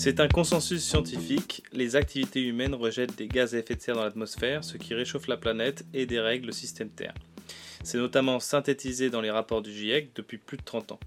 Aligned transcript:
C'est 0.00 0.20
un 0.20 0.28
consensus 0.28 0.84
scientifique, 0.84 1.64
les 1.72 1.96
activités 1.96 2.40
humaines 2.40 2.76
rejettent 2.76 3.18
des 3.18 3.26
gaz 3.26 3.56
à 3.56 3.58
effet 3.58 3.74
de 3.74 3.80
serre 3.80 3.96
dans 3.96 4.04
l'atmosphère, 4.04 4.62
ce 4.62 4.76
qui 4.76 4.94
réchauffe 4.94 5.26
la 5.26 5.36
planète 5.36 5.84
et 5.92 6.06
dérègle 6.06 6.46
le 6.46 6.52
système 6.52 6.88
Terre. 6.88 7.14
C'est 7.82 7.98
notamment 7.98 8.38
synthétisé 8.38 9.10
dans 9.10 9.20
les 9.20 9.32
rapports 9.32 9.60
du 9.60 9.72
GIEC 9.72 10.12
depuis 10.14 10.38
plus 10.38 10.56
de 10.56 10.62
30 10.62 10.92
ans. 10.92 11.00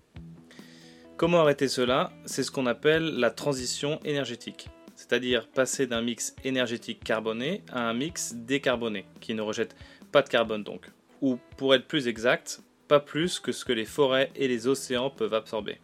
Comment 1.16 1.40
arrêter 1.40 1.70
cela? 1.70 2.12
C'est 2.26 2.44
ce 2.44 2.52
qu'on 2.52 2.66
appelle 2.66 3.18
la 3.18 3.32
transition 3.32 4.02
énergétique, 4.04 4.68
c'est-à-dire 4.98 5.48
passer 5.48 5.88
d'un 5.88 6.02
mix 6.02 6.36
énergétique 6.44 7.02
carboné 7.02 7.64
à 7.72 7.88
un 7.88 7.94
mix 7.94 8.34
décarboné, 8.36 9.06
qui 9.22 9.34
ne 9.34 9.42
rejette 9.42 9.74
pas 10.12 10.22
de 10.22 10.28
carbone 10.28 10.66
donc, 10.66 10.92
ou 11.22 11.38
pour 11.56 11.74
être 11.76 11.88
plus 11.88 12.10
exact, 12.10 12.60
pas 12.90 13.00
plus 13.00 13.40
que 13.40 13.54
ce 13.54 13.64
que 13.64 13.72
les 13.72 13.86
forêts 13.86 14.32
et 14.36 14.50
les 14.50 14.68
océans 14.68 15.10
peuvent 15.10 15.34
absorber. 15.34 15.80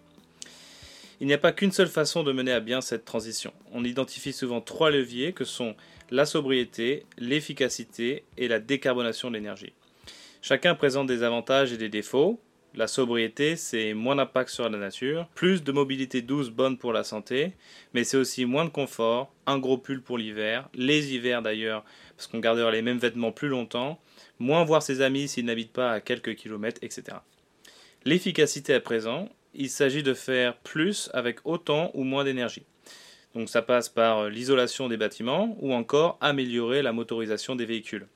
Il 1.19 1.25
n'y 1.25 1.33
a 1.33 1.39
pas 1.39 1.51
qu'une 1.51 1.71
seule 1.71 1.87
façon 1.87 2.23
de 2.23 2.31
mener 2.31 2.51
à 2.51 2.59
bien 2.59 2.79
cette 2.79 3.03
transition. 3.03 3.51
On 3.71 3.83
identifie 3.83 4.33
souvent 4.33 4.61
trois 4.61 4.91
leviers 4.91 5.33
que 5.33 5.45
sont 5.45 5.75
la 6.11 6.25
sobriété, 6.25 7.05
l'efficacité 7.17 8.23
et 8.37 8.47
la 8.47 8.59
décarbonation 8.59 9.29
de 9.29 9.35
l'énergie. 9.35 9.73
Chacun 10.43 10.75
présente 10.75 11.07
des 11.07 11.23
avantages 11.23 11.73
et 11.73 11.77
des 11.77 11.89
défauts. 11.89 12.39
La 12.75 12.85
sobriété, 12.85 13.55
c'est 13.55 13.95
moins 13.95 14.15
d'impact 14.15 14.51
sur 14.51 14.69
la 14.69 14.77
nature, 14.77 15.27
plus 15.33 15.63
de 15.63 15.71
mobilité 15.71 16.21
douce 16.21 16.51
bonne 16.51 16.77
pour 16.77 16.93
la 16.93 17.03
santé, 17.03 17.53
mais 17.95 18.03
c'est 18.03 18.17
aussi 18.17 18.45
moins 18.45 18.65
de 18.65 18.69
confort, 18.69 19.33
un 19.47 19.57
gros 19.57 19.79
pull 19.79 20.03
pour 20.03 20.19
l'hiver, 20.19 20.69
les 20.75 21.15
hivers 21.15 21.41
d'ailleurs, 21.41 21.83
parce 22.15 22.27
qu'on 22.27 22.37
gardera 22.37 22.69
les 22.69 22.83
mêmes 22.83 22.99
vêtements 22.99 23.31
plus 23.31 23.47
longtemps, 23.47 23.99
moins 24.37 24.63
voir 24.63 24.83
ses 24.83 25.01
amis 25.01 25.27
s'ils 25.27 25.45
n'habitent 25.45 25.73
pas 25.73 25.91
à 25.91 26.01
quelques 26.01 26.35
kilomètres, 26.35 26.79
etc. 26.83 27.17
L'efficacité 28.05 28.75
à 28.75 28.79
présent, 28.79 29.29
il 29.53 29.69
s'agit 29.69 30.03
de 30.03 30.13
faire 30.13 30.57
plus 30.57 31.09
avec 31.13 31.39
autant 31.45 31.91
ou 31.93 32.03
moins 32.03 32.23
d'énergie. 32.23 32.63
Donc 33.35 33.49
ça 33.49 33.61
passe 33.61 33.89
par 33.89 34.19
euh, 34.19 34.29
l'isolation 34.29 34.87
des 34.87 34.97
bâtiments 34.97 35.55
ou 35.59 35.73
encore 35.73 36.17
améliorer 36.21 36.81
la 36.81 36.91
motorisation 36.91 37.55
des 37.55 37.65
véhicules. 37.65 38.07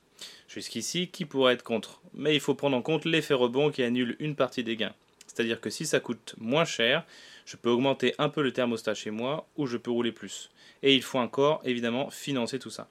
Jusqu'ici, 0.48 1.08
qui 1.08 1.24
pourrait 1.24 1.54
être 1.54 1.62
contre? 1.62 2.00
Mais 2.14 2.34
il 2.34 2.40
faut 2.40 2.54
prendre 2.54 2.76
en 2.76 2.82
compte 2.82 3.04
l'effet 3.04 3.34
rebond 3.34 3.70
qui 3.70 3.82
annule 3.82 4.16
une 4.18 4.36
partie 4.36 4.64
des 4.64 4.76
gains. 4.76 4.94
C'est-à-dire 5.26 5.60
que 5.60 5.70
si 5.70 5.86
ça 5.86 6.00
coûte 6.00 6.34
moins 6.38 6.64
cher, 6.64 7.04
je 7.46 7.56
peux 7.56 7.70
augmenter 7.70 8.14
un 8.18 8.28
peu 8.28 8.42
le 8.42 8.52
thermostat 8.52 8.94
chez 8.94 9.10
moi 9.10 9.48
ou 9.56 9.66
je 9.66 9.76
peux 9.76 9.90
rouler 9.90 10.12
plus. 10.12 10.50
Et 10.82 10.94
il 10.94 11.02
faut 11.02 11.18
encore 11.18 11.62
évidemment 11.64 12.10
financer 12.10 12.58
tout 12.58 12.70
ça. 12.70 12.88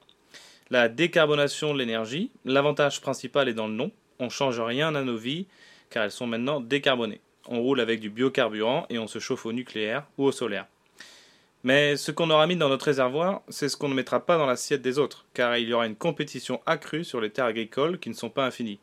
La 0.70 0.88
décarbonation 0.90 1.74
de 1.74 1.80
l'énergie, 1.80 2.32
l'avantage 2.46 3.02
principal 3.02 3.50
est 3.50 3.54
dans 3.54 3.68
le 3.68 3.74
nom. 3.74 3.92
On 4.20 4.26
ne 4.26 4.30
change 4.30 4.60
rien 4.60 4.96
à 4.96 5.04
nos 5.04 5.18
vies 5.18 5.48
car 5.90 6.04
elles 6.04 6.12
sont 6.12 6.28
maintenant 6.28 6.62
décarbonées. 6.62 7.22
On 7.48 7.62
roule 7.62 7.80
avec 7.80 8.00
du 8.00 8.10
biocarburant 8.10 8.86
et 8.90 9.00
on 9.00 9.08
se 9.08 9.20
chauffe 9.20 9.46
au 9.46 9.54
nucléaire 9.54 10.06
ou 10.18 10.26
au 10.26 10.32
solaire. 10.32 10.68
Mais 11.64 11.96
ce 11.96 12.12
qu'on 12.12 12.32
aura 12.32 12.48
mis 12.48 12.56
dans 12.56 12.70
notre 12.70 12.86
réservoir, 12.86 13.42
c'est 13.50 13.70
ce 13.70 13.78
qu'on 13.78 13.90
ne 13.90 13.94
mettra 13.94 14.26
pas 14.26 14.38
dans 14.38 14.48
l'assiette 14.48 14.82
des 14.82 14.98
autres, 14.98 15.26
car 15.34 15.58
il 15.58 15.70
y 15.70 15.74
aura 15.74 15.86
une 15.86 15.96
compétition 15.96 16.60
accrue 16.66 17.04
sur 17.04 17.22
les 17.22 17.30
terres 17.30 17.46
agricoles 17.46 18.00
qui 18.00 18.10
ne 18.10 18.16
sont 18.16 18.32
pas 18.32 18.46
infinies. 18.48 18.80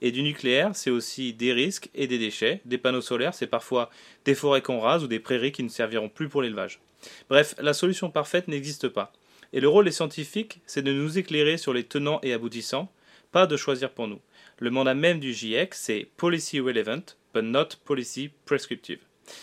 Et 0.00 0.12
du 0.12 0.22
nucléaire, 0.22 0.70
c'est 0.74 0.90
aussi 0.90 1.34
des 1.34 1.52
risques 1.52 1.90
et 1.94 2.06
des 2.06 2.18
déchets. 2.18 2.62
Des 2.64 2.78
panneaux 2.78 3.02
solaires, 3.02 3.34
c'est 3.34 3.46
parfois 3.46 3.90
des 4.24 4.34
forêts 4.34 4.62
qu'on 4.62 4.80
rase 4.80 5.04
ou 5.04 5.08
des 5.08 5.20
prairies 5.20 5.52
qui 5.52 5.62
ne 5.62 5.68
serviront 5.68 6.08
plus 6.08 6.28
pour 6.28 6.40
l'élevage. 6.40 6.80
Bref, 7.28 7.54
la 7.58 7.74
solution 7.74 8.10
parfaite 8.10 8.48
n'existe 8.48 8.88
pas. 8.88 9.12
Et 9.52 9.60
le 9.60 9.68
rôle 9.68 9.84
des 9.84 9.92
scientifiques, 9.92 10.60
c'est 10.66 10.82
de 10.82 10.92
nous 10.92 11.18
éclairer 11.18 11.58
sur 11.58 11.74
les 11.74 11.84
tenants 11.84 12.20
et 12.22 12.32
aboutissants, 12.32 12.90
pas 13.30 13.46
de 13.46 13.56
choisir 13.56 13.90
pour 13.90 14.08
nous. 14.08 14.20
Le 14.62 14.70
mandat 14.70 14.94
même 14.94 15.18
du 15.18 15.32
GIEC, 15.32 15.74
c'est 15.74 16.08
Policy 16.16 16.60
Relevant, 16.60 17.16
but 17.34 17.42
not 17.42 17.70
Policy 17.84 18.30
Prescriptive. 18.44 19.00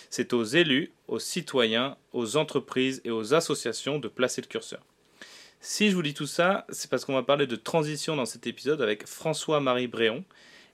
C'est 0.09 0.31
aux 0.31 0.45
élus, 0.45 0.93
aux 1.09 1.19
citoyens, 1.19 1.97
aux 2.13 2.37
entreprises 2.37 3.01
et 3.03 3.11
aux 3.11 3.33
associations 3.33 3.99
de 3.99 4.07
placer 4.07 4.39
le 4.39 4.47
curseur. 4.47 4.79
Si 5.59 5.89
je 5.89 5.95
vous 5.95 6.03
dis 6.03 6.13
tout 6.13 6.25
ça, 6.25 6.65
c'est 6.69 6.89
parce 6.89 7.03
qu'on 7.03 7.15
va 7.15 7.23
parler 7.23 7.47
de 7.47 7.57
transition 7.57 8.15
dans 8.15 8.25
cet 8.25 8.47
épisode 8.47 8.81
avec 8.81 9.05
François-Marie 9.05 9.87
Bréon, 9.87 10.23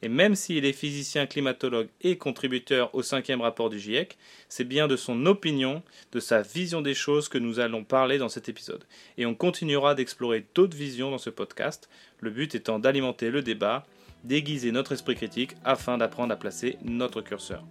et 0.03 0.09
même 0.09 0.35
s'il 0.35 0.66
est 0.66 0.73
physicien 0.73 1.25
climatologue 1.25 1.89
et 2.01 2.19
contributeur 2.19 2.94
au 2.94 3.01
cinquième 3.01 3.41
rapport 3.41 3.72
du 3.72 3.79
GIEC, 3.79 4.16
c'est 4.47 4.63
bien 4.63 4.88
de 4.88 4.95
son 4.95 5.25
opinion, 5.25 5.81
de 6.11 6.19
sa 6.19 6.44
vision 6.44 6.84
des 6.84 6.94
choses 6.94 7.29
que 7.29 7.39
nous 7.39 7.59
allons 7.59 7.84
parler 7.84 8.19
dans 8.19 8.29
cet 8.29 8.47
épisode. 8.47 8.84
Et 9.17 9.25
on 9.25 9.34
continuera 9.34 9.95
d'explorer 9.95 10.45
d'autres 10.53 10.78
visions 10.78 11.09
dans 11.09 11.17
ce 11.17 11.31
podcast, 11.31 11.89
le 12.19 12.29
but 12.29 12.53
étant 12.53 12.78
d'alimenter 12.78 13.31
le 13.31 13.41
débat, 13.41 13.88
d'aiguiser 14.25 14.71
notre 14.71 14.91
esprit 14.91 15.15
critique 15.15 15.55
afin 15.63 15.97
d'apprendre 15.97 16.33
à 16.33 16.37
placer 16.37 16.77
notre 16.83 17.21
curseur. 17.21 17.63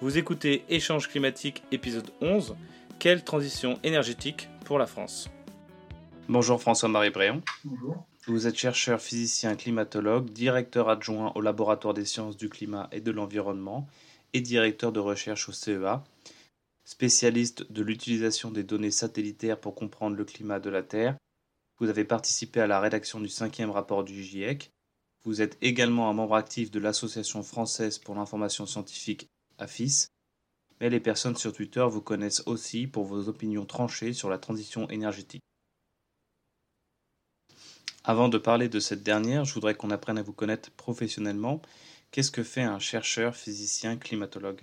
Vous 0.00 0.18
écoutez 0.18 0.64
Échange 0.68 1.08
climatique 1.08 1.62
épisode 1.72 2.10
11, 2.20 2.56
quelle 2.98 3.24
transition 3.24 3.78
énergétique 3.82 4.48
pour 4.64 4.78
la 4.78 4.86
France? 4.86 5.30
Bonjour 6.28 6.60
François-Marie 6.60 7.10
Bréon. 7.10 7.42
Bonjour. 7.64 8.06
Vous 8.26 8.46
êtes 8.46 8.56
chercheur 8.56 9.00
physicien 9.00 9.56
climatologue, 9.56 10.30
directeur 10.30 10.88
adjoint 10.88 11.32
au 11.34 11.40
laboratoire 11.40 11.94
des 11.94 12.04
sciences 12.04 12.36
du 12.36 12.48
climat 12.48 12.88
et 12.92 13.00
de 13.00 13.10
l'environnement 13.10 13.88
et 14.34 14.42
directeur 14.42 14.92
de 14.92 15.00
recherche 15.00 15.48
au 15.48 15.52
CEA, 15.52 16.04
spécialiste 16.84 17.72
de 17.72 17.82
l'utilisation 17.82 18.50
des 18.50 18.64
données 18.64 18.90
satellitaires 18.90 19.58
pour 19.58 19.74
comprendre 19.74 20.16
le 20.16 20.24
climat 20.24 20.60
de 20.60 20.70
la 20.70 20.82
Terre. 20.82 21.16
Vous 21.78 21.88
avez 21.88 22.04
participé 22.04 22.60
à 22.60 22.66
la 22.66 22.80
rédaction 22.80 23.20
du 23.20 23.28
cinquième 23.28 23.70
rapport 23.70 24.04
du 24.04 24.22
GIEC. 24.22 24.70
Vous 25.24 25.42
êtes 25.42 25.58
également 25.60 26.08
un 26.08 26.12
membre 26.12 26.36
actif 26.36 26.70
de 26.70 26.80
l'Association 26.80 27.42
française 27.42 27.98
pour 27.98 28.14
l'information 28.14 28.66
scientifique 28.66 29.28
AFIS. 29.58 30.08
Mais 30.80 30.90
les 30.90 31.00
personnes 31.00 31.36
sur 31.36 31.52
Twitter 31.52 31.84
vous 31.88 32.00
connaissent 32.00 32.42
aussi 32.46 32.86
pour 32.86 33.04
vos 33.04 33.28
opinions 33.28 33.66
tranchées 33.66 34.12
sur 34.12 34.30
la 34.30 34.38
transition 34.38 34.88
énergétique. 34.88 35.42
Avant 38.04 38.28
de 38.28 38.38
parler 38.38 38.68
de 38.68 38.80
cette 38.80 39.02
dernière, 39.02 39.44
je 39.44 39.52
voudrais 39.52 39.74
qu'on 39.74 39.90
apprenne 39.90 40.18
à 40.18 40.22
vous 40.22 40.32
connaître 40.32 40.70
professionnellement. 40.70 41.60
Qu'est-ce 42.10 42.30
que 42.30 42.44
fait 42.44 42.62
un 42.62 42.78
chercheur, 42.78 43.36
physicien, 43.36 43.96
climatologue? 43.96 44.62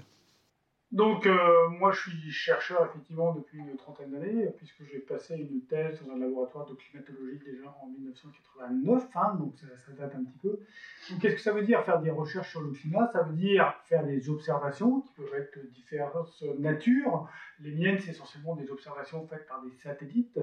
Donc, 0.95 1.27
euh, 1.27 1.67
moi, 1.67 1.91
je 1.91 2.09
suis 2.09 2.31
chercheur 2.31 2.85
effectivement 2.85 3.33
depuis 3.33 3.59
une 3.59 3.75
trentaine 3.75 4.11
d'années, 4.11 4.47
puisque 4.57 4.83
j'ai 4.85 4.99
passé 4.99 5.35
une 5.35 5.61
thèse 5.65 6.01
dans 6.01 6.13
un 6.13 6.17
laboratoire 6.17 6.65
de 6.65 6.73
climatologie 6.73 7.39
déjà 7.45 7.67
en 7.83 7.87
1989, 7.87 9.09
hein, 9.13 9.35
donc 9.37 9.53
ça, 9.57 9.91
date 9.91 10.15
un 10.15 10.23
petit 10.23 10.37
peu. 10.37 10.57
Donc, 11.09 11.19
qu'est-ce 11.19 11.35
que 11.35 11.41
ça 11.41 11.51
veut 11.51 11.63
dire 11.63 11.83
faire 11.83 11.99
des 11.99 12.11
recherches 12.11 12.49
sur 12.49 12.61
le 12.61 12.71
climat? 12.71 13.09
Ça 13.11 13.23
veut 13.23 13.35
dire 13.35 13.75
faire 13.83 14.05
des 14.05 14.29
observations 14.29 15.01
qui 15.01 15.13
peuvent 15.15 15.35
être 15.35 15.57
de 15.57 15.67
différentes 15.67 16.41
natures. 16.59 17.29
Les 17.59 17.75
miennes, 17.75 17.99
c'est 17.99 18.11
essentiellement 18.11 18.55
des 18.55 18.71
observations 18.71 19.27
faites 19.27 19.45
par 19.47 19.61
des 19.63 19.75
satellites 19.75 20.39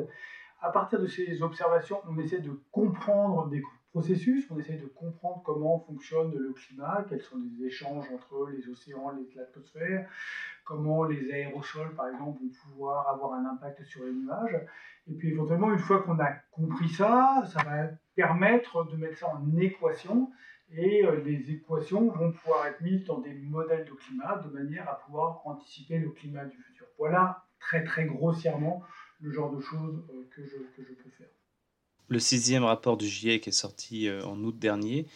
à 0.63 0.71
partir 0.71 1.01
de 1.01 1.09
ces 1.09 1.43
observations, 1.43 2.01
on 2.09 2.17
essaie 2.19 2.39
de 2.39 2.53
comprendre 2.71 3.49
des 3.49 3.61
processus, 3.93 4.51
on 4.51 4.59
essaie 4.59 4.79
de 4.79 4.87
comprendre 4.87 5.43
comment 5.45 5.79
fonctionne 5.81 6.35
le 6.35 6.53
climat, 6.55 7.05
quels 7.09 7.21
sont 7.21 7.37
les 7.39 7.67
échanges 7.67 8.07
entre 8.13 8.49
les 8.51 8.67
océans 8.69 9.13
et 9.19 9.35
l'atmosphère, 9.37 10.09
comment 10.65 11.05
les 11.05 11.31
aérosols, 11.31 11.95
par 11.95 12.09
exemple, 12.09 12.41
vont 12.43 12.51
pouvoir 12.63 13.09
avoir 13.09 13.35
un 13.35 13.45
impact 13.45 13.85
sur 13.85 14.05
les 14.05 14.13
nuages. 14.13 14.67
Et 15.07 15.15
puis 15.15 15.29
éventuellement, 15.33 15.71
une 15.73 15.79
fois 15.79 16.03
qu'on 16.03 16.19
a 16.21 16.33
compris 16.51 16.89
ça, 16.89 17.43
ça 17.53 17.63
va 17.65 17.89
permettre 18.15 18.91
de 18.91 18.97
mettre 18.97 19.19
ça 19.19 19.29
en 19.29 19.57
équation. 19.59 20.31
Et 20.75 21.05
euh, 21.05 21.23
les 21.23 21.51
équations 21.51 22.11
vont 22.11 22.33
pouvoir 22.33 22.67
être 22.69 22.81
mises 22.81 23.05
dans 23.05 23.19
des 23.19 23.35
modèles 23.35 23.85
de 23.85 23.93
climat 23.93 24.39
de 24.39 24.49
manière 24.49 24.89
à 24.89 25.01
pouvoir 25.05 25.43
anticiper 25.45 25.99
le 25.99 26.09
climat 26.11 26.47
du 26.47 26.57
futur. 26.57 26.87
Voilà 26.97 27.45
très 27.61 27.85
très 27.85 28.07
grossièrement 28.07 28.83
le 29.21 29.31
genre 29.31 29.55
de 29.55 29.61
choses 29.61 30.03
euh, 30.11 30.29
que, 30.35 30.47
je, 30.47 30.57
que 30.75 30.83
je 30.83 30.95
peux 30.95 31.11
faire. 31.11 31.29
Le 32.09 32.19
sixième 32.19 32.65
rapport 32.65 32.97
du 32.97 33.07
GIEC 33.07 33.49
est 33.49 33.53
sorti 33.53 34.09
euh, 34.09 34.23
en 34.25 34.39
août 34.45 34.59
dernier. 34.59 35.07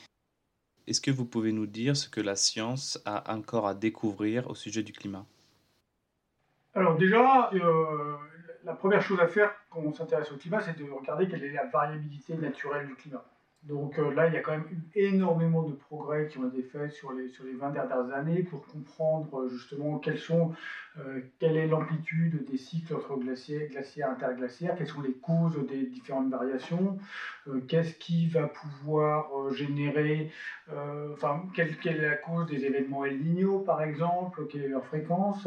Est-ce 0.86 1.00
que 1.00 1.10
vous 1.10 1.24
pouvez 1.24 1.52
nous 1.52 1.66
dire 1.66 1.96
ce 1.96 2.08
que 2.08 2.20
la 2.20 2.36
science 2.36 3.00
a 3.04 3.34
encore 3.34 3.66
à 3.66 3.74
découvrir 3.74 4.48
au 4.48 4.54
sujet 4.54 4.82
du 4.82 4.92
climat? 4.92 5.26
Alors 6.74 6.96
déjà, 6.96 7.50
euh, 7.54 8.16
la 8.64 8.74
première 8.74 9.02
chose 9.02 9.18
à 9.20 9.26
faire 9.26 9.52
quand 9.70 9.80
on 9.80 9.92
s'intéresse 9.92 10.30
au 10.30 10.36
climat, 10.36 10.60
c'est 10.60 10.78
de 10.78 10.90
regarder 10.90 11.28
quelle 11.28 11.42
est 11.42 11.52
la 11.52 11.66
variabilité 11.66 12.34
naturelle 12.34 12.86
du 12.86 12.94
climat. 12.94 13.24
Donc 13.68 13.98
euh, 13.98 14.14
là, 14.14 14.28
il 14.28 14.34
y 14.34 14.36
a 14.36 14.40
quand 14.40 14.52
même 14.52 14.68
eu 14.70 14.78
énormément 14.94 15.62
de 15.62 15.72
progrès 15.72 16.28
qui 16.28 16.38
ont 16.38 16.48
été 16.48 16.62
faits 16.62 16.92
sur 16.92 17.12
les, 17.12 17.28
sur 17.28 17.44
les 17.44 17.54
20 17.54 17.70
dernières 17.70 18.14
années 18.14 18.42
pour 18.42 18.64
comprendre 18.64 19.40
euh, 19.40 19.48
justement 19.48 19.98
quelles 19.98 20.18
sont, 20.18 20.52
euh, 20.98 21.20
quelle 21.40 21.56
est 21.56 21.66
l'amplitude 21.66 22.44
des 22.44 22.56
cycles 22.56 22.94
entre 22.94 23.16
glaciers, 23.16 23.68
glaciaires, 23.72 24.10
interglaciaires, 24.10 24.76
quelles 24.76 24.86
sont 24.86 25.00
les 25.00 25.14
causes 25.14 25.58
des 25.66 25.84
différentes 25.84 26.30
variations, 26.30 26.98
qu'est-ce 27.66 27.94
qui 27.94 28.28
va 28.28 28.46
pouvoir 28.46 29.52
générer, 29.52 30.30
enfin, 31.12 31.42
quelle, 31.54 31.76
quelle, 31.76 31.98
est 31.98 32.08
la 32.08 32.16
cause 32.16 32.46
des 32.46 32.64
événements 32.64 33.04
El 33.04 33.18
Niño 33.18 33.58
par 33.58 33.82
exemple, 33.82 34.46
quelle 34.50 34.62
est 34.62 34.68
leur 34.68 34.84
fréquence, 34.84 35.46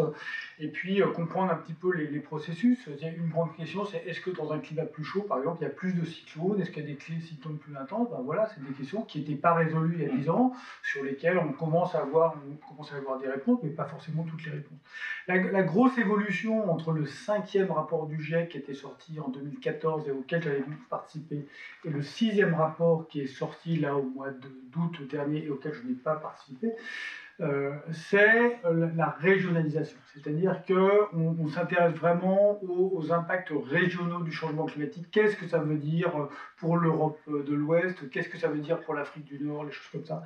et 0.59 0.67
puis 0.67 1.01
comprendre 1.15 1.51
un 1.51 1.55
petit 1.55 1.73
peu 1.73 1.93
les, 1.93 2.07
les 2.07 2.19
processus. 2.19 2.87
Une 3.01 3.29
grande 3.29 3.55
question, 3.55 3.85
c'est 3.85 4.05
est-ce 4.05 4.21
que 4.21 4.29
dans 4.29 4.53
un 4.53 4.59
climat 4.59 4.85
plus 4.85 5.03
chaud, 5.03 5.21
par 5.21 5.39
exemple, 5.39 5.59
il 5.61 5.63
y 5.65 5.67
a 5.67 5.73
plus 5.73 5.93
de 5.93 6.05
cyclones, 6.05 6.61
est-ce 6.61 6.71
qu'il 6.71 6.87
y 6.87 6.91
a 6.91 6.95
des 6.95 7.21
cyclones 7.21 7.57
plus 7.57 7.75
intenses? 7.75 8.08
Ben 8.09 8.21
voilà, 8.21 8.47
c'est 8.47 8.63
des 8.63 8.71
questions 8.71 9.03
qui 9.03 9.19
n'étaient 9.19 9.35
pas 9.35 9.53
résolues 9.53 9.95
il 9.99 10.03
y 10.03 10.05
a 10.05 10.15
10 10.15 10.29
ans, 10.29 10.53
sur 10.83 11.03
lesquelles 11.03 11.37
on 11.37 11.51
commence 11.51 11.95
à 11.95 12.01
avoir, 12.01 12.35
on 12.49 12.67
commence 12.67 12.91
à 12.93 12.97
avoir 12.97 13.17
des 13.17 13.27
réponses, 13.27 13.59
mais 13.63 13.69
pas 13.69 13.85
forcément 13.85 14.23
toutes 14.23 14.45
les 14.45 14.51
réponses. 14.51 14.79
La, 15.27 15.63
grosse 15.63 15.97
évolution 15.97 16.71
entre 16.71 16.91
le 16.91 17.05
cinquième 17.05 17.71
rapport 17.71 18.07
du 18.07 18.21
GIEC 18.21 18.49
qui 18.49 18.57
était 18.57 18.73
sorti 18.73 19.19
en 19.19 19.29
2014 19.29 20.07
et 20.07 20.11
auquel 20.11 20.41
j'avais 20.41 20.63
participé, 20.89 21.45
et 21.85 21.89
le 21.89 22.01
sixième 22.01 22.55
rapport 22.55 23.07
qui 23.07 23.21
est 23.21 23.27
sorti 23.27 23.77
là 23.77 23.95
au 23.95 24.03
mois 24.03 24.29
d'août 24.31 25.07
dernier 25.09 25.45
et 25.45 25.49
auquel 25.49 25.73
je 25.73 25.83
n'ai 25.83 25.93
pas 25.93 26.15
participé, 26.15 26.73
euh, 27.41 27.71
c'est 27.91 28.59
la 28.63 29.15
régionalisation. 29.19 29.97
C'est-à-dire 30.13 30.61
qu'on 30.67 31.37
on, 31.39 31.47
s'intéresse 31.47 31.93
vraiment 31.93 32.59
aux, 32.63 33.11
impacts 33.11 33.53
régionaux 33.69 34.21
du 34.21 34.31
changement 34.31 34.65
climatique. 34.65 35.07
Qu'est-ce 35.11 35.37
que 35.37 35.47
ça 35.47 35.59
veut 35.59 35.77
dire 35.77 36.11
pour 36.57 36.77
l'Europe 36.77 37.19
de 37.27 37.53
l'Ouest? 37.53 38.09
Qu'est-ce 38.09 38.29
que 38.29 38.37
ça 38.37 38.49
veut 38.49 38.59
dire 38.59 38.81
pour 38.81 38.93
l'Afrique 38.93 39.25
du 39.25 39.39
Nord? 39.39 39.63
Les 39.63 39.71
choses 39.71 39.87
comme 39.91 40.05
ça. 40.05 40.23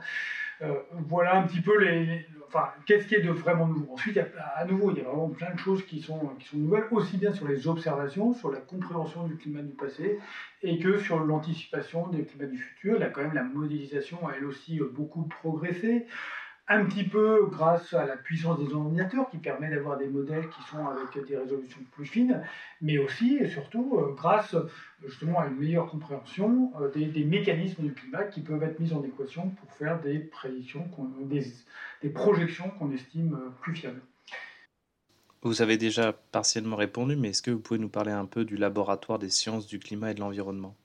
Euh, 0.61 0.73
voilà 1.07 1.35
un 1.35 1.43
petit 1.43 1.61
peu 1.61 1.77
les, 1.79 2.25
enfin, 2.47 2.69
qu'est-ce 2.85 3.07
qui 3.07 3.15
est 3.15 3.21
de 3.21 3.31
vraiment 3.31 3.67
nouveau? 3.67 3.93
Ensuite, 3.93 4.19
à 4.55 4.65
nouveau, 4.65 4.91
il 4.91 4.97
y 4.97 5.01
a 5.01 5.03
vraiment 5.03 5.29
plein 5.29 5.53
de 5.53 5.59
choses 5.59 5.85
qui 5.85 6.01
sont, 6.01 6.19
qui 6.39 6.47
sont 6.47 6.57
nouvelles, 6.57 6.85
aussi 6.91 7.17
bien 7.17 7.33
sur 7.33 7.47
les 7.47 7.67
observations, 7.67 8.33
sur 8.33 8.51
la 8.51 8.59
compréhension 8.59 9.27
du 9.27 9.35
climat 9.35 9.61
du 9.61 9.73
passé, 9.73 10.19
et 10.61 10.79
que 10.79 10.97
sur 10.97 11.19
l'anticipation 11.19 12.07
des 12.07 12.23
climats 12.23 12.45
du 12.45 12.57
futur. 12.57 12.97
Là, 12.97 13.09
quand 13.09 13.21
même, 13.21 13.33
la 13.33 13.43
modélisation 13.43 14.25
a 14.27 14.33
elle 14.37 14.45
aussi 14.45 14.79
beaucoup 14.93 15.23
progressé 15.23 16.07
un 16.67 16.85
petit 16.85 17.03
peu 17.03 17.45
grâce 17.51 17.93
à 17.93 18.05
la 18.05 18.15
puissance 18.15 18.57
des 18.59 18.73
ordinateurs 18.73 19.29
qui 19.29 19.37
permet 19.37 19.69
d'avoir 19.69 19.97
des 19.97 20.07
modèles 20.07 20.47
qui 20.49 20.61
sont 20.69 20.87
avec 20.87 21.27
des 21.27 21.35
résolutions 21.35 21.81
plus 21.91 22.05
fines, 22.05 22.41
mais 22.81 22.97
aussi 22.97 23.37
et 23.37 23.49
surtout 23.49 23.97
euh, 23.97 24.13
grâce 24.15 24.55
justement 25.05 25.39
à 25.39 25.47
une 25.47 25.57
meilleure 25.57 25.87
compréhension 25.87 26.71
euh, 26.79 26.89
des, 26.89 27.25
mécanismes 27.25 27.83
du 27.83 27.93
climat 27.93 28.23
qui 28.23 28.41
peuvent 28.41 28.63
être 28.63 28.79
mis 28.79 28.93
en 28.93 29.03
équation 29.03 29.49
pour 29.49 29.71
faire 29.73 29.99
des 30.01 30.19
prédictions, 30.19 30.87
des, 31.21 32.09
projections 32.09 32.69
qu'on 32.79 32.91
estime 32.91 33.33
euh, 33.35 33.49
plus 33.61 33.75
fiables. 33.75 34.01
Vous 35.41 35.61
avez 35.61 35.77
déjà 35.77 36.13
partiellement 36.13 36.77
répondu, 36.77 37.17
mais 37.17 37.29
est-ce 37.29 37.41
que 37.41 37.51
vous 37.51 37.59
pouvez 37.59 37.79
nous 37.79 37.89
parler 37.89 38.13
un 38.13 38.25
peu 38.25 38.45
du 38.45 38.55
laboratoire 38.55 39.19
des 39.19 39.29
sciences 39.29 39.67
du 39.67 39.79
climat 39.79 40.11
et 40.11 40.13
de 40.13 40.21
l'environnement? 40.21 40.77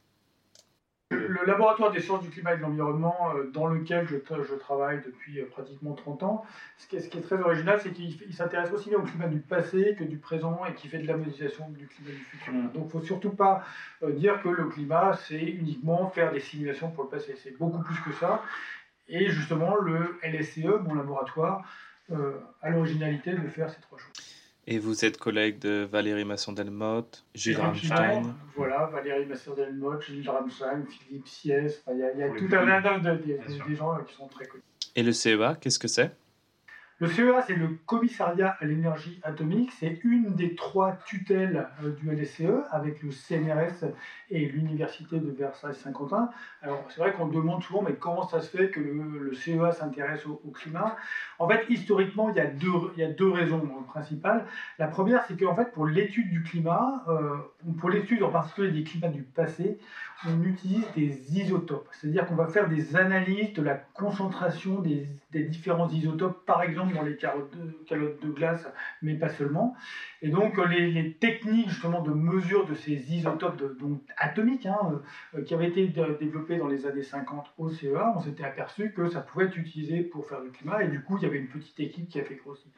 Le 1.11 1.47
laboratoire 1.47 1.91
des 1.91 2.01
sciences 2.01 2.23
du 2.23 2.29
climat 2.29 2.55
et 2.55 2.59
de 2.59 2.63
l'environnement, 2.63 3.33
euh, 3.35 3.51
dans 3.51 3.67
lequel 3.67 4.07
je, 4.07 4.17
je, 4.17 4.55
travaille 4.55 5.01
depuis 5.05 5.41
euh, 5.41 5.47
pratiquement 5.51 5.95
30 5.95 6.23
ans, 6.23 6.45
ce 6.77 6.87
qui 6.87 6.97
est, 6.97 7.01
ce 7.01 7.09
qui 7.09 7.19
est 7.19 7.23
très 7.23 7.41
original, 7.41 7.81
c'est 7.83 7.93
qu'il 7.93 8.35
s'intéresse 8.35 8.71
aussi 8.73 8.91
bien 8.91 8.99
au 8.99 9.03
climat 9.03 9.29
du 9.29 9.39
passé 9.39 9.97
que 9.99 10.05
du 10.05 10.19
présent 10.19 10.61
et 10.69 10.75
qui 10.75 10.89
fait 10.89 10.99
de 10.99 11.07
la 11.07 11.17
modélisation 11.17 11.69
du 11.71 11.87
climat 11.87 12.11
du 12.11 12.25
futur. 12.25 12.53
Mm. 12.53 12.73
Donc 12.73 12.75
il 12.75 12.85
ne 12.85 12.89
faut 12.91 13.01
surtout 13.01 13.31
pas 13.31 13.65
euh, 14.03 14.13
dire 14.13 14.43
que 14.43 14.51
le 14.51 14.67
climat, 14.67 15.15
c'est 15.15 15.41
uniquement 15.41 16.11
faire 16.11 16.31
des 16.31 16.41
simulations 16.41 16.91
pour 16.91 17.05
le 17.05 17.11
passé. 17.11 17.35
C'est 17.43 17.57
beaucoup 17.57 17.83
plus 17.83 17.99
que 18.01 18.13
ça. 18.13 18.43
Et 19.09 19.31
justement, 19.31 19.77
le 19.77 20.19
LSCE, 20.23 20.83
mon 20.85 20.95
laboratoire, 20.95 21.65
a 22.63 22.71
l'originalité 22.71 23.33
de 23.33 23.49
faire 23.49 23.69
ces 23.69 23.81
trois 23.83 23.99
choses. 23.99 24.38
Et 24.71 24.79
vous 24.79 25.07
êtes 25.07 25.17
collègue 25.17 25.59
de 25.61 25.89
Valérie 25.91 26.27
Masson-Delmotte, 26.27 27.25
Gilles 27.35 27.57
Ramstein. 27.57 28.35
Voilà, 28.55 28.85
Valérie 28.93 29.25
Masson-Delmotte, 29.25 30.03
Gilles 30.03 30.29
Ramstein, 30.29 30.85
Philippe 30.85 31.27
Siès. 31.27 31.83
Il 31.91 31.99
y 31.99 32.03
a, 32.03 32.15
y 32.15 32.23
a 32.23 32.29
tout 32.29 32.45
un 32.53 32.83
tas 32.83 32.99
de, 32.99 33.17
de, 33.17 33.75
gens 33.75 33.97
qui 34.07 34.15
sont 34.15 34.29
très 34.29 34.45
connus. 34.45 34.63
Et 34.95 35.03
le 35.03 35.13
CEA, 35.13 35.57
qu'est-ce 35.59 35.79
que 35.79 35.89
c'est? 35.89 36.15
Le 37.01 37.07
CEA, 37.07 37.43
c'est 37.47 37.55
le 37.55 37.69
Commissariat 37.87 38.57
à 38.59 38.65
l'énergie 38.65 39.21
atomique. 39.23 39.71
C'est 39.79 40.01
une 40.03 40.35
des 40.35 40.57
trois 40.57 40.99
tutelles 41.07 41.69
euh, 41.85 41.93
du 41.93 42.11
LSCE 42.11 42.67
avec 42.73 43.01
le 43.05 43.13
CNRS 43.13 43.87
et 44.31 44.47
l'Université 44.47 45.21
de 45.21 45.31
Versailles-Saint-Quentin. 45.31 46.29
Alors, 46.61 46.85
c'est 46.89 47.01
vrai 47.01 47.13
qu'on 47.13 47.29
demande 47.29 47.63
souvent, 47.63 47.83
mais 47.83 47.95
comment 47.95 48.27
ça 48.27 48.41
se 48.41 48.55
fait 48.55 48.71
que 48.71 48.81
le, 48.81 49.33
CEA 49.33 49.71
s'intéresse 49.71 50.27
au, 50.27 50.51
climat? 50.51 50.97
En 51.39 51.49
fait, 51.49 51.65
historiquement, 51.69 52.31
il 52.31 52.37
y 52.37 52.41
a 52.41 52.47
deux, 52.47 52.93
il 52.97 53.01
y 53.01 53.05
a 53.05 53.11
deux 53.11 53.31
raisons 53.31 53.61
principales. 53.87 54.45
La 54.79 54.89
première, 54.89 55.25
c'est 55.27 55.39
qu'en 55.39 55.55
fait, 55.55 55.73
pour 55.73 55.87
l'étude 55.87 56.31
du 56.31 56.43
climat, 56.43 57.05
euh, 57.09 57.37
pour 57.79 57.91
l'étude 57.91 58.23
en 58.23 58.31
particulier 58.31 58.73
des 58.73 58.83
climats 58.83 59.09
du 59.09 59.23
passé, 59.23 59.79
on 60.27 60.43
utilise 60.43 60.85
des 60.97 61.39
isotopes. 61.39 61.89
C'est-à-dire 61.93 62.27
qu'on 62.27 62.35
va 62.35 62.49
faire 62.49 62.69
des 62.69 62.97
analyses 62.97 63.53
de 63.53 63.63
la 63.63 63.75
concentration 63.75 64.81
des, 64.81 65.07
différents 65.33 65.89
isotopes, 65.89 66.45
par 66.45 66.63
exemple 66.63 66.95
dans 66.95 67.03
les 67.03 67.17
calottes 67.17 67.53
de, 68.21 68.31
glace, 68.31 68.67
mais 69.03 69.15
pas 69.15 69.29
seulement. 69.29 69.77
Et 70.23 70.31
donc 70.31 70.59
les, 70.69 71.13
techniques 71.21 71.69
justement 71.69 72.03
de 72.03 72.11
mesure 72.11 72.67
de 72.67 72.75
ces 72.75 73.15
isotopes 73.15 73.63
donc, 73.79 74.01
atomiques, 74.17 74.67
hein, 74.67 75.01
euh, 75.37 75.43
qui 75.43 75.55
avaient 75.55 75.69
été 75.69 75.87
développées 75.87 76.59
dans 76.59 76.67
les 76.67 76.87
années 76.87 77.03
50 77.03 77.53
au 77.59 77.69
CEA, 77.69 78.13
on 78.17 78.21
s'était 78.21 78.45
aperçu 78.45 78.93
que 78.93 79.09
ça 79.09 79.21
pouvait 79.21 79.45
être 79.45 79.57
utilisé 79.57 80.01
pour 80.03 80.27
faire 80.27 80.43
du 80.43 80.51
climat, 80.51 80.83
et 80.83 80.89
du 80.89 81.03
coup 81.03 81.19
avait 81.29 81.39
une 81.39 81.49
petite 81.49 81.79
équipe 81.81 82.09
qui 82.09 82.21
a 82.21 82.25
fait 82.25 82.37
grossir. 82.37 82.71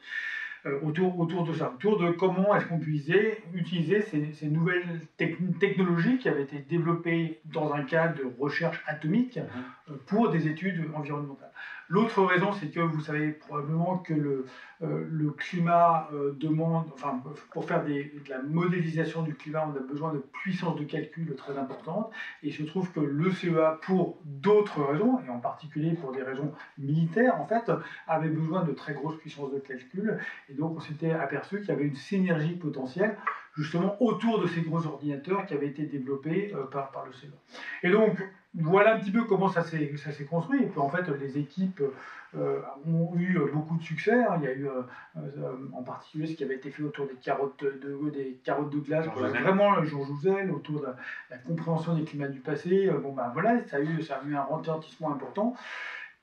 Euh, 0.67 0.79
autour, 0.83 1.19
autour 1.19 1.43
de 1.43 1.53
ça, 1.53 1.73
autour 1.73 1.97
de 1.97 2.11
comment 2.11 2.55
est-ce 2.55 2.65
qu'on 2.67 2.77
puisait 2.77 3.41
utiliser 3.55 4.01
ces, 4.01 4.31
ces 4.33 4.47
nouvelles 4.47 5.01
technologies 5.17 6.19
qui 6.19 6.29
avaient 6.29 6.43
été 6.43 6.59
développées 6.59 7.39
dans 7.45 7.73
un 7.73 7.83
cadre 7.83 8.15
de 8.19 8.31
recherche 8.39 8.83
atomique 8.85 9.37
mmh. 9.37 9.91
euh, 9.91 9.95
pour 10.05 10.29
des 10.29 10.47
études 10.47 10.87
environnementales. 10.93 11.51
L'autre 11.91 12.23
raison, 12.23 12.53
c'est 12.53 12.67
que 12.67 12.79
vous 12.79 13.01
savez 13.01 13.33
probablement 13.33 13.97
que 13.97 14.13
le, 14.13 14.45
euh, 14.81 15.35
climat 15.37 16.07
euh, 16.13 16.31
demande, 16.39 16.85
enfin, 16.93 17.21
pour 17.51 17.65
faire 17.65 17.83
de 17.83 18.29
la 18.29 18.41
modélisation 18.41 19.23
du 19.23 19.35
climat, 19.35 19.67
on 19.67 19.75
a 19.75 19.81
besoin 19.81 20.13
de 20.13 20.19
puissance 20.19 20.79
de 20.79 20.85
calcul 20.85 21.35
très 21.35 21.57
importante. 21.57 22.09
Et 22.43 22.47
il 22.47 22.53
se 22.53 22.63
trouve 22.63 22.89
que 22.93 23.01
le 23.01 23.29
CEA, 23.31 23.77
pour 23.81 24.21
d'autres 24.23 24.81
raisons, 24.81 25.19
et 25.27 25.29
en 25.29 25.39
particulier 25.39 25.91
pour 25.91 26.13
des 26.13 26.23
raisons 26.23 26.53
militaires, 26.77 27.41
en 27.41 27.45
fait, 27.45 27.69
avait 28.07 28.29
besoin 28.29 28.63
de 28.63 28.71
très 28.71 28.93
grosses 28.93 29.17
puissances 29.17 29.51
de 29.51 29.59
calcul. 29.59 30.17
Et 30.47 30.53
donc, 30.53 30.77
on 30.77 30.79
s'était 30.79 31.11
aperçu 31.11 31.59
qu'il 31.59 31.67
y 31.67 31.71
avait 31.73 31.83
une 31.83 31.95
synergie 31.95 32.55
potentielle 32.55 33.17
justement 33.55 34.01
autour 34.01 34.41
de 34.41 34.47
ces 34.47 34.61
gros 34.61 34.85
ordinateurs 34.85 35.45
qui 35.45 35.53
avaient 35.53 35.67
été 35.67 35.83
développés 35.83 36.53
euh, 36.55 36.63
par, 36.63 36.91
par 36.91 37.05
le 37.05 37.11
CEA. 37.13 37.27
Et 37.83 37.91
donc, 37.91 38.17
voilà 38.53 38.95
un 38.95 38.99
petit 38.99 39.11
peu 39.11 39.23
comment 39.23 39.49
ça 39.49 39.63
s'est 39.63 39.93
construit. 40.29 40.63
Et 40.63 40.67
puis 40.67 40.79
en 40.79 40.89
fait, 40.89 41.07
les 41.19 41.37
équipes 41.37 41.81
euh, 42.35 42.59
ont 42.85 43.13
eu 43.15 43.39
beaucoup 43.53 43.77
de 43.77 43.83
succès. 43.83 44.13
Hein. 44.13 44.39
Il 44.39 44.43
y 44.43 44.47
a 44.47 44.53
eu 44.53 44.67
euh, 44.67 45.21
en 45.73 45.83
particulier 45.83 46.27
ce 46.27 46.33
qui 46.35 46.43
avait 46.43 46.55
été 46.55 46.69
fait 46.69 46.83
autour 46.83 47.07
des 47.07 47.15
carottes 47.15 47.63
de, 47.63 48.09
des 48.09 48.39
carottes 48.43 48.69
de 48.69 48.79
glace, 48.79 49.05
vraiment 49.07 49.75
le 49.75 49.85
jour 49.85 50.05
Jouzel, 50.05 50.51
autour 50.51 50.81
de 50.81 50.87
la, 51.29 51.37
compréhension 51.37 51.95
des 51.95 52.03
climats 52.03 52.27
du 52.27 52.39
passé. 52.39 52.89
Bon 53.01 53.13
ben 53.13 53.29
voilà, 53.33 53.65
ça 53.67 53.77
a 53.77 53.79
eu, 53.79 54.01
ça 54.01 54.21
a 54.21 54.27
eu 54.27 54.35
un 54.35 54.43
retentissement 54.43 55.11
important. 55.11 55.55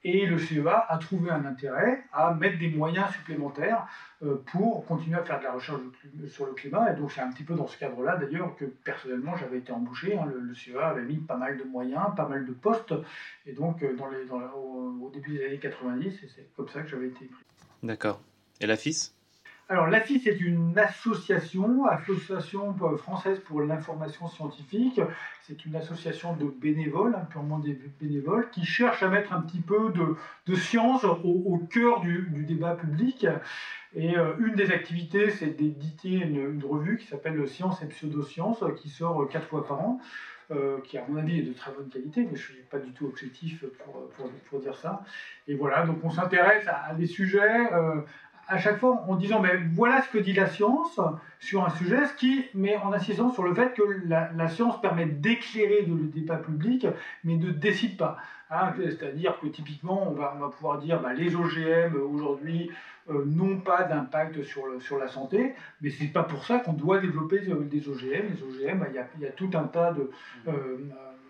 Et 0.04 0.26
le 0.26 0.38
CEA 0.38 0.86
a 0.88 0.98
trouvé 0.98 1.30
un 1.30 1.44
intérêt 1.44 2.04
à 2.12 2.32
mettre 2.32 2.58
des 2.58 2.68
moyens 2.68 3.10
supplémentaires 3.12 3.86
euh, 4.22 4.36
pour 4.52 4.86
continuer 4.86 5.18
à 5.18 5.24
faire 5.24 5.40
de 5.40 5.44
la 5.44 5.52
recherche 5.52 5.80
sur 6.28 6.46
le 6.46 6.52
climat. 6.52 6.92
Et 6.92 6.96
donc 6.96 7.10
c'est 7.10 7.20
un 7.20 7.30
petit 7.32 7.42
peu 7.42 7.54
dans 7.54 7.66
ce 7.66 7.76
cadre-là 7.76 8.16
d'ailleurs 8.16 8.54
que 8.56 8.64
personnellement 8.64 9.36
j'avais 9.36 9.58
été 9.58 9.72
embauché. 9.72 10.16
Hein. 10.16 10.26
Le, 10.26 10.54
CEA 10.54 10.88
avait 10.88 11.02
mis 11.02 11.16
pas 11.16 11.36
mal 11.36 11.58
de 11.58 11.64
moyens, 11.64 12.14
pas 12.16 12.28
mal 12.28 12.46
de 12.46 12.52
postes. 12.52 12.94
Et 13.44 13.52
donc 13.52 13.82
euh, 13.82 13.96
au, 14.54 15.10
début 15.12 15.36
des 15.36 15.46
années 15.46 15.58
90, 15.58 16.26
c'est 16.34 16.54
comme 16.54 16.68
ça 16.68 16.82
que 16.82 16.88
j'avais 16.88 17.08
été 17.08 17.24
pris. 17.24 17.44
D'accord. 17.82 18.20
Et 18.60 18.66
la 18.66 18.76
FIS 18.76 19.17
alors, 19.70 19.86
l'AFIS 19.86 20.26
est 20.26 20.40
une 20.40 20.78
association, 20.78 21.84
Association 21.84 22.74
française 22.96 23.38
pour 23.40 23.60
l'information 23.60 24.26
scientifique. 24.26 24.98
C'est 25.42 25.66
une 25.66 25.76
association 25.76 26.34
de 26.34 26.46
bénévoles, 26.46 27.14
hein, 27.14 27.26
purement 27.28 27.58
des 27.58 27.78
bénévoles, 28.00 28.48
qui 28.50 28.64
cherche 28.64 29.02
à 29.02 29.08
mettre 29.08 29.34
un 29.34 29.42
petit 29.42 29.60
peu 29.60 29.92
de, 30.46 30.54
science 30.54 31.04
au, 31.04 31.58
cœur 31.70 32.00
du, 32.00 32.46
débat 32.48 32.76
public. 32.76 33.26
Et 33.94 34.16
euh, 34.16 34.32
une 34.38 34.54
des 34.54 34.70
activités, 34.70 35.30
c'est 35.30 35.54
d'éditer 35.54 36.12
une, 36.14 36.64
revue 36.64 36.96
qui 36.96 37.06
s'appelle 37.06 37.46
Science 37.46 37.82
et 37.82 37.86
Pseudosciences, 37.86 38.64
qui 38.80 38.88
sort 38.88 39.28
quatre 39.28 39.48
fois 39.48 39.66
par 39.66 39.80
an. 39.82 40.00
Euh, 40.50 40.80
qui 40.80 40.96
à 40.96 41.04
mon 41.06 41.18
avis 41.18 41.40
est 41.40 41.42
de 41.42 41.52
très 41.52 41.70
bonne 41.72 41.90
qualité, 41.90 42.22
mais 42.22 42.34
je 42.34 42.52
ne 42.52 42.56
suis 42.56 42.64
pas 42.70 42.78
du 42.78 42.92
tout 42.92 43.04
objectif 43.04 43.66
pour, 43.84 44.08
pour, 44.48 44.60
dire 44.60 44.74
ça. 44.74 45.04
Et 45.46 45.54
voilà, 45.54 45.84
donc 45.84 45.98
on 46.02 46.08
s'intéresse 46.08 46.66
à, 46.66 46.94
des 46.94 47.06
sujets 47.06 47.70
euh, 47.74 48.00
à 48.48 48.58
chaque 48.58 48.78
fois 48.78 49.04
en 49.06 49.14
disant 49.14 49.40
mais 49.40 49.56
voilà 49.74 50.02
ce 50.02 50.08
que 50.08 50.18
dit 50.18 50.32
la 50.32 50.46
science 50.46 50.98
sur 51.38 51.64
un 51.64 51.70
sujet, 51.70 52.06
ce 52.06 52.14
qui, 52.14 52.46
mais 52.54 52.76
en 52.76 52.92
insistant 52.92 53.30
sur 53.30 53.42
le 53.42 53.54
fait 53.54 53.74
que 53.74 53.82
la, 54.06 54.48
science 54.48 54.80
permet 54.80 55.06
d'éclairer 55.06 55.82
le 55.82 56.06
débat 56.06 56.36
public, 56.36 56.86
mais 57.24 57.36
ne 57.36 57.50
décide 57.50 57.96
pas. 57.96 58.16
Hein. 58.50 58.72
C'est-à-dire 58.76 59.38
que 59.40 59.46
typiquement, 59.46 60.08
on 60.10 60.14
va, 60.14 60.34
on 60.36 60.40
va 60.40 60.48
pouvoir 60.48 60.78
dire 60.78 61.00
bah, 61.00 61.12
les 61.12 61.36
OGM 61.36 61.94
aujourd'hui 61.94 62.70
euh, 63.10 63.24
n'ont 63.26 63.58
pas 63.58 63.84
d'impact 63.84 64.42
sur, 64.42 64.64
sur 64.80 64.98
la 64.98 65.08
santé, 65.08 65.54
mais 65.82 65.90
c'est 65.90 66.06
pas 66.08 66.22
pour 66.22 66.44
ça 66.44 66.58
qu'on 66.58 66.72
doit 66.72 66.98
développer 66.98 67.40
des 67.40 67.88
OGM. 67.88 68.34
Les 68.34 68.42
OGM, 68.42 68.78
bah, 68.78 68.86
il 68.88 68.94
y, 68.94 68.98
a, 68.98 69.06
y, 69.20 69.26
a, 69.26 69.30
tout 69.30 69.50
un 69.54 69.64
tas 69.64 69.92
de, 69.92 70.10
euh, 70.48 70.78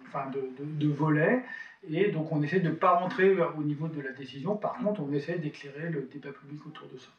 enfin 0.07 0.31
de, 0.31 0.41
de, 0.63 0.87
de 0.87 0.93
volets. 0.93 1.43
Et 1.87 2.11
donc 2.11 2.32
on 2.32 2.42
essaie 2.42 2.61
de 2.61 2.68
ne 2.68 2.75
pas 2.75 2.99
rentrer 2.99 3.37
au 3.40 3.62
niveau 3.62 3.88
de 3.88 4.00
la 4.00 4.12
décision, 4.12 4.56
par 4.56 4.78
contre 4.78 5.00
on 5.00 5.12
essaie 5.12 5.38
d'éclairer 5.38 5.90
le 5.90 6.08
débat 6.12 6.32
public 6.32 6.66
autour 6.66 6.88
de 6.88 6.99
ça. 6.99 7.11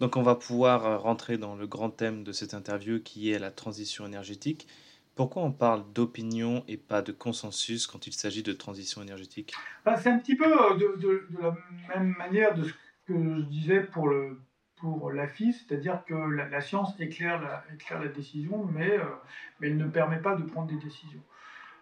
Donc 0.00 0.16
on 0.16 0.22
va 0.22 0.34
pouvoir 0.34 1.02
rentrer 1.02 1.36
dans 1.36 1.56
le 1.56 1.66
grand 1.66 1.90
thème 1.90 2.24
de 2.24 2.32
cette 2.32 2.54
interview 2.54 3.00
qui 3.00 3.30
est 3.30 3.38
la 3.38 3.50
transition 3.50 4.06
énergétique. 4.06 4.66
Pourquoi 5.14 5.42
on 5.42 5.52
parle 5.52 5.84
d'opinion 5.92 6.64
et 6.68 6.78
pas 6.78 7.02
de 7.02 7.12
consensus 7.12 7.86
quand 7.86 8.06
il 8.06 8.14
s'agit 8.14 8.42
de 8.42 8.54
transition 8.54 9.02
énergétique? 9.02 9.52
Bah, 9.84 9.96
C'est 9.96 10.08
un 10.08 10.18
petit 10.18 10.36
peu 10.36 10.46
euh, 10.46 10.76
de, 10.76 11.28
la 11.38 11.54
même 11.94 12.14
manière 12.16 12.54
de 12.54 12.64
ce 12.64 12.72
que 13.06 13.12
je 13.12 13.42
disais 13.42 13.80
pour, 13.80 14.08
le, 14.08 14.40
pour 14.80 15.12
la 15.12 15.28
FIS, 15.28 15.52
c'est-à-dire 15.52 16.02
que 16.06 16.14
la, 16.14 16.60
science 16.60 16.98
éclaire 16.98 17.40
la, 17.40 17.64
éclaire 17.74 18.00
la 18.00 18.08
décision, 18.08 18.64
mais, 18.72 18.90
euh, 18.90 19.04
mais 19.60 19.68
elle 19.68 19.76
ne 19.76 19.86
permet 19.86 20.20
pas 20.20 20.36
de 20.36 20.42
prendre 20.42 20.68
des 20.68 20.76
décisions. 20.82 21.22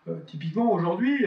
Euh, 0.09 0.21
typiquement 0.26 0.73
aujourd'hui, 0.73 1.26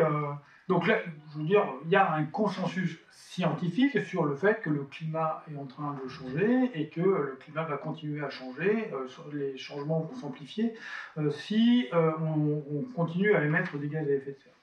donc 0.71 0.87
là, 0.87 0.99
je 1.35 1.41
dire, 1.41 1.65
il 1.83 1.91
y 1.91 1.97
a 1.97 2.13
un 2.13 2.23
consensus 2.23 2.97
scientifique 3.11 4.01
sur 4.05 4.23
le 4.23 4.35
fait 4.35 4.61
que 4.61 4.69
le 4.69 4.83
climat 4.85 5.43
est 5.51 5.57
en 5.57 5.65
train 5.65 5.99
de 6.01 6.07
changer 6.07 6.71
et 6.73 6.87
que 6.87 7.01
le 7.01 7.37
climat 7.41 7.63
va 7.63 7.75
continuer 7.75 8.23
à 8.23 8.29
changer, 8.29 8.89
euh, 8.93 9.05
les 9.33 9.57
changements 9.57 9.99
vont 9.99 10.15
s'amplifier 10.15 10.73
euh, 11.17 11.29
si 11.29 11.87
euh, 11.93 12.11
on, 12.21 12.83
continue 12.95 13.35
à 13.35 13.43
émettre 13.43 13.77
des 13.77 13.89
gaz 13.89 14.07
à 14.07 14.11
effet 14.11 14.31
de 14.31 14.37
serre. 14.37 14.53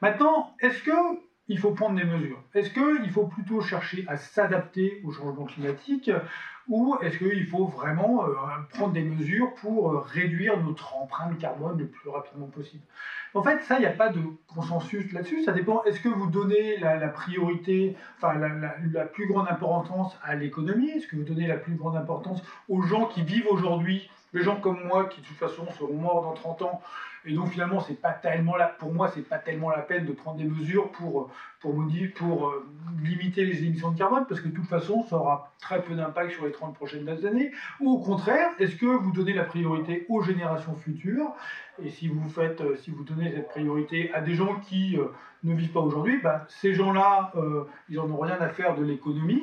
Maintenant, 0.00 0.52
est-ce 0.60 0.82
qu'il 0.82 1.58
faut 1.60 1.70
prendre 1.70 1.94
des 1.94 2.04
mesures? 2.04 2.42
Est-ce 2.54 2.70
qu'il 2.70 3.10
faut 3.12 3.26
plutôt 3.26 3.60
chercher 3.60 4.04
à 4.08 4.16
s'adapter 4.16 5.00
au 5.04 5.12
changement 5.12 5.44
climatique? 5.44 6.10
Ou 6.68 6.96
est-ce 7.02 7.18
qu'il 7.18 7.46
faut 7.46 7.66
vraiment 7.66 8.24
prendre 8.70 8.92
des 8.92 9.02
mesures 9.02 9.52
pour 9.54 10.02
réduire 10.04 10.60
notre 10.60 10.96
empreinte 10.96 11.38
carbone 11.38 11.78
le 11.78 11.86
plus 11.86 12.08
rapidement 12.08 12.46
possible? 12.46 12.82
En 13.34 13.42
fait, 13.42 13.62
ça, 13.62 13.76
il 13.76 13.80
n'y 13.80 13.86
a 13.86 13.90
pas 13.90 14.10
de 14.10 14.20
consensus 14.46 15.10
là-dessus. 15.12 15.42
Ça 15.42 15.52
dépend. 15.52 15.82
Est-ce 15.84 16.00
que 16.00 16.08
vous 16.08 16.28
donnez 16.28 16.78
la, 16.78 17.08
priorité, 17.08 17.96
enfin 18.18 18.34
la, 18.34 19.04
plus 19.06 19.26
grande 19.26 19.48
importance 19.48 20.18
à 20.22 20.34
l'économie? 20.34 20.90
Est-ce 20.90 21.06
que 21.06 21.16
vous 21.16 21.24
donnez 21.24 21.46
la 21.46 21.56
plus 21.56 21.74
grande 21.74 21.96
importance 21.96 22.42
aux 22.68 22.82
gens 22.82 23.06
qui 23.06 23.22
vivent 23.22 23.48
aujourd'hui? 23.48 24.10
Les 24.34 24.42
gens 24.42 24.56
comme 24.56 24.82
moi, 24.84 25.06
qui 25.06 25.20
de 25.20 25.26
toute 25.26 25.36
façon 25.36 25.70
seront 25.72 25.94
morts 25.94 26.22
dans 26.22 26.32
30 26.32 26.62
ans, 26.62 26.82
et 27.24 27.34
donc 27.34 27.48
finalement, 27.48 27.80
c'est 27.80 28.00
pas 28.00 28.12
tellement 28.12 28.54
pour 28.78 28.92
moi, 28.92 29.08
c'est 29.14 29.22
pas 29.22 29.38
tellement 29.38 29.70
la 29.70 29.82
peine 29.82 30.04
de 30.04 30.12
prendre 30.12 30.38
des 30.38 30.44
mesures 30.44 30.90
pour, 30.90 31.30
pour, 31.60 31.80
euh, 31.80 32.66
limiter 33.02 33.44
les 33.44 33.64
émissions 33.64 33.92
de 33.92 33.98
carbone, 33.98 34.24
parce 34.28 34.40
que 34.40 34.48
de 34.48 34.54
toute 34.54 34.66
façon, 34.66 35.04
ça 35.04 35.16
aura 35.16 35.52
très 35.60 35.82
peu 35.82 35.94
d'impact 35.94 36.32
sur 36.32 36.46
les 36.46 36.52
30 36.52 36.74
prochaines 36.74 37.08
années. 37.24 37.52
Ou 37.80 37.90
au 37.90 37.98
contraire, 37.98 38.50
est-ce 38.58 38.76
que 38.76 38.86
vous 38.86 39.12
donnez 39.12 39.32
la 39.32 39.44
priorité 39.44 40.04
aux 40.08 40.22
générations 40.22 40.74
futures? 40.74 41.32
Et 41.82 41.90
si 41.90 42.08
vous 42.08 42.28
faites, 42.28 42.60
euh, 42.60 42.76
si 42.76 42.90
vous 42.90 43.04
donnez 43.04 43.30
cette 43.32 43.48
priorité 43.48 44.12
à 44.12 44.20
des 44.20 44.34
gens 44.34 44.56
qui 44.60 44.98
euh, 44.98 45.06
ne 45.44 45.54
vivent 45.54 45.72
pas 45.72 45.80
aujourd'hui, 45.80 46.20
bah, 46.22 46.44
ces 46.48 46.74
gens-là, 46.74 47.32
ils 47.88 47.96
n'en 47.96 48.08
ont 48.10 48.20
rien 48.20 48.40
à 48.40 48.48
faire 48.48 48.76
de 48.76 48.84
l'économie 48.84 49.42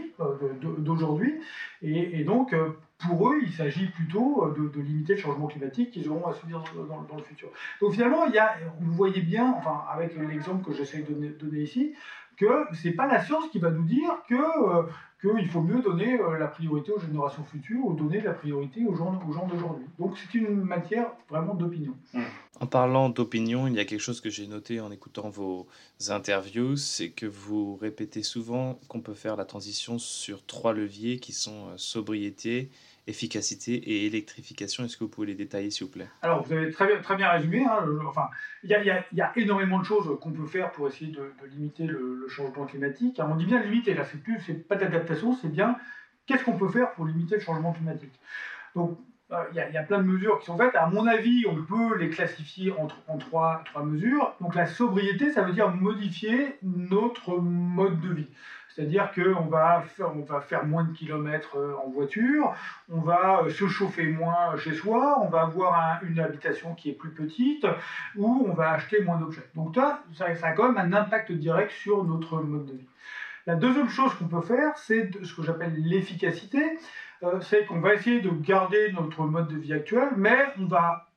d'aujourd'hui. 0.62 1.41
Et, 1.81 2.24
donc, 2.24 2.55
pour 3.00 3.29
eux, 3.29 3.39
il 3.41 3.51
s'agit 3.51 3.88
plutôt 3.88 4.46
euh, 4.46 4.72
de, 4.74 4.82
limiter 4.82 5.15
le 5.15 5.20
changement 5.20 5.48
climatique 5.48 5.91
qu'ils 5.91 6.10
auront 6.10 6.27
à 6.27 6.34
subir 6.34 6.63
dans, 6.88 7.15
le 7.15 7.24
futur. 7.24 7.50
Donc 7.82 7.94
finalement, 7.94 8.25
il 8.25 8.34
y 8.34 8.39
a, 8.39 8.56
vous 8.79 8.94
voyez 8.94 9.22
bien, 9.22 9.53
enfin 9.58 9.84
avec 9.91 10.15
l'exemple 10.18 10.65
que 10.65 10.75
j'essaie 10.75 11.03
de 11.03 11.29
donner, 11.39 11.62
ici, 11.62 11.94
que 12.36 12.65
ce 12.74 12.88
n'est 12.88 12.94
pas 12.94 13.08
la 13.08 13.24
science 13.24 13.50
qui 13.51 13.60
va 13.60 13.72
nous 13.72 13.84
dire 13.84 14.10
que 14.27 14.36
euh, 14.36 14.84
qu'il 15.22 15.50
faut 15.50 15.62
mieux 15.62 15.82
donner 15.82 16.20
euh, 16.20 16.38
la 16.38 16.48
priorité 16.48 16.91
aux 16.91 17.00
générations 17.00 17.44
futures 17.44 17.86
ou 17.86 17.94
donner 17.94 18.22
la 18.22 18.34
priorité 18.34 18.86
aux 18.86 18.96
gens, 18.96 19.20
aux 19.27 19.34
gens 19.34 19.48
d'aujourd'hui. 19.48 19.86
Donc 19.98 20.18
c'est 20.18 20.38
une 20.38 20.62
matière 20.62 21.08
vraiment 21.29 21.56
d'opinion. 21.56 21.94
En 22.60 22.68
parlant 22.68 23.10
d'opinion, 23.10 23.68
il 23.68 23.75
y 23.75 23.79
a 23.79 23.86
quelque 23.86 24.01
chose 24.01 24.22
que 24.22 24.29
j'ai 24.29 24.48
noté 24.48 24.82
en 24.82 24.91
écoutant 24.91 25.29
vos 25.29 25.68
interviews, 26.10 26.75
c'est 26.75 27.10
que 27.10 27.25
vous 27.25 27.77
répétez 27.77 28.24
souvent 28.24 28.79
qu'on 28.88 29.01
peut 29.01 29.13
faire 29.13 29.38
la 29.38 29.46
transition 29.46 30.00
sur 30.00 30.46
trois 30.46 30.74
leviers 30.74 31.20
qui 31.20 31.34
sont 31.34 31.68
sobriété, 31.77 32.70
efficacité 33.08 33.74
et 33.74 34.06
électrification. 34.06 34.86
Est-ce 34.86 34.98
que 34.98 35.03
vous 35.03 35.10
pouvez 35.10 35.27
les 35.27 35.36
détailler, 35.36 35.72
s'il 35.72 35.86
vous 35.86 35.91
plaît? 35.91 36.10
Alors, 36.22 36.44
vous 36.44 36.53
avez 36.53 36.72
très 36.72 36.88
bien, 36.88 37.01
très 37.01 37.15
bien 37.15 37.29
résumé. 37.29 37.65
Hein, 37.65 37.86
enfin, 38.08 38.29
il 38.63 38.70
y, 38.70 39.22
a 39.22 39.32
énormément 39.36 39.79
de 39.79 39.86
choses 39.86 40.18
qu'on 40.22 40.32
peut 40.32 40.46
faire 40.46 40.72
pour 40.72 40.88
essayer 40.88 41.12
de, 41.12 41.32
limiter 41.51 41.86
le, 41.86 42.27
changement 42.27 42.65
climatique. 42.65 43.20
on 43.20 43.36
dit 43.36 43.46
bien 43.46 43.62
limiter, 43.62 43.94
là, 43.94 44.03
c'est 44.03 44.22
plus, 44.22 44.39
c'est 44.46 44.68
pas 44.68 44.75
d'adaptation, 44.75 45.34
c'est 45.34 45.50
bien 45.50 45.77
qu'est-ce 46.29 46.44
qu'on 46.44 46.58
peut 46.58 46.70
faire 46.70 46.91
pour 46.94 47.06
limiter 47.06 47.36
le 47.36 47.41
changement 47.41 47.74
climatique. 47.74 48.13
Donc, 48.75 49.00
euh, 49.32 49.44
il 49.51 49.58
y, 49.58 49.77
a 49.77 49.84
plein 49.84 50.00
de 50.00 50.08
mesures 50.08 50.39
qui 50.39 50.46
sont 50.46 50.58
faites. 50.58 50.75
À 50.75 50.88
mon 50.88 51.06
avis, 51.06 51.46
on 51.48 51.63
peut 51.63 51.98
les 51.98 52.10
classifier 52.10 52.72
en, 52.72 52.88
en 53.08 53.18
trois, 53.18 53.63
trois 53.65 53.84
mesures. 53.84 54.36
Donc, 54.41 54.56
la 54.56 54.65
sobriété, 54.65 55.32
ça 55.32 55.44
veut 55.44 55.53
dire 55.53 55.70
modifier 55.70 56.58
notre 56.63 57.38
mode 57.38 58.00
de 58.01 58.13
vie. 58.13 58.27
C'est-à-dire 58.70 59.12
qu'on 59.14 59.48
va, 59.48 59.84
on 60.00 60.22
va 60.22 60.42
faire 60.42 60.66
moins 60.66 60.84
de 60.84 60.94
kilomètres 60.94 61.58
euh, 61.58 61.76
en 61.84 61.90
voiture, 61.90 62.56
on 62.90 63.02
va 63.02 63.42
euh, 63.42 63.50
se 63.50 63.68
chauffer 63.68 64.08
moins 64.08 64.56
chez 64.58 64.74
soi, 64.74 65.20
on 65.22 65.30
va 65.30 65.42
avoir 65.42 66.00
une 66.04 66.20
habitation 66.20 66.76
qui 66.76 66.92
est 66.92 66.94
plus 66.94 67.10
petite, 67.10 67.66
ou 68.16 68.48
on 68.48 68.54
va 68.54 68.72
acheter 68.72 69.02
moins 69.02 69.18
d'objets. 69.18 69.50
Donc 69.56 69.76
ça, 69.76 70.04
ça, 70.14 70.26
a 70.26 70.52
quand 70.52 70.72
même 70.72 70.78
un 70.78 70.98
impact 70.98 71.32
direct 71.32 71.72
sur 71.72 72.04
notre 72.04 72.42
mode 72.42 72.68
de 72.68 72.74
vie. 72.74 72.88
La 73.48 73.56
deuxième 73.56 73.90
chose 73.90 74.14
qu'on 74.14 74.28
peut 74.28 74.42
faire, 74.42 74.78
c'est 74.78 75.10
ce 75.24 75.34
que 75.34 75.42
j'appelle 75.42 75.74
l'efficacité. 75.76 76.78
Euh, 77.24 77.42
c'est 77.42 77.66
qu'on 77.66 77.80
va 77.80 77.96
essayer 77.96 78.22
de 78.22 78.30
garder 78.30 78.92
notre 78.94 79.24
mode 79.24 79.48
de 79.48 79.58
vie 79.58 79.74
actuel, 79.74 80.10
mais 80.16 80.38
on 80.60 80.66
va 80.66 81.08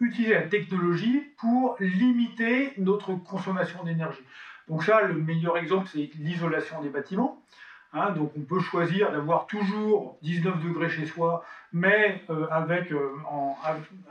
utiliser 0.00 0.34
la 0.34 0.42
technologie 0.42 1.22
pour 1.38 1.76
limiter 1.78 2.72
notre 2.78 3.14
consommation 3.14 3.84
d'énergie. 3.84 4.22
Donc 4.70 4.84
ça, 4.84 5.02
le 5.02 5.14
meilleur 5.14 5.58
exemple, 5.58 5.88
c'est 5.92 6.08
l'isolation 6.18 6.80
des 6.80 6.88
bâtiments. 6.88 7.36
Hein. 7.92 8.12
donc 8.12 8.30
on 8.38 8.42
peut 8.42 8.60
choisir 8.60 9.10
d'avoir 9.10 9.48
toujours 9.48 10.16
19 10.22 10.62
degrés 10.62 10.88
chez 10.88 11.06
soi, 11.06 11.42
mais 11.72 12.22
euh, 12.30 12.46
avec, 12.52 12.92
euh, 12.92 13.10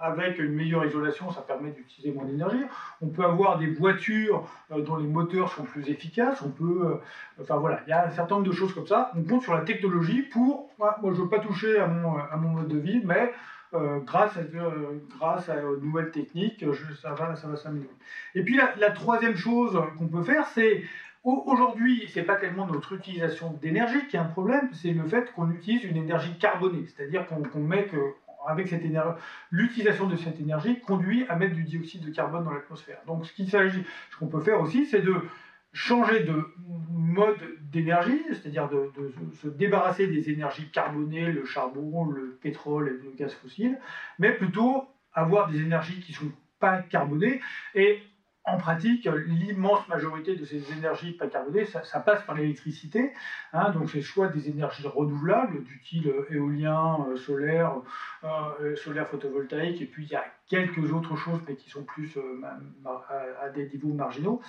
avec 0.01 0.37
une 0.37 0.51
meilleure 0.51 0.85
isolation, 0.85 1.31
ça 1.31 1.39
permet 1.39 1.71
d'utiliser 1.71 2.11
moins 2.11 2.25
d'énergie. 2.25 2.61
On 3.01 3.07
peut 3.07 3.23
avoir 3.23 3.57
des 3.57 3.67
voitures 3.67 4.45
euh, 4.73 4.81
dont 4.81 4.97
les 4.97 5.07
moteurs 5.07 5.49
sont 5.53 5.63
plus 5.63 5.89
efficaces. 5.89 6.41
On 6.41 6.49
peut, 6.49 6.99
enfin 7.41 7.55
voilà, 7.55 7.79
il 7.87 7.91
y 7.91 7.93
a 7.93 8.05
un 8.05 8.09
certain 8.09 8.35
nombre 8.35 8.47
de 8.47 8.53
choses 8.53 8.73
comme 8.73 8.87
ça. 8.87 9.13
On 9.15 9.23
compte 9.23 9.43
sur 9.43 9.53
la 9.53 9.61
technologie 9.61 10.23
pour, 10.23 10.69
moi 10.77 10.97
je 11.01 11.07
ne 11.07 11.13
veux 11.13 11.29
pas 11.29 11.39
toucher 11.39 11.79
à 11.79 11.87
mon 11.87 12.49
mode 12.49 12.67
de 12.67 12.79
vie, 12.79 13.01
mais 13.05 13.31
euh, 13.73 13.99
grâce, 13.99 14.35
à, 14.35 14.39
euh, 14.39 14.99
grâce 15.17 15.47
à 15.49 15.61
nouvelles 15.81 16.11
techniques, 16.11 16.65
ça 17.01 17.13
va, 17.13 17.35
ça 17.35 17.47
va 17.47 17.55
s'améliorer. 17.55 17.93
Et 18.33 18.43
puis 18.43 18.59
la, 18.77 18.91
troisième 18.91 19.35
chose 19.35 19.79
qu'on 19.97 20.07
peut 20.07 20.23
faire, 20.23 20.47
c'est 20.47 20.83
aujourd'hui, 21.23 22.09
c'est 22.11 22.23
pas 22.23 22.35
tellement 22.35 22.65
notre 22.65 22.93
utilisation 22.93 23.53
d'énergie 23.61 24.07
qui 24.07 24.15
est 24.15 24.19
un 24.19 24.25
problème, 24.25 24.69
c'est 24.73 24.91
le 24.91 25.03
fait 25.03 25.31
qu'on 25.33 25.51
utilise 25.51 25.83
une 25.83 25.97
énergie 25.97 26.35
carbonée, 26.39 26.85
c'est-à-dire 26.87 27.27
qu'on 27.27 27.59
met 27.59 27.85
que 27.85 27.97
avec 28.47 28.69
cette 28.69 28.83
énergie, 28.83 29.19
l'utilisation 29.51 30.07
de 30.07 30.15
cette 30.15 30.39
énergie 30.39 30.79
conduit 30.79 31.25
à 31.29 31.35
mettre 31.35 31.53
du 31.53 31.63
dioxyde 31.63 32.05
de 32.05 32.11
carbone 32.11 32.45
dans 32.45 32.53
l'atmosphère. 32.53 32.99
Donc 33.05 33.25
ce 33.25 33.33
qu'il 33.33 33.49
s'agit, 33.49 33.83
ce 34.11 34.17
qu'on 34.17 34.27
peut 34.27 34.39
faire 34.39 34.61
aussi, 34.61 34.85
c'est 34.85 35.01
de 35.01 35.21
changer 35.73 36.21
de 36.21 36.47
mode 36.91 37.37
d'énergie, 37.71 38.21
c'est-à-dire 38.29 38.69
de, 38.69 38.91
se 39.41 39.47
débarrasser 39.47 40.07
des 40.07 40.29
énergies 40.29 40.69
carbonées, 40.71 41.27
le 41.27 41.45
charbon, 41.45 42.05
le 42.05 42.37
pétrole 42.41 42.87
et 42.87 43.03
le 43.03 43.11
gaz 43.17 43.33
fossile, 43.33 43.77
mais 44.17 44.31
plutôt 44.31 44.85
avoir 45.13 45.49
des 45.49 45.59
énergies 45.59 45.99
qui 46.01 46.11
ne 46.13 46.17
sont 46.17 46.31
pas 46.59 46.77
carbonées 46.77 47.39
et 47.75 47.99
en 48.53 48.57
pratique, 48.57 49.07
l'immense 49.27 49.87
majorité 49.87 50.35
de 50.35 50.45
ces 50.45 50.71
énergies 50.73 51.11
pas 51.11 51.27
carbonées, 51.27 51.65
ça, 51.65 51.99
passe 51.99 52.23
par 52.23 52.35
l'électricité. 52.35 53.13
Hein, 53.53 53.71
donc, 53.71 53.89
c'est 53.89 54.01
soit 54.01 54.27
des 54.27 54.49
énergies 54.49 54.87
renouvelables, 54.87 55.63
du 55.63 56.07
euh, 56.07 56.25
éolien, 56.29 57.05
euh, 57.09 57.15
solaire, 57.15 57.73
euh, 58.23 58.75
solaire 58.75 59.07
photovoltaïque, 59.07 59.81
et 59.81 59.85
puis 59.85 60.05
il 60.05 60.11
y 60.11 60.15
a 60.15 60.25
quelques 60.47 60.91
autres 60.91 61.15
choses, 61.15 61.39
mais 61.47 61.55
qui 61.55 61.69
sont 61.69 61.83
plus 61.83 62.17
à, 62.85 63.49
des 63.49 63.69
niveaux 63.69 63.93
marginaux. 63.93 64.41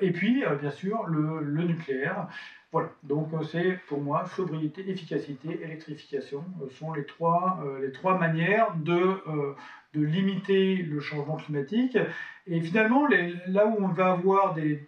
et 0.00 0.12
puis, 0.12 0.44
bien 0.60 0.70
sûr, 0.70 1.06
le, 1.06 1.40
le 1.40 1.64
nucléaire. 1.64 2.28
Voilà, 2.72 2.90
donc 3.02 3.30
c'est 3.50 3.80
pour 3.88 4.00
moi 4.00 4.26
sobriété, 4.26 4.88
efficacité, 4.88 5.60
électrification 5.60 6.44
sont 6.78 6.92
les 6.92 7.04
trois, 7.04 7.64
les 7.80 7.90
trois 7.90 8.16
manières 8.16 8.76
de, 8.76 9.20
de 9.94 10.02
limiter 10.02 10.76
le 10.76 11.00
changement 11.00 11.36
climatique. 11.36 11.98
Et 12.46 12.60
finalement, 12.60 13.06
là 13.48 13.66
où 13.66 13.84
on 13.84 13.88
va 13.88 14.12
avoir 14.12 14.54
des, 14.54 14.86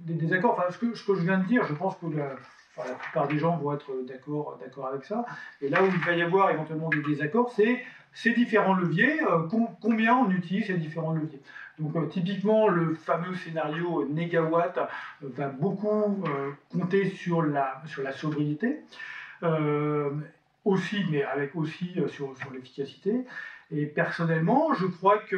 désaccords, 0.00 0.52
enfin, 0.52 0.70
ce 0.70 0.78
que, 0.78 0.94
je 0.94 1.22
viens 1.22 1.38
de 1.38 1.46
dire, 1.46 1.64
je 1.66 1.74
pense 1.74 1.96
que 1.96 2.06
la, 2.06 2.36
plupart 2.94 3.28
des 3.28 3.38
gens 3.38 3.56
vont 3.58 3.74
être 3.74 3.92
d'accord 4.06 4.88
avec 4.90 5.04
ça. 5.04 5.24
Et 5.60 5.68
là 5.68 5.82
où 5.82 5.86
il 5.86 5.98
va 6.04 6.12
y 6.12 6.22
avoir 6.22 6.50
éventuellement 6.50 6.88
des 6.88 7.02
désaccords, 7.02 7.50
c'est 7.50 7.82
ces 8.12 8.32
différents 8.32 8.74
leviers, 8.74 9.22
euh, 9.22 9.46
combien 9.80 10.16
on 10.16 10.30
utilise 10.30 10.66
ces 10.66 10.74
différents 10.74 11.12
leviers. 11.12 11.40
Donc 11.78 11.94
euh, 11.96 12.06
typiquement, 12.06 12.68
le 12.68 12.94
fameux 12.94 13.34
scénario 13.34 14.06
négawatt 14.08 14.76
euh, 14.78 14.86
va 15.22 15.48
beaucoup 15.48 16.22
compter 16.70 17.08
sur 17.10 17.42
la, 17.42 17.82
sur 17.86 18.02
la 18.02 18.12
sobriété. 18.12 18.80
aussi, 20.64 21.04
mais 21.10 21.22
avec 21.22 21.56
aussi 21.56 21.94
sur, 22.08 22.36
sur 22.36 22.50
l'efficacité. 22.52 23.24
Et 23.72 23.86
personnellement, 23.86 24.74
je 24.74 24.86
crois 24.86 25.18
que 25.18 25.36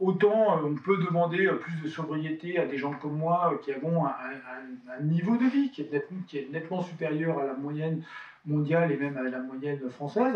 autant 0.00 0.60
on 0.64 0.74
peut 0.74 0.96
demander 0.96 1.46
plus 1.60 1.82
de 1.82 1.88
sobriété 1.88 2.58
à 2.58 2.66
des 2.66 2.78
gens 2.78 2.92
comme 2.92 3.18
moi 3.18 3.60
qui 3.62 3.72
avons 3.72 4.06
un, 4.06 5.02
niveau 5.02 5.36
de 5.36 5.44
vie 5.44 5.70
qui 5.70 5.82
est, 5.82 6.50
nettement, 6.50 6.82
supérieur 6.82 7.38
à 7.38 7.44
la 7.44 7.54
moyenne 7.54 8.02
mondiale 8.46 8.90
et 8.92 8.96
même 8.96 9.16
à 9.18 9.22
la 9.22 9.40
moyenne 9.40 9.90
française. 9.90 10.34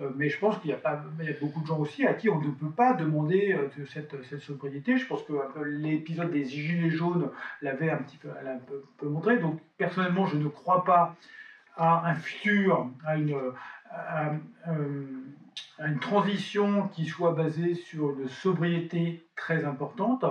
Euh, 0.00 0.10
mais 0.16 0.30
je 0.30 0.38
pense 0.38 0.58
qu'il 0.58 0.70
y, 0.70 0.74
y 0.74 1.28
a 1.28 1.36
beaucoup 1.40 1.60
de 1.60 1.66
gens 1.66 1.78
aussi 1.78 2.06
à 2.06 2.14
qui 2.14 2.30
on 2.30 2.40
ne 2.40 2.50
peut 2.50 2.70
pas 2.70 2.94
demander 2.94 3.52
euh, 3.52 3.68
de 3.78 3.84
cette, 3.84 4.16
cette 4.24 4.40
sobriété. 4.40 4.96
Je 4.96 5.06
pense 5.06 5.22
que 5.24 5.34
l'épisode 5.62 6.30
des 6.30 6.44
Gilets 6.44 6.90
jaunes 6.90 7.28
l'avait 7.60 7.90
un 7.90 7.98
petit 7.98 8.16
peu, 8.16 8.28
un 8.30 8.58
peu, 8.98 9.08
montré. 9.08 9.38
Donc 9.38 9.60
personnellement, 9.76 10.26
je 10.26 10.38
ne 10.38 10.48
crois 10.48 10.84
pas 10.84 11.16
à 11.76 12.08
un 12.08 12.14
futur, 12.14 12.88
à 13.06 13.16
une, 13.16 13.36
une 15.86 15.98
transition 15.98 16.88
qui 16.88 17.06
soit 17.06 17.32
basée 17.32 17.74
sur 17.74 18.10
une 18.18 18.28
sobriété 18.28 19.26
très 19.36 19.64
importante. 19.64 20.24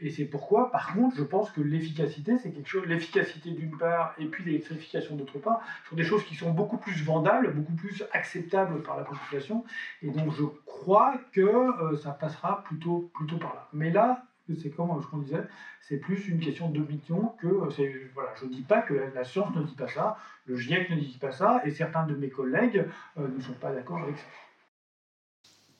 Et 0.00 0.10
c'est 0.10 0.24
pourquoi, 0.24 0.70
par 0.70 0.92
contre, 0.92 1.16
je 1.16 1.22
pense 1.22 1.50
que 1.50 1.60
l'efficacité, 1.60 2.36
c'est 2.38 2.52
quelque 2.52 2.68
chose, 2.68 2.86
l'efficacité 2.86 3.50
d'une 3.50 3.76
part 3.76 4.14
et 4.18 4.26
puis 4.26 4.44
l'électrification 4.44 5.16
d'autre 5.16 5.38
part, 5.38 5.60
sont 5.88 5.96
des 5.96 6.04
choses 6.04 6.24
qui 6.24 6.34
sont 6.34 6.50
beaucoup 6.50 6.76
plus 6.76 7.02
vendables, 7.04 7.52
beaucoup 7.52 7.74
plus 7.74 8.04
acceptables 8.12 8.82
par 8.82 8.96
la 8.96 9.04
population. 9.04 9.64
Et 10.02 10.10
donc, 10.10 10.32
je 10.32 10.44
crois 10.66 11.14
que 11.32 11.40
euh, 11.40 11.96
ça 11.96 12.10
passera 12.10 12.64
plutôt, 12.64 13.10
plutôt 13.14 13.38
par 13.38 13.54
là. 13.54 13.68
Mais 13.72 13.90
là, 13.90 14.24
c'est 14.60 14.70
comme 14.70 15.00
ce 15.00 15.06
qu'on 15.06 15.18
disait, 15.18 15.42
c'est 15.80 15.96
plus 15.96 16.28
une 16.28 16.38
question 16.38 16.68
d'opinion 16.68 17.32
que 17.40 17.46
euh, 17.46 18.10
voilà, 18.14 18.30
je 18.40 18.46
dis 18.46 18.62
pas 18.62 18.82
que 18.82 18.94
la 19.14 19.24
science 19.24 19.54
ne 19.56 19.62
dit 19.62 19.74
pas 19.74 19.88
ça, 19.88 20.18
le 20.46 20.56
GIEC 20.56 20.90
ne 20.90 20.96
dit 20.96 21.18
pas 21.18 21.32
ça, 21.32 21.62
et 21.64 21.70
certains 21.70 22.06
de 22.06 22.14
mes 22.14 22.28
collègues 22.28 22.84
euh, 23.18 23.28
ne 23.28 23.40
sont 23.40 23.54
pas 23.54 23.72
d'accord 23.72 24.02
avec 24.02 24.18
ça. 24.18 24.24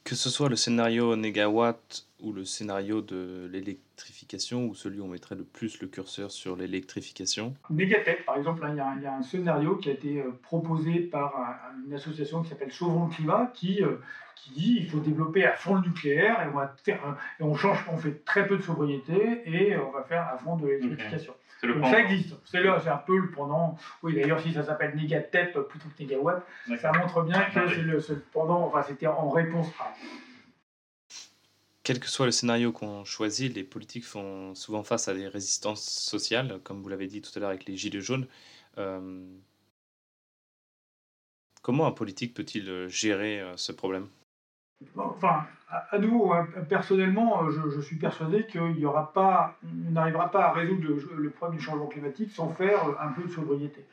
Que 0.04 0.14
ce 0.14 0.28
soit 0.28 0.50
le 0.50 0.56
scénario 0.56 1.16
négawatt 1.16 2.06
ou 2.20 2.32
le 2.32 2.44
scénario 2.44 3.00
de 3.00 3.48
l'électrification, 3.52 4.66
ou 4.66 4.74
celui 4.74 5.00
où 5.00 5.04
on 5.04 5.08
mettrait 5.08 5.34
le 5.34 5.44
plus 5.44 5.80
le 5.80 5.88
curseur 5.88 6.30
sur 6.30 6.56
l'électrification. 6.56 7.54
Négatech, 7.70 8.24
par 8.24 8.36
exemple, 8.36 8.66
il 8.70 8.76
y, 8.76 9.06
a 9.06 9.14
un 9.14 9.22
scénario 9.22 9.76
qui 9.76 9.90
a 9.90 9.92
été 9.92 10.20
euh, 10.20 10.30
proposé 10.42 11.00
par 11.00 11.32
une 11.86 11.94
association 11.94 12.42
qui 12.42 12.50
s'appelle 12.50 12.68
le 12.68 13.14
climat, 13.14 13.50
qui, 13.54 13.82
euh, 13.82 13.96
qui 14.36 14.50
dit 14.50 14.74
qu'il 14.76 14.90
faut 14.90 15.00
développer 15.00 15.44
à 15.44 15.52
fond 15.54 15.76
le 15.76 15.82
nucléaire 15.82 16.42
et 16.42 16.48
on, 16.48 16.56
va 16.56 16.74
faire, 16.84 17.16
et 17.40 17.42
on 17.42 17.54
change, 17.54 17.84
on 17.90 17.96
fait 17.96 18.24
très 18.24 18.46
peu 18.46 18.56
de 18.56 18.62
sobriété 18.62 19.42
et 19.46 19.76
on 19.76 19.90
va 19.90 20.02
faire 20.02 20.28
à 20.32 20.36
fond 20.38 20.56
de 20.56 20.66
l'électrification. 20.66 21.34
Donc 21.62 21.84
ça 21.86 22.00
existe. 22.00 22.34
C'est 22.44 22.62
là, 22.62 22.78
c'est 22.82 22.90
un 22.90 22.98
peu 22.98 23.16
le 23.16 23.30
pendant. 23.30 23.78
Oui, 24.02 24.14
d'ailleurs, 24.14 24.40
si 24.40 24.52
ça 24.52 24.62
s'appelle 24.62 24.94
Négatep 24.96 25.58
plutôt 25.68 25.88
que 25.88 26.02
Négawatt, 26.02 26.44
ça 26.78 26.92
montre 26.92 27.22
bien 27.22 27.42
que 27.44 27.68
c'est 27.68 27.82
le, 27.82 28.24
pendant. 28.32 28.66
Enfin, 28.66 28.82
c'était 28.82 29.06
en 29.06 29.30
réponse 29.30 29.68
à. 29.80 29.94
Quel 31.82 32.00
que 32.00 32.08
soit 32.08 32.26
le 32.26 32.32
scénario 32.32 32.72
qu'on 32.72 33.04
choisit, 33.04 33.54
les 33.54 33.62
politiques 33.62 34.06
font 34.06 34.54
souvent 34.54 34.82
face 34.82 35.08
à 35.08 35.14
des 35.14 35.28
résistances 35.28 35.82
sociales, 35.82 36.58
comme 36.64 36.82
vous 36.82 36.88
l'avez 36.88 37.06
dit 37.06 37.20
tout 37.20 37.30
à 37.36 37.40
l'heure 37.40 37.50
avec 37.50 37.66
les 37.66 37.76
Gilets 37.76 38.00
jaunes. 38.00 38.26
Euh, 38.78 39.22
comment 41.60 41.86
un 41.86 41.92
politique 41.92 42.32
peut-il 42.32 42.68
euh, 42.70 42.88
gérer 42.88 43.40
euh, 43.40 43.56
ce 43.58 43.72
problème? 43.72 44.08
Enfin, 44.96 45.44
à, 45.90 45.98
nouveau, 45.98 46.32
hein, 46.32 46.46
personnellement, 46.68 47.50
je, 47.50 47.80
suis 47.80 47.96
persuadé 47.96 48.46
qu'il 48.46 48.60
n'arrivera 48.60 50.30
pas 50.30 50.46
à 50.46 50.52
résoudre 50.52 50.84
le, 51.16 51.30
problème 51.30 51.58
du 51.58 51.64
changement 51.64 51.86
climatique 51.86 52.30
sans 52.30 52.50
faire 52.50 52.80
un 53.00 53.08
peu 53.12 53.22
de 53.22 53.30
sobriété. 53.30 53.84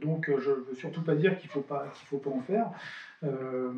donc, 0.00 0.30
je 0.38 0.50
ne 0.50 0.56
veux 0.56 0.74
surtout 0.74 1.02
pas 1.02 1.14
dire 1.14 1.38
qu'il 1.38 1.48
ne 1.48 1.52
faut, 1.52 1.60
pas, 1.60 1.84
en 2.30 2.40
faire. 2.40 2.70
Euh, 3.24 3.72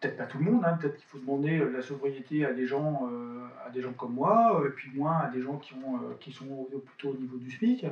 peut-être 0.00 0.16
pas 0.16 0.26
tout 0.26 0.38
le 0.38 0.44
monde, 0.44 0.62
hein, 0.64 0.78
peut-être 0.80 0.96
qu'il 0.96 1.06
faut 1.08 1.18
demander 1.18 1.58
euh, 1.58 1.72
la 1.72 1.82
sobriété 1.82 2.46
à 2.46 2.52
des 2.52 2.66
gens, 2.68 3.08
euh, 3.10 3.44
à 3.66 3.70
des 3.70 3.82
gens 3.82 3.92
comme 3.92 4.14
moi, 4.14 4.62
et 4.64 4.70
puis 4.70 4.90
moins 4.94 5.18
à 5.18 5.28
des 5.28 5.42
gens 5.42 5.56
qui, 5.56 5.74
qui 6.20 6.30
sont 6.30 6.68
plutôt 6.86 7.10
au 7.10 7.16
niveau 7.16 7.36
du 7.36 7.50
SMIC. 7.50 7.84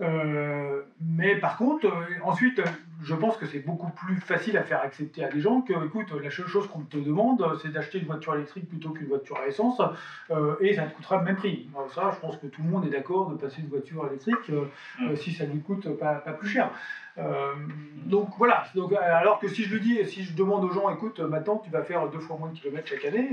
Euh, 0.00 0.82
mais 1.00 1.36
par 1.36 1.56
contre, 1.56 1.86
euh, 1.86 2.24
ensuite, 2.24 2.60
je 3.02 3.14
pense 3.14 3.36
que 3.36 3.46
c'est 3.46 3.60
beaucoup 3.60 3.90
plus 3.90 4.16
facile 4.20 4.56
à 4.56 4.62
faire 4.62 4.80
accepter 4.80 5.24
à 5.24 5.28
des 5.28 5.40
gens 5.40 5.60
que, 5.60 5.72
écoute, 5.84 6.10
la 6.22 6.30
seule 6.30 6.46
chose 6.46 6.66
qu'on 6.68 6.80
te 6.80 6.96
demande, 6.96 7.58
c'est 7.62 7.70
d'acheter 7.70 7.98
une 7.98 8.06
voiture 8.06 8.34
électrique 8.34 8.68
plutôt 8.68 8.90
qu'une 8.90 9.08
voiture 9.08 9.38
à 9.38 9.46
essence, 9.46 9.80
euh, 10.30 10.56
et 10.60 10.74
ça 10.74 10.84
te 10.84 10.94
coûtera 10.94 11.18
le 11.18 11.24
même 11.24 11.36
prix. 11.36 11.68
Alors 11.74 11.92
ça, 11.92 12.10
je 12.14 12.20
pense 12.20 12.36
que 12.38 12.46
tout 12.46 12.62
le 12.62 12.70
monde 12.70 12.86
est 12.86 12.90
d'accord 12.90 13.30
de 13.30 13.36
passer 13.36 13.60
une 13.60 13.68
voiture 13.68 14.06
électrique 14.06 14.50
mm. 14.98 15.16
si 15.16 15.32
ça 15.32 15.44
lui 15.44 15.60
coûte 15.60 15.88
pas, 15.98 16.14
pas 16.14 16.32
plus 16.32 16.48
cher. 16.48 16.70
donc 18.06 18.30
voilà. 18.38 18.64
Donc, 18.74 18.92
alors 18.94 19.38
que 19.38 19.48
si 19.48 19.64
je 19.64 19.74
lui 19.74 19.80
dis, 19.80 20.06
si 20.06 20.22
je 20.22 20.34
demande 20.34 20.64
aux 20.64 20.72
gens, 20.72 20.88
écoute, 20.90 21.20
maintenant 21.20 21.60
tu 21.62 21.70
vas 21.70 21.82
faire 21.82 22.08
deux 22.08 22.20
fois 22.20 22.38
moins 22.38 22.48
de 22.48 22.58
kilomètres 22.58 22.88
chaque 22.88 23.04
année, 23.04 23.30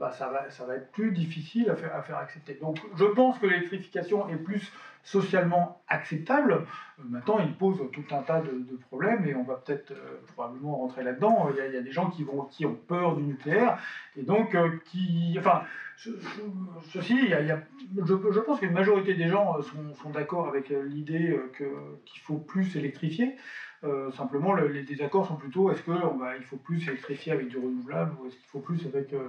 bah, 0.00 0.12
ça, 0.12 0.28
va, 0.28 0.50
ça 0.50 0.64
va 0.64 0.76
être 0.76 0.92
plus 0.92 1.10
difficile 1.10 1.70
à 1.70 1.76
faire, 1.76 1.94
à 1.94 2.02
faire 2.02 2.18
accepter. 2.18 2.58
Donc 2.60 2.78
je 2.96 3.04
pense 3.04 3.38
que 3.38 3.46
l'électrification 3.46 4.28
est 4.28 4.36
plus 4.36 4.72
socialement 5.02 5.82
acceptable. 5.88 6.52
Euh, 6.52 7.02
maintenant, 7.08 7.38
il 7.40 7.54
pose 7.54 7.78
tout 7.92 8.04
un 8.14 8.22
tas 8.22 8.40
de, 8.40 8.76
problèmes 8.88 9.26
et 9.26 9.34
on 9.34 9.42
va 9.42 9.56
peut-être 9.56 9.90
euh, 9.90 10.20
probablement 10.34 10.76
rentrer 10.76 11.02
là-dedans. 11.02 11.48
Il, 11.50 11.74
y 11.74 11.76
a 11.76 11.82
des 11.82 11.92
gens 11.92 12.10
qui, 12.10 12.24
vont, 12.24 12.42
qui 12.42 12.66
ont 12.66 12.74
peur 12.74 13.16
du 13.16 13.22
nucléaire 13.22 13.78
et 14.16 14.22
donc 14.22 14.54
euh, 14.54 14.78
qui. 14.86 15.36
Enfin, 15.38 15.62
ceci, 15.96 17.18
il 17.22 17.30
y 17.30 17.34
a, 17.34 17.62
je, 18.04 18.14
je, 18.32 18.40
pense 18.40 18.60
qu'une 18.60 18.72
majorité 18.72 19.14
des 19.14 19.28
gens 19.28 19.60
sont, 19.62 19.94
sont 19.94 20.10
d'accord 20.10 20.48
avec 20.48 20.70
l'idée 20.70 21.38
qu'il 21.56 22.20
faut 22.22 22.38
plus 22.38 22.76
électrifier. 22.76 23.36
Euh, 23.84 24.12
simplement, 24.12 24.54
les 24.54 24.84
désaccords 24.84 25.26
sont 25.26 25.34
plutôt 25.34 25.70
est-ce 25.72 25.82
qu'il 25.82 26.44
faut 26.48 26.56
plus 26.56 26.86
électrifier 26.86 27.32
avec 27.32 27.48
du 27.48 27.56
renouvelable 27.56 28.12
ou 28.20 28.26
est-ce 28.28 28.36
qu'il 28.36 28.46
faut 28.46 28.60
plus 28.60 28.86
avec, 28.86 29.12
euh, 29.12 29.28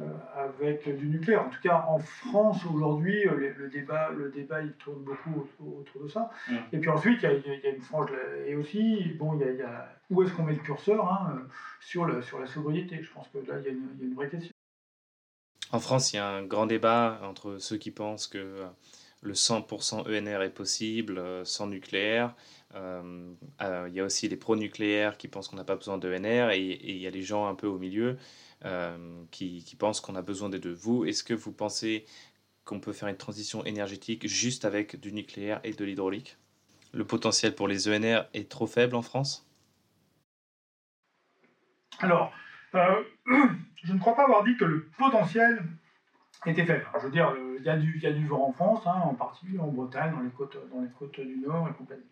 euh, 0.00 0.04
avec 0.34 0.96
du 0.96 1.06
nucléaire? 1.06 1.44
En 1.44 1.50
tout 1.50 1.60
cas, 1.62 1.84
en 1.86 1.98
France 1.98 2.64
aujourd'hui, 2.64 3.24
le, 3.24 3.68
débat, 3.68 4.10
le 4.10 4.30
débat 4.30 4.62
il 4.62 4.72
tourne 4.72 5.02
beaucoup 5.02 5.46
autour, 5.60 6.02
de 6.02 6.08
ça. 6.08 6.30
Et 6.72 6.78
puis 6.78 6.88
ensuite, 6.88 7.22
il 7.22 7.28
y, 7.28 7.66
a, 7.66 7.70
une 7.70 7.82
frange. 7.82 8.10
Et 8.46 8.54
aussi, 8.54 9.12
bon, 9.18 9.38
il 9.38 9.56
y 9.58 9.62
a, 9.62 9.88
où 10.08 10.22
est-ce 10.22 10.32
qu'on 10.32 10.44
met 10.44 10.54
le 10.54 10.60
curseur 10.60 11.12
hein, 11.12 11.38
sur, 11.80 12.06
le, 12.06 12.22
sur 12.22 12.38
la 12.38 12.46
sobriété? 12.46 13.02
Je 13.02 13.12
pense 13.12 13.28
que 13.28 13.38
là, 13.38 13.58
il 13.58 13.64
y, 13.64 13.68
a 13.68 13.72
une, 13.72 14.14
vraie 14.14 14.30
question. 14.30 14.52
En 15.72 15.78
France, 15.78 16.14
il 16.14 16.16
y 16.16 16.18
a 16.20 16.26
un 16.26 16.46
grand 16.46 16.66
débat 16.66 17.20
entre 17.22 17.58
ceux 17.58 17.76
qui 17.76 17.90
pensent 17.90 18.28
que 18.28 18.66
le 19.20 19.34
100% 19.34 20.08
ENR 20.08 20.42
est 20.42 20.54
possible 20.54 21.20
sans 21.44 21.66
nucléaire 21.66 22.34
il 22.74 23.94
y 23.94 24.00
a 24.00 24.04
aussi 24.04 24.28
les 24.28 24.36
pro-nucléaires 24.36 25.16
qui 25.16 25.28
pensent 25.28 25.48
qu'on 25.48 25.56
n'a 25.56 25.64
pas 25.64 25.76
besoin 25.76 25.98
d'ENR 25.98 26.50
et, 26.50 26.60
il 26.60 26.98
y 26.98 27.06
a 27.06 27.10
les 27.10 27.22
gens 27.22 27.46
un 27.46 27.54
peu 27.54 27.66
au 27.66 27.78
milieu 27.78 28.16
euh, 28.64 29.24
qui, 29.30 29.76
pensent 29.78 30.00
qu'on 30.00 30.16
a 30.16 30.22
besoin 30.22 30.50
des 30.50 30.58
deux. 30.58 30.72
Vous, 30.72 31.04
est-ce 31.04 31.24
que 31.24 31.34
vous 31.34 31.52
pensez 31.52 32.04
qu'on 32.64 32.78
peut 32.78 32.92
faire 32.92 33.08
une 33.08 33.16
transition 33.16 33.64
énergétique 33.64 34.26
juste 34.28 34.64
avec 34.64 35.00
du 35.00 35.12
nucléaire 35.12 35.60
et 35.64 35.72
de 35.72 35.84
l'hydraulique? 35.84 36.36
Le 36.92 37.04
potentiel 37.04 37.54
pour 37.54 37.68
les 37.68 37.88
ENR 37.88 38.24
est 38.34 38.50
trop 38.50 38.66
faible 38.66 38.96
en 38.96 39.02
France? 39.02 39.48
Alors, 42.00 42.32
je 42.74 43.92
ne 43.92 43.98
crois 43.98 44.14
pas 44.14 44.24
avoir 44.24 44.44
dit 44.44 44.56
que 44.56 44.64
le 44.64 44.86
potentiel 44.98 45.62
était 46.46 46.64
faible. 46.64 46.86
je 46.98 47.06
veux 47.06 47.10
dire, 47.10 47.34
il 47.58 47.62
y, 47.62 48.00
y 48.02 48.06
a 48.06 48.12
du 48.12 48.26
vent 48.26 48.48
en 48.48 48.52
France, 48.52 48.86
hein, 48.86 49.00
en 49.04 49.14
particulier 49.14 49.58
en 49.58 49.68
Bretagne, 49.68 50.12
dans 50.12 50.20
les 50.20 50.30
côtes, 50.30 50.56
dans 50.72 50.80
les 50.80 50.90
côtes 50.98 51.20
du 51.20 51.38
Nord 51.38 51.68
et 51.68 51.72
compagnie. 51.72 52.02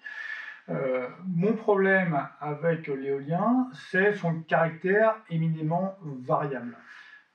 Euh, 0.70 1.09
mon 1.26 1.54
problème 1.54 2.28
avec 2.40 2.88
l'éolien, 2.88 3.68
c'est 3.90 4.12
son 4.12 4.40
caractère 4.40 5.16
éminemment 5.31 5.96
variable. 6.02 6.76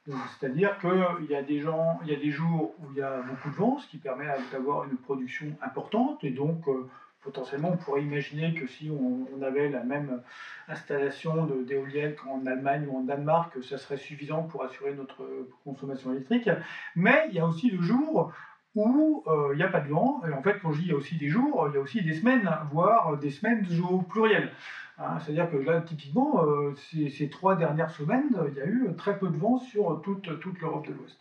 C'est-à-dire 0.06 0.78
qu'il 0.80 1.28
y 1.30 1.36
a 1.36 1.42
des 1.42 1.60
jours 1.60 2.76
où 2.80 2.92
il 2.92 2.98
y 2.98 3.02
a 3.02 3.22
beaucoup 3.22 3.50
de 3.50 3.56
vent, 3.56 3.80
ce 3.80 3.88
qui 3.88 3.98
permet 3.98 4.28
d'avoir 4.52 4.84
une 4.84 4.98
production 4.98 5.48
importante, 5.62 6.24
et 6.26 6.32
donc 6.32 6.68
euh, 6.68 6.90
potentiellement 7.22 7.70
on 7.72 7.78
pourrait 7.78 8.04
imaginer 8.04 8.54
que 8.54 8.68
si 8.68 8.92
on, 8.92 9.42
avait 9.42 9.70
la 9.70 9.84
même 9.84 10.22
installation 10.68 11.46
d'éoliennes 11.46 12.16
qu'en 12.16 12.46
Allemagne 12.46 12.86
ou 12.90 12.98
en 12.98 13.02
Danemark, 13.02 13.64
ça 13.64 13.78
serait 13.78 13.98
suffisant 13.98 14.44
pour 14.44 14.64
assurer 14.64 14.94
notre 14.94 15.26
consommation 15.64 16.12
électrique. 16.12 16.50
Mais 16.96 17.28
il 17.30 17.36
y 17.36 17.40
a 17.40 17.46
aussi 17.46 17.72
le 17.72 17.82
jour 17.82 18.34
où 18.76 19.24
euh, 19.28 19.50
il 19.54 19.58
n'y 19.58 19.64
a 19.64 19.68
pas 19.68 19.80
de 19.80 19.90
vent. 19.90 20.22
Et 20.28 20.34
en 20.34 20.42
fait, 20.42 20.60
quand 20.62 20.72
je 20.72 20.80
dis 20.80 20.86
il 20.86 20.92
y 20.92 20.94
a 20.94 20.98
aussi 20.98 21.16
des 21.18 21.30
jours, 21.30 21.68
il 21.70 21.76
y 21.76 21.78
a 21.78 21.82
aussi 21.82 22.04
des 22.04 22.14
semaines, 22.14 22.50
voire 22.72 23.18
des 23.18 23.30
semaines 23.30 23.66
au 23.90 24.00
pluriel. 24.00 24.52
Hein, 25.00 25.20
c'est-à-dire 25.20 25.50
que 25.50 25.58
là, 25.58 25.82
typiquement, 25.82 26.44
euh, 26.46 26.74
ces, 26.76 27.30
trois 27.30 27.56
dernières 27.56 27.90
semaines, 27.90 28.30
il 28.50 28.58
y 28.58 28.62
a 28.62 28.66
eu 28.66 28.90
très 28.98 29.18
peu 29.18 29.28
de 29.28 29.38
vent 29.38 29.58
sur 29.58 30.02
toute, 30.04 30.28
l'Europe 30.62 30.88
de 30.88 30.94
l'Ouest. 30.94 31.20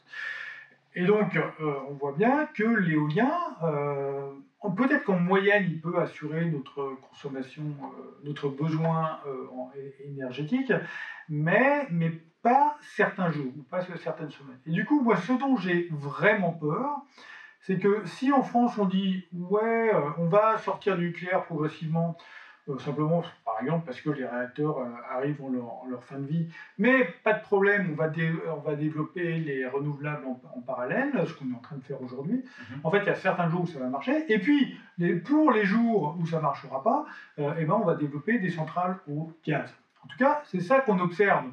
Et 0.95 1.07
donc, 1.07 1.37
euh, 1.37 1.73
on 1.88 1.95
voit 1.95 2.12
bien 2.12 2.47
que 2.55 2.65
l'éolien, 2.65 3.33
peut-être 4.77 5.05
qu'en 5.05 5.19
moyenne, 5.19 5.65
il 5.67 5.81
peut 5.81 5.99
assurer 5.99 6.45
notre 6.47 6.97
consommation, 7.09 7.62
notre 8.25 8.49
besoin 8.49 9.21
énergétique, 10.05 10.73
mais, 11.31 11.87
mais 11.91 12.12
pas 12.43 12.77
certains 12.83 13.31
jours, 13.31 13.53
ou 13.57 13.62
pas 13.62 13.81
certaines 14.03 14.31
semaines. 14.31 14.59
Et 14.67 14.71
du 14.71 14.85
coup, 14.85 15.01
moi, 15.01 15.17
ce 15.17 15.33
dont 15.33 15.57
j'ai 15.57 15.88
vraiment 15.91 16.53
peur, 16.53 17.03
c'est 17.62 17.79
que 17.79 18.05
si 18.05 18.33
en 18.33 18.42
France 18.42 18.79
on 18.79 18.87
dit 18.87 19.27
ouais, 19.33 19.94
euh, 19.94 20.11
on 20.18 20.27
va 20.27 20.59
sortir 20.59 20.96
du 20.96 21.07
nucléaire 21.07 21.44
progressivement, 21.44 22.16
euh, 22.68 22.79
simplement, 22.79 23.25
par 23.44 23.61
exemple, 23.61 23.87
parce 23.87 24.01
que 24.01 24.11
les 24.11 24.25
réacteurs 24.25 24.79
euh, 24.79 24.88
arrivent 25.11 25.42
en 25.42 25.51
leur, 25.88 26.05
fin 26.05 26.18
de 26.18 26.27
vie. 26.27 26.46
Mais 26.79 27.05
pas 27.25 27.33
de 27.33 27.42
problème, 27.42 27.88
on 27.90 27.96
va, 27.96 28.12
on 28.55 28.61
va 28.61 28.77
développer 28.77 29.38
les 29.38 29.66
renouvelables 29.66 30.25
en, 30.27 30.61
parallèle, 30.61 31.11
ce 31.27 31.35
qu'on 31.35 31.51
est 31.51 31.57
en 31.57 31.61
train 31.61 31.77
de 31.77 31.83
faire 31.83 32.01
aujourd'hui. 32.01 32.44
Mhm. 32.70 32.81
En 32.85 32.90
fait, 32.92 33.01
il 33.01 33.07
y 33.07 33.11
a 33.11 33.16
certains 33.16 33.48
jours 33.48 33.62
où 33.62 33.66
ça 33.66 33.81
va 33.81 33.88
marcher, 33.88 34.33
et 34.33 34.38
puis 34.38 34.79
les, 34.98 35.16
pour 35.16 35.51
les 35.51 35.64
jours 35.64 36.16
où 36.20 36.27
ça 36.27 36.37
ne 36.37 36.42
marchera 36.42 36.85
pas, 36.85 37.05
euh, 37.40 37.53
eh 37.59 37.64
ben, 37.64 37.75
on 37.75 37.85
va 37.85 37.96
développer 37.96 38.38
des 38.38 38.51
centrales 38.51 38.98
au 39.09 39.33
gaz. 39.44 39.75
En 40.05 40.07
tout 40.07 40.18
cas, 40.18 40.42
c'est 40.44 40.61
ça 40.61 40.81
qu'on 40.81 41.01
observe 41.01 41.46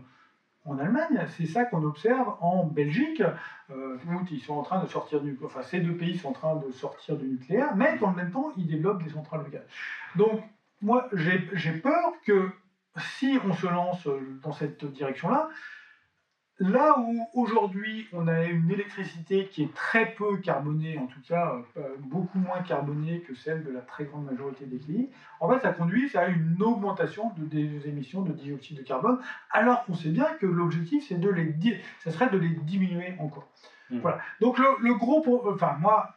en 0.70 0.78
Allemagne, 0.80 1.26
c'est 1.38 1.46
ça 1.46 1.66
qu'on 1.66 1.84
observe 1.84 2.36
en 2.42 2.64
Belgique, 2.64 3.24
euh, 3.72 3.98
où 4.08 4.26
ils 4.32 4.40
sont 4.40 4.56
en 4.56 4.62
train 4.62 4.82
de 4.82 4.88
sortir 4.88 5.22
du, 5.22 5.38
enfin 5.44 5.62
ces 5.64 5.80
deux 5.80 5.96
pays 5.96 6.18
sont 6.18 6.30
en 6.30 6.34
train 6.34 6.56
de 6.56 6.72
sortir 6.72 7.18
du 7.18 7.26
nucléaire, 7.26 7.76
mais 7.76 7.98
dans 7.98 8.12
le 8.12 8.16
même 8.16 8.32
temps, 8.32 8.52
ils 8.58 8.68
développent 8.68 9.04
des 9.04 9.10
centrales 9.10 9.50
gaz. 9.50 9.64
Donc 10.16 10.42
moi, 10.82 11.10
j'ai 11.14 11.72
peur 11.72 12.14
que 12.26 12.50
si 12.98 13.38
on 13.46 13.54
se 13.54 13.68
lance 13.68 14.08
dans 14.44 14.52
cette 14.52 14.86
direction-là, 14.86 15.50
là 16.60 17.00
où 17.00 17.26
aujourd'hui 17.34 18.08
on 18.14 18.28
a 18.28 18.44
une 18.44 18.70
électricité 18.70 19.48
qui 19.48 19.64
est 19.64 19.74
très 19.74 20.14
peu 20.14 20.38
carbonée, 20.38 20.98
en 20.98 21.08
tout 21.08 21.22
cas 21.28 21.56
euh, 21.78 21.96
beaucoup 22.00 22.40
moins 22.40 22.62
carbonée 22.62 23.22
que 23.22 23.34
celle 23.34 23.64
de 23.64 23.72
la 23.72 23.82
très 23.82 24.06
grande 24.06 24.26
majorité 24.26 24.66
des 24.66 24.78
pays, 24.78 25.10
en 25.40 25.50
fait 25.50 25.60
ça 25.60 25.72
conduit 25.72 26.10
à 26.16 26.28
une 26.28 26.62
augmentation 26.62 27.32
des 27.38 27.88
émissions 27.88 28.22
de 28.22 28.34
dioxyde 28.34 28.78
de 28.78 28.84
carbone, 28.84 29.20
alors 29.52 29.86
qu'on 29.86 29.96
sait 29.96 30.10
bien 30.10 30.28
que 30.40 30.46
l'objectif 30.46 31.06
c'est 31.08 31.20
de 31.20 31.30
les, 31.30 31.56
ça 32.00 32.12
serait 32.12 32.30
de 32.30 32.38
les 32.38 32.50
diminuer 32.50 33.14
encore. 33.20 33.48
Mmh. 33.90 34.00
Voilà. 34.00 34.20
Donc 34.40 34.60
le, 34.60 34.94
gros, 34.96 35.24
enfin 35.52 35.78
moi, 35.80 36.16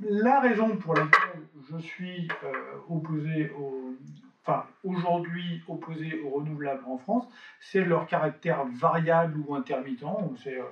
la 0.00 0.40
raison 0.40 0.76
pour 0.76 0.94
laquelle 0.94 1.42
je 1.70 1.76
suis 1.76 2.28
euh, 2.44 2.52
opposé 2.88 3.50
au, 3.58 3.94
enfin 4.42 4.66
aujourd'hui 4.84 5.62
opposé 5.68 6.20
aux 6.22 6.30
renouvelables 6.30 6.84
en 6.86 6.98
France, 6.98 7.26
c'est 7.60 7.84
leur 7.84 8.06
caractère 8.06 8.64
variable 8.66 9.38
ou 9.46 9.54
intermittent. 9.54 10.02
Euh, 10.02 10.62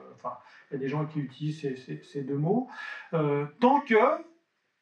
il 0.71 0.73
y 0.73 0.77
a 0.77 0.79
des 0.79 0.89
gens 0.89 1.07
qui 1.07 1.21
utilisent 1.21 1.61
ces, 2.03 2.23
deux 2.23 2.39
mots. 2.39 2.69
Euh, 3.15 3.47
tant 3.61 3.81
que 3.81 3.97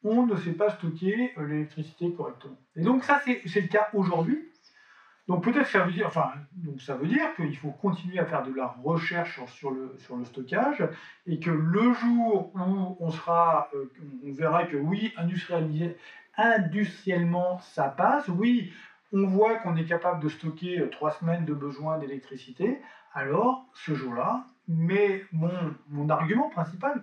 on 0.03 0.25
ne 0.25 0.35
sait 0.37 0.53
pas 0.53 0.69
stocker 0.69 1.33
l'électricité 1.37 2.13
correctement. 2.13 2.57
Et 2.75 2.81
donc 2.81 3.03
ça, 3.03 3.19
c'est, 3.25 3.41
le 3.61 3.67
cas 3.67 3.89
aujourd'hui. 3.93 4.39
Donc 5.27 5.43
peut-être 5.43 5.67
ça 5.67 5.83
veut 5.83 5.91
dire, 5.91 6.07
enfin, 6.07 6.31
donc 6.53 6.81
ça 6.81 6.95
veut 6.95 7.07
dire 7.07 7.35
qu'il 7.35 7.57
faut 7.57 7.71
continuer 7.71 8.17
à 8.19 8.25
faire 8.25 8.43
de 8.43 8.53
la 8.53 8.67
recherche 8.67 9.43
sur 9.47 9.71
le, 9.71 9.93
sur 9.97 10.15
le 10.15 10.23
stockage 10.23 10.87
et 11.25 11.39
que 11.39 11.49
le 11.49 11.93
jour 11.93 12.53
où 12.55 12.97
on 12.99 13.09
sera, 13.09 13.69
euh, 13.73 13.91
on 14.25 14.31
verra 14.31 14.65
que 14.65 14.77
oui, 14.77 15.13
industriellement 16.37 17.59
ça 17.59 17.89
passe, 17.89 18.27
oui, 18.27 18.71
on 19.13 19.25
voit 19.25 19.55
qu'on 19.55 19.75
est 19.75 19.85
capable 19.85 20.21
de 20.21 20.29
stocker 20.29 20.79
euh, 20.79 20.89
trois 20.89 21.11
semaines 21.11 21.45
de 21.45 21.53
besoin 21.53 21.97
d'électricité, 21.97 22.81
alors 23.13 23.65
ce 23.73 23.93
jour-là, 23.93 24.45
mais 24.67 25.23
mon, 25.31 26.09
argument 26.09 26.49
principal 26.49 27.01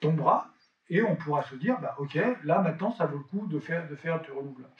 tombera 0.00 0.48
et 0.90 1.02
on 1.02 1.16
pourra 1.16 1.42
se 1.42 1.56
dire, 1.56 1.78
bah 1.80 1.96
ok, 1.98 2.18
là 2.44 2.60
maintenant 2.60 2.92
ça 2.92 3.06
vaut 3.06 3.18
le 3.18 3.24
coup 3.24 3.46
de 3.46 3.58
faire, 3.58 3.88
de 3.88 3.96
faire 3.96 4.20
du 4.20 4.30
renouvelable. 4.30 4.72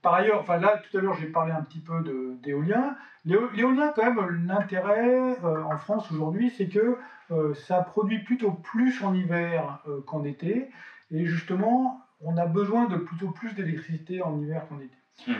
Par 0.00 0.14
ailleurs, 0.14 0.40
enfin 0.40 0.58
là, 0.58 0.78
tout 0.78 0.96
à 0.96 1.00
l'heure, 1.00 1.14
j'ai 1.14 1.26
parlé 1.26 1.52
un 1.52 1.62
petit 1.62 1.78
peu 1.78 2.02
d'éolien. 2.42 2.96
L'éolien, 3.24 3.92
quand 3.94 4.12
même, 4.12 4.46
l'intérêt 4.48 5.38
euh, 5.44 5.62
en 5.62 5.78
France 5.78 6.10
aujourd'hui, 6.10 6.50
c'est 6.50 6.68
que 6.68 6.98
euh, 7.30 7.54
ça 7.54 7.82
produit 7.82 8.18
plutôt 8.24 8.50
plus 8.50 9.00
en 9.04 9.14
hiver 9.14 9.80
qu'en 10.06 10.24
été. 10.24 10.70
Et 11.12 11.24
justement, 11.26 12.01
on 12.22 12.36
a 12.36 12.46
besoin 12.46 12.86
de 12.86 12.96
plutôt 12.96 13.30
plus 13.30 13.54
d'électricité 13.54 14.22
en 14.22 14.40
hiver 14.40 14.66
qu'en 14.68 14.78
été. 14.78 14.96
Hmm. 15.26 15.34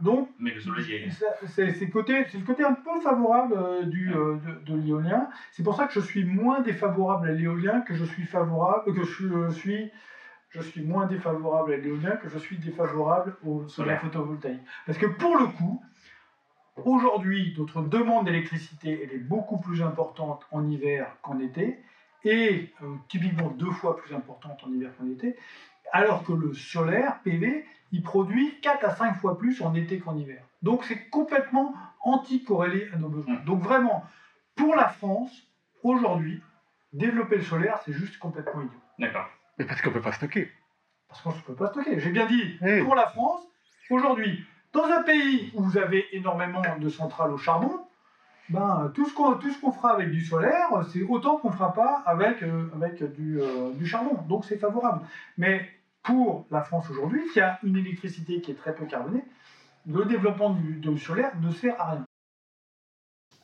donc, 0.00 0.28
c'est 1.46 1.80
le 1.80 1.90
côté 2.44 2.64
un 2.64 2.74
peu 2.74 3.00
favorable 3.00 3.88
du, 3.88 4.08
de, 4.08 4.60
de 4.66 4.76
l'éolien. 4.76 5.28
C'est 5.52 5.62
pour 5.62 5.76
ça 5.76 5.86
que 5.86 5.92
je 5.92 6.00
suis 6.00 6.24
moins 6.24 6.60
défavorable 6.60 7.28
à 7.28 7.32
l'éolien 7.32 7.82
que 7.82 7.94
je 7.94 8.04
suis 8.04 8.24
favorable, 8.24 8.92
que 8.92 9.04
je 9.04 9.50
suis 9.50 9.90
je 10.52 10.60
suis 10.60 10.82
moins 10.82 11.06
défavorable 11.06 11.72
à 11.72 11.76
l'éolien 11.76 12.16
que 12.16 12.28
je 12.28 12.38
suis 12.38 12.58
défavorable 12.58 13.36
au 13.44 13.66
solaire 13.68 14.00
photovoltaïque. 14.00 14.60
Parce 14.86 14.98
que 14.98 15.06
pour 15.06 15.36
le 15.36 15.46
coup, 15.46 15.82
aujourd'hui, 16.84 17.54
notre 17.58 17.82
demande 17.82 18.26
d'électricité, 18.26 19.00
elle 19.02 19.14
est 19.14 19.22
beaucoup 19.22 19.58
plus 19.58 19.82
importante 19.82 20.46
en 20.50 20.68
hiver 20.68 21.16
qu'en 21.22 21.38
été, 21.38 21.78
et 22.24 22.70
euh, 22.82 22.94
typiquement 23.08 23.48
deux 23.50 23.70
fois 23.70 23.96
plus 23.96 24.14
importante 24.14 24.62
en 24.64 24.72
hiver 24.72 24.90
qu'en 24.98 25.08
été, 25.08 25.36
alors 25.92 26.24
que 26.24 26.32
le 26.32 26.54
solaire 26.54 27.20
PV, 27.22 27.64
il 27.92 28.02
produit 28.02 28.58
4 28.60 28.84
à 28.84 28.94
5 28.94 29.20
fois 29.20 29.38
plus 29.38 29.60
en 29.62 29.74
été 29.74 29.98
qu'en 29.98 30.16
hiver. 30.16 30.42
Donc 30.62 30.84
c'est 30.84 31.08
complètement 31.10 31.74
anti-corrélé 32.02 32.88
à 32.94 32.96
nos 32.96 33.08
besoins. 33.08 33.34
Mmh. 33.34 33.44
Donc 33.44 33.60
vraiment, 33.60 34.04
pour 34.56 34.74
la 34.74 34.88
France, 34.88 35.30
aujourd'hui, 35.82 36.42
développer 36.92 37.36
le 37.36 37.42
solaire, 37.42 37.80
c'est 37.84 37.92
juste 37.92 38.18
complètement 38.18 38.62
idiot. 38.62 38.80
D'accord. 38.98 39.28
Mais 39.58 39.64
parce 39.64 39.80
qu'on 39.80 39.90
ne 39.90 39.94
peut 39.94 40.00
pas 40.00 40.12
stocker. 40.12 40.50
Parce 41.08 41.20
qu'on 41.20 41.30
ne 41.30 41.40
peut 41.40 41.54
pas 41.54 41.68
stocker. 41.68 42.00
J'ai 42.00 42.10
bien 42.10 42.26
dit, 42.26 42.58
pour 42.84 42.94
la 42.94 43.06
France, 43.06 43.42
aujourd'hui, 43.90 44.44
dans 44.72 44.84
un 44.84 45.02
pays 45.02 45.52
où 45.54 45.62
vous 45.62 45.76
avez 45.76 46.06
énormément 46.16 46.62
de 46.78 46.88
centrales 46.88 47.32
au 47.32 47.38
charbon, 47.38 47.80
ben, 48.48 48.90
tout 48.94 49.06
ce 49.06 49.14
qu'on 49.14 49.34
qu'on 49.34 49.72
fera 49.72 49.92
avec 49.92 50.10
du 50.10 50.24
solaire, 50.24 50.68
c'est 50.92 51.02
autant 51.02 51.36
qu'on 51.36 51.50
ne 51.50 51.54
fera 51.54 51.72
pas 51.72 52.02
avec, 52.06 52.42
euh, 52.42 52.70
avec 52.74 53.02
du, 53.14 53.40
euh, 53.40 53.72
du, 53.74 53.86
charbon. 53.86 54.18
Donc 54.28 54.44
c'est 54.44 54.58
favorable. 54.58 55.00
Mais 55.38 55.68
pour 56.02 56.46
la 56.50 56.62
France 56.62 56.90
aujourd'hui, 56.90 57.22
qui 57.32 57.40
a 57.40 57.58
une 57.62 57.76
électricité 57.76 58.40
qui 58.40 58.50
est 58.50 58.54
très 58.54 58.74
peu 58.74 58.86
carbonée, 58.86 59.24
le 59.86 60.04
développement 60.04 60.50
du, 60.50 60.74
du 60.74 60.98
solaire 60.98 61.32
ne 61.40 61.50
sert 61.50 61.80
à 61.80 61.90
rien. 61.92 62.04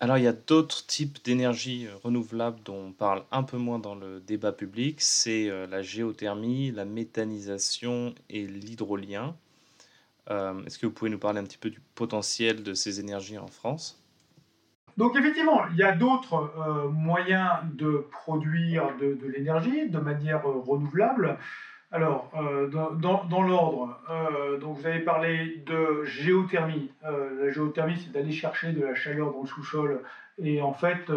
Alors, 0.00 0.16
il 0.16 0.22
y 0.22 0.28
a 0.28 0.32
d'autres 0.32 0.86
types 0.86 1.24
d'énergie 1.24 1.88
euh, 1.88 1.96
renouvelable 2.04 2.60
dont 2.64 2.86
on 2.86 2.92
parle 2.92 3.24
un 3.32 3.42
peu 3.42 3.56
moins 3.56 3.80
dans 3.80 3.96
le 3.96 4.20
débat 4.20 4.52
public. 4.52 5.00
C'est 5.00 5.50
euh, 5.50 5.66
la 5.66 5.82
géothermie, 5.82 6.70
la 6.70 6.84
méthanisation 6.84 8.14
et 8.30 8.46
l'hydrolien. 8.46 9.34
Euh, 10.30 10.64
est-ce 10.64 10.78
que 10.78 10.86
vous 10.86 10.92
pouvez 10.92 11.10
nous 11.10 11.18
parler 11.18 11.40
un 11.40 11.44
petit 11.44 11.58
peu 11.58 11.70
du 11.70 11.80
potentiel 11.96 12.62
de 12.62 12.74
ces 12.74 13.00
énergies 13.00 13.38
en 13.38 13.48
France? 13.48 14.00
Donc 14.96 15.16
effectivement, 15.16 15.66
il 15.68 15.76
y 15.76 15.84
a 15.84 15.92
d'autres 15.92 16.52
moyens 16.92 17.60
de 17.72 18.04
produire 18.10 18.96
de, 19.00 19.14
de 19.14 19.26
l'énergie 19.28 19.88
de 19.88 19.98
manière 19.98 20.42
renouvelable. 20.44 21.38
Alors, 21.90 22.30
euh, 22.36 22.66
dans, 22.68 23.42
l'ordre, 23.42 23.98
euh, 24.10 24.58
vous 24.60 24.86
avez 24.86 25.00
parlé 25.00 25.62
de 25.66 26.04
géothermie. 26.04 26.90
Euh, 27.06 27.46
la 27.46 27.50
géothermie, 27.50 27.96
c'est 27.96 28.12
d'aller 28.12 28.32
chercher 28.32 28.72
de 28.72 28.84
la 28.84 28.94
chaleur 28.94 29.32
dans 29.32 29.40
le 29.40 29.46
sous-sol 29.46 30.02
et 30.40 30.60
en 30.60 30.74
fait, 30.74 31.10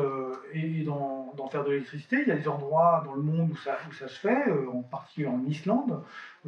et, 0.54 0.84
d'en 0.84 1.48
faire 1.52 1.64
de 1.66 1.72
l'électricité. 1.72 2.22
Il 2.22 2.28
y 2.30 2.32
a 2.32 2.38
des 2.38 2.48
endroits 2.48 3.04
dans 3.06 3.14
le 3.14 3.22
monde 3.22 3.52
où 3.52 3.56
ça, 3.58 3.78
ça 4.00 4.08
se 4.08 4.18
fait, 4.18 4.50
en 4.74 4.82
particulier 4.82 5.28
en 5.28 5.44
Islande, 5.46 6.02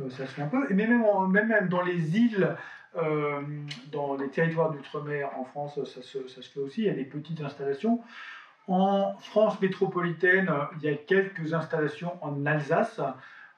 ça 0.10 0.26
se 0.26 0.32
fait 0.32 0.42
un 0.42 0.48
peu. 0.48 0.72
Et 0.72 0.74
même, 0.74 1.04
même, 1.30 1.68
dans 1.70 1.84
les 1.84 2.18
îles, 2.18 2.56
dans 3.92 4.16
les 4.16 4.30
territoires 4.30 4.72
d'outre-mer 4.72 5.30
en 5.38 5.44
France, 5.44 5.76
ça 5.84 6.02
se, 6.02 6.28
ça 6.28 6.42
se 6.42 6.50
fait 6.50 6.62
aussi. 6.62 6.82
Il 6.82 6.88
y 6.88 6.90
a 6.90 6.94
des 6.94 7.06
petites 7.06 7.42
installations. 7.42 8.00
En 8.68 9.18
France 9.20 9.62
métropolitaine, 9.62 10.52
il 10.78 10.90
y 10.90 10.92
a 10.92 10.96
quelques 10.96 11.54
installations 11.54 12.14
en 12.22 12.44
Alsace. 12.48 13.00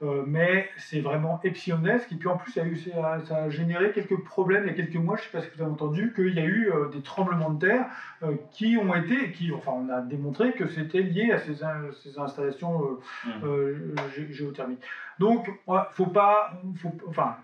Euh, 0.01 0.23
mais 0.27 0.69
c'est 0.77 0.99
vraiment 0.99 1.39
epsilonnesque. 1.43 2.11
Et 2.11 2.15
puis 2.15 2.27
en 2.27 2.37
plus, 2.37 2.51
ça 2.51 2.63
a, 2.63 2.65
eu, 2.65 2.75
ça, 2.75 3.35
a, 3.35 3.49
généré 3.49 3.91
quelques 3.93 4.21
problèmes 4.23 4.63
il 4.65 4.67
y 4.67 4.69
a 4.71 4.73
quelques 4.73 4.95
mois. 4.95 5.15
Je 5.15 5.21
ne 5.21 5.25
sais 5.25 5.37
pas 5.37 5.41
si 5.41 5.49
vous 5.55 5.61
avez 5.61 5.71
entendu 5.71 6.13
qu'il 6.13 6.33
y 6.33 6.39
a 6.39 6.45
eu 6.45 6.69
euh, 6.69 6.89
des 6.89 7.01
tremblements 7.01 7.51
de 7.51 7.65
terre 7.65 7.85
euh, 8.23 8.35
qui 8.51 8.77
ont 8.77 8.93
été, 8.93 9.31
qui, 9.31 9.53
enfin, 9.53 9.71
on 9.71 9.89
a 9.89 10.01
démontré 10.01 10.51
que 10.53 10.67
c'était 10.67 11.01
lié 11.01 11.31
à 11.31 11.39
ces, 11.39 11.55
ces 12.03 12.19
installations 12.19 12.99
mmh. 13.25 14.31
géothermiques. 14.31 14.83
Donc, 15.19 15.49
faut 15.91 16.07
pas, 16.07 16.59
faut, 16.75 16.93
enfin, 17.07 17.37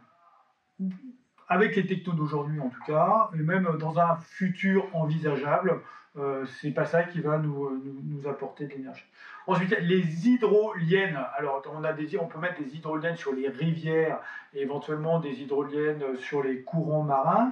avec 1.48 1.76
les 1.76 1.86
technos 1.86 2.14
d'aujourd'hui 2.14 2.60
en 2.60 2.70
tout 2.70 2.84
cas, 2.86 3.30
et 3.34 3.42
même 3.42 3.78
dans 3.80 4.00
un 4.00 4.18
futur 4.18 4.86
envisageable, 4.94 5.82
euh, 6.18 6.46
c'est 6.60 6.72
pas 6.72 6.86
ça 6.86 7.04
qui 7.04 7.22
va 7.22 7.38
nous, 7.38 7.82
nous 8.04 8.28
apporter 8.28 8.66
de 8.66 8.74
l'énergie. 8.74 9.06
Ensuite, 9.48 9.76
les 9.80 10.28
hydroliennes. 10.28 11.20
Alors, 11.38 11.64
on, 11.74 11.84
a 11.84 11.94
des, 11.94 12.18
on 12.18 12.28
peut 12.28 12.40
mettre 12.40 12.62
des 12.62 12.76
hydroliennes 12.76 13.16
sur 13.16 13.34
les 13.34 13.48
rivières 13.48 14.20
et 14.54 14.62
éventuellement 14.62 15.20
des 15.20 15.42
hydroliennes 15.42 16.18
sur 16.18 16.44
les 16.44 16.62
courants 16.62 17.04
marins. 17.04 17.52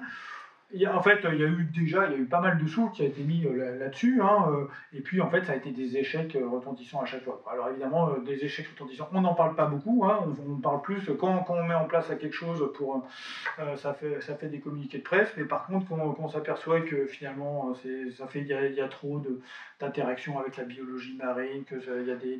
En 0.88 1.02
fait, 1.02 1.20
il 1.32 1.40
y 1.40 1.44
a 1.44 1.48
eu 1.48 1.68
déjà 1.74 2.06
il 2.06 2.12
y 2.12 2.16
a 2.16 2.18
eu 2.20 2.26
pas 2.26 2.42
mal 2.42 2.60
de 2.60 2.68
sous 2.68 2.90
qui 2.90 3.02
a 3.02 3.06
été 3.06 3.24
mis 3.24 3.46
euh, 3.46 3.80
là-dessus. 3.80 4.22
Hein, 4.22 4.50
euh, 4.52 4.66
et 4.94 5.02
puis, 5.02 5.20
en 5.20 5.30
fait, 5.30 5.44
ça 5.44 5.54
a 5.54 5.56
été 5.56 5.72
des 5.72 5.98
échecs 5.98 6.36
euh, 6.36 6.48
retentissants 6.48 7.02
à 7.02 7.06
chaque 7.06 7.24
fois. 7.24 7.42
Alors, 7.52 7.70
évidemment, 7.70 8.12
des 8.20 8.46
échecs 8.46 8.68
retentissants, 8.68 9.10
on 9.12 9.22
n'en 9.22 9.34
parle 9.34 9.56
pas 9.56 9.66
beaucoup. 9.66 10.06
Hein, 10.06 10.20
on, 10.48 10.58
parle 10.58 10.82
plus 10.82 11.10
quand, 11.20 11.46
on 11.50 11.64
met 11.64 11.74
en 11.74 11.86
place 11.86 12.08
quelque 12.08 12.36
chose, 12.36 12.72
pour, 12.76 13.04
ça, 13.78 13.94
fait, 13.94 14.22
ça 14.22 14.36
fait 14.36 14.50
des 14.50 14.60
communiqués 14.60 15.00
de 15.00 15.04
presse. 15.04 15.30
Mais 15.38 15.46
par 15.46 15.66
contre, 15.66 15.88
quand, 15.88 16.16
on 16.20 16.30
s'aperçoit 16.30 16.82
que 16.82 17.08
finalement, 17.08 17.74
ça 18.16 18.28
fait, 18.28 18.42
il 18.42 18.48
y, 18.48 18.82
a, 18.82 18.88
trop 18.88 19.22
d'interactions 19.80 20.40
avec 20.40 20.58
la 20.58 20.66
biologie 20.66 21.16
marine, 21.18 21.64
qu'il 21.66 22.08
y 22.08 22.12
a 22.12 22.16
des, 22.16 22.40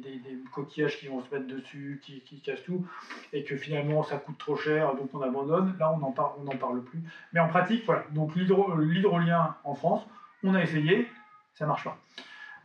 coquillages 0.54 1.00
qui 1.00 1.08
vont 1.08 1.22
se 1.22 1.34
mettre 1.34 1.48
dessus, 1.48 2.00
qui, 2.04 2.42
cassent 2.42 2.64
tout, 2.64 2.86
et 3.34 3.44
que 3.44 3.56
finalement, 3.56 4.04
ça 4.04 4.18
coûte 4.18 4.38
trop 4.38 4.56
cher, 4.56 4.96
donc 4.96 5.10
on 5.14 5.22
abandonne. 5.22 5.76
Là, 5.80 5.92
on 5.94 5.98
n'en 5.98 6.12
parle, 6.12 6.34
on 6.46 6.58
parle 6.58 6.84
plus. 6.84 7.02
Mais 7.34 7.40
en 7.40 7.48
pratique, 7.48 7.86
voilà 7.86 8.06
l'hydrolien 8.28 9.56
en 9.64 9.76
France, 9.76 10.02
on 10.44 10.56
a 10.56 10.62
essayé, 10.62 11.08
ça 11.54 11.66
marche 11.66 11.84
pas. 11.84 11.98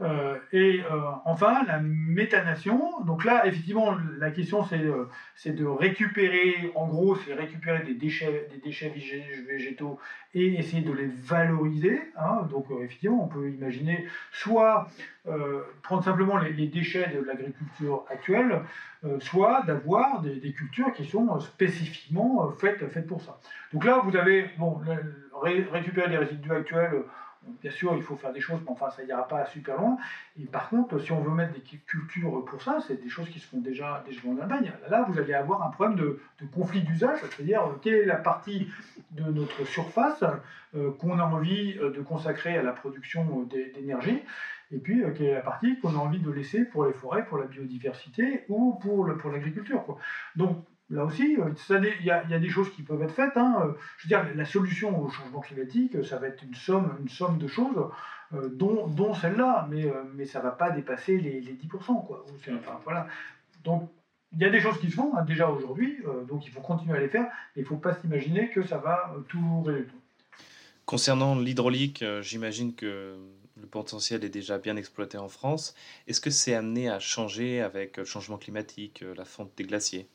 Euh, 0.00 0.38
et 0.52 0.80
euh, 0.80 1.00
enfin, 1.24 1.64
la 1.66 1.78
méthanation. 1.80 3.00
Donc 3.04 3.24
là, 3.24 3.46
effectivement, 3.46 3.96
la 4.18 4.30
question 4.30 4.64
euh, 4.72 5.04
c'est 5.36 5.52
de 5.52 5.64
récupérer, 5.64 6.72
en 6.74 6.88
gros, 6.88 7.16
c'est 7.16 7.34
récupérer 7.34 7.82
des 7.84 7.94
déchets, 7.94 8.48
des 8.50 8.58
déchets 8.58 8.92
végétaux 9.46 9.98
et 10.34 10.58
essayer 10.58 10.82
de 10.82 10.92
les 10.92 11.06
valoriser. 11.06 12.00
Hein. 12.16 12.48
Donc 12.50 12.66
effectivement, 12.82 13.24
on 13.24 13.28
peut 13.28 13.48
imaginer 13.50 14.06
soit 14.32 14.88
prendre 15.82 16.04
simplement 16.04 16.36
les, 16.36 16.66
déchets 16.66 17.10
de 17.14 17.24
l'agriculture 17.24 18.04
actuelle, 18.10 18.60
soit 19.20 19.62
d'avoir 19.62 20.20
des, 20.20 20.52
cultures 20.52 20.92
qui 20.92 21.06
sont 21.06 21.40
spécifiquement 21.40 22.50
faites, 22.50 22.86
faites 22.90 23.06
pour 23.06 23.22
ça. 23.22 23.40
Donc 23.72 23.86
là, 23.86 24.02
vous 24.04 24.14
avez, 24.16 24.50
bon, 24.58 24.82
récupérer 25.72 26.08
les 26.10 26.18
résidus 26.18 26.52
actuels 26.52 27.04
Bien 27.60 27.70
sûr, 27.70 27.94
il 27.96 28.02
faut 28.02 28.16
faire 28.16 28.32
des 28.32 28.40
choses, 28.40 28.60
mais 28.62 28.70
enfin, 28.70 28.90
ça 28.90 29.04
n'ira 29.04 29.26
pas 29.26 29.44
super 29.46 29.78
loin. 29.78 29.96
Et 30.38 30.44
par 30.44 30.68
contre, 30.68 30.98
si 30.98 31.12
on 31.12 31.20
veut 31.20 31.30
mettre 31.30 31.52
des 31.54 31.60
cultures 31.60 32.44
pour 32.44 32.62
ça, 32.62 32.78
c'est 32.86 33.02
des 33.02 33.08
choses 33.08 33.28
qui 33.28 33.38
se 33.38 33.46
font 33.46 33.60
déjà, 33.60 34.02
déjà 34.06 34.20
en 34.28 34.38
Allemagne. 34.38 34.72
Là, 34.88 35.04
vous 35.08 35.18
allez 35.18 35.34
avoir 35.34 35.62
un 35.62 35.70
problème 35.70 35.96
de, 35.96 36.20
conflit 36.52 36.82
d'usage, 36.82 37.18
c'est-à-dire 37.20 37.62
euh, 37.62 37.78
quelle 37.82 37.94
est 37.94 38.04
la 38.04 38.16
partie 38.16 38.68
de 39.12 39.24
notre 39.24 39.64
surface 39.66 40.24
euh, 40.74 40.92
qu'on 40.92 41.18
a 41.18 41.24
envie 41.24 41.76
euh, 41.78 41.90
de 41.90 42.00
consacrer 42.02 42.56
à 42.56 42.62
la 42.62 42.72
production 42.72 43.48
d'énergie, 43.74 44.22
et 44.70 44.78
puis 44.78 45.02
quelle 45.16 45.26
est 45.26 45.34
la 45.34 45.40
partie 45.40 45.78
qu'on 45.80 45.94
a 45.94 45.98
envie 45.98 46.20
de 46.20 46.30
laisser 46.30 46.64
pour 46.64 46.86
les 46.86 46.92
forêts, 46.92 47.24
pour 47.24 47.38
la 47.38 47.46
biodiversité 47.46 48.44
ou 48.48 48.74
pour 48.74 49.06
l'agriculture. 49.06 49.98
Donc, 50.36 50.64
là 50.90 51.04
aussi, 51.04 51.36
euh, 51.38 51.50
il 51.70 52.06
y, 52.06 52.10
a 52.10 52.38
des 52.38 52.48
choses 52.48 52.70
qui 52.74 52.82
peuvent 52.82 53.02
être 53.02 53.14
faites. 53.14 53.36
Hein. 53.36 53.62
Euh, 53.62 53.72
je 53.98 54.04
veux 54.04 54.08
dire, 54.08 54.34
la 54.34 54.44
solution 54.44 55.00
au 55.00 55.08
changement 55.08 55.40
climatique, 55.40 56.04
ça 56.04 56.18
va 56.18 56.28
être 56.28 56.42
une 56.42 56.54
somme, 56.54 56.96
une 57.00 57.08
somme 57.08 57.38
de 57.38 57.46
choses, 57.46 57.88
euh, 58.34 58.48
dont, 58.48 59.14
celle-là, 59.14 59.66
mais, 59.70 59.92
mais 60.14 60.26
ça 60.26 60.40
ne 60.40 60.44
va 60.44 60.50
pas 60.50 60.70
dépasser 60.70 61.18
les, 61.18 61.40
10%. 61.40 62.06
Quoi. 62.06 62.24
voilà. 62.84 63.06
Donc, 63.62 63.90
il 64.32 64.40
y 64.40 64.44
a 64.44 64.50
des 64.50 64.60
choses 64.60 64.78
qui 64.80 64.90
se 64.90 64.96
font 64.96 65.16
hein, 65.16 65.22
déjà 65.22 65.48
aujourd'hui, 65.48 66.02
donc 66.26 66.44
il 66.44 66.50
faut 66.50 66.60
continuer 66.60 66.96
à 66.96 67.00
les 67.00 67.08
faire, 67.08 67.26
mais 67.54 67.62
il 67.62 67.62
ne 67.62 67.68
faut 67.68 67.76
pas 67.76 67.94
s'imaginer 67.94 68.50
que 68.50 68.64
ça 68.64 68.78
va 68.78 69.14
tout 69.28 69.62
résoudre. 69.62 69.92
Concernant 70.86 71.38
l'hydraulique, 71.38 72.04
j'imagine 72.20 72.74
que 72.74 73.16
le 73.56 73.66
potentiel 73.68 74.24
est 74.24 74.30
déjà 74.30 74.58
bien 74.58 74.76
exploité 74.76 75.18
en 75.18 75.28
France. 75.28 75.76
Est-ce 76.08 76.20
que 76.20 76.30
c'est 76.30 76.54
amené 76.54 76.88
à 76.90 76.98
changer 76.98 77.62
avec 77.62 77.96
le 77.96 78.04
changement 78.04 78.36
climatique, 78.36 79.04
la 79.16 79.24
fonte 79.24 79.52
des 79.56 79.62
glaciers? 79.62 80.08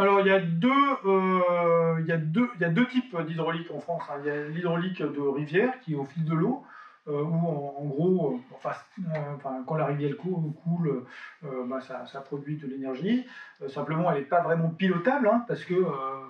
Alors, 0.00 0.20
il 0.20 0.28
y 0.28 0.30
a 0.30 0.40
deux, 0.40 0.70
euh, 1.04 1.96
il 2.00 2.06
y 2.06 2.12
a 2.12 2.16
deux, 2.16 2.48
il 2.54 2.62
y 2.62 2.64
a 2.64 2.70
deux 2.70 2.86
types 2.86 3.14
d'hydraulique 3.20 3.70
en 3.70 3.80
France. 3.80 4.02
Hein. 4.10 4.20
Il 4.20 4.26
y 4.26 4.30
a 4.30 4.48
l'hydraulique 4.48 5.02
de 5.02 5.20
rivière 5.20 5.78
qui 5.80 5.92
est 5.92 5.96
au 5.96 6.06
fil 6.06 6.24
de 6.24 6.32
l'eau, 6.32 6.64
euh, 7.06 7.22
où 7.22 7.34
en, 7.34 7.84
gros, 7.84 8.32
euh, 8.34 8.56
enfin, 8.56 9.62
quand 9.66 9.76
la 9.76 9.84
rivière 9.84 10.16
coule, 10.16 11.04
bah, 11.42 11.80
ça, 11.82 12.20
produit 12.22 12.56
de 12.56 12.66
l'énergie. 12.66 13.26
simplement, 13.68 14.10
elle 14.10 14.20
n'est 14.20 14.24
pas 14.24 14.40
vraiment 14.40 14.70
pilotable 14.70 15.28
hein, 15.28 15.44
parce 15.46 15.64
que 15.64 15.74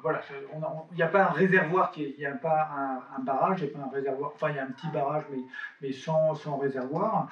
voilà, 0.03 0.21
il 0.91 0.97
n'y 0.97 1.03
a 1.03 1.07
pas 1.07 1.27
un 1.27 1.33
réservoir, 1.33 1.93
il 1.97 2.15
n'y 2.19 2.27
a 2.27 2.33
pas 2.33 2.71
un, 3.17 3.23
barrage, 3.23 3.61
il 3.61 3.69
n'y 3.69 3.71
a 3.71 3.79
pas 3.79 3.85
un 3.85 3.91
réservoir. 3.91 4.33
Enfin, 4.35 4.51
il 4.51 4.57
y 4.57 4.59
a 4.59 4.65
un 4.65 4.71
petit 4.73 4.89
barrage, 4.89 5.23
mais, 5.31 5.43
mais 5.81 5.93
sans, 5.93 6.35
sans 6.35 6.57
réservoir. 6.57 7.29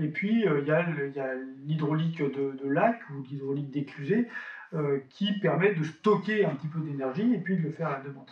et 0.00 0.08
puis, 0.08 0.46
il 0.46 0.66
y 0.66 0.70
a 0.70 1.34
l'hydraulique 1.66 2.22
de, 2.22 2.52
de, 2.52 2.68
lac 2.70 3.00
ou 3.10 3.22
l'hydraulique 3.22 3.70
d'éclusée 3.70 4.28
euh, 4.74 4.98
qui 5.10 5.32
permet 5.38 5.74
de 5.74 5.84
stocker 5.84 6.44
un 6.44 6.50
petit 6.50 6.68
peu 6.68 6.80
d'énergie 6.80 7.32
et 7.32 7.38
puis 7.38 7.56
de 7.56 7.62
le 7.62 7.70
faire 7.70 7.88
à 7.88 7.98
la 7.98 8.00
demande. 8.00 8.26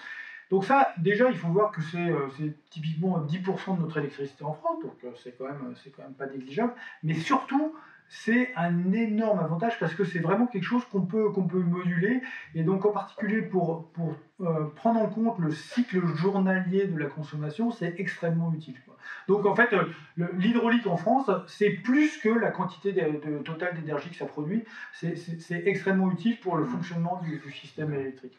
Donc 0.51 0.67
ça, 0.67 0.93
déjà, 0.99 1.31
il 1.31 1.37
faut 1.37 1.49
voir 1.49 1.73
que 1.73 1.81
c'est 1.81 2.11
euh, 2.11 2.29
typiquement 2.69 3.25
10% 3.25 3.77
de 3.77 3.81
notre 3.81 3.97
électricité 3.97 4.45
en 4.45 4.53
France, 4.53 4.83
donc 4.83 4.97
euh, 5.05 5.11
c'est 5.23 5.37
quand, 5.39 5.47
même, 5.47 5.75
quand 5.97 6.03
même 6.03 6.13
pas 6.13 6.27
négligeable. 6.27 6.75
Mais 7.03 7.15
surtout, 7.15 7.75
c'est 8.15 8.53
un 8.57 8.93
énorme 8.93 9.39
avantage 9.39 9.79
parce 9.81 9.95
que 9.95 10.05
c'est 10.05 10.19
vraiment 10.19 10.47
quelque 10.47 10.65
chose 10.65 10.85
qu'on 10.85 11.01
peut, 11.01 11.33
peut 11.33 11.63
moduler. 11.63 12.21
Et 12.55 12.63
donc 12.63 12.85
en 12.85 12.91
particulier 12.91 13.41
pour, 13.41 13.89
pour 13.93 14.15
prendre 14.77 15.01
en 15.01 15.09
compte 15.09 15.39
le 15.39 15.51
cycle 15.51 16.05
journalier 16.17 16.87
de 16.87 16.99
la 16.99 17.07
consommation, 17.07 17.71
c'est 17.71 17.95
extrêmement 17.99 18.53
utile. 18.53 18.75
Donc 19.29 19.47
en 19.47 19.55
fait, 19.55 19.75
l'hydraulique 20.17 20.87
en 20.87 20.99
France, 20.99 21.31
c'est 21.47 21.71
plus 21.71 22.19
que 22.19 22.29
la 22.29 22.51
quantité 22.51 22.95
totale 23.45 23.75
d'énergie 23.77 24.11
que 24.11 24.17
ça 24.17 24.27
produit. 24.27 24.63
C'est 24.93 25.67
extrêmement 25.67 26.11
utile 26.11 26.39
pour 26.41 26.57
le 26.57 26.65
fonctionnement 26.65 27.21
du, 27.23 27.41
système 27.53 27.95
électrique. 27.95 28.37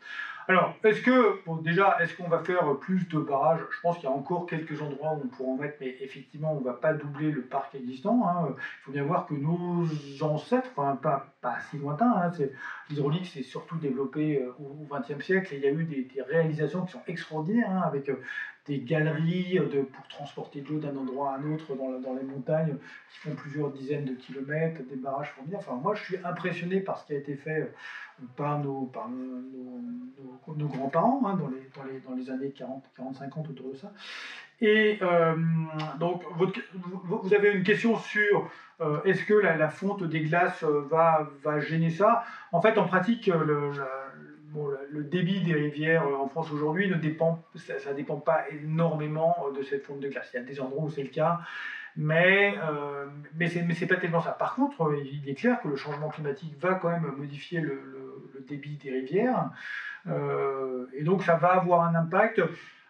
Alors, 0.48 0.76
est-ce 0.84 1.02
que, 1.02 1.40
déjà, 1.62 1.98
est-ce 2.02 2.16
qu'on 2.16 2.28
va 2.28 2.40
faire 2.40 2.78
plus 2.80 3.08
de 3.08 3.20
barrages? 3.20 3.62
Je 3.72 3.80
pense 3.82 3.96
qu'il 3.98 4.10
y 4.10 4.12
a 4.12 4.16
encore 4.16 4.46
quelques 4.46 4.82
endroits 4.82 5.14
où 5.14 5.22
on 5.24 5.28
pourra 5.28 5.50
en 5.52 5.58
mettre, 5.58 5.78
mais 5.80 5.96
effectivement, 6.02 6.54
on 6.54 6.60
ne 6.60 6.66
va 6.66 6.74
pas 6.74 6.94
doubler 6.94 7.32
le 7.32 7.42
parc 7.42 7.76
existant. 7.76 8.28
Hein. 8.28 8.56
Il 8.58 8.84
faut 8.84 8.92
bien 8.92 9.04
voir 9.04 9.26
que 9.26 9.34
nos 9.36 9.86
ancêtres, 10.22 10.70
enfin, 10.76 10.98
pas, 10.98 11.28
pas 11.42 11.56
si 11.70 11.78
lointains, 11.78 12.12
hein, 12.12 12.32
l'hydraulique 12.90 13.28
s'est 13.28 13.44
surtout 13.44 13.78
développé 13.78 14.42
euh, 14.42 14.52
au 14.60 14.86
XXe 14.94 15.24
siècle 15.24 15.54
et 15.54 15.58
il 15.58 15.64
y 15.64 15.68
a 15.68 15.72
eu 15.72 15.86
des, 15.86 16.22
réalisations 16.22 16.86
qui 16.86 16.92
sont 16.92 17.04
extraordinaires, 17.08 17.70
hein, 17.70 17.84
avec 17.86 18.10
euh, 18.10 18.22
des 18.66 18.80
galeries 18.80 19.60
de, 19.60 19.82
pour 19.82 20.08
transporter 20.08 20.62
de 20.62 20.70
l'eau 20.70 20.80
d'un 20.80 20.96
endroit 20.96 21.32
à 21.32 21.38
un 21.38 21.54
autre 21.54 21.76
dans, 21.76 22.00
dans, 22.00 22.14
les 22.14 22.24
montagnes 22.24 22.78
qui 23.12 23.20
font 23.20 23.36
plusieurs 23.36 23.72
dizaines 23.72 24.06
de 24.06 24.14
kilomètres, 24.14 24.82
des 24.90 24.96
barrages 24.96 25.32
formidables. 25.32 25.64
Enfin, 25.68 25.80
moi, 25.82 25.96
je 25.96 26.04
suis 26.04 26.18
impressionné 26.24 26.80
par 26.80 27.00
ce 27.00 27.08
qui 27.08 27.14
a 27.14 27.18
été 27.18 27.36
fait 27.36 27.62
euh, 27.62 27.74
par 28.36 28.60
nos, 28.60 28.86
par 28.86 29.10
nos, 29.10 30.56
nos, 30.56 30.68
grands-parents 30.68 31.22
hein, 31.26 31.36
dans, 31.36 31.48
les, 31.48 31.70
dans, 31.76 31.84
les, 31.84 32.00
dans, 32.00 32.16
les, 32.16 32.30
années 32.30 32.52
40, 32.52 32.84
40, 32.96 33.16
50 33.16 33.50
autour 33.50 33.72
de 33.72 33.76
ça. 33.76 33.92
Et 34.62 35.00
euh, 35.02 35.36
donc, 36.00 36.24
vous 37.06 37.34
avez 37.34 37.52
une 37.54 37.64
question 37.64 37.98
sur 37.98 38.50
euh, 38.82 39.02
est-ce 39.04 39.24
que 39.26 39.34
la, 39.34 39.70
fonte 39.70 40.04
des 40.04 40.22
glaces 40.22 40.64
va, 40.64 41.30
va 41.44 41.60
gêner 41.60 41.90
ça? 41.90 42.24
En 42.52 42.62
fait, 42.62 42.78
en 42.78 42.86
pratique, 42.86 43.28
le, 43.28 43.72
débit 45.04 45.42
des 45.42 45.54
rivières 45.54 46.08
euh, 46.08 46.16
en 46.16 46.28
France 46.28 46.52
aujourd'hui 46.52 46.90
ne 46.90 46.96
dépend, 46.96 47.44
ça, 47.56 47.92
ne 47.92 47.96
dépend 47.96 48.18
pas 48.18 48.46
énormément 48.50 49.36
euh, 49.48 49.58
de 49.58 49.64
cette 49.64 49.86
fonte 49.86 50.00
de 50.00 50.10
glace. 50.10 50.30
Il 50.34 50.38
y 50.38 50.40
a 50.40 50.44
des 50.44 50.60
endroits 50.60 50.86
où 50.86 50.90
c'est 50.90 51.04
le 51.04 51.10
cas, 51.10 51.42
mais, 51.96 52.56
euh, 52.64 53.06
mais 53.36 53.48
ce 53.48 53.60
n'est 53.60 53.88
pas 53.88 53.98
tellement 53.98 54.22
ça. 54.22 54.32
Par 54.32 54.56
contre, 54.56 54.96
il 55.04 55.28
est 55.30 55.36
clair 55.36 55.62
que 55.62 55.68
le 55.68 55.76
changement 55.76 56.10
climatique 56.10 56.56
va 56.60 56.76
quand 56.76 56.90
même 56.90 57.12
modifier 57.18 57.62
le, 57.62 57.80
débit 58.48 58.78
des 58.78 58.92
rivières, 58.92 59.52
et 60.08 61.04
donc 61.04 61.24
ça 61.24 61.36
va 61.36 61.54
avoir 61.54 61.82
un 61.82 61.96
impact. 61.96 62.42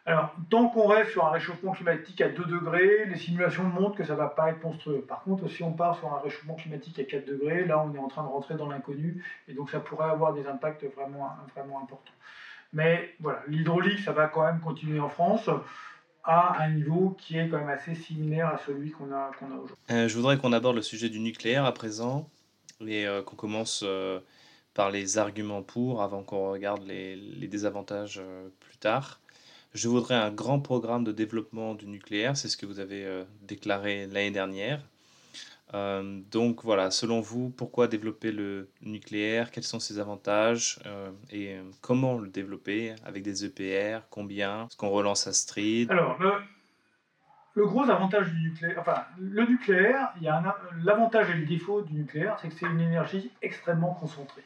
Alors, 0.05 0.35
tant 0.49 0.67
qu'on 0.67 0.87
reste 0.87 1.11
sur 1.11 1.25
un 1.25 1.31
réchauffement 1.31 1.71
climatique 1.71 2.19
à 2.19 2.27
2 2.27 2.43
degrés, 2.43 3.05
les 3.05 3.15
simulations 3.15 3.63
montrent 3.63 3.95
que 3.95 4.03
ça 4.03 4.13
ne 4.13 4.17
va 4.17 4.27
pas 4.27 4.49
être 4.49 4.61
monstrueux. 4.61 5.01
Par 5.07 5.23
contre, 5.23 5.47
si 5.47 5.63
on 5.63 5.71
part 5.71 5.97
sur 5.97 6.13
un 6.13 6.19
réchauffement 6.19 6.55
climatique 6.55 6.99
à 6.99 7.05
4 7.05 7.25
degrés, 7.25 7.63
là, 7.63 7.79
on 7.79 7.95
est 7.95 7.99
en 7.99 8.09
train 8.09 8.23
de 8.23 8.27
rentrer 8.27 8.55
dans 8.55 8.67
l'inconnu, 8.67 9.23
et 9.47 9.53
donc 9.53 9.69
ça 9.69 9.79
pourrait 9.79 10.09
avoir 10.09 10.33
des 10.33 10.45
impacts 10.45 10.83
vraiment, 10.93 11.29
vraiment 11.55 11.81
importants. 11.81 12.11
Mais 12.73 13.15
voilà, 13.21 13.43
l'hydraulique, 13.47 13.99
ça 13.99 14.11
va 14.11 14.27
quand 14.27 14.43
même 14.43 14.59
continuer 14.59 14.99
en 14.99 15.09
France 15.09 15.49
à 16.25 16.61
un 16.61 16.71
niveau 16.71 17.15
qui 17.19 17.37
est 17.37 17.47
quand 17.47 17.59
même 17.59 17.69
assez 17.69 17.95
similaire 17.95 18.47
à 18.47 18.57
celui 18.57 18.91
qu'on 18.91 19.11
a, 19.11 19.31
qu'on 19.39 19.51
a 19.51 19.55
aujourd'hui. 19.55 19.75
Euh, 19.91 20.07
je 20.07 20.15
voudrais 20.15 20.37
qu'on 20.37 20.51
aborde 20.51 20.75
le 20.75 20.81
sujet 20.81 21.09
du 21.09 21.19
nucléaire 21.19 21.63
à 21.63 21.73
présent, 21.73 22.29
et 22.85 23.07
euh, 23.07 23.21
qu'on 23.21 23.35
commence 23.35 23.83
euh, 23.85 24.19
par 24.73 24.91
les 24.91 25.17
arguments 25.17 25.63
pour, 25.63 26.01
avant 26.01 26.23
qu'on 26.23 26.51
regarde 26.51 26.83
les, 26.85 27.15
les 27.15 27.47
désavantages 27.47 28.21
plus 28.59 28.77
tard. 28.77 29.19
Je 29.73 29.89
voudrais 29.89 30.15
un 30.15 30.29
grand 30.29 30.59
programme 30.59 31.03
de 31.03 31.11
développement 31.11 31.73
du 31.73 31.87
nucléaire, 31.87 32.37
c'est 32.37 32.47
ce 32.47 32.57
que 32.57 32.67
vous 32.67 32.79
avez 32.79 33.05
euh, 33.05 33.23
déclaré 33.41 34.05
l'année 34.05 34.29
dernière. 34.29 34.79
Euh, 35.73 36.21
donc 36.29 36.63
voilà, 36.63 36.91
selon 36.91 37.21
vous, 37.21 37.49
pourquoi 37.49 37.87
développer 37.87 38.31
le 38.31 38.69
nucléaire? 38.83 39.49
Quels 39.49 39.63
sont 39.63 39.79
ses 39.79 39.97
avantages? 39.97 40.79
Euh, 40.85 41.09
Et 41.31 41.55
comment 41.81 42.19
le 42.19 42.29
développer 42.29 42.93
Avec 43.03 43.23
des 43.23 43.45
EPR 43.45 44.01
Combien? 44.11 44.67
Est-ce 44.67 44.77
qu'on 44.77 44.91
relance 44.91 45.25
Astrid? 45.25 45.89
Alors, 45.89 46.19
le, 47.55 47.65
gros 47.65 47.89
avantage 47.89 48.31
du 48.31 48.41
nucléaire, 48.41 48.77
enfin, 48.79 49.05
le 49.17 49.47
nucléaire, 49.47 50.13
l'avantage 50.83 51.31
et 51.31 51.33
le 51.33 51.47
défaut 51.47 51.81
du 51.81 51.93
nucléaire, 51.93 52.37
c'est 52.39 52.49
que 52.49 52.53
c'est 52.53 52.67
une 52.67 52.79
énergie 52.81 53.31
extrêmement 53.41 53.95
concentrée. 53.95 54.43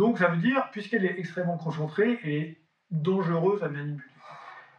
Donc 0.00 0.16
ça 0.16 0.28
veut 0.28 0.38
dire, 0.38 0.66
puisqu'elle 0.72 1.04
est 1.04 1.18
extrêmement 1.18 1.58
concentrée, 1.58 2.18
elle 2.24 2.30
est 2.30 2.56
dangereuse 2.90 3.62
à 3.62 3.68
manipuler. 3.68 4.08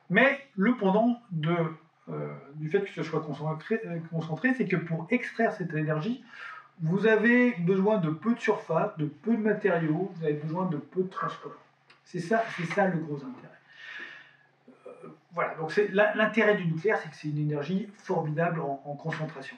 Mais 0.09 0.39
le 0.55 0.75
pendant 0.75 1.21
de, 1.29 1.55
du 2.55 2.71
fait 2.71 2.81
que 2.81 2.89
ce 2.89 3.03
soit 3.03 3.21
concentré, 3.21 3.79
concentré 4.09 4.55
c'est 4.55 4.67
que 4.67 4.77
pour 4.77 5.05
extraire 5.11 5.53
cette 5.53 5.75
énergie, 5.75 6.23
vous 6.81 7.05
avez 7.05 7.51
besoin 7.59 7.99
de 7.99 8.09
peu 8.09 8.33
de 8.33 8.39
surface, 8.39 8.97
de 8.97 9.05
peu 9.05 9.37
de 9.37 9.41
matériaux, 9.43 10.11
vous 10.15 10.23
avez 10.23 10.33
besoin 10.33 10.65
de 10.65 10.77
peu 10.77 11.03
de 11.03 11.09
transport. 11.09 11.53
C'est 12.03 12.19
ça, 12.19 12.43
c'est 12.57 12.65
ça 12.73 12.87
le 12.87 12.97
gros 12.97 13.17
intérêt. 13.17 13.59
Euh, 14.87 15.07
voilà, 15.35 15.53
donc 15.53 15.79
l'intérêt 15.93 16.55
du 16.55 16.65
nucléaire, 16.65 16.97
c'est 16.97 17.09
que 17.09 17.15
c'est 17.15 17.27
une 17.27 17.37
énergie 17.37 17.87
formidable 17.93 18.59
en, 18.59 18.95
concentration. 18.95 19.55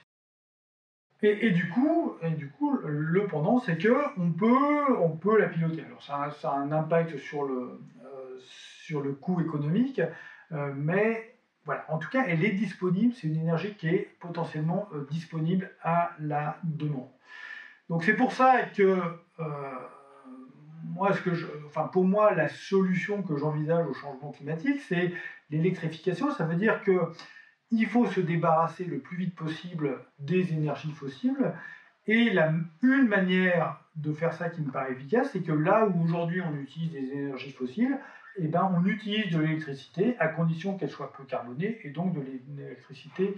Et, 1.24 1.52
du 1.52 1.70
coup, 1.70 2.16
et 2.22 2.32
du 2.32 2.50
coup, 2.50 2.78
le 2.84 3.26
pendant, 3.28 3.60
c'est 3.60 3.78
que 3.78 3.96
on 4.18 4.32
peut, 4.32 4.98
on 5.00 5.12
peut 5.12 5.40
la 5.40 5.48
piloter. 5.48 5.82
Alors 5.86 6.04
ça, 6.04 6.50
a 6.50 6.56
un 6.58 6.72
impact 6.74 7.18
sur 7.18 7.46
le, 7.46 7.80
euh, 8.04 8.38
sur 8.40 9.02
le 9.02 9.14
coût 9.14 9.40
économique, 9.40 10.02
euh, 10.52 10.74
mais 10.76 11.34
voilà, 11.64 11.86
en 11.88 11.98
tout 11.98 12.10
cas, 12.10 12.26
elle 12.28 12.44
est 12.44 12.52
disponible. 12.52 13.14
C'est 13.14 13.28
une 13.28 13.38
énergie 13.38 13.74
qui 13.76 13.88
est 13.88 14.10
potentiellement 14.20 14.90
disponible 15.10 15.72
à 15.82 16.12
la 16.20 16.58
demande. 16.64 17.08
Donc 17.90 18.04
c'est 18.04 18.16
pour 18.16 18.34
ça 18.34 18.64
que 18.76 18.98
moi, 20.94 21.14
ce 21.14 21.22
que 21.22 21.32
enfin, 21.66 21.84
pour 21.84 22.06
moi, 22.06 22.34
la 22.34 22.50
solution 22.50 23.24
que 23.24 23.38
j'envisage 23.38 23.88
au 23.88 23.94
changement 23.94 24.32
climatique, 24.32 24.82
c'est 24.88 25.14
l'électrification. 25.50 26.32
Ça 26.32 26.46
veut 26.46 26.56
dire 26.56 26.82
que 26.84 27.12
il 27.74 27.88
faut 27.88 28.06
se 28.06 28.20
débarrasser 28.20 28.86
le 28.86 29.00
plus 29.00 29.18
vite 29.18 29.36
possible 29.36 29.98
des 30.20 30.54
énergies 30.54 30.92
fossiles. 30.92 31.54
Et 32.06 32.30
la, 32.30 32.54
une 32.84 33.08
manière 33.08 33.80
de 33.96 34.14
faire 34.14 34.34
ça 34.34 34.50
qui 34.50 34.62
me 34.62 34.72
paraît 34.72 34.92
efficace, 34.92 35.30
c'est 35.34 35.42
que 35.42 35.52
là 35.52 35.88
où 35.88 36.04
aujourd'hui 36.04 36.42
on 36.42 36.56
utilise 36.56 36.92
des 36.92 37.12
énergies 37.14 37.52
fossiles, 37.52 37.98
eh 38.38 38.48
ben, 38.48 38.72
on 38.76 38.86
utilise 38.86 39.32
de 39.32 39.40
l'électricité 39.40 40.16
à 40.20 40.28
condition 40.28 40.78
qu'elle 40.78 40.90
soit 40.90 41.14
peu 41.14 41.24
carbonée 41.24 41.80
et 41.84 41.90
donc 41.90 42.14
de 42.14 42.22
l'électricité 42.58 43.36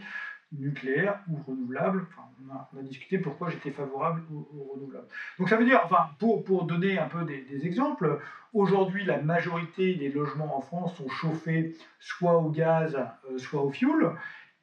nucléaire 0.51 1.19
ou 1.29 1.37
renouvelable. 1.47 2.05
On, 2.49 2.79
a, 2.79 2.83
discuté 2.83 3.17
pourquoi 3.17 3.49
j'étais 3.49 3.71
favorable 3.71 4.21
au, 4.31 4.73
renouvelable. 4.73 5.07
Donc 5.39 5.49
ça 5.49 5.57
veut 5.57 5.65
dire, 5.65 5.81
enfin, 5.83 6.09
pour, 6.19 6.43
pour 6.43 6.65
donner 6.65 6.99
un 6.99 7.07
peu 7.07 7.23
des, 7.23 7.65
exemples, 7.65 8.19
aujourd'hui 8.53 9.03
la 9.05 9.21
majorité 9.21 9.95
des 9.95 10.09
logements 10.09 10.57
en 10.57 10.61
France 10.61 10.95
sont 10.95 11.09
chauffés 11.09 11.75
soit 11.99 12.37
au 12.37 12.49
gaz, 12.49 12.95
euh, 12.95 13.37
soit 13.37 13.63
au 13.63 13.71
fioul. 13.71 14.15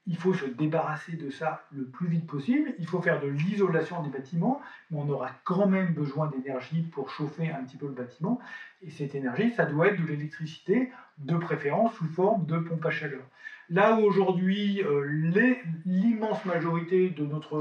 Il 0.09 0.17
faut 0.17 0.35
se 0.35 0.47
débarrasser 0.47 1.13
de 1.13 1.31
ça 1.31 1.65
le 1.71 1.85
plus 1.85 2.09
vite 2.09 2.27
possible. 2.27 2.75
Il 2.81 2.87
faut 2.87 3.01
faire 3.01 3.21
de 3.21 3.29
l'isolation 3.29 4.03
des 4.03 4.11
bâtiments, 4.11 4.61
mais 4.91 4.99
on 4.99 5.09
aura 5.09 5.31
quand 5.45 5.67
même 5.67 5.95
besoin 5.95 6.29
d'énergie 6.29 6.83
pour 6.83 7.09
chauffer 7.09 7.51
un 7.51 7.63
petit 7.63 7.77
peu 7.77 7.87
le 7.87 7.93
bâtiment. 7.93 8.41
Et 8.83 8.91
cette 8.91 9.15
énergie, 9.15 9.53
ça 9.53 9.65
doit 9.65 9.89
être 9.89 10.03
de 10.03 10.07
l'électricité, 10.07 10.91
de 11.19 11.37
préférence 11.37 11.95
sous 11.95 12.09
forme 12.09 12.47
de 12.47 12.59
pompe 12.59 12.85
à 12.85 12.91
chaleur. 12.91 13.23
Là 13.73 13.95
où 13.95 14.03
aujourd'hui, 14.03 14.83
euh, 14.85 15.33
l'immense 15.87 16.45
majorité 16.45 17.09
de, 17.09 17.25
notre, 17.25 17.57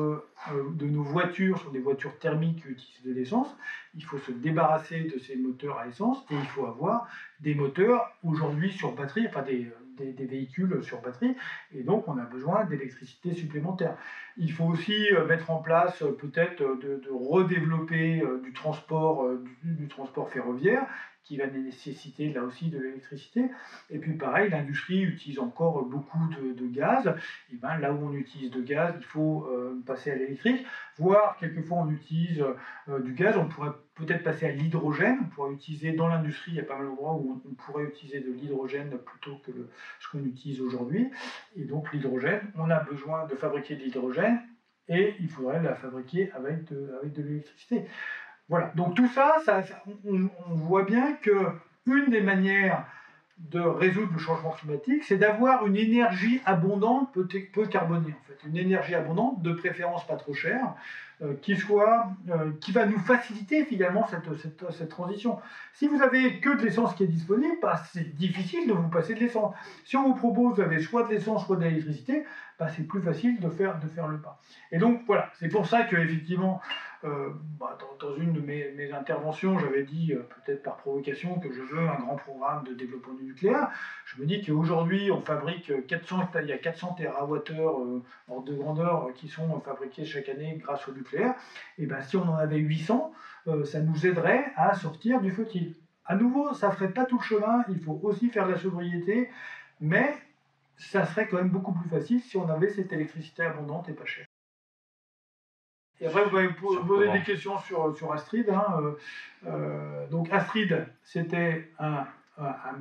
euh, 0.52 0.70
de 0.74 0.86
nos 0.86 1.04
voitures 1.04 1.58
sont 1.60 1.72
des 1.72 1.80
voitures 1.80 2.20
thermiques 2.20 2.64
qui 2.64 2.68
utilisent 2.68 3.04
de 3.06 3.14
l'essence, 3.14 3.56
il 3.96 4.04
faut 4.04 4.18
se 4.18 4.34
débarrasser 4.34 5.06
de 5.06 5.18
ces 5.20 5.38
moteurs 5.38 5.80
à 5.80 5.88
essence 5.88 6.18
et 6.30 6.34
il 6.34 6.46
faut 6.48 6.66
avoir 6.66 7.08
des 7.40 7.56
moteurs 7.56 8.12
aujourd'hui 8.26 8.74
sur 8.74 8.92
batterie, 8.92 9.26
enfin 9.26 9.42
des, 9.42 9.72
des, 9.98 10.26
véhicules 10.26 10.84
sur 10.84 11.02
batterie, 11.02 11.34
et 11.74 11.84
donc 11.84 12.06
on 12.10 12.18
a 12.18 12.26
besoin 12.26 12.66
d'électricité 12.66 13.34
supplémentaire. 13.34 13.96
Il 14.36 14.52
faut 14.52 14.66
aussi 14.66 15.14
euh, 15.14 15.26
mettre 15.26 15.50
en 15.50 15.62
place 15.62 16.04
peut-être 16.20 16.60
de, 16.60 17.02
redévelopper 17.10 18.22
du 18.44 18.52
transport, 18.52 19.30
du 19.64 19.88
transport 19.88 20.30
ferroviaire 20.30 20.86
qui 21.24 21.38
va 21.38 21.48
nécessiter 21.48 22.32
là 22.34 22.44
aussi 22.44 22.70
de 22.70 22.80
l'électricité. 22.80 23.50
Et 23.90 24.00
puis 24.00 24.14
pareil, 24.14 24.50
l'industrie 24.50 25.02
utilise 25.02 25.40
encore 25.40 25.84
beaucoup 25.86 26.28
de, 26.30 26.68
gaz. 26.68 27.14
Et 27.52 27.58
ben, 27.58 27.78
là 27.78 27.94
où 27.94 28.08
on 28.08 28.14
utilise 28.14 28.50
de 28.52 28.62
gaz, 28.62 28.96
il 28.98 29.06
faut 29.06 29.46
euh, 29.46 29.82
passer 29.86 30.12
à 30.12 30.16
l'électrique. 30.16 30.66
Voire, 30.98 31.38
quelquefois, 31.38 31.80
on 31.80 31.92
utilise 31.92 32.44
euh, 32.88 33.00
du 33.00 33.14
gaz, 33.14 33.38
on 33.38 33.48
pourrait 33.48 33.74
peut-être 33.96 34.24
passer 34.24 34.48
à 34.48 34.52
l'hydrogène. 34.52 35.20
On 35.24 35.30
pourrait 35.30 35.54
utiliser 35.54 35.92
dans 35.92 36.08
l'industrie, 36.08 36.52
il 36.52 36.58
y 36.58 36.60
a 36.60 36.64
pas 36.64 36.78
mal 36.78 36.88
d'endroits 36.88 37.14
où 37.14 37.42
on, 37.46 37.54
pourrait 37.54 37.86
utiliser 37.86 38.22
de 38.22 38.32
l'hydrogène 38.32 38.98
plutôt 38.98 39.38
que 39.46 39.52
ce 40.00 40.10
qu'on 40.10 40.26
utilise 40.26 40.62
aujourd'hui. 40.62 41.12
Et 41.56 41.66
donc 41.66 41.92
l'hydrogène, 41.94 42.42
on 42.56 42.70
a 42.70 42.80
besoin 42.80 43.28
de 43.28 43.36
fabriquer 43.36 43.76
de 43.76 43.84
l'hydrogène 43.84 44.40
et 44.88 45.16
il 45.20 45.30
faudrait 45.30 45.62
la 45.62 45.76
fabriquer 45.76 46.32
avec 46.32 46.72
avec 46.72 47.14
de 47.14 47.22
l'électricité. 47.22 47.86
Voilà. 48.52 48.70
Donc 48.76 48.96
tout 48.96 49.08
ça, 49.08 49.38
on, 50.06 50.30
voit 50.56 50.84
bien 50.84 51.14
que 51.14 51.32
une 51.86 52.10
des 52.10 52.20
manières 52.20 52.86
de 53.38 53.62
résoudre 53.62 54.12
le 54.12 54.20
changement 54.20 54.52
climatique, 54.52 55.06
c'est 55.06 55.16
d'avoir 55.16 55.66
une 55.66 55.78
énergie 55.78 56.42
abondante, 56.46 57.14
peu, 57.14 57.26
peu, 57.54 57.66
carbonée 57.66 58.14
en 58.14 58.28
fait, 58.28 58.46
une 58.46 58.58
énergie 58.58 58.94
abondante, 58.94 59.42
de 59.42 59.54
préférence 59.54 60.06
pas 60.06 60.18
trop 60.18 60.34
chère, 60.34 60.76
qui 61.42 61.56
soit, 61.56 62.08
euh, 62.30 62.52
qui 62.60 62.72
va 62.72 62.86
nous 62.86 63.00
faciliter 63.00 63.64
finalement 63.66 64.08
cette, 64.08 64.28
cette, 64.72 64.90
transition. 64.90 65.40
Si 65.74 65.88
vous 65.88 66.02
avez 66.02 66.40
que 66.40 66.58
de 66.58 66.64
l'essence 66.64 66.96
qui 66.96 67.04
est 67.04 67.08
disponible, 67.08 67.58
bah, 67.62 67.82
c'est 67.94 68.16
difficile 68.16 68.68
de 68.68 68.74
vous 68.74 68.90
passer 68.90 69.14
de 69.14 69.20
l'essence. 69.20 69.54
Si 69.86 69.96
on 69.98 70.04
vous 70.08 70.16
propose, 70.16 70.56
vous 70.56 70.62
avez 70.62 70.80
soit 70.80 71.04
de 71.04 71.10
l'essence, 71.10 71.46
soit 71.46 71.58
de 71.58 71.64
l'électricité, 71.64 72.26
bah, 72.60 72.68
c'est 72.70 72.84
plus 72.84 73.02
facile 73.02 73.40
de 73.40 73.50
faire, 73.50 73.80
de 73.80 73.88
faire 73.88 74.08
le 74.08 74.20
pas. 74.20 74.40
Et 74.72 74.78
donc 74.78 75.02
voilà, 75.06 75.30
c'est 75.40 75.50
pour 75.50 75.68
ça 75.68 75.84
que 75.84 75.96
effectivement 75.96 76.62
euh, 77.04 77.30
bah, 77.60 77.78
dans, 78.00 78.16
une 78.16 78.34
de 78.34 78.42
mes, 78.42 78.92
interventions, 78.92 79.58
j'avais 79.58 79.84
dit, 79.84 80.14
euh, 80.14 80.28
peut-être 80.46 80.62
par 80.62 80.78
provocation, 80.78 81.40
que 81.40 81.52
je 81.52 81.62
veux 81.62 81.88
un 81.88 82.00
grand 82.00 82.16
programme 82.16 82.64
de 82.64 82.74
développement 82.74 83.16
du 83.16 83.24
nucléaire. 83.24 83.70
Je 84.06 84.22
me 84.22 84.28
dis 84.28 84.42
qu'aujourd'hui, 84.42 85.10
on 85.12 85.22
fabrique 85.22 85.72
400, 85.88 86.30
il 86.42 86.48
y 86.48 86.52
a 86.52 86.60
400 86.60 86.98
TWh 87.00 87.52
euh, 87.52 88.00
hors 88.30 88.44
de 88.44 88.54
grandeur 88.54 89.10
qui 89.16 89.28
sont 89.28 89.60
fabriqués 89.62 90.06
chaque 90.06 90.30
année 90.30 90.60
grâce 90.62 90.88
au 90.88 90.94
nucléaire. 90.94 91.11
Et 91.78 91.86
ben, 91.86 92.02
si 92.02 92.18
on 92.18 92.24
en 92.24 92.36
avait 92.36 92.58
800, 92.58 93.14
ça 93.66 93.80
nous 93.82 94.06
aiderait 94.06 94.52
à 94.56 94.74
sortir 94.76 95.22
du 95.22 95.32
feu-il. 95.32 95.76
À 96.06 96.16
nouveau, 96.16 96.54
ça 96.54 96.68
ne 96.68 96.74
ferait 96.74 96.92
pas 96.92 97.06
tout 97.06 97.18
le 97.18 97.24
chemin, 97.24 97.64
il 97.70 97.80
faut 97.80 98.00
aussi 98.04 98.30
faire 98.30 98.48
de 98.48 98.52
la 98.52 98.58
sobriété, 98.58 99.30
mais 99.80 100.16
ça 100.78 101.06
serait 101.06 101.28
quand 101.28 101.38
même 101.38 101.50
beaucoup 101.50 101.74
plus 101.74 101.90
facile 101.90 102.22
si 102.22 102.38
on 102.38 102.50
avait 102.50 102.70
cette 102.70 102.92
électricité 102.92 103.44
abondante 103.44 103.88
et 103.90 103.94
pas 103.94 104.06
chère. 104.06 104.26
Et 106.00 106.08
après, 106.08 106.26
vous 106.26 106.54
pouvez 106.56 106.80
poser 106.80 107.12
des 107.12 107.22
questions 107.22 107.60
sur, 107.60 107.96
sur 107.96 108.12
Astrid. 108.12 108.50
Hein, 108.50 108.66
euh, 108.82 108.92
euh, 109.46 110.08
donc 110.08 110.32
Astrid, 110.32 110.88
c'était 111.04 111.70
un, 111.80 112.06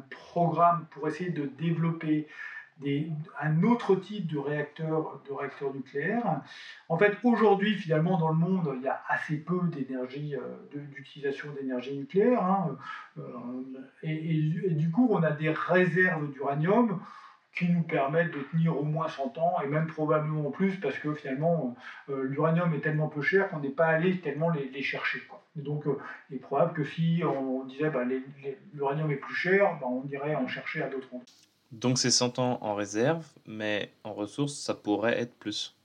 programme 0.08 0.86
pour 0.90 1.06
essayer 1.06 1.28
de 1.28 1.44
développer 1.44 2.26
un 3.40 3.62
autre 3.62 3.94
type 3.96 4.26
de 4.26 4.38
réacteur, 4.38 5.20
de 5.28 5.32
réacteur 5.32 5.74
nucléaire. 5.74 6.40
En 6.88 6.96
fait, 6.96 7.16
aujourd'hui, 7.22 7.74
finalement, 7.74 8.18
dans 8.18 8.28
le 8.28 8.36
monde, 8.36 8.74
il 8.76 8.82
y 8.82 8.88
a 8.88 9.02
assez 9.08 9.36
peu 9.36 9.60
d'énergie, 9.68 10.34
euh, 10.36 10.78
d'utilisation 10.94 11.52
d'énergie 11.52 11.96
nucléaire. 11.96 12.42
Hein, 12.42 12.76
et, 14.02 14.36
et, 14.36 14.70
du 14.70 14.90
coup, 14.90 15.08
on 15.10 15.22
a 15.22 15.30
des 15.30 15.50
réserves 15.50 16.30
d'uranium 16.32 17.00
qui 17.56 17.68
nous 17.68 17.82
permettent 17.82 18.32
de 18.32 18.40
tenir 18.52 18.78
au 18.78 18.84
moins 18.84 19.08
100 19.08 19.36
ans 19.38 19.56
et 19.62 19.66
même 19.66 19.86
probablement 19.86 20.50
plus 20.50 20.76
parce 20.76 20.96
que 20.98 21.14
finalement 21.14 21.76
euh, 22.08 22.22
l'uranium 22.24 22.72
est 22.74 22.80
tellement 22.80 23.08
peu 23.08 23.22
cher 23.22 23.50
qu'on 23.50 23.58
n'est 23.58 23.70
pas 23.70 23.86
allé 23.86 24.20
tellement 24.20 24.50
les, 24.50 24.82
chercher. 24.82 25.20
Donc 25.56 25.86
euh, 25.86 25.98
il 26.30 26.36
est 26.36 26.40
probable 26.40 26.74
que 26.74 26.84
si 26.84 27.22
on 27.24 27.64
disait 27.64 27.90
bah, 27.90 28.04
l'uranium 28.72 29.10
est 29.10 29.16
plus 29.16 29.34
cher, 29.34 29.78
bah, 29.80 29.86
on 29.88 30.06
irait 30.08 30.36
en 30.36 30.46
chercher 30.46 30.82
à 30.82 30.88
d'autres 30.88 31.08
endroits. 31.08 31.26
Donc 31.72 31.98
c'est 31.98 32.10
100 32.10 32.38
ans 32.38 32.58
en 32.62 32.74
réserve, 32.74 33.24
mais 33.46 33.92
en 34.04 34.12
ressources 34.12 34.54
ça 34.54 34.74
pourrait 34.74 35.20
être 35.20 35.34
plus. 35.38 35.76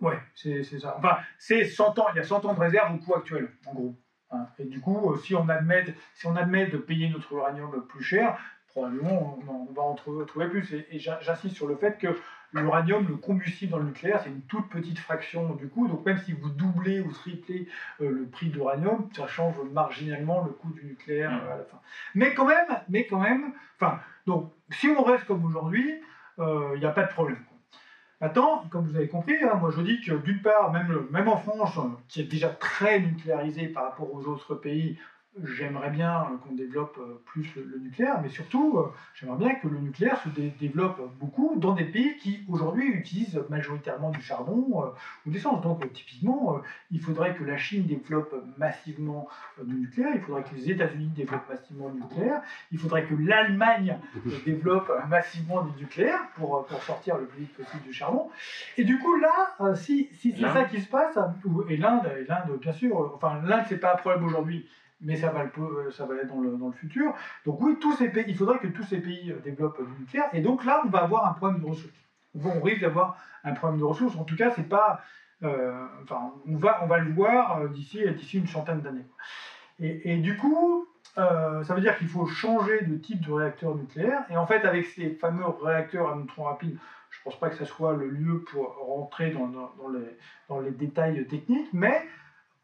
Ouais, 0.00 0.18
c'est 0.34 0.62
ça. 0.64 0.96
Enfin, 0.98 1.18
c'est 1.38 1.64
100 1.64 1.98
ans, 1.98 2.06
il 2.14 2.16
y 2.16 2.20
a 2.20 2.24
100 2.24 2.44
ans 2.44 2.54
de 2.54 2.60
réserve 2.60 2.94
au 2.94 2.98
coût 2.98 3.14
actuel, 3.14 3.48
en 3.66 3.74
gros. 3.74 3.94
Hein. 4.30 4.46
Et 4.58 4.64
du 4.64 4.80
coup, 4.80 5.12
euh, 5.12 5.16
si 5.18 5.34
on, 5.34 5.48
admet, 5.48 5.84
si 6.14 6.26
on 6.26 6.36
admet 6.36 6.66
de 6.66 6.78
payer 6.78 7.08
notre 7.08 7.32
uranium 7.32 7.86
plus 7.86 8.02
cher, 8.02 8.36
probablement 8.68 9.38
on, 9.48 9.72
va 9.72 9.82
en 9.82 9.94
trouver, 9.94 10.24
plus. 10.48 10.72
Et, 10.90 10.98
j'insiste 10.98 11.54
sur 11.54 11.66
le 11.66 11.76
fait 11.76 11.96
que 11.98 12.08
l'uranium, 12.52 13.06
le 13.08 13.16
combustible 13.16 13.72
dans 13.72 13.78
le 13.78 13.84
nucléaire, 13.84 14.20
c'est 14.22 14.30
une 14.30 14.42
toute 14.42 14.68
petite 14.68 14.98
fraction 14.98 15.54
du 15.54 15.68
coût. 15.68 15.88
Donc 15.88 16.04
même 16.04 16.18
si 16.18 16.32
vous 16.32 16.50
doublez 16.50 17.00
ou 17.00 17.12
triplez 17.12 17.68
euh, 18.00 18.10
le 18.10 18.26
prix 18.26 18.48
de 18.48 18.54
l'uranium, 18.54 19.08
ça 19.16 19.26
change 19.26 19.54
marginalement 19.72 20.44
le 20.44 20.50
coût 20.50 20.72
du 20.72 20.84
nucléaire 20.84 21.30
mmh. 21.30 21.40
euh, 21.46 21.54
à 21.54 21.56
la 21.58 21.64
fin. 21.64 21.80
Mais 22.14 22.34
quand 22.34 22.46
même, 22.46 22.68
mais 22.88 23.06
quand 23.06 23.20
même, 23.20 23.52
enfin, 23.76 24.00
donc 24.26 24.52
si 24.80 24.88
on 24.88 25.02
reste 25.02 25.24
comme 25.24 25.44
aujourd'hui, 25.44 25.94
euh, 26.38 26.72
il 26.74 26.80
n'y 26.80 26.86
a 26.86 26.90
pas 26.90 27.04
de 27.04 27.12
problème. 27.12 27.44
Maintenant, 28.20 28.64
comme 28.70 28.86
vous 28.86 28.96
avez 28.96 29.08
compris, 29.08 29.36
hein, 29.42 29.54
moi 29.60 29.70
je 29.70 29.82
dis 29.82 30.00
que 30.00 30.12
d'une 30.12 30.40
part, 30.40 30.72
même, 30.72 31.28
en 31.28 31.36
France, 31.36 31.78
qui 32.08 32.20
est 32.20 32.24
déjà 32.24 32.48
très 32.48 33.00
nucléarisé 33.00 33.68
par 33.68 33.84
rapport 33.84 34.12
aux 34.14 34.26
autres 34.26 34.54
pays, 34.54 34.98
j'aimerais 35.42 35.90
bien 35.90 36.38
qu'on 36.42 36.54
développe 36.54 36.98
plus 37.24 37.54
le, 37.56 37.78
nucléaire, 37.78 38.20
mais 38.22 38.28
surtout, 38.28 38.78
j'aimerais 39.14 39.38
bien 39.38 39.54
que 39.56 39.68
le 39.68 39.78
nucléaire 39.78 40.20
se 40.22 40.28
développe 40.28 41.00
beaucoup 41.18 41.54
dans 41.56 41.72
des 41.72 41.84
pays 41.84 42.16
qui 42.18 42.44
aujourd'hui 42.48 42.86
utilisent 42.88 43.42
majoritairement 43.48 44.10
du 44.10 44.20
charbon 44.20 44.66
ou 44.68 45.30
de 45.30 45.34
l'essence. 45.34 45.60
Donc 45.62 45.92
typiquement, 45.92 46.60
il 46.90 47.00
faudrait 47.00 47.34
que 47.34 47.44
la 47.44 47.56
Chine 47.56 47.86
développe 47.86 48.34
massivement 48.58 49.28
du 49.62 49.74
nucléaire, 49.74 50.12
il 50.14 50.20
faudrait 50.20 50.44
que 50.44 50.54
les 50.54 50.70
États-Unis 50.70 51.10
développent 51.14 51.48
massivement 51.48 51.88
du 51.88 52.00
nucléaire, 52.00 52.42
il 52.70 52.78
faudrait 52.78 53.04
que 53.04 53.14
l'Allemagne 53.14 53.98
développe 54.46 54.90
massivement 55.08 55.62
du 55.62 55.82
nucléaire 55.82 56.20
pour, 56.36 56.66
pour 56.66 56.82
sortir 56.82 57.18
le 57.18 57.26
plus 57.26 57.40
vite 57.40 57.56
possible 57.56 57.82
du 57.82 57.92
charbon. 57.92 58.30
Et 58.76 58.84
du 58.84 58.98
coup, 58.98 59.16
là, 59.16 59.74
si, 59.74 60.08
si 60.12 60.32
c'est 60.32 60.42
ça 60.42 60.64
qui 60.64 60.80
se 60.80 60.88
passe, 60.88 61.18
et 61.68 61.76
l'Inde, 61.76 62.08
l'Inde 62.28 62.58
bien 62.60 62.72
sûr, 62.72 63.12
enfin 63.14 63.40
l'Inde, 63.44 63.64
c'est 63.68 63.78
pas 63.78 63.94
un 63.94 63.96
problème 63.96 64.24
aujourd'hui 64.24 64.66
mais 65.00 65.16
ça 65.16 65.30
va, 65.30 65.44
le, 65.44 65.50
euh, 65.62 65.90
ça 65.90 66.06
va 66.06 66.14
être 66.16 66.28
dans 66.28 66.40
le, 66.40 66.56
dans 66.56 66.68
le, 66.68 66.72
futur. 66.72 67.14
Donc 67.44 67.60
oui, 67.60 67.76
tous 67.80 67.94
ces 67.96 68.08
pays, 68.08 68.24
il 68.28 68.36
faudrait 68.36 68.58
que 68.58 68.68
tous 68.68 68.84
ces 68.84 68.98
pays 68.98 69.32
euh, 69.32 69.38
développent 69.44 69.80
du 69.80 70.00
nucléaire, 70.00 70.28
et 70.32 70.40
donc 70.40 70.64
là, 70.64 70.82
on 70.84 70.88
va 70.88 71.00
avoir 71.00 71.26
un 71.28 71.32
problème 71.32 71.60
de 71.60 71.66
ressources. 71.66 71.94
on 72.42 72.60
risque 72.60 72.80
d'avoir 72.80 73.18
un 73.44 73.52
problème 73.52 73.78
de 73.78 73.84
ressources. 73.84 74.16
En 74.16 74.24
tout 74.24 74.36
cas, 74.36 74.50
c'est 74.50 74.68
pas, 74.68 75.02
euh, 75.42 75.86
enfin, 76.02 76.32
on 76.46 76.56
va, 76.56 76.82
on 76.82 76.86
va 76.86 76.98
le 76.98 77.12
voir 77.12 77.68
d'ici, 77.68 78.00
d'ici 78.16 78.38
une 78.38 78.46
centaine 78.46 78.80
d'années. 78.80 79.06
Et, 79.80 80.18
du 80.18 80.36
coup, 80.36 80.86
ça 81.16 81.62
veut 81.70 81.80
dire 81.80 81.98
qu'il 81.98 82.06
faut 82.06 82.26
changer 82.26 82.82
de 82.84 82.96
type 82.96 83.20
de 83.26 83.32
réacteur 83.32 83.74
nucléaire. 83.74 84.22
Et 84.30 84.36
en 84.36 84.46
fait, 84.46 84.64
avec 84.64 84.86
ces 84.86 85.10
fameux 85.10 85.44
réacteurs 85.60 86.12
à 86.12 86.14
neutrons 86.14 86.44
rapides, 86.44 86.78
je 87.10 87.18
ne 87.18 87.24
pense 87.24 87.40
pas 87.40 87.48
que 87.48 87.56
ce 87.56 87.64
soit 87.64 87.92
le 87.94 88.08
lieu 88.08 88.44
pour 88.50 88.76
rentrer 88.86 89.30
dans, 89.30 89.48
dans, 89.48 89.88
les, 89.92 90.16
dans 90.48 90.60
les 90.60 90.70
détails 90.70 91.26
techniques, 91.26 91.68
mais 91.72 92.06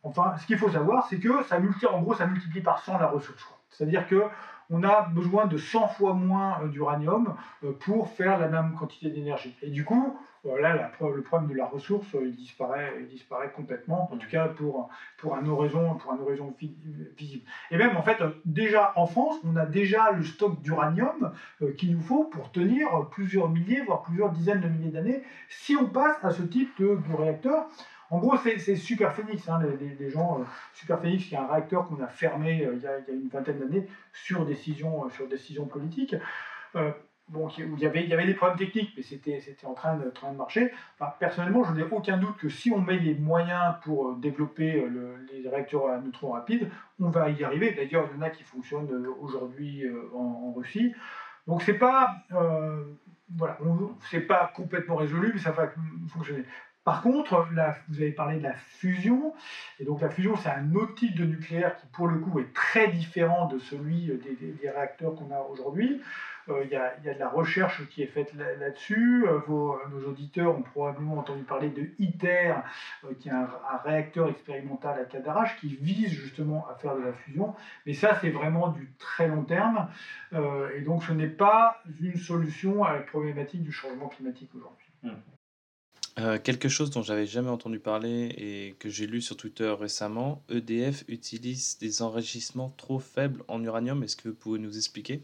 Enfin, 0.02 0.34
ce 0.38 0.46
qu'il 0.46 0.58
faut 0.58 0.70
savoir, 0.70 1.06
c'est 1.08 1.18
que 1.18 1.42
ça 1.44 1.58
multiplie, 1.58 1.86
en 1.86 2.00
gros, 2.00 2.14
ça 2.14 2.26
multiplie 2.26 2.60
par 2.60 2.80
100 2.80 2.98
la 2.98 3.06
ressource. 3.06 3.46
C'est-à-dire 3.70 4.06
que 4.06 4.22
on 4.70 4.84
a 4.84 5.02
besoin 5.02 5.46
de 5.46 5.58
100 5.58 5.88
fois 5.88 6.14
moins 6.14 6.60
euh, 6.62 6.68
d'uranium 6.68 7.34
euh, 7.64 7.72
pour 7.72 8.08
faire 8.08 8.38
la 8.38 8.48
même 8.48 8.74
quantité 8.78 9.10
d'énergie. 9.10 9.54
Et 9.62 9.70
du 9.70 9.84
coup, 9.84 10.16
là, 10.44 10.92
le 11.00 11.22
problème 11.22 11.50
de 11.50 11.56
la 11.56 11.66
ressource, 11.66 12.14
euh, 12.14 12.24
il 12.24 12.36
disparaît, 12.36 12.94
il 13.00 13.08
disparaît 13.08 13.50
complètement, 13.50 14.08
en 14.12 14.16
tout 14.16 14.28
cas 14.28 14.46
pour, 14.46 14.88
pour 15.18 15.34
un 15.34 15.44
horizon, 15.46 15.96
pour 15.96 16.12
un 16.12 16.20
horizon 16.20 16.54
visible. 17.18 17.44
Et 17.72 17.76
même, 17.76 17.96
en 17.96 18.02
fait, 18.02 18.22
déjà 18.44 18.92
en 18.94 19.06
France, 19.06 19.36
on 19.44 19.56
a 19.56 19.66
déjà 19.66 20.12
le 20.12 20.22
stock 20.22 20.60
d'uranium 20.62 21.32
qu'il 21.76 21.92
nous 21.92 22.02
faut 22.02 22.24
pour 22.24 22.52
tenir 22.52 22.88
plusieurs 23.10 23.48
milliers, 23.48 23.82
voire 23.82 24.02
plusieurs 24.02 24.30
dizaines 24.30 24.60
de 24.60 24.68
milliers 24.68 24.92
d'années, 24.92 25.22
si 25.48 25.76
on 25.76 25.86
passe 25.86 26.16
à 26.22 26.30
ce 26.30 26.42
type 26.42 26.80
de, 26.80 26.96
de 27.08 27.16
réacteur. 27.16 27.66
En 28.10 28.18
gros, 28.18 28.36
c'est 28.36 28.74
Super 28.74 29.14
Phoenix, 29.14 29.48
hein, 29.48 29.60
les, 30.00 30.10
gens. 30.10 30.40
Euh, 30.40 30.44
Super 30.74 31.00
Phoenix, 31.00 31.24
qui 31.24 31.34
est 31.36 31.38
un 31.38 31.46
réacteur 31.46 31.86
qu'on 31.86 32.02
a 32.02 32.08
fermé 32.08 32.66
euh, 32.66 32.74
il, 32.76 32.82
y 32.82 32.86
a, 32.86 32.98
une 33.08 33.28
vingtaine 33.28 33.60
d'années 33.60 33.86
sur 34.12 34.44
décision, 34.44 35.04
euh, 35.04 35.10
sur 35.10 35.28
décision 35.28 35.66
politique. 35.66 36.16
bon, 37.28 37.48
il 37.56 37.78
y, 37.78 37.86
avait, 37.86 38.02
il 38.02 38.10
y 38.10 38.12
avait 38.12 38.26
des 38.26 38.34
problèmes 38.34 38.58
techniques, 38.58 38.92
mais 38.96 39.04
c'était 39.04 39.40
en 39.64 39.74
train 39.74 39.96
de, 39.96 40.12
marcher. 40.36 40.72
personnellement, 41.20 41.62
je 41.62 41.72
n'ai 41.72 41.84
aucun 41.84 42.18
doute 42.18 42.36
que 42.36 42.48
si 42.48 42.72
on 42.72 42.80
met 42.80 42.98
les 42.98 43.14
moyens 43.14 43.76
pour 43.84 44.16
développer 44.16 44.84
les 45.32 45.48
réacteurs 45.48 45.90
à 45.90 45.98
neutrons 45.98 46.32
rapides, 46.32 46.68
on 46.98 47.10
va 47.10 47.30
y 47.30 47.44
arriver. 47.44 47.72
D'ailleurs, 47.76 48.08
il 48.12 48.16
y 48.16 48.18
en 48.18 48.22
a 48.22 48.30
qui 48.30 48.42
fonctionnent 48.42 49.06
aujourd'hui 49.20 49.84
en, 50.12 50.52
Russie. 50.56 50.92
Donc 51.46 51.62
c'est 51.62 51.78
pas 51.78 52.16
pas 54.26 54.52
complètement 54.56 54.96
résolu, 54.96 55.30
mais 55.32 55.40
ça 55.40 55.52
va 55.52 55.70
fonctionner. 56.08 56.44
Par 56.90 57.02
contre, 57.02 57.46
vous 57.88 58.00
avez 58.00 58.10
parlé 58.10 58.38
de 58.38 58.42
la 58.42 58.52
fusion, 58.52 59.32
et 59.78 59.84
donc 59.84 60.00
la 60.00 60.10
fusion, 60.10 60.34
c'est 60.34 60.48
un 60.48 60.74
autre 60.74 60.96
type 60.96 61.14
de 61.14 61.24
nucléaire 61.24 61.76
qui, 61.76 61.86
pour 61.92 62.08
le 62.08 62.18
coup, 62.18 62.40
est 62.40 62.52
très 62.52 62.88
différent 62.88 63.46
de 63.46 63.60
celui 63.60 64.10
des, 64.60 64.68
réacteurs 64.68 65.14
qu'on 65.14 65.32
a 65.32 65.38
aujourd'hui. 65.38 66.00
Euh, 66.48 66.64
il 66.64 66.70
y, 66.72 66.74
a 66.74 67.14
de 67.14 67.18
la 67.20 67.28
recherche 67.28 67.86
qui 67.90 68.02
est 68.02 68.08
faite 68.08 68.34
là-dessus. 68.34 69.24
Euh, 69.24 69.38
nos 69.48 70.08
auditeurs 70.08 70.58
ont 70.58 70.62
probablement 70.62 71.18
entendu 71.18 71.44
parler 71.44 71.68
de 71.68 71.90
ITER, 72.00 72.56
euh, 73.04 73.14
qui 73.20 73.28
est 73.28 73.32
un, 73.32 73.48
réacteur 73.84 74.28
expérimental 74.28 74.98
à 74.98 75.04
Cadarache, 75.04 75.60
qui 75.60 75.76
vise 75.76 76.10
justement 76.10 76.66
à 76.68 76.74
faire 76.74 76.96
de 76.96 77.02
la 77.02 77.12
fusion. 77.12 77.54
Mais 77.86 77.94
ça, 77.94 78.18
c'est 78.20 78.30
vraiment 78.30 78.66
du 78.66 78.90
très 78.98 79.28
long 79.28 79.44
terme, 79.44 79.86
et 80.32 80.80
donc 80.80 81.04
ce 81.04 81.12
n'est 81.12 81.28
pas 81.28 81.80
une 82.00 82.16
solution 82.16 82.82
à 82.82 82.94
la 82.94 83.00
problématique 83.02 83.62
du 83.62 83.70
changement 83.70 84.08
climatique 84.08 84.50
aujourd'hui. 84.56 84.88
Mmh. 85.04 85.10
Euh, 86.18 86.38
quelque 86.38 86.68
chose 86.68 86.90
dont 86.90 87.02
j'avais 87.02 87.26
jamais 87.26 87.50
entendu 87.50 87.78
parler 87.78 88.34
et 88.36 88.74
que 88.80 88.88
j'ai 88.88 89.06
lu 89.06 89.20
sur 89.20 89.36
Twitter 89.36 89.72
récemment, 89.78 90.42
EDF 90.48 91.04
utilise 91.08 91.78
des 91.78 92.02
enrichissements 92.02 92.70
trop 92.70 92.98
faibles 92.98 93.42
en 93.48 93.62
uranium. 93.62 94.02
Est-ce 94.02 94.16
que 94.16 94.28
vous 94.28 94.34
pouvez 94.34 94.58
nous 94.58 94.76
expliquer? 94.76 95.22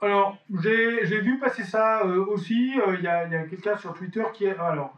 Alors, 0.00 0.36
j'ai 0.62 1.20
vu 1.20 1.38
passer 1.38 1.64
ça 1.64 2.04
euh, 2.04 2.24
aussi. 2.26 2.72
Euh, 2.86 2.96
il 2.96 3.04
y 3.04 3.08
a, 3.08 3.26
quelqu'un 3.44 3.76
sur 3.76 3.92
Twitter 3.94 4.24
qui, 4.34 4.46
alors, 4.46 4.96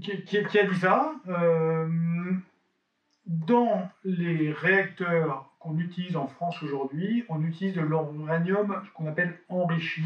qui, 0.00 0.24
qui, 0.24 0.58
a 0.58 0.66
dit 0.66 0.78
ça. 0.78 1.14
dans 3.26 3.88
les 4.04 4.52
réacteurs 4.52 5.48
qu'on 5.60 5.78
utilise 5.78 6.16
en 6.16 6.26
France 6.26 6.62
aujourd'hui, 6.62 7.24
on 7.28 7.42
utilise 7.44 7.74
de 7.74 7.80
l'uranium 7.80 8.82
qu'on 8.94 9.06
appelle 9.06 9.38
enrichi. 9.48 10.02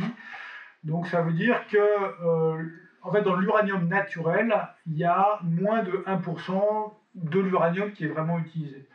Donc 0.84 1.06
ça 1.06 1.22
veut 1.22 1.32
dire 1.32 1.66
que 1.68 1.78
euh, 1.78 2.64
en 3.02 3.12
fait, 3.12 3.22
dans 3.22 3.36
l'uranium 3.36 3.88
naturel, 3.88 4.54
il 4.86 4.96
y 4.96 5.04
a 5.04 5.38
moins 5.42 5.82
de 5.82 6.04
1% 6.06 6.92
de 7.14 7.40
l'uranium 7.40 7.92
qui 7.92 8.04
est 8.04 8.08
vraiment 8.08 8.38
utilisé. 8.38 8.88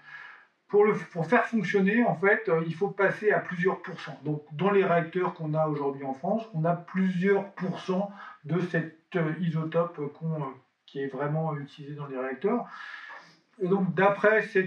Pour, 0.69 0.83
le, 0.83 0.93
pour 1.11 1.25
faire 1.25 1.45
fonctionner, 1.45 2.03
en 2.03 2.15
fait, 2.15 2.49
euh, 2.49 2.61
il 2.67 2.75
faut 2.75 2.89
passer 2.89 3.31
à 3.31 3.39
plusieurs 3.39 3.81
pourcents. 3.81 4.19
Donc, 4.25 4.43
dans 4.51 4.69
les 4.69 4.83
réacteurs 4.83 5.33
qu'on 5.33 5.53
a 5.53 5.67
aujourd'hui 5.67 6.03
en 6.03 6.13
France, 6.13 6.43
on 6.53 6.65
a 6.65 6.75
plusieurs 6.75 7.51
pourcents 7.51 8.11
de 8.43 8.59
cet 8.59 9.15
euh, 9.15 9.33
isotope 9.39 10.01
qui 10.85 11.01
est 11.01 11.07
vraiment 11.07 11.55
utilisé 11.57 11.95
dans 11.95 12.07
les 12.07 12.17
réacteurs. 12.17 12.65
Et 13.59 13.67
donc, 13.67 13.93
d'après 13.93 14.41
ce, 14.41 14.59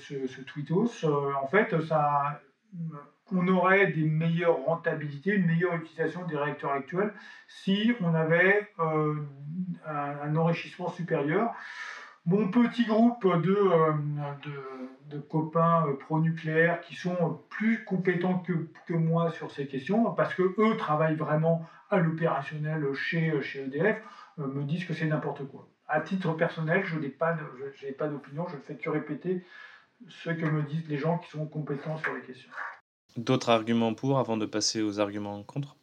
ce, 0.00 0.40
tweetos, 0.42 1.04
en 1.04 1.46
fait, 1.48 1.80
ça, 1.82 2.40
on 3.32 3.48
aurait 3.48 3.88
des 3.88 4.04
meilleures 4.04 4.64
rentabilités, 4.64 5.32
une 5.32 5.46
meilleure 5.46 5.74
utilisation 5.74 6.24
des 6.26 6.36
réacteurs 6.36 6.72
actuels 6.72 7.12
si 7.48 7.92
on 8.00 8.14
avait 8.14 8.68
euh, 8.78 9.14
un, 9.86 10.36
enrichissement 10.36 10.90
supérieur. 10.90 11.52
Mon 12.24 12.48
petit 12.48 12.84
groupe 12.84 13.24
de, 13.42 13.56
euh, 13.56 13.92
de, 15.06 15.18
copains 15.18 15.86
euh, 15.86 15.94
pro-nucléaires 15.94 16.80
qui 16.80 16.94
sont 16.94 17.40
plus 17.50 17.84
compétents 17.84 18.38
que, 18.40 18.68
que, 18.86 18.94
moi 18.94 19.30
sur 19.30 19.50
ces 19.50 19.66
questions, 19.66 20.12
parce 20.12 20.34
que 20.34 20.42
eux 20.58 20.76
travaillent 20.76 21.16
vraiment 21.16 21.64
à 21.90 21.98
l'opérationnel 21.98 22.92
chez, 22.94 23.40
chez 23.42 23.64
EDF, 23.64 24.02
me 24.38 24.62
disent 24.64 24.84
que 24.84 24.92
c'est 24.92 25.06
n'importe 25.06 25.46
quoi. 25.48 25.68
À 25.88 26.00
titre 26.00 26.32
personnel, 26.32 26.84
je 26.84 26.98
n'ai 26.98 27.08
pas, 27.08 27.36
pas 27.96 28.08
d'opinion, 28.08 28.46
je 28.48 28.56
ne 28.56 28.60
fais 28.60 28.74
que 28.74 28.90
répéter 28.90 29.44
ce 30.08 30.30
que 30.30 30.44
me 30.44 30.62
disent 30.62 30.88
les 30.88 30.98
gens 30.98 31.18
qui 31.18 31.30
sont 31.30 31.46
compétents 31.46 31.96
sur 31.96 32.12
les 32.14 32.22
questions. 32.22 32.50
D'autres 33.16 33.48
arguments 33.48 33.94
pour 33.94 34.18
avant 34.18 34.36
de 34.36 34.44
passer 34.44 34.82
aux 34.82 35.00
arguments 35.00 35.42
contre? 35.42 35.76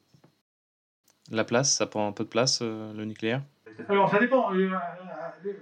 La 1.31 1.43
place, 1.43 1.73
ça 1.73 1.87
prend 1.87 2.07
un 2.07 2.11
peu 2.11 2.23
de 2.23 2.29
place, 2.29 2.59
euh, 2.61 2.93
le 2.93 3.05
nucléaire? 3.05 3.41
Alors 3.89 4.09
ça 4.09 4.19
dépend. 4.19 4.53
Euh, 4.53 4.69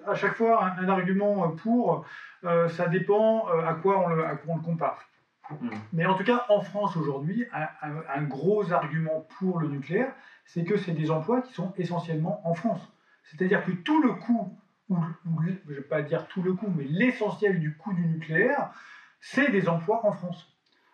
à 0.06 0.16
chaque 0.16 0.36
fois, 0.36 0.66
un, 0.78 0.90
argument 0.90 1.50
pour, 1.52 2.06
euh, 2.44 2.68
ça 2.68 2.88
dépend 2.88 3.48
à 3.48 3.74
quoi 3.76 4.00
on 4.00 4.10
le, 4.10 4.26
on 4.48 4.58
le 4.58 4.62
compare. 4.62 5.08
Hmm. 5.50 5.70
Mais 5.94 6.06
en 6.06 6.16
tout 6.16 6.24
cas, 6.24 6.46
en 6.50 6.62
France 6.62 6.98
aujourd'hui, 6.98 7.46
un, 7.54 8.24
gros 8.24 8.72
argument 8.72 9.28
pour 9.40 9.60
le 9.60 9.70
nucléaire, 9.70 10.14
c'est 10.46 10.64
que 10.64 10.78
c'est 10.78 10.92
des 10.92 11.10
emplois 11.10 11.42
qui 11.42 11.54
sont 11.54 11.74
essentiellement 11.78 12.42
en 12.48 12.54
France. 12.54 12.82
C'est-à-dire 13.24 13.64
que 13.64 13.72
tout 13.72 14.02
le 14.02 14.14
coût, 14.14 14.58
ou, 14.90 14.98
je 15.46 15.52
ne 15.52 15.76
vais 15.76 15.82
pas 15.82 16.02
dire 16.02 16.28
tout 16.28 16.42
le 16.42 16.54
coût, 16.54 16.72
mais 16.76 16.84
l'essentiel 16.84 17.60
du 17.60 17.78
coût 17.78 17.94
du 17.94 18.06
nucléaire, 18.06 18.72
c'est 19.20 19.52
des 19.52 19.70
emplois 19.70 20.06
en 20.06 20.12
France. 20.12 20.52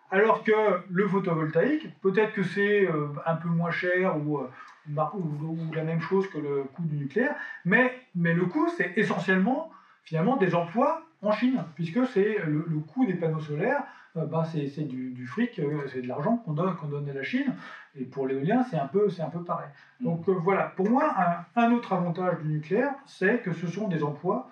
Alors 0.09 0.43
que 0.43 0.53
le 0.89 1.07
photovoltaïque, 1.07 1.99
peut-être 2.01 2.33
que 2.33 2.43
c'est 2.43 2.87
euh, 2.87 3.07
un 3.25 3.35
peu 3.35 3.49
moins 3.49 3.71
cher 3.71 4.15
euh, 4.15 4.19
ou, 4.19 4.39
ou, 4.87 5.73
la 5.73 5.83
même 5.83 5.99
chose 5.99 6.29
que 6.29 6.37
le 6.37 6.63
coût 6.63 6.83
du 6.83 6.95
nucléaire, 6.95 7.35
mais, 7.65 7.93
mais 8.15 8.33
le 8.33 8.45
coût, 8.45 8.69
c'est 8.77 8.93
essentiellement 8.95 9.69
finalement 10.03 10.37
des 10.37 10.55
emplois 10.55 11.01
en 11.21 11.33
Chine, 11.33 11.63
puisque 11.75 12.05
c'est 12.07 12.37
le, 12.45 12.61
coût 12.79 13.05
des 13.05 13.15
panneaux 13.15 13.41
solaires, 13.41 13.83
euh, 14.15 14.25
bah, 14.25 14.45
c'est 14.45 14.87
du, 14.87 15.27
fric, 15.27 15.59
c'est 15.91 16.01
de 16.01 16.07
l'argent 16.07 16.37
qu'on 16.37 16.53
donne, 16.53 16.73
qu'on 16.77 16.87
donne 16.87 17.09
à 17.09 17.13
la 17.13 17.23
Chine, 17.23 17.53
et 17.99 18.05
pour 18.05 18.27
l'éolien, 18.27 18.63
c'est 18.69 18.77
un, 18.77 18.87
peu, 18.87 19.09
un 19.19 19.29
peu 19.29 19.43
pareil. 19.43 19.67
Mm. 19.99 20.05
Donc 20.05 20.29
voilà, 20.29 20.71
pour 20.77 20.89
moi, 20.89 21.13
un, 21.17 21.61
un 21.61 21.71
autre 21.73 21.91
avantage 21.91 22.39
du 22.43 22.47
nucléaire, 22.47 22.93
c'est 23.05 23.39
que 23.39 23.51
ce 23.51 23.67
sont 23.67 23.89
des 23.89 24.03
emplois 24.03 24.49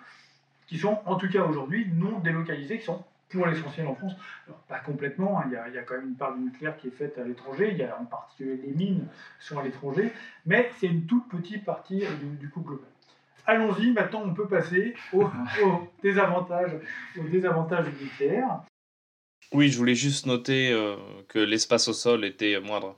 qui 0.67 0.77
sont, 0.77 0.99
en 1.05 1.15
tout 1.15 1.29
cas 1.29 1.43
aujourd'hui, 1.43 1.87
non 1.93 2.19
délocalisés, 2.19 2.79
qui 2.79 2.85
sont 2.85 3.05
pour 3.35 3.47
l'essentiel 3.47 3.87
en 3.87 3.95
France. 3.95 4.13
Alors, 4.47 4.59
pas 4.67 4.79
complètement, 4.79 5.39
hein. 5.39 5.43
il, 5.47 5.53
y 5.53 5.55
a, 5.55 5.67
il, 5.67 5.75
y 5.75 5.77
a, 5.77 5.83
quand 5.83 5.95
même 5.95 6.09
une 6.09 6.15
part 6.15 6.35
du 6.35 6.41
nucléaire 6.41 6.77
qui 6.77 6.87
est 6.87 6.97
faite 6.97 7.17
à 7.17 7.23
l'étranger, 7.23 7.69
il 7.71 7.77
y 7.77 7.83
a 7.83 7.99
en 7.99 8.05
particulier 8.05 8.59
les 8.65 8.73
mines 8.73 9.07
sont 9.39 9.59
à 9.59 9.63
l'étranger, 9.63 10.11
mais 10.45 10.69
c'est 10.77 10.87
une 10.87 11.05
toute 11.05 11.27
petite 11.27 11.65
partie 11.65 11.99
du, 11.99 12.37
du 12.39 12.49
coût 12.49 12.61
global. 12.61 12.89
allons-y, 13.45 13.91
maintenant 13.91 14.23
on 14.25 14.33
peut 14.33 14.47
passer 14.47 14.95
aux, 15.13 15.29
désavantages, 16.03 16.75
aux 17.17 17.27
désavantages 17.27 17.85
du 17.85 18.05
nucléaire. 18.05 18.61
Oui, 19.51 19.69
je 19.69 19.77
voulais 19.77 19.95
juste 19.95 20.25
noter 20.25 20.71
euh, 20.71 20.95
que 21.27 21.39
l'espace 21.39 21.87
au 21.87 21.93
sol 21.93 22.25
était 22.25 22.59
moindre. 22.59 22.97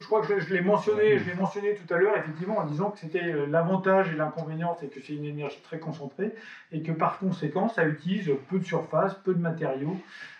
Je 0.00 0.06
crois 0.06 0.22
que 0.22 0.40
je, 0.40 0.54
l'ai 0.54 0.62
mentionné, 0.62 1.18
je 1.18 1.28
l'ai 1.28 1.34
mentionné 1.34 1.74
tout 1.74 1.94
à 1.94 1.98
l'heure, 1.98 2.16
effectivement, 2.16 2.58
en 2.58 2.64
disant 2.64 2.90
que 2.90 2.98
c'était 2.98 3.22
euh, 3.22 3.46
l'avantage 3.46 4.10
et 4.10 4.16
l'inconvénient, 4.16 4.74
c'est 4.80 4.88
que 4.88 4.98
c'est 4.98 5.12
une 5.12 5.26
énergie 5.26 5.60
très 5.62 5.78
concentrée 5.78 6.34
et 6.72 6.82
que 6.82 6.90
par 6.90 7.18
conséquent, 7.18 7.68
ça 7.68 7.86
utilise 7.86 8.30
peu 8.48 8.58
de 8.58 8.64
surface, 8.64 9.14
peu 9.14 9.34
de 9.34 9.40
matériaux 9.40 9.96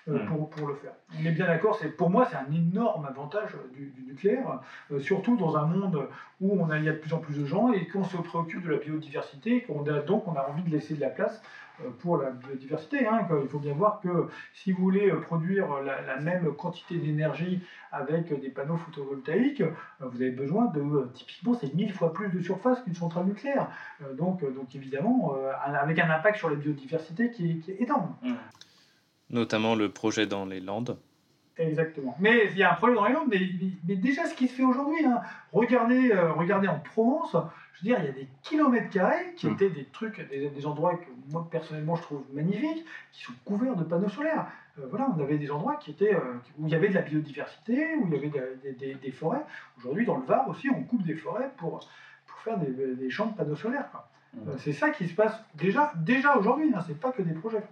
euh, 0.09 0.15
hmm. 0.15 0.27
pour, 0.27 0.49
pour, 0.49 0.67
le 0.67 0.75
faire. 0.77 0.93
On 1.21 1.27
est 1.27 1.33
bien 1.33 1.47
d'accord, 1.47 1.77
c'est, 1.79 1.89
pour 1.89 2.09
moi, 2.09 2.27
c'est 2.31 2.37
un 2.37 2.51
énorme 2.55 3.05
avantage 3.05 3.51
du, 3.75 3.93
nucléaire, 4.07 4.61
euh, 4.93 4.99
surtout 4.99 5.37
dans 5.37 5.57
un 5.59 5.67
monde 5.67 6.09
où 6.41 6.59
on 6.59 6.71
a, 6.71 6.79
il 6.79 6.85
y 6.85 6.89
a 6.89 6.93
de 6.93 6.99
plus 6.99 7.13
en 7.13 7.19
plus 7.19 7.39
de 7.39 7.45
gens 7.45 7.71
et 7.71 7.87
qu'on 7.87 8.05
se 8.05 8.17
préoccupe 8.17 8.65
de 8.65 8.71
la 8.71 8.79
biodiversité, 8.79 9.61
qu'on 9.63 9.87
a, 9.87 10.01
donc 10.01 10.27
on 10.27 10.37
a 10.37 10.49
envie 10.49 10.63
de 10.63 10.71
laisser 10.71 10.95
de 10.95 11.01
la 11.01 11.11
place 11.11 11.43
euh, 11.43 11.70
pour 12.01 12.16
la 12.16 12.31
biodiversité. 12.31 13.07
Hein, 13.07 13.26
il 13.43 13.49
faut 13.49 13.59
bien 13.59 13.74
voir 13.74 14.01
que 14.01 14.28
si 14.55 14.72
vous 14.72 14.83
voulez 14.83 15.11
euh, 15.11 15.20
produire 15.20 15.66
la, 15.83 16.16
même 16.20 16.55
quantité 16.55 16.97
d'énergie 16.97 17.61
avec 17.93 18.39
des 18.41 18.51
panneaux 18.51 18.76
photovoltaïques, 18.76 19.61
euh, 19.61 19.72
vous 20.01 20.20
avez 20.20 20.31
besoin 20.31 20.66
de, 20.66 21.09
typiquement, 21.14 21.55
c'est 21.55 21.74
mille 21.74 21.93
fois 21.93 22.12
plus 22.12 22.28
de 22.28 22.41
surface 22.41 22.81
qu'une 22.83 22.95
centrale 22.95 23.26
nucléaire. 23.26 23.68
Donc, 24.16 24.43
donc 24.55 24.74
évidemment, 24.74 25.35
avec 25.62 25.99
un 25.99 26.11
impact 26.11 26.39
sur 26.39 26.51
la 26.51 26.57
biodiversité 26.57 27.31
qui 27.31 27.62
est, 27.68 27.81
énorme. 27.81 28.14
Mmh. 28.22 28.35
Notamment 29.31 29.74
le 29.74 29.91
projet 29.91 30.26
dans 30.26 30.45
les 30.45 30.61
Landes. 30.61 30.97
Exactement. 31.61 32.17
Mais 32.19 32.49
il 32.51 32.59
y 32.59 32.63
a 32.63 32.73
un 32.73 32.75
problème 32.75 32.97
dans 32.97 33.07
les 33.07 33.13
Landes, 33.13 33.29
mais, 33.31 33.41
mais, 33.87 33.97
déjà 33.97 34.27
ce 34.27 34.35
qui 34.35 34.49
se 34.49 34.55
fait 34.55 34.65
aujourd'hui, 34.65 35.05
hein, 35.05 35.21
regardez, 35.53 36.13
regardez 36.37 36.69
en 36.69 36.79
Provence, 36.79 37.37
je 37.81 37.89
veux 37.89 37.95
dire, 37.95 38.05
il 38.05 38.07
y 38.07 38.09
a 38.09 38.13
des 38.13 38.29
kilomètres 38.43 38.91
carrés 38.91 39.33
qui 39.37 39.47
hmm. 39.47 39.53
étaient 39.53 39.71
des 39.71 39.85
trucs, 39.85 40.29
des, 40.29 40.67
endroits 40.67 40.97
que 40.97 41.07
moi 41.31 41.47
personnellement 41.51 41.97
je 41.97 42.03
trouve 42.03 42.23
magnifiques, 42.33 42.85
qui 43.13 43.23
sont 43.23 43.33
couverts 43.45 43.77
de 43.77 43.85
panneaux 43.85 44.09
solaires. 44.09 44.47
Euh, 44.79 44.87
voilà, 44.91 45.09
on 45.17 45.21
avait 45.21 45.39
des 45.39 45.51
endroits 45.51 45.77
qui 45.77 45.93
étaient, 45.93 46.15
euh, 46.15 46.35
où 46.59 46.67
il 46.67 46.73
y 46.73 46.75
avait 46.75 46.89
de 46.89 46.95
la 46.95 47.03
biodiversité, 47.03 47.95
où 47.97 48.07
il 48.07 48.13
y 48.13 48.17
avait 48.17 48.95
des, 48.95 49.11
forêts. 49.13 49.45
Aujourd'hui, 49.79 50.05
dans 50.05 50.17
le 50.17 50.25
Var 50.25 50.47
aussi, 50.49 50.69
on 50.69 50.83
coupe 50.83 51.03
des 51.05 51.15
forêts 51.15 51.51
pour, 51.57 51.81
pour 52.27 52.39
faire 52.41 52.59
des, 52.59 53.11
champs 53.11 53.27
de 53.27 53.37
panneaux 53.37 53.57
solaires. 53.57 53.89
Hmm. 54.35 54.49
Euh, 54.49 54.53
c'est 54.59 54.73
ça 54.73 54.91
qui 54.91 55.09
se 55.09 55.15
passe 55.15 55.43
déjà, 55.55 55.93
déjà 55.97 56.37
aujourd'hui, 56.37 56.71
hein, 56.75 56.81
c'est 56.87 57.01
pas 57.01 57.13
que 57.13 57.23
des 57.23 57.35
projets. 57.35 57.63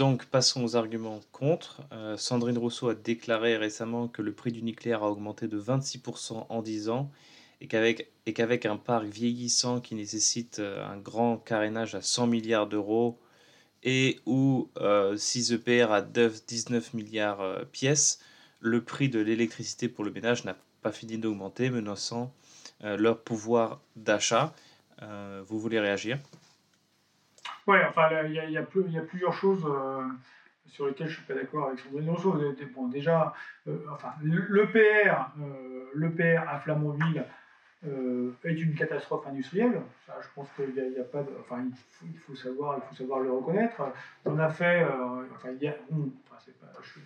Donc 0.00 0.24
passons 0.24 0.64
aux 0.64 0.76
arguments 0.76 1.20
contre. 1.30 1.82
Euh, 1.92 2.16
Sandrine 2.16 2.56
Rousseau 2.56 2.88
a 2.88 2.94
déclaré 2.94 3.58
récemment 3.58 4.08
que 4.08 4.22
le 4.22 4.32
prix 4.32 4.50
du 4.50 4.62
nucléaire 4.62 5.02
a 5.02 5.10
augmenté 5.10 5.46
de 5.46 5.60
26% 5.60 6.46
en 6.48 6.62
10 6.62 6.88
ans 6.88 7.10
et 7.60 7.66
qu'avec, 7.66 8.64
un 8.64 8.78
parc 8.78 9.04
vieillissant 9.04 9.78
qui 9.78 9.94
nécessite 9.94 10.58
euh, 10.58 10.82
un 10.88 10.96
grand 10.96 11.36
carénage 11.36 11.94
à 11.94 12.00
100 12.00 12.28
milliards 12.28 12.66
d'euros 12.66 13.20
et 13.82 14.20
où 14.24 14.70
6 15.18 15.52
EPR 15.52 15.92
à 15.92 16.00
19 16.00 16.94
milliards 16.94 17.42
euh, 17.42 17.64
pièces, 17.70 18.20
le 18.58 18.82
prix 18.82 19.10
de 19.10 19.20
l'électricité 19.20 19.90
pour 19.90 20.02
le 20.02 20.12
ménage 20.12 20.46
n'a 20.46 20.56
pas 20.80 20.92
fini 20.92 21.18
d'augmenter, 21.18 21.68
menaçant 21.68 22.32
leur 22.80 23.20
pouvoir 23.20 23.82
d'achat. 23.96 24.54
vous 25.46 25.60
voulez 25.60 25.78
réagir? 25.78 26.18
Oui, 27.66 27.76
enfin, 27.88 28.08
il 28.24 28.32
y, 28.32 28.58
a, 28.58 28.62
plusieurs 28.62 29.32
choses 29.32 29.64
euh, 29.66 30.02
sur 30.66 30.86
lesquelles 30.86 31.08
je 31.08 31.20
ne 31.20 31.24
suis 31.24 31.26
pas 31.26 31.34
d'accord 31.34 31.68
avec 31.68 31.80
Sandrine 31.80 32.10
Rousseau. 32.10 32.38
Déjà, 32.88 33.34
euh, 33.68 33.78
enfin, 33.92 34.12
l'EPR, 34.22 35.32
euh, 35.40 36.38
à 36.46 36.58
Flamanville 36.58 37.24
est 37.82 38.60
une 38.60 38.74
catastrophe 38.74 39.26
industrielle. 39.26 39.80
Ça, 40.06 40.14
je 40.20 40.26
pense 40.34 40.48
qu'il 40.52 40.72
n'y 40.74 40.98
a, 40.98 41.04
pas 41.04 41.24
enfin, 41.40 41.64
il 42.02 42.18
faut, 42.18 42.34
savoir, 42.34 42.78
il 42.78 42.88
faut 42.88 42.94
savoir 42.94 43.20
le 43.20 43.32
reconnaître. 43.32 43.82
On 44.26 44.38
a 44.38 44.50
fait, 44.50 44.86
enfin, 45.34 45.48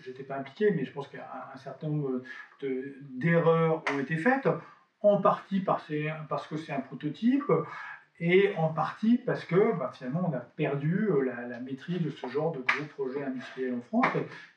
j'étais 0.03 0.25
pas 0.25 0.37
impliqué, 0.37 0.73
mais 0.73 0.85
je 0.85 0.93
pense 0.93 1.07
qu'un 1.09 1.57
certain 1.57 1.89
nombre 1.89 2.23
d'erreurs 2.61 3.85
ont 3.93 3.99
été 4.01 4.17
faites, 4.17 4.49
en 5.01 5.21
partie 5.21 5.61
parce 5.61 5.87
que 5.87 6.57
c'est 6.57 6.73
un 6.73 6.81
prototype, 6.81 7.45
et 8.21 8.55
en 8.57 8.69
partie 8.69 9.19
parce 9.19 9.45
que 9.45 9.77
bah, 9.77 9.91
finalement 9.95 10.29
on 10.31 10.35
a 10.35 10.41
perdu 10.41 11.09
euh, 11.11 11.23
la, 11.23 11.59
maîtrise 11.61 12.01
de 12.01 12.11
ce 12.11 12.27
genre 12.29 12.53
de 12.53 12.61
gros 12.61 12.85
projets 12.95 13.25
industriels 13.25 13.75
en 13.75 13.81
France. 13.83 14.07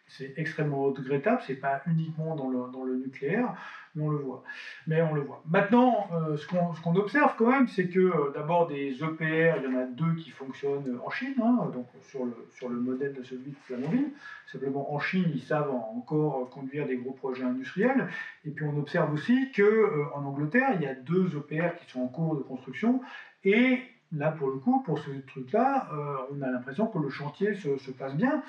C'est 0.10 0.34
extrêmement 0.38 0.84
regrettable, 0.84 1.42
c'est 1.46 1.56
pas 1.56 1.82
uniquement 1.86 2.34
dans 2.38 2.50
le, 2.50 2.96
nucléaire, 2.96 3.54
mais 3.94 4.04
on 4.04 4.10
le 4.10 4.18
voit. 4.20 4.42
Mais 4.88 5.02
on 5.02 5.14
le 5.14 5.20
voit. 5.20 5.44
Maintenant, 5.50 6.08
euh, 6.14 6.38
ce 6.38 6.48
qu'on 6.48 6.96
observe 6.96 7.34
quand 7.38 7.52
même, 7.52 7.68
c'est 7.68 7.90
que 7.90 8.00
euh, 8.00 8.32
d'abord 8.34 8.68
des 8.68 9.04
EPR, 9.04 9.58
il 9.58 9.64
y 9.64 9.68
en 9.68 9.78
a 9.78 9.84
deux 9.84 10.16
qui 10.16 10.30
fonctionnent 10.30 10.98
en 11.06 11.10
Chine, 11.10 11.36
hein, 11.44 11.70
donc 11.74 11.88
sur 12.04 12.24
le, 12.24 12.80
modèle 12.80 13.16
de 13.16 13.24
celui 13.24 13.52
de 13.52 13.58
Flamanville. 13.66 14.12
Simplement 14.50 14.94
en 14.94 15.00
Chine, 15.00 15.30
ils 15.34 15.42
savent 15.42 15.72
encore 15.72 16.50
conduire 16.52 16.88
des 16.88 16.96
gros 16.96 17.12
projets 17.12 17.44
industriels. 17.44 18.08
Et 18.46 18.52
puis 18.52 18.64
on 18.64 18.80
observe 18.80 19.12
aussi 19.12 19.52
que 19.52 20.06
en 20.16 20.24
Angleterre, 20.24 20.70
il 20.76 20.84
y 20.84 20.88
a 20.88 20.96
deux 20.96 21.36
EPR 21.36 21.76
qui 21.82 21.92
sont 21.92 22.00
en 22.00 22.08
cours 22.08 22.38
de 22.38 22.44
construction 22.44 23.02
et 23.48 23.82
là, 24.12 24.32
pour 24.32 24.50
le 24.50 24.58
coup, 24.58 24.82
pour 24.82 25.00
ce 25.00 25.10
truc-là, 25.26 25.88
euh, 25.94 26.18
on 26.34 26.42
a 26.42 26.52
l'impression 26.52 26.86
que 26.88 27.00
le 27.00 27.10
chantier 27.10 27.56
se, 27.56 27.92
passe 27.92 28.14
bien. 28.14 28.44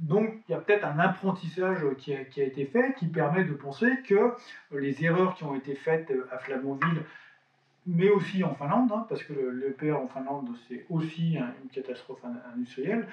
Donc, 0.00 0.34
il 0.46 0.52
y 0.52 0.54
a 0.54 0.58
peut-être 0.58 0.84
un 0.84 0.98
apprentissage 0.98 1.78
qui 1.96 2.14
a, 2.14 2.20
été 2.20 2.66
fait 2.66 2.94
qui 2.98 3.06
permet 3.06 3.44
de 3.44 3.54
penser 3.54 3.90
que 4.06 4.34
les 4.70 5.02
erreurs 5.02 5.34
qui 5.34 5.44
ont 5.44 5.54
été 5.54 5.74
faites 5.74 6.12
à 6.30 6.36
Flamanville, 6.36 7.04
mais 7.86 8.10
aussi 8.10 8.44
en 8.44 8.54
Finlande, 8.54 8.92
hein, 8.92 9.06
parce 9.08 9.22
que 9.22 9.32
le, 9.32 9.72
PR 9.72 9.98
en 9.98 10.08
Finlande, 10.08 10.50
c'est 10.68 10.84
aussi 10.90 11.38
une 11.38 11.70
catastrophe 11.72 12.20
industrielle, 12.54 13.08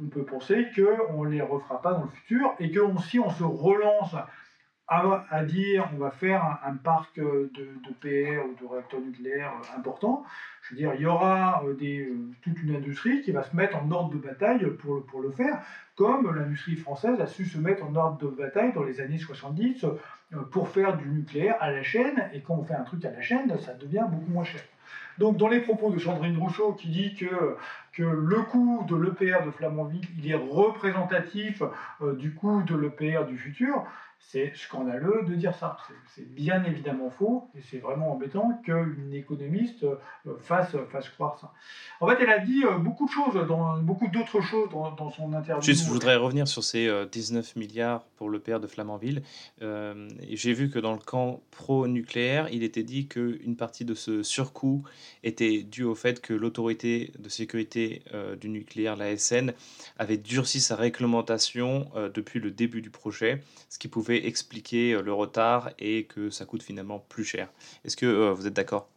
on 0.00 0.06
peut 0.06 0.24
penser 0.24 0.68
qu'on 0.76 1.24
ne 1.24 1.30
les 1.30 1.42
refera 1.42 1.82
pas 1.82 1.94
dans 1.94 2.04
le 2.04 2.10
futur 2.10 2.54
et 2.60 2.70
que 2.70 2.80
si 3.08 3.18
on 3.18 3.30
se 3.30 3.42
relance 3.42 4.14
à, 4.88 5.44
dire 5.44 5.88
on 5.94 5.98
va 5.98 6.10
faire 6.10 6.60
un, 6.64 6.74
parc 6.74 7.16
de, 7.16 7.50
de, 7.54 7.92
PR 8.00 8.46
ou 8.46 8.54
de 8.54 8.70
réacteurs 8.70 9.00
nucléaires 9.00 9.52
euh, 9.60 9.78
important, 9.78 10.24
je 10.62 10.74
veux 10.74 10.76
dire, 10.76 10.94
il 10.94 11.00
y 11.00 11.06
aura 11.06 11.64
euh, 11.64 11.74
des, 11.74 12.06
euh, 12.06 12.14
toute 12.42 12.62
une 12.62 12.76
industrie 12.76 13.22
qui 13.22 13.32
va 13.32 13.42
se 13.42 13.54
mettre 13.56 13.76
en 13.76 13.90
ordre 13.90 14.14
de 14.14 14.18
bataille 14.18 14.64
pour, 14.78 15.04
pour 15.06 15.20
le 15.20 15.30
faire, 15.32 15.60
comme 15.96 16.32
l'industrie 16.34 16.76
française 16.76 17.20
a 17.20 17.26
su 17.26 17.46
se 17.46 17.58
mettre 17.58 17.84
en 17.84 17.94
ordre 17.96 18.18
de 18.18 18.28
bataille 18.28 18.72
dans 18.72 18.84
les 18.84 19.00
années 19.00 19.18
70 19.18 19.86
pour 20.50 20.68
faire 20.68 20.96
du 20.96 21.08
nucléaire 21.08 21.56
à 21.60 21.70
la 21.70 21.82
chaîne, 21.82 22.30
et 22.32 22.40
quand 22.42 22.54
on 22.54 22.64
fait 22.64 22.74
un 22.74 22.84
truc 22.84 23.04
à 23.04 23.10
la 23.10 23.20
chaîne, 23.20 23.58
ça 23.60 23.74
devient 23.74 24.06
beaucoup 24.08 24.30
moins 24.30 24.44
cher. 24.44 24.60
Donc, 25.18 25.36
dans 25.36 25.48
les 25.48 25.60
propos 25.60 25.90
de 25.90 25.98
Sandrine 25.98 26.38
Rousseau, 26.38 26.72
qui 26.72 26.88
dit 26.88 27.14
que, 27.14 27.56
que 27.92 28.02
le 28.02 28.42
coût 28.42 28.84
de 28.88 28.96
l'EPR 28.96 29.44
de 29.44 29.50
Flamanville, 29.50 30.06
il 30.18 30.30
est 30.30 30.34
représentatif 30.34 31.62
du 32.18 32.34
coût 32.34 32.62
de 32.62 32.76
l'EPR 32.76 33.24
du 33.26 33.38
futur, 33.38 33.86
c'est 34.18 34.52
scandaleux 34.56 35.22
de 35.28 35.34
dire 35.34 35.54
ça. 35.54 35.76
C'est 36.14 36.28
bien 36.34 36.64
évidemment 36.64 37.10
faux 37.10 37.48
et 37.56 37.60
c'est 37.70 37.78
vraiment 37.78 38.12
embêtant 38.12 38.60
qu'une 38.64 39.12
économiste 39.12 39.84
euh, 39.84 39.96
fasse, 40.40 40.76
fasse 40.90 41.08
croire 41.10 41.38
ça. 41.38 41.52
En 42.00 42.08
fait, 42.08 42.16
elle 42.20 42.30
a 42.30 42.40
dit 42.40 42.64
euh, 42.64 42.78
beaucoup 42.78 43.06
de 43.06 43.10
choses, 43.10 43.46
dans, 43.46 43.78
beaucoup 43.78 44.08
d'autres 44.08 44.40
choses 44.40 44.68
dans, 44.70 45.10
son 45.10 45.32
interview. 45.32 45.62
Juste, 45.62 45.86
je 45.86 45.90
voudrais 45.90 46.16
revenir 46.16 46.48
sur 46.48 46.64
ces 46.64 47.06
19 47.10 47.46
euh, 47.56 47.60
milliards 47.60 48.04
pour 48.16 48.28
le 48.28 48.40
père 48.40 48.58
de 48.58 48.66
Flamanville. 48.66 49.22
J'ai 49.60 50.52
vu 50.52 50.70
que 50.70 50.78
dans 50.78 50.92
le 50.92 50.98
camp 50.98 51.40
pro-nucléaire, 51.52 52.48
il 52.50 52.64
était 52.64 52.82
dit 52.82 53.06
qu'une 53.06 53.56
partie 53.56 53.84
de 53.84 53.94
ce 53.94 54.22
surcoût 54.22 54.75
était 55.22 55.62
due 55.62 55.84
au 55.84 55.94
fait 55.94 56.20
que 56.20 56.32
l'autorité 56.32 57.12
de 57.18 57.28
sécurité 57.28 58.02
du 58.40 58.48
nucléaire, 58.48 58.96
la 58.96 59.16
SN, 59.16 59.52
avait 59.98 60.16
durci 60.16 60.60
sa 60.60 60.76
réglementation 60.76 61.90
depuis 62.14 62.40
le 62.40 62.50
début 62.50 62.82
du 62.82 62.90
projet, 62.90 63.40
ce 63.68 63.78
qui 63.78 63.88
pouvait 63.88 64.26
expliquer 64.26 64.92
euh, 64.92 65.02
le 65.02 65.12
retard 65.12 65.70
et 65.78 66.04
que 66.04 66.30
ça 66.30 66.44
coûte 66.44 66.62
finalement 66.62 66.98
plus 66.98 67.24
cher. 67.24 67.48
Est-ce 67.84 67.96
que 67.96 68.06
euh, 68.06 68.32
vous 68.32 68.46
êtes 68.46 68.54
d'accord? 68.54 68.88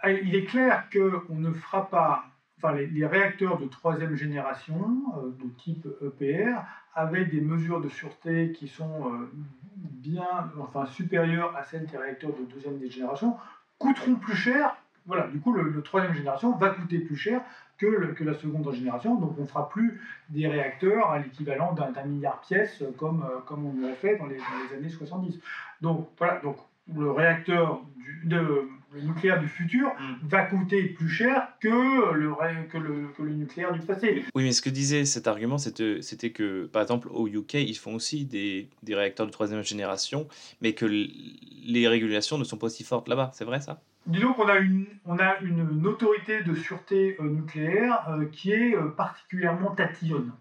Ah, 0.00 0.12
Il 0.12 0.34
est 0.34 0.44
clair 0.44 0.88
qu'on 0.92 1.36
ne 1.36 1.52
fera 1.52 1.88
pas, 1.88 2.24
enfin 2.58 2.74
les, 2.74 3.06
réacteurs 3.06 3.58
de 3.58 3.66
troisième 3.66 4.14
génération 4.16 5.02
euh, 5.16 5.30
de 5.42 5.48
type 5.62 5.86
EPR 6.02 6.60
avec 6.94 7.30
des 7.30 7.40
mesures 7.40 7.80
de 7.80 7.88
sûreté 7.88 8.52
qui 8.52 8.68
sont 8.68 9.28
bien, 9.74 10.52
enfin 10.60 10.86
supérieures 10.86 11.56
à 11.56 11.64
celles 11.64 11.86
des 11.86 11.96
réacteurs 11.96 12.30
de 12.30 12.44
deuxième 12.44 12.80
génération 12.88 13.36
coûteront 13.78 14.14
plus 14.14 14.36
cher 14.36 14.76
voilà, 15.06 15.26
du 15.28 15.40
coup, 15.40 15.52
le, 15.52 15.82
troisième 15.82 16.14
génération 16.14 16.56
va 16.56 16.70
coûter 16.70 16.98
plus 16.98 17.16
cher 17.16 17.42
que, 17.78 18.12
que, 18.12 18.24
la 18.24 18.34
seconde 18.34 18.72
génération. 18.72 19.16
Donc, 19.16 19.34
on 19.38 19.42
ne 19.42 19.46
fera 19.46 19.68
plus 19.68 20.00
des 20.30 20.46
réacteurs 20.46 21.10
à 21.10 21.18
l'équivalent 21.18 21.72
d'un 21.74 22.04
milliard 22.04 22.40
de 22.40 22.46
pièces 22.46 22.82
comme, 22.96 23.22
euh, 23.22 23.40
comme 23.46 23.66
on 23.66 23.86
l'a 23.86 23.94
fait 23.94 24.16
dans 24.16 24.26
les, 24.26 24.38
années 24.76 24.88
70. 24.88 25.38
Donc, 25.80 26.08
voilà, 26.18 26.40
donc, 26.40 26.56
le 26.94 27.10
réacteur, 27.10 27.80
de, 28.24 28.68
le 28.92 29.00
nucléaire 29.00 29.40
du 29.40 29.48
futur 29.48 29.88
Mm. 29.98 30.28
va 30.28 30.44
coûter 30.44 30.82
plus 30.84 31.08
cher 31.08 31.48
que 31.60 31.68
le, 32.12 32.34
que 32.70 32.78
le, 32.78 33.08
que 33.16 33.22
le 33.22 33.32
nucléaire 33.32 33.72
du 33.72 33.80
passé. 33.80 34.24
Oui, 34.34 34.44
mais 34.44 34.52
ce 34.52 34.62
que 34.62 34.70
disait 34.70 35.04
cet 35.04 35.26
argument, 35.26 35.58
c'était 35.58 36.02
c'était 36.02 36.30
que, 36.30 36.66
par 36.66 36.82
exemple, 36.82 37.08
au 37.10 37.26
UK, 37.26 37.54
ils 37.54 37.76
font 37.76 37.94
aussi 37.94 38.24
des, 38.24 38.68
des 38.82 38.94
réacteurs 38.94 39.26
de 39.26 39.30
troisième 39.30 39.62
génération, 39.62 40.28
mais 40.60 40.74
que 40.74 40.86
les 40.86 41.88
régulations 41.88 42.38
ne 42.38 42.44
sont 42.44 42.56
pas 42.56 42.66
aussi 42.66 42.84
fortes 42.84 43.08
là-bas. 43.08 43.30
C'est 43.34 43.44
vrai, 43.44 43.60
ça? 43.60 43.80
Disons 44.06 44.34
qu'on 44.34 44.48
a 44.48 44.56
une, 44.58 44.86
on 45.04 45.18
a 45.18 45.38
une, 45.40 45.86
autorité 45.86 46.42
de 46.42 46.54
sûreté 46.54 47.16
euh, 47.20 47.24
nucléaire 47.28 48.08
euh, 48.10 48.26
qui 48.26 48.52
est 48.52 48.76
euh, 48.76 48.88
particulièrement 48.88 49.74
tatillonne. 49.74 50.32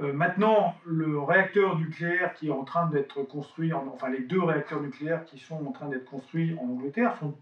Maintenant, 0.00 0.76
le 0.86 1.18
réacteur 1.18 1.76
nucléaire 1.76 2.32
qui 2.34 2.46
est 2.46 2.52
en 2.52 2.62
train 2.62 2.86
d'être 2.86 3.24
construit, 3.24 3.72
en- 3.72 3.84
enfin 3.88 4.08
les 4.08 4.20
deux 4.20 4.40
réacteurs 4.40 4.80
nucléaires 4.80 5.24
qui 5.24 5.38
sont 5.38 5.66
en 5.66 5.72
train 5.72 5.88
d'être 5.88 6.04
construits 6.04 6.56
en 6.60 6.68
Angleterre 6.68 7.16
sont 7.16 7.36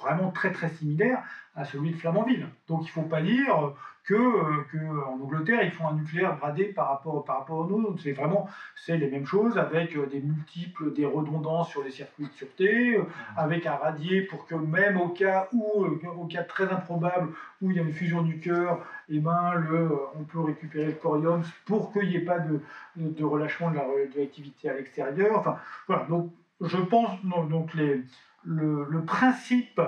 vraiment 0.00 0.30
très 0.30 0.52
très 0.52 0.68
similaires 0.70 1.22
à 1.54 1.64
celui 1.64 1.90
de 1.90 1.96
Flamanville. 1.96 2.48
Donc 2.68 2.80
il 2.82 2.86
ne 2.86 2.90
faut 2.90 3.02
pas 3.02 3.22
dire 3.22 3.72
que, 4.04 4.14
euh, 4.14 4.62
que 4.70 4.78
en 4.78 5.20
Angleterre 5.20 5.62
ils 5.64 5.70
font 5.72 5.88
un 5.88 5.94
nucléaire 5.94 6.36
gradé 6.36 6.64
par 6.66 6.88
rapport, 6.88 7.24
par 7.24 7.38
rapport. 7.38 7.68
C'est 8.02 8.12
vraiment 8.12 8.48
c'est 8.76 8.98
les 8.98 9.10
mêmes 9.10 9.26
choses 9.26 9.58
avec 9.58 9.96
euh, 9.96 10.06
des 10.06 10.20
multiples, 10.20 10.92
des 10.92 11.06
redondances 11.06 11.70
sur 11.70 11.82
les 11.82 11.90
circuits 11.90 12.26
de 12.26 12.32
sûreté, 12.32 12.96
euh, 12.96 13.02
avec 13.36 13.66
un 13.66 13.74
radier 13.74 14.20
pour 14.22 14.46
que 14.46 14.54
même 14.54 15.00
au 15.00 15.08
cas 15.08 15.48
où, 15.52 15.84
euh, 15.84 15.98
au 16.16 16.26
cas 16.26 16.44
très 16.44 16.70
improbable 16.70 17.30
où 17.60 17.70
il 17.70 17.76
y 17.76 17.80
a 17.80 17.82
une 17.82 17.92
fusion 17.92 18.22
du 18.22 18.38
cœur, 18.38 18.84
eh 19.08 19.18
ben, 19.18 19.54
le, 19.54 19.76
euh, 19.76 19.96
on 20.14 20.24
peut 20.24 20.40
récupérer 20.40 20.86
le 20.86 20.92
corium 20.92 21.42
pour 21.64 21.92
qu'il 21.92 22.08
n'y 22.08 22.16
ait 22.16 22.20
pas 22.20 22.38
de, 22.38 22.60
de, 22.96 23.08
de 23.08 23.24
relâchement 23.24 23.70
de 23.70 23.76
la 23.76 23.84
radioactivité 23.84 24.68
à 24.68 24.74
l'extérieur. 24.74 25.38
Enfin, 25.38 25.56
voilà. 25.88 26.04
Donc, 26.04 26.30
je 26.60 26.78
pense 26.78 27.10
donc 27.24 27.74
les, 27.74 28.02
le, 28.46 29.02
principe 29.04 29.80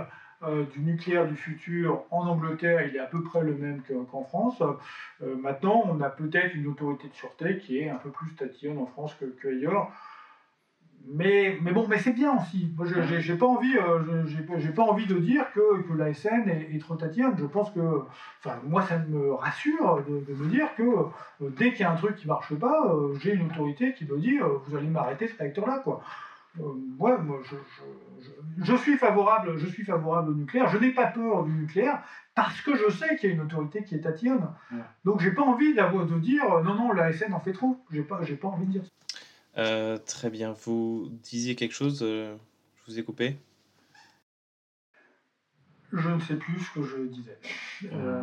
euh, 0.42 0.64
du 0.72 0.80
nucléaire 0.80 1.26
du 1.26 1.36
futur 1.36 2.04
en 2.10 2.26
Angleterre, 2.26 2.86
il 2.86 2.96
est 2.96 3.00
à 3.00 3.06
peu 3.06 3.22
près 3.22 3.42
le 3.42 3.54
même 3.54 3.82
que- 3.82 3.94
qu'en 4.10 4.22
France. 4.22 4.62
Euh, 5.22 5.36
maintenant, 5.36 5.82
on 5.86 6.00
a 6.00 6.10
peut-être 6.10 6.54
une 6.54 6.66
autorité 6.66 7.08
de 7.08 7.14
sûreté 7.14 7.58
qui 7.58 7.78
est 7.78 7.88
un 7.88 7.96
peu 7.96 8.10
plus 8.10 8.34
tatillonne 8.34 8.78
en 8.78 8.86
France 8.86 9.16
qu'ailleurs. 9.42 9.90
Mais, 11.10 11.56
mais 11.62 11.72
bon, 11.72 11.86
mais 11.88 11.98
c'est 11.98 12.12
bien 12.12 12.36
aussi. 12.36 12.70
Moi, 12.76 12.86
j'ai 13.18 13.34
pas 13.36 13.46
envie, 13.46 13.74
euh, 13.78 14.26
j'ai 14.26 14.70
pas- 14.72 14.82
envie 14.82 15.06
de 15.06 15.18
dire 15.18 15.50
que, 15.54 15.80
que 15.82 15.92
la 15.94 16.12
SN 16.12 16.48
est, 16.50 16.74
est 16.74 16.78
trop 16.80 16.96
tatillonne. 16.96 17.34
Je 17.38 17.46
pense 17.46 17.70
que, 17.70 18.02
enfin, 18.40 18.58
moi, 18.64 18.82
ça 18.82 18.98
me 18.98 19.32
rassure 19.32 20.04
de, 20.06 20.20
de 20.20 20.34
me 20.34 20.48
dire 20.50 20.68
que 20.76 20.84
dès 21.40 21.70
qu'il 21.70 21.80
y 21.80 21.84
a 21.84 21.92
un 21.92 21.96
truc 21.96 22.16
qui 22.16 22.26
marche 22.26 22.54
pas, 22.54 22.94
j'ai 23.20 23.32
une 23.32 23.46
autorité 23.46 23.94
qui 23.94 24.04
me 24.04 24.18
dit, 24.18 24.38
vous 24.38 24.76
allez 24.76 24.88
m'arrêter 24.88 25.28
ce 25.28 25.38
réacteur-là, 25.38 25.80
quoi. 25.82 26.02
Euh, 26.60 26.74
ouais, 26.98 27.18
moi, 27.18 27.40
je, 27.44 27.56
je- 27.56 28.24
je- 28.24 28.64
je 28.64 28.76
suis 28.76 28.96
favorable, 28.98 29.56
je 29.58 29.66
suis 29.66 29.84
favorable 29.84 30.30
au 30.30 30.34
nucléaire. 30.34 30.68
Je 30.68 30.78
n'ai 30.78 30.90
pas 30.92 31.06
peur 31.06 31.44
du 31.44 31.52
nucléaire 31.52 32.02
parce 32.34 32.60
que 32.60 32.74
je 32.76 32.90
sais 32.90 33.16
qu'il 33.16 33.28
y 33.30 33.32
a 33.32 33.34
une 33.36 33.42
autorité 33.42 33.84
qui 33.84 33.94
est 33.94 34.00
tatillonne. 34.00 34.48
Ouais. 34.72 34.78
Donc, 35.04 35.20
j'ai 35.20 35.30
pas 35.32 35.42
envie 35.42 35.74
d'avoir 35.74 36.06
de 36.06 36.18
dire, 36.18 36.44
non, 36.64 36.74
non, 36.74 36.92
la 36.92 37.12
SN 37.12 37.32
en 37.32 37.40
fait 37.40 37.52
trop. 37.52 37.76
J'ai 37.90 38.02
pas, 38.02 38.20
j'ai 38.22 38.36
pas 38.36 38.48
envie 38.48 38.66
de 38.66 38.72
dire 38.72 38.84
ça. 38.84 38.90
Euh, 39.58 39.98
Très 39.98 40.30
bien. 40.30 40.52
Vous 40.64 41.08
disiez 41.22 41.54
quelque 41.56 41.74
chose 41.74 42.00
euh, 42.02 42.36
Je 42.86 42.92
vous 42.92 42.98
ai 42.98 43.02
coupé 43.02 43.36
Je 45.92 46.08
ne 46.10 46.20
sais 46.20 46.34
plus 46.36 46.60
ce 46.60 46.70
que 46.78 46.82
je 46.82 46.96
disais. 47.06 47.38
Euh, 47.92 48.22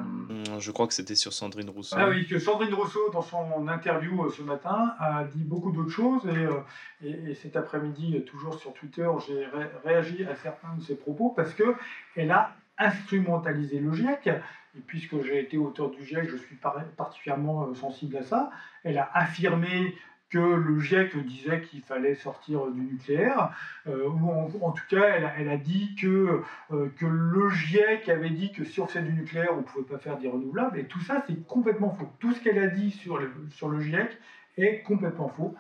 Je 0.60 0.72
crois 0.72 0.86
que 0.88 0.94
c'était 0.94 1.16
sur 1.16 1.34
Sandrine 1.34 1.70
Rousseau. 1.70 1.96
Ah 2.00 2.10
oui, 2.10 2.28
que 2.28 2.38
Sandrine 2.38 2.74
Rousseau, 2.76 3.10
dans 3.12 3.24
son 3.24 3.68
interview 3.68 4.24
euh, 4.26 4.30
ce 4.30 4.44
matin, 4.44 4.94
a 5.00 5.24
dit 5.24 5.44
beaucoup 5.44 5.72
d'autres 5.72 5.90
choses. 5.90 6.22
Et, 6.28 6.30
euh, 6.38 6.60
et- 7.04 7.32
et 7.32 7.34
cet 7.36 7.56
après-midi, 7.56 8.24
toujours 8.26 8.60
sur 8.60 8.74
Twitter, 8.74 9.08
j'ai 9.28 9.46
ré- 9.48 9.72
réagi 9.84 10.24
à 10.26 10.36
certains 10.36 10.76
de 10.78 10.84
ses 10.84 10.96
propos 10.96 11.30
parce 11.36 11.54
qu'elle 11.56 12.32
a 12.32 12.56
instrumentalisé 12.78 13.80
le 13.80 13.92
GIEC. 13.94 14.28
Et 14.28 14.82
puisque 14.86 15.22
j'ai 15.24 15.40
été 15.40 15.58
auteur 15.58 15.90
du 15.90 16.06
GIEC, 16.06 16.30
je 16.30 16.38
suis 16.38 16.56
par- 16.58 16.84
particulièrement 16.98 17.74
sensible 17.74 18.18
à 18.18 18.24
ça. 18.24 18.52
Elle 18.84 18.98
a 18.98 19.10
affirmé 19.14 19.96
que 20.30 20.40
le 20.40 20.80
GIEC 20.80 21.18
disait 21.26 21.62
qu'il 21.62 21.82
fallait 21.82 22.16
sortir 22.16 22.68
du 22.68 22.82
nucléaire, 22.82 23.52
euh, 23.88 24.08
ou 24.08 24.30
en, 24.62 24.72
tout 24.72 24.84
cas, 24.90 25.06
elle 25.38 25.50
a, 25.50 25.58
dit 25.58 25.96
que 25.96 26.42
euh, 26.72 26.90
que 26.98 27.06
le 27.06 27.50
GIEC 27.50 28.10
avait 28.10 28.32
dit 28.32 28.52
que 28.52 28.64
si 28.64 28.80
on 28.82 28.86
du 28.86 29.14
nucléaire, 29.14 29.50
on 29.54 29.58
ne 29.58 29.64
pouvait 29.64 29.86
pas 29.86 29.98
faire 29.98 30.18
des 30.18 30.28
renouvelables, 30.28 30.80
et 30.80 30.86
tout 30.86 31.02
ça, 31.02 31.24
c'est 31.28 31.46
complètement 31.48 31.92
faux. 31.92 32.10
Tout 32.20 32.34
ce 32.34 32.42
qu'elle 32.42 32.60
a 32.60 32.68
dit 32.68 32.92
sur 32.92 33.18
le, 33.18 33.32
sur 33.52 33.70
le 33.70 33.80
GIEC 33.80 34.18
est 34.58 34.82
complètement 34.82 35.30
faux. 35.30 35.56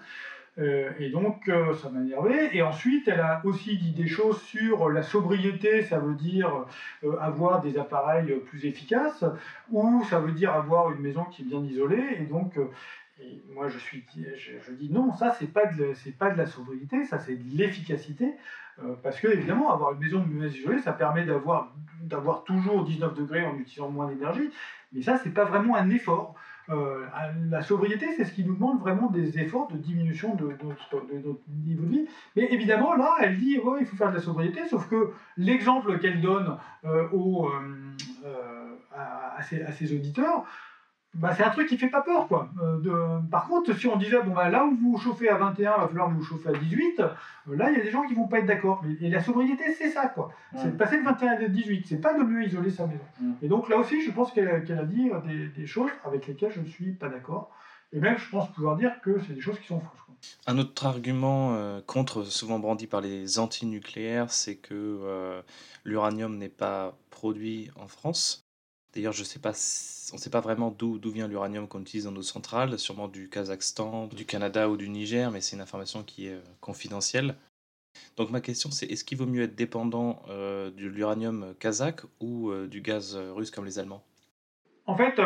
Euh, 0.57 0.89
et 0.99 1.09
donc, 1.09 1.51
ça 1.81 1.89
m'a 1.89 1.99
énervé. 1.99 2.55
Et 2.55 2.61
ensuite, 2.61 3.07
elle 3.09 3.19
a 3.19 3.41
aussi 3.43 3.77
dit 3.77 3.91
des 3.91 4.07
choses 4.07 4.41
sur 4.41 4.89
la 4.89 5.03
sobriété, 5.03 5.83
ça 5.83 5.99
veut 5.99 6.15
dire 6.15 6.65
avoir 7.19 7.61
des 7.61 7.77
appareils 7.77 8.33
plus 8.47 8.65
efficaces, 8.65 9.25
ou 9.69 10.03
ça 10.05 10.19
veut 10.19 10.31
dire 10.31 10.53
avoir 10.53 10.91
une 10.91 11.01
maison 11.01 11.25
qui 11.25 11.41
est 11.41 11.45
bien 11.45 11.61
isolée. 11.61 12.17
Et 12.19 12.23
donc, 12.23 12.57
et 13.21 13.41
moi, 13.53 13.69
je, 13.69 13.77
suis, 13.77 14.03
je, 14.13 14.71
dis 14.73 14.89
non, 14.91 15.13
ça, 15.13 15.31
c'est 15.31 15.47
pas 15.47 15.65
de, 15.67 15.93
pas 16.19 16.31
de 16.31 16.37
la 16.37 16.45
sobriété, 16.45 17.05
ça, 17.05 17.17
c'est 17.17 17.35
de 17.35 17.57
l'efficacité. 17.57 18.33
Euh, 18.83 18.93
parce 19.01 19.21
que, 19.21 19.27
évidemment, 19.27 19.71
avoir 19.71 19.93
une 19.93 19.99
maison 19.99 20.25
mieux 20.25 20.47
isolée, 20.47 20.79
ça 20.79 20.91
permet 20.91 21.23
d'avoir, 21.23 21.73
d'avoir 22.01 22.43
toujours 22.43 22.83
19 22.83 23.13
degrés 23.13 23.45
en 23.45 23.57
utilisant 23.57 23.89
moins 23.89 24.07
d'énergie. 24.07 24.49
Mais 24.91 25.01
ça, 25.01 25.17
c'est 25.17 25.33
pas 25.33 25.45
vraiment 25.45 25.77
un 25.77 25.89
effort. 25.91 26.35
Euh, 26.69 27.05
la 27.49 27.61
sobriété, 27.61 28.07
c'est 28.17 28.25
ce 28.25 28.33
qui 28.33 28.43
nous 28.43 28.55
demande 28.55 28.81
vraiment 28.81 29.09
des 29.09 29.39
efforts 29.39 29.69
de 29.69 29.77
diminution 29.77 30.35
de, 30.35 30.47
de 30.47 30.65
notre, 30.65 31.07
de 31.07 31.13
niveau 31.13 31.83
de 31.83 31.89
vie. 31.89 32.07
Mais 32.35 32.51
évidemment, 32.51 32.95
là, 32.95 33.15
elle 33.21 33.37
dit 33.37 33.59
il 33.79 33.85
faut 33.85 33.95
faire 33.95 34.09
de 34.09 34.15
la 34.15 34.21
sobriété, 34.21 34.67
sauf 34.67 34.89
que 34.89 35.13
l'exemple 35.37 35.99
qu'elle 35.99 36.19
donne 36.21 36.57
euh, 36.83 37.07
aux, 37.13 37.49
à 38.91 39.41
ses 39.43 39.93
auditeurs, 39.93 40.45
bah, 41.15 41.33
c'est 41.35 41.43
un 41.43 41.49
truc 41.49 41.67
qui 41.69 41.77
fait 41.77 41.87
pas 41.87 42.01
peur. 42.01 42.27
Quoi. 42.27 42.49
Euh, 42.61 42.77
de... 42.79 43.27
Par 43.29 43.47
contre, 43.47 43.73
si 43.73 43.87
on 43.87 43.95
disait 43.95 44.21
bon, 44.21 44.33
bah, 44.33 44.49
là 44.49 44.65
où 44.65 44.75
vous 44.75 44.97
chauffez 44.97 45.29
à 45.29 45.37
21, 45.37 45.73
il 45.77 45.81
va 45.81 45.87
falloir 45.87 46.09
vous 46.09 46.21
chauffer 46.21 46.49
à 46.49 46.53
18, 46.53 46.99
euh, 46.99 47.55
là, 47.55 47.71
il 47.71 47.77
y 47.77 47.81
a 47.81 47.83
des 47.83 47.91
gens 47.91 48.03
qui 48.03 48.13
vont 48.13 48.27
pas 48.27 48.39
être 48.39 48.45
d'accord. 48.45 48.83
Et 48.99 49.09
la 49.09 49.23
sobriété, 49.23 49.73
c'est 49.77 49.89
ça. 49.89 50.07
quoi. 50.07 50.31
C'est 50.55 50.71
de 50.71 50.77
passer 50.77 50.99
de 50.99 51.05
21 51.05 51.31
à 51.31 51.47
18. 51.47 51.85
C'est 51.87 52.01
pas 52.01 52.13
de 52.13 52.23
mieux 52.23 52.45
isoler 52.45 52.69
sa 52.69 52.85
maison. 52.85 52.99
Mm. 53.21 53.31
Et 53.41 53.47
donc 53.47 53.69
là 53.69 53.77
aussi, 53.77 54.01
je 54.01 54.11
pense 54.11 54.31
qu'elle 54.33 54.49
a, 54.49 54.55
a 54.55 54.83
dit 54.83 55.09
euh, 55.09 55.21
des, 55.21 55.47
des 55.47 55.67
choses 55.67 55.91
avec 56.03 56.27
lesquelles 56.27 56.51
je 56.51 56.59
ne 56.59 56.67
suis 56.67 56.91
pas 56.91 57.07
d'accord. 57.07 57.49
Et 57.93 57.99
même, 57.99 58.17
je 58.17 58.29
pense 58.29 58.51
pouvoir 58.51 58.75
dire 58.75 58.99
que 59.01 59.17
c'est 59.25 59.33
des 59.33 59.41
choses 59.41 59.59
qui 59.59 59.67
sont 59.67 59.79
fausses. 59.79 60.01
quoi. 60.05 60.15
Un 60.47 60.57
autre 60.57 60.85
argument 60.85 61.53
euh, 61.53 61.79
contre, 61.85 62.23
souvent 62.23 62.59
brandi 62.59 62.87
par 62.87 62.99
les 62.99 63.39
anti-nucléaires, 63.39 64.31
c'est 64.31 64.55
que 64.55 65.41
l'uranium 65.85 66.37
n'est 66.37 66.49
pas 66.49 66.97
produit 67.09 67.69
en 67.79 67.87
France. 67.87 68.44
D'ailleurs, 68.95 69.11
je 69.11 69.25
sais 69.25 69.39
pas, 69.39 69.51
on 70.13 70.15
ne 70.15 70.21
sait 70.21 70.29
pas 70.29 70.39
vraiment 70.39 70.71
d'où 70.71 70.97
vient 71.11 71.27
l'uranium 71.27 71.67
qu'on 71.67 71.81
utilise 71.81 72.05
dans 72.05 72.13
nos 72.13 72.21
centrales, 72.21 72.79
sûrement 72.79 73.09
du 73.09 73.27
Kazakhstan, 73.27 74.07
du 74.07 74.25
Canada 74.25 74.69
ou 74.69 74.77
du 74.77 74.87
Niger, 74.87 75.31
mais 75.31 75.41
c'est 75.41 75.57
une 75.57 75.61
information 75.61 76.01
qui 76.03 76.27
est 76.27 76.35
euh, 76.35 76.41
confidentielle. 76.61 77.35
Donc 78.15 78.31
ma 78.31 78.39
question, 78.39 78.71
c'est 78.71 78.85
est-ce 78.85 79.03
qu'il 79.03 79.17
vaut 79.17 79.25
mieux 79.25 79.43
être 79.43 79.55
dépendant 79.55 80.21
euh, 80.29 80.71
de 80.71 80.87
l'uranium 80.87 81.53
kazakh 81.59 82.03
ou 82.21 82.51
euh, 82.51 82.67
du 82.67 82.79
gaz 82.79 83.17
russe 83.17 83.51
comme 83.51 83.65
les 83.65 83.79
Allemands? 83.79 84.03
En 84.85 84.95
fait, 84.95 85.19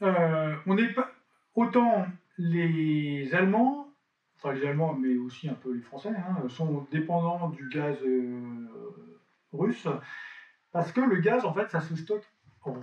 on 0.00 0.74
n'est 0.74 0.92
pas 0.92 1.10
autant 1.56 2.06
les 2.38 3.34
Allemands, 3.34 3.88
enfin 4.36 4.52
les 4.52 4.64
Allemands, 4.66 4.94
mais 4.94 5.16
aussi 5.16 5.48
un 5.48 5.54
peu 5.54 5.72
les 5.72 5.82
Français, 5.82 6.10
hein, 6.10 6.48
sont 6.48 6.86
dépendants 6.92 7.48
du 7.48 7.68
gaz 7.70 7.96
russe 9.52 9.88
parce 10.70 10.92
que 10.92 11.00
le 11.00 11.16
gaz, 11.16 11.44
en 11.46 11.54
fait, 11.54 11.70
ça 11.70 11.80
se 11.80 11.96
stocke 11.96 12.26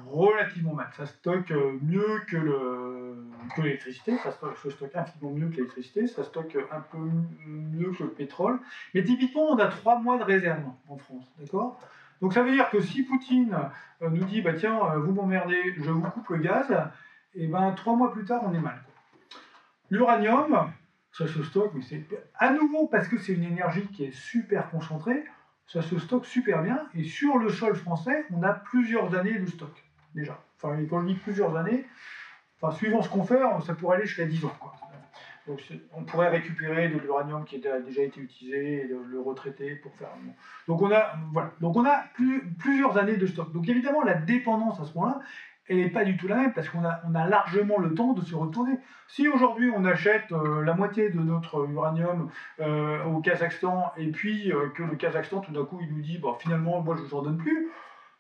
relativement 0.08 0.74
mal. 0.74 0.88
Ça 0.96 1.06
stocke 1.06 1.52
euh, 1.52 1.78
mieux 1.82 2.22
que 2.28 2.38
le 2.38 3.28
que 3.56 3.62
l'électricité, 3.62 4.18
ça 4.18 4.32
stocke, 4.32 4.58
se 4.58 4.70
stocke 4.70 4.96
infiniment 4.96 5.32
mieux 5.32 5.50
que 5.50 5.56
l'électricité, 5.58 6.08
ça 6.08 6.24
stocke 6.24 6.58
un 6.72 6.80
peu 6.80 6.98
mieux 7.46 7.92
que 7.92 8.04
le 8.04 8.10
pétrole. 8.10 8.60
Mais 8.94 9.04
typiquement, 9.04 9.50
on 9.50 9.58
a 9.58 9.68
trois 9.68 10.00
mois 10.00 10.18
de 10.18 10.24
réserve 10.24 10.64
en 10.88 10.98
France, 10.98 11.32
d'accord? 11.38 11.80
Donc 12.22 12.34
ça 12.34 12.42
veut 12.42 12.52
dire 12.52 12.70
que 12.70 12.80
si 12.80 13.04
Poutine 13.04 13.56
euh, 14.02 14.10
nous 14.10 14.24
dit, 14.24 14.42
bah 14.42 14.54
tiens, 14.54 14.80
euh, 14.92 15.00
vous 15.00 15.12
m'emmerdez, 15.12 15.76
je 15.78 15.92
vous 15.92 16.02
coupe 16.02 16.30
le 16.30 16.38
gaz, 16.38 16.74
et 17.36 17.48
ben 17.48 17.72
trois 17.74 17.96
mois 17.96 18.14
plus 18.14 18.24
tard, 18.24 18.42
on 18.46 18.54
est 18.54 18.60
mal. 18.60 18.82
L'uranium, 19.90 20.72
ça 21.12 21.28
se 21.28 21.44
stocke, 21.44 21.72
mais 21.76 21.82
c'est 21.82 22.06
à 22.40 22.54
nouveau 22.54 22.88
parce 22.88 23.08
que 23.08 23.18
c'est 23.18 23.34
une 23.34 23.44
énergie 23.44 23.88
qui 23.88 24.06
est 24.06 24.16
super 24.16 24.70
concentrée, 24.70 25.26
ça 25.68 25.82
se 25.82 25.98
stocke 25.98 26.26
super 26.26 26.62
bien. 26.62 26.88
Et 26.94 27.04
sur 27.04 27.38
le 27.38 27.50
sol 27.50 27.76
français, 27.76 28.26
on 28.32 28.44
a 28.44 28.54
plusieurs 28.54 29.16
années 29.16 29.38
de 29.38 29.46
stock 29.46 29.84
déjà. 30.14 30.40
Enfin, 30.58 30.78
quand 30.90 31.00
je 31.02 31.08
dis 31.08 31.16
plusieurs 31.16 31.56
années, 31.56 31.86
enfin, 32.62 32.72
suivant 32.76 33.02
ce 33.02 33.10
qu'on 33.10 33.24
fait, 33.24 33.40
ça 33.66 33.74
pourrait 33.74 33.98
aller 33.98 34.06
jusqu'à 34.06 34.26
10 34.26 34.46
ans. 34.46 34.54
Donc 35.46 35.62
on 35.94 36.06
pourrait 36.06 36.30
récupérer 36.30 36.88
de 36.88 36.98
l'uranium 36.98 37.44
qui 37.44 37.66
a 37.68 37.80
déjà 37.82 38.02
été 38.02 38.22
utilisé 38.22 38.82
et 38.82 38.84
le, 38.86 39.04
le 39.04 39.20
retraiter 39.20 39.76
pour 39.76 39.94
faire. 39.96 40.08
Donc 40.70 40.82
on 40.82 40.90
a 40.90 41.16
voilà. 41.34 41.52
Donc 41.60 41.76
on 41.76 41.84
a 41.86 42.02
plus- 42.14 42.48
plusieurs 42.58 42.98
années 42.98 43.18
de 43.18 43.26
stock. 43.26 43.52
Donc 43.52 43.68
évidemment 43.68 44.04
la 44.04 44.14
dépendance 44.14 44.80
à 44.80 44.86
ce 44.86 44.94
moment-là, 44.94 45.20
elle 45.68 45.78
n'est 45.78 45.90
pas 45.90 46.04
du 46.04 46.18
tout 46.18 46.28
la 46.28 46.36
même 46.36 46.54
parce 46.54 46.70
qu'on 46.70 46.84
a, 46.84 47.02
on 47.10 47.16
a 47.16 47.28
largement 47.28 47.80
le 47.80 47.94
temps 47.94 48.14
de 48.14 48.22
se 48.22 48.36
retourner. 48.36 48.78
Si 49.08 49.28
aujourd'hui 49.28 49.72
on 49.76 49.86
achète 49.86 50.32
euh, 50.32 50.64
la 50.64 50.74
moitié 50.74 51.10
de 51.10 51.20
notre 51.20 51.68
uranium 51.70 52.30
euh, 52.60 53.04
au 53.06 53.20
Kazakhstan 53.20 53.94
et 53.98 54.08
puis 54.08 54.52
euh, 54.52 54.70
que 54.76 54.84
le 54.84 54.96
Kazakhstan 54.96 55.40
tout 55.42 55.54
d'un 55.54 55.64
coup 55.64 55.80
il 55.82 55.94
nous 55.94 56.02
dit 56.02 56.18
bon, 56.18 56.34
finalement 56.34 56.82
moi 56.82 56.96
je 56.98 57.04
ne 57.04 57.08
vous 57.08 57.16
en 57.16 57.22
donne 57.22 57.38
plus, 57.38 57.70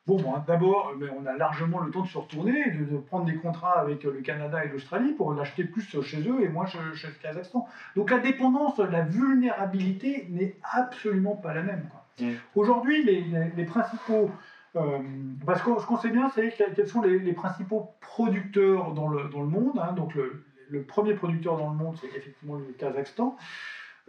bon 0.07 0.21
ben, 0.21 0.43
d'abord 0.47 0.93
on 1.19 1.25
a 1.25 1.35
largement 1.35 1.81
le 1.81 1.91
temps 1.91 2.03
de 2.03 2.07
se 2.07 2.17
retourner, 2.17 2.71
de, 2.71 2.85
de 2.85 2.97
prendre 2.97 3.25
des 3.25 3.35
contrats 3.35 3.79
avec 3.79 4.03
le 4.03 4.21
Canada 4.21 4.63
et 4.63 4.69
l'Australie 4.69 5.11
pour 5.11 5.33
l'acheter 5.33 5.65
plus 5.65 5.83
chez 6.01 6.27
eux 6.27 6.41
et 6.41 6.47
moins 6.47 6.65
chez, 6.65 6.79
chez, 6.93 7.07
le 7.07 7.13
Kazakhstan. 7.21 7.67
Donc 7.97 8.09
la 8.09 8.19
dépendance, 8.19 8.77
la 8.77 9.01
vulnérabilité 9.01 10.27
n'est 10.29 10.55
absolument 10.71 11.35
pas 11.35 11.53
la 11.53 11.63
même. 11.63 11.89
Mmh. 12.21 12.29
Aujourd'hui 12.55 13.03
les, 13.03 13.21
les, 13.21 13.51
les 13.57 13.65
principaux 13.65 14.31
euh, 14.75 14.99
parce 15.45 15.61
que 15.61 15.79
ce 15.79 15.85
qu'on 15.85 15.97
sait 15.97 16.09
bien, 16.09 16.29
c'est 16.33 16.53
quels 16.75 16.87
sont 16.87 17.01
les, 17.01 17.33
principaux 17.33 17.91
producteurs 18.01 18.93
dans 18.93 19.07
le, 19.07 19.45
monde. 19.45 19.79
Hein. 19.79 19.93
donc 19.93 20.15
le, 20.15 20.83
premier 20.83 21.13
producteur 21.13 21.57
dans 21.57 21.69
le 21.69 21.75
monde, 21.75 21.97
c'est 22.01 22.07
effectivement 22.07 22.55
le 22.55 22.65
Kazakhstan. 22.77 23.37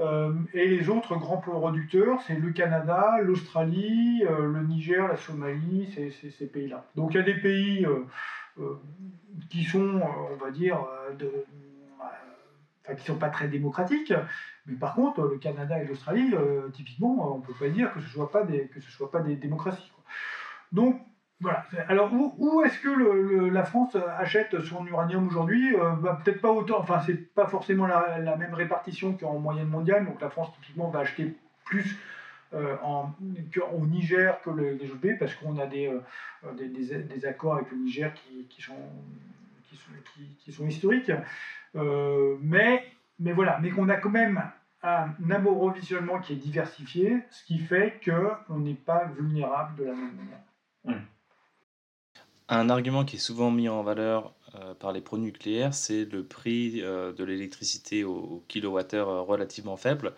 Euh, 0.01 0.33
et 0.55 0.67
les 0.67 0.89
autres 0.89 1.17
grands 1.17 1.37
producteurs, 1.37 2.21
c'est 2.23 2.35
le 2.35 2.51
Canada, 2.51 3.19
l'Australie, 3.23 4.25
euh, 4.29 4.51
le 4.51 4.62
Niger, 4.67 5.07
la 5.07 5.17
Somalie, 5.17 5.89
ces, 5.93 6.47
pays-là. 6.47 6.85
Donc 6.97 7.12
il 7.12 7.19
y 7.19 7.21
a 7.21 7.23
des 7.23 7.35
pays 7.35 7.87
qui 9.51 9.65
sont, 9.65 10.01
on 10.33 10.37
va 10.37 10.51
dire, 10.51 10.79
qui 12.97 13.05
sont 13.05 13.19
pas 13.19 13.29
très 13.29 13.49
démocratiques, 13.49 14.12
mais 14.67 14.75
par 14.75 14.95
contre, 14.95 15.23
le 15.23 15.39
Canada 15.39 15.81
et 15.81 15.87
l'Australie, 15.87 16.35
typiquement, 16.73 17.37
on 17.37 17.41
peut 17.41 17.55
pas 17.59 17.69
dire 17.69 17.93
que 17.93 18.01
ce 18.01 18.09
soit 18.09 18.31
que 18.33 18.81
ce 18.81 18.91
soit 18.91 19.11
pas 19.11 19.21
des 19.21 19.37
démocraties. 19.37 19.93
Donc, 20.73 21.01
voilà. 21.41 21.65
Alors, 21.89 22.11
où, 22.12 22.62
est-ce 22.62 22.79
que 22.79 23.49
la 23.49 23.65
France 23.65 23.97
achète 24.19 24.59
son 24.61 24.87
uranium 24.87 25.27
aujourd'hui? 25.27 25.75
Euh, 25.75 25.91
bah, 25.97 26.21
Peut-être 26.25 26.41
pas 26.41 26.51
autant, 26.51 26.79
enfin, 26.79 27.01
c'est 27.05 27.35
pas 27.35 27.47
forcément 27.47 27.87
la, 27.87 28.37
même 28.37 28.55
répartition 28.55 29.15
qu'en 29.15 29.39
moyenne 29.39 29.69
mondiale. 29.69 30.07
Donc, 30.07 30.21
la 30.21 30.31
France, 30.31 30.53
typiquement, 30.55 30.89
va 30.89 31.01
acheter 31.01 31.37
plus 31.65 31.99
euh, 32.55 32.77
en, 32.83 33.12
au 33.73 33.87
Niger 33.87 34.41
que 34.43 34.51
les, 34.51 34.75
les 34.75 35.15
parce 35.17 35.35
qu'on 35.35 35.59
a 35.59 35.67
des, 35.67 35.89
euh, 35.89 36.53
des, 36.55 37.27
accords 37.27 37.57
avec 37.57 37.71
le 37.73 37.79
Niger 37.79 38.12
qui, 38.15 38.62
sont, 38.62 38.73
qui, 40.39 40.53
sont, 40.53 40.67
historiques. 40.67 41.11
mais, 41.75 42.85
mais 43.19 43.33
voilà, 43.33 43.59
mais 43.61 43.71
qu'on 43.71 43.89
a 43.89 43.97
quand 43.97 44.11
même 44.11 44.41
un 44.83 45.31
approvisionnement 45.31 46.21
qui 46.21 46.35
est 46.35 46.37
diversifié, 46.37 47.19
ce 47.31 47.45
qui 47.45 47.59
fait 47.59 48.01
qu'on 48.05 48.59
n'est 48.59 48.75
pas 48.75 49.07
vulnérable 49.17 49.77
de 49.77 49.85
la 49.85 49.93
même 49.93 50.15
manière. 50.15 50.41
Un 52.49 52.68
argument 52.68 53.05
qui 53.05 53.16
est 53.16 53.20
souvent 53.20 53.51
mis 53.51 53.68
en 53.68 53.82
valeur 53.82 54.35
euh, 54.55 54.74
par 54.74 54.93
les 54.93 55.01
pro-nucléaires, 55.01 55.72
c'est 55.72 56.05
le 56.05 56.24
prix 56.24 56.82
euh, 56.82 57.12
de 57.12 57.24
l'électricité 57.24 58.05
au, 58.05 58.45
kilowattheure 58.49 59.09
euh, 59.09 59.22
relativement 59.22 59.76
faible. 59.76 60.12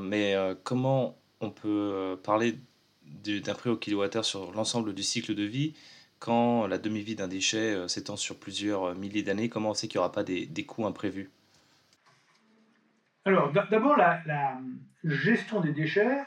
mais 0.00 0.36
comment 0.62 1.16
on 1.40 1.50
peut 1.50 2.16
parler 2.22 2.58
d'un 3.02 3.54
prix 3.54 3.70
au 3.70 3.76
kilowattheure 3.76 4.24
sur 4.24 4.52
l'ensemble 4.52 4.94
du 4.94 5.02
cycle 5.02 5.34
de 5.34 5.42
vie 5.42 5.74
quand 6.20 6.68
la 6.68 6.78
demi-vie 6.78 7.16
d'un 7.16 7.26
déchet 7.26 7.88
s'étend 7.88 8.16
sur 8.16 8.38
plusieurs 8.38 8.94
milliers 8.94 9.24
d'années? 9.24 9.48
Comment 9.48 9.70
on 9.70 9.74
sait 9.74 9.88
qu'il 9.88 9.98
n'y 9.98 10.04
aura 10.04 10.12
pas 10.12 10.22
des, 10.22 10.46
des 10.46 10.64
coûts 10.64 10.86
imprévus? 10.86 11.30
Alors, 13.24 13.50
d'abord, 13.52 13.96
la, 13.96 14.22
la, 14.26 14.60
gestion 15.02 15.60
des 15.60 15.72
déchets 15.72 16.22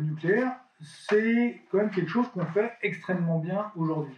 nucléaires, 0.00 0.56
c'est 0.80 1.60
quand 1.70 1.78
même 1.78 1.90
quelque 1.90 2.10
chose 2.10 2.28
qu'on 2.28 2.44
fait 2.46 2.72
extrêmement 2.82 3.38
bien 3.38 3.70
aujourd'hui. 3.76 4.16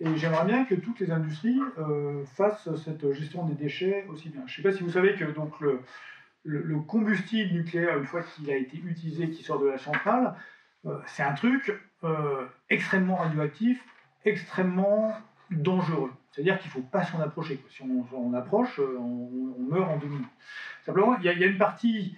Et 0.00 0.16
j'aimerais 0.16 0.46
bien 0.46 0.64
que 0.64 0.74
toutes 0.74 0.98
les 1.00 1.10
industries 1.10 1.60
euh, 1.78 2.24
fassent 2.24 2.74
cette 2.76 3.12
gestion 3.12 3.44
des 3.44 3.54
déchets 3.54 4.06
aussi 4.08 4.30
bien. 4.30 4.42
Je 4.46 4.52
ne 4.52 4.56
sais 4.56 4.62
pas 4.62 4.76
si 4.76 4.82
vous 4.82 4.92
savez 4.92 5.14
que 5.14 5.24
donc 5.24 5.60
le, 5.60 5.80
le, 6.44 6.78
combustible 6.80 7.52
nucléaire, 7.52 7.98
une 7.98 8.06
fois 8.06 8.22
qu'il 8.22 8.50
a 8.50 8.56
été 8.56 8.78
utilisé, 8.78 9.30
qui 9.30 9.42
sort 9.42 9.60
de 9.60 9.66
la 9.66 9.78
centrale, 9.78 10.34
euh, 10.86 10.98
c'est 11.06 11.22
un 11.22 11.34
truc 11.34 11.72
euh, 12.04 12.46
extrêmement 12.70 13.16
radioactif, 13.16 13.84
extrêmement 14.24 15.14
dangereux. 15.50 16.12
C'est-à-dire 16.30 16.58
qu'il 16.58 16.68
ne 16.68 16.72
faut 16.72 16.88
pas 16.88 17.04
s'en 17.04 17.20
approcher. 17.20 17.62
Si 17.68 17.82
on, 17.82 18.34
approche, 18.34 18.78
on, 18.78 19.30
meurt 19.58 19.90
en 19.90 19.98
deux 19.98 20.06
minutes. 20.06 20.28
Simplement, 20.84 21.16
il 21.18 21.24
y, 21.24 21.28
a 21.28 21.46
une 21.46 21.58
partie 21.58 22.16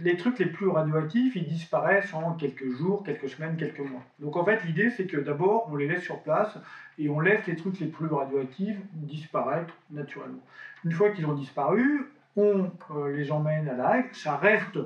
les 0.00 0.16
trucs 0.16 0.38
les 0.38 0.46
plus 0.46 0.68
radioactifs, 0.68 1.36
ils 1.36 1.46
disparaissent 1.46 2.14
en 2.14 2.34
quelques 2.34 2.70
jours, 2.70 3.02
quelques 3.04 3.28
semaines, 3.28 3.56
quelques 3.56 3.80
mois. 3.80 4.02
Donc 4.18 4.36
en 4.36 4.44
fait, 4.44 4.64
l'idée, 4.64 4.90
c'est 4.90 5.06
que 5.06 5.16
d'abord, 5.16 5.68
on 5.70 5.76
les 5.76 5.88
laisse 5.88 6.02
sur 6.02 6.20
place 6.20 6.56
et 6.98 7.08
on 7.08 7.20
laisse 7.20 7.46
les 7.46 7.56
trucs 7.56 7.78
les 7.80 7.88
plus 7.88 8.06
radioactifs 8.06 8.78
disparaître 8.92 9.74
naturellement. 9.90 10.42
Une 10.84 10.92
fois 10.92 11.10
qu'ils 11.10 11.26
ont 11.26 11.34
disparu, 11.34 12.06
on 12.36 12.70
euh, 12.92 13.16
les 13.16 13.30
emmène 13.32 13.68
à 13.68 13.74
la 13.74 14.02
Ça 14.12 14.36
reste 14.36 14.78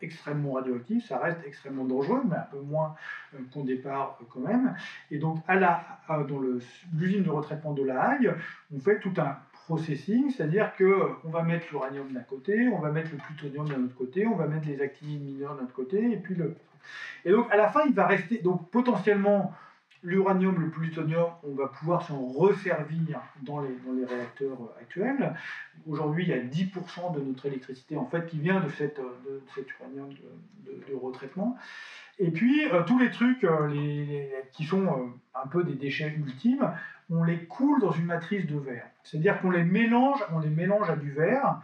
extrêmement 0.00 0.52
radioactif, 0.52 1.06
ça 1.06 1.18
reste 1.18 1.38
extrêmement 1.46 1.84
dangereux, 1.84 2.22
mais 2.28 2.36
un 2.36 2.48
peu 2.50 2.60
moins 2.60 2.94
euh, 3.34 3.38
qu'au 3.52 3.62
départ 3.62 4.18
euh, 4.20 4.24
quand 4.32 4.40
même. 4.40 4.74
Et 5.10 5.18
donc, 5.18 5.38
à 5.46 5.56
la, 5.56 5.82
dans 6.08 6.40
l'usine 6.92 7.22
de 7.22 7.30
retraitement 7.30 7.72
de 7.72 7.82
la 7.82 8.10
Hague, 8.10 8.34
on 8.74 8.78
fait 8.78 8.98
tout 9.00 9.14
un 9.18 9.38
processing, 9.66 10.30
c'est-à-dire 10.30 10.72
qu'on 10.76 11.28
va 11.28 11.42
mettre 11.42 11.66
l'uranium 11.72 12.12
d'un 12.12 12.20
côté, 12.20 12.68
on 12.68 12.78
va 12.78 12.90
mettre 12.92 13.10
le 13.10 13.18
plutonium 13.18 13.68
d'un 13.68 13.84
autre 13.84 13.96
côté, 13.96 14.26
on 14.26 14.36
va 14.36 14.46
mettre 14.46 14.68
les 14.68 14.80
actinides 14.80 15.22
mineurs 15.22 15.56
d'un 15.56 15.64
autre 15.64 15.74
côté, 15.74 16.12
et 16.12 16.16
puis 16.16 16.34
le... 16.36 16.54
Et 17.24 17.32
donc 17.32 17.50
à 17.50 17.56
la 17.56 17.68
fin, 17.68 17.80
il 17.84 17.92
va 17.92 18.06
rester, 18.06 18.38
donc 18.38 18.70
potentiellement, 18.70 19.52
l'uranium, 20.04 20.60
le 20.60 20.70
plutonium, 20.70 21.30
on 21.42 21.54
va 21.54 21.66
pouvoir 21.66 22.06
s'en 22.06 22.24
resservir 22.26 23.20
dans 23.42 23.60
les, 23.60 23.74
dans 23.84 23.92
les 23.92 24.04
réacteurs 24.04 24.72
actuels. 24.80 25.34
Aujourd'hui, 25.88 26.24
il 26.24 26.28
y 26.28 26.32
a 26.32 26.38
10% 26.38 27.14
de 27.14 27.20
notre 27.20 27.46
électricité 27.46 27.96
en 27.96 28.06
fait 28.06 28.24
qui 28.26 28.38
vient 28.38 28.60
de, 28.60 28.68
cette, 28.68 28.98
de 28.98 29.42
cet 29.54 29.66
uranium 29.78 30.10
de, 30.64 30.94
retraitement. 30.94 31.56
Et 32.18 32.30
puis, 32.30 32.66
euh, 32.66 32.82
tous 32.84 32.98
les 32.98 33.10
trucs 33.10 33.44
euh, 33.44 33.68
qui 34.52 34.64
sont 34.64 34.86
euh, 34.86 35.06
un 35.34 35.46
peu 35.48 35.64
des 35.64 35.74
déchets 35.74 36.14
ultimes, 36.16 36.72
on 37.10 37.24
les 37.24 37.44
coule 37.44 37.80
dans 37.80 37.92
une 37.92 38.06
matrice 38.06 38.46
de 38.46 38.58
verre. 38.58 38.86
C'est-à-dire 39.02 39.40
qu'on 39.40 39.50
les 39.50 39.64
mélange, 39.64 40.24
on 40.32 40.38
les 40.38 40.48
mélange 40.48 40.88
à 40.88 40.96
du 40.96 41.12
verre, 41.12 41.60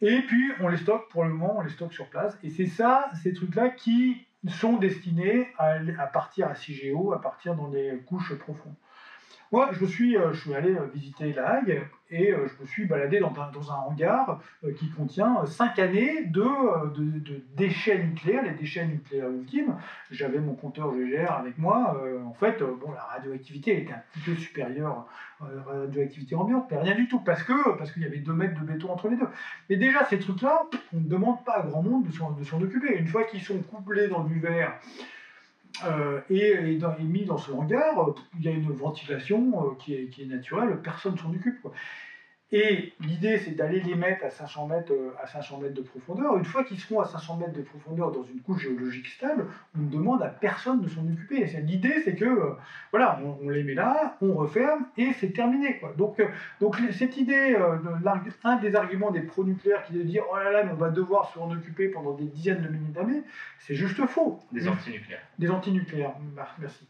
et 0.00 0.20
puis 0.22 0.50
on 0.60 0.68
les 0.68 0.78
stocke 0.78 1.08
pour 1.10 1.24
le 1.24 1.30
moment, 1.30 1.58
on 1.58 1.62
les 1.62 1.70
stocke 1.70 1.92
sur 1.92 2.08
place. 2.08 2.38
Et 2.42 2.50
c'est 2.50 2.66
ça, 2.66 3.10
ces 3.22 3.32
trucs-là 3.32 3.70
qui 3.70 4.26
sont 4.48 4.76
destinés 4.76 5.48
à, 5.58 5.78
à, 5.98 6.06
partir 6.06 6.48
à 6.48 6.54
CIGEO, 6.54 7.12
à 7.12 7.20
partir 7.20 7.54
dans 7.56 7.68
des 7.68 8.00
couches 8.06 8.34
profondes. 8.38 8.74
Moi, 9.52 9.70
je 9.72 9.84
suis, 9.84 10.16
euh, 10.16 10.32
je 10.32 10.42
suis 10.42 10.54
allé 10.54 10.76
euh, 10.76 10.86
visiter 10.94 11.32
La 11.32 11.54
Hague 11.54 11.82
et 12.08 12.32
euh, 12.32 12.46
je 12.46 12.62
me 12.62 12.68
suis 12.68 12.86
baladé 12.86 13.18
dans 13.18 13.34
un, 13.40 13.50
dans 13.50 13.72
un 13.72 13.74
hangar 13.74 14.40
qui 14.78 14.90
contient 14.90 15.44
cinq 15.46 15.80
années 15.80 16.24
de, 16.26 16.44
de, 16.94 17.42
déchets 17.56 17.98
nucléaires, 17.98 18.44
les 18.44 18.52
déchets 18.52 18.86
nucléaires 18.86 19.28
ultimes. 19.28 19.74
J'avais 20.12 20.38
mon 20.38 20.54
compteur 20.54 20.92
GGR 20.94 21.32
avec 21.32 21.58
moi. 21.58 22.00
en 22.24 22.32
fait, 22.34 22.62
bon, 22.62 22.92
la 22.92 23.02
radioactivité 23.02 23.82
était 23.82 23.92
un 23.92 24.02
petit 24.12 24.20
peu 24.20 24.34
supérieure 24.36 25.06
à 25.40 25.52
la 25.52 25.62
radioactivité 25.62 26.34
ambiante, 26.36 26.66
mais 26.70 26.78
rien 26.78 26.94
du 26.94 27.08
tout, 27.08 27.20
parce 27.20 27.42
que 27.42 27.76
parce 27.76 27.92
qu'il 27.92 28.02
y 28.02 28.06
avait 28.06 28.18
deux 28.18 28.32
mètres 28.32 28.60
de 28.60 28.64
béton 28.64 28.92
entre 28.92 29.08
les 29.08 29.16
deux. 29.16 29.28
Mais 29.68 29.76
déjà, 29.76 30.04
ces 30.04 30.18
trucs-là, 30.18 30.62
on 30.92 30.98
ne 30.98 31.08
demande 31.08 31.44
pas 31.44 31.58
à 31.58 31.62
grand 31.62 31.82
monde 31.82 32.06
de 32.06 32.12
s'en 32.44 32.60
occuper. 32.60 32.96
Une 32.96 33.06
fois 33.06 33.24
qu'ils 33.24 33.42
sont 33.42 33.58
couplés 33.62 34.08
dans 34.08 34.24
du 34.24 34.38
verre, 34.40 34.78
euh, 35.86 36.20
et, 36.30 36.78
mis 37.00 37.24
dans 37.24 37.38
ce 37.38 37.50
hangar, 37.52 38.08
euh, 38.08 38.14
il 38.38 38.44
y 38.44 38.48
a 38.48 38.52
une 38.52 38.72
ventilation 38.72 39.64
euh, 39.64 39.74
qui, 39.78 39.94
est, 39.94 40.26
naturelle, 40.26 40.80
personne 40.82 41.16
s'en 41.18 41.30
occupe. 41.30 41.66
Et 42.52 42.92
l'idée, 43.00 43.38
c'est 43.38 43.52
d'aller 43.52 43.80
les 43.80 43.94
mettre 43.94 44.24
à 44.24 44.30
500 44.30 44.66
mètres, 44.66 44.92
euh, 44.92 45.14
à 45.22 45.26
500 45.28 45.58
mètres 45.58 45.74
de 45.74 45.82
profondeur. 45.82 46.36
Une 46.36 46.44
fois 46.44 46.64
qu'ils 46.64 46.80
seront 46.80 47.00
à 47.00 47.04
500 47.04 47.36
mètres 47.36 47.52
de 47.52 47.62
profondeur 47.62 48.10
dans 48.10 48.24
une 48.24 48.40
couche 48.40 48.62
géologique 48.62 49.06
stable, 49.06 49.46
on 49.76 49.82
ne 49.82 49.88
demande 49.88 50.20
à 50.22 50.28
personne 50.28 50.80
de 50.80 50.88
s'en 50.88 51.06
occuper. 51.06 51.44
L'idée, 51.62 52.02
c'est 52.04 52.16
que, 52.16 52.24
euh, 52.24 52.56
voilà, 52.90 53.20
on, 53.42 53.48
les 53.48 53.62
met 53.62 53.74
là, 53.74 54.16
on 54.20 54.34
referme 54.34 54.86
et 54.96 55.12
c'est 55.20 55.32
terminé. 55.32 55.78
Quoi. 55.78 55.92
Donc, 55.96 56.18
euh, 56.18 56.26
donc 56.60 56.76
cette 56.90 57.16
idée, 57.16 57.56
un 58.42 58.56
des 58.56 58.74
arguments 58.74 59.12
des 59.12 59.20
pro-nucléaires 59.22 59.84
qui 59.84 59.94
est 59.94 59.98
de 59.98 60.02
dire, 60.02 60.24
oh 60.32 60.36
là 60.36 60.50
là, 60.50 60.64
mais 60.64 60.72
on 60.72 60.76
va 60.76 60.90
devoir 60.90 61.32
s'en 61.32 61.52
occuper 61.52 61.88
pendant 61.88 62.14
des 62.14 62.24
dizaines 62.24 62.62
de 62.62 62.68
milliers 62.68 62.92
d'années, 62.92 63.22
c'est 63.58 63.76
juste 63.76 64.04
faux. 64.06 64.40
Des 64.50 64.66
antinucléaires. 64.66 65.22
Des 65.38 65.50
antinucléaires, 65.50 66.14
merci. 66.58 66.84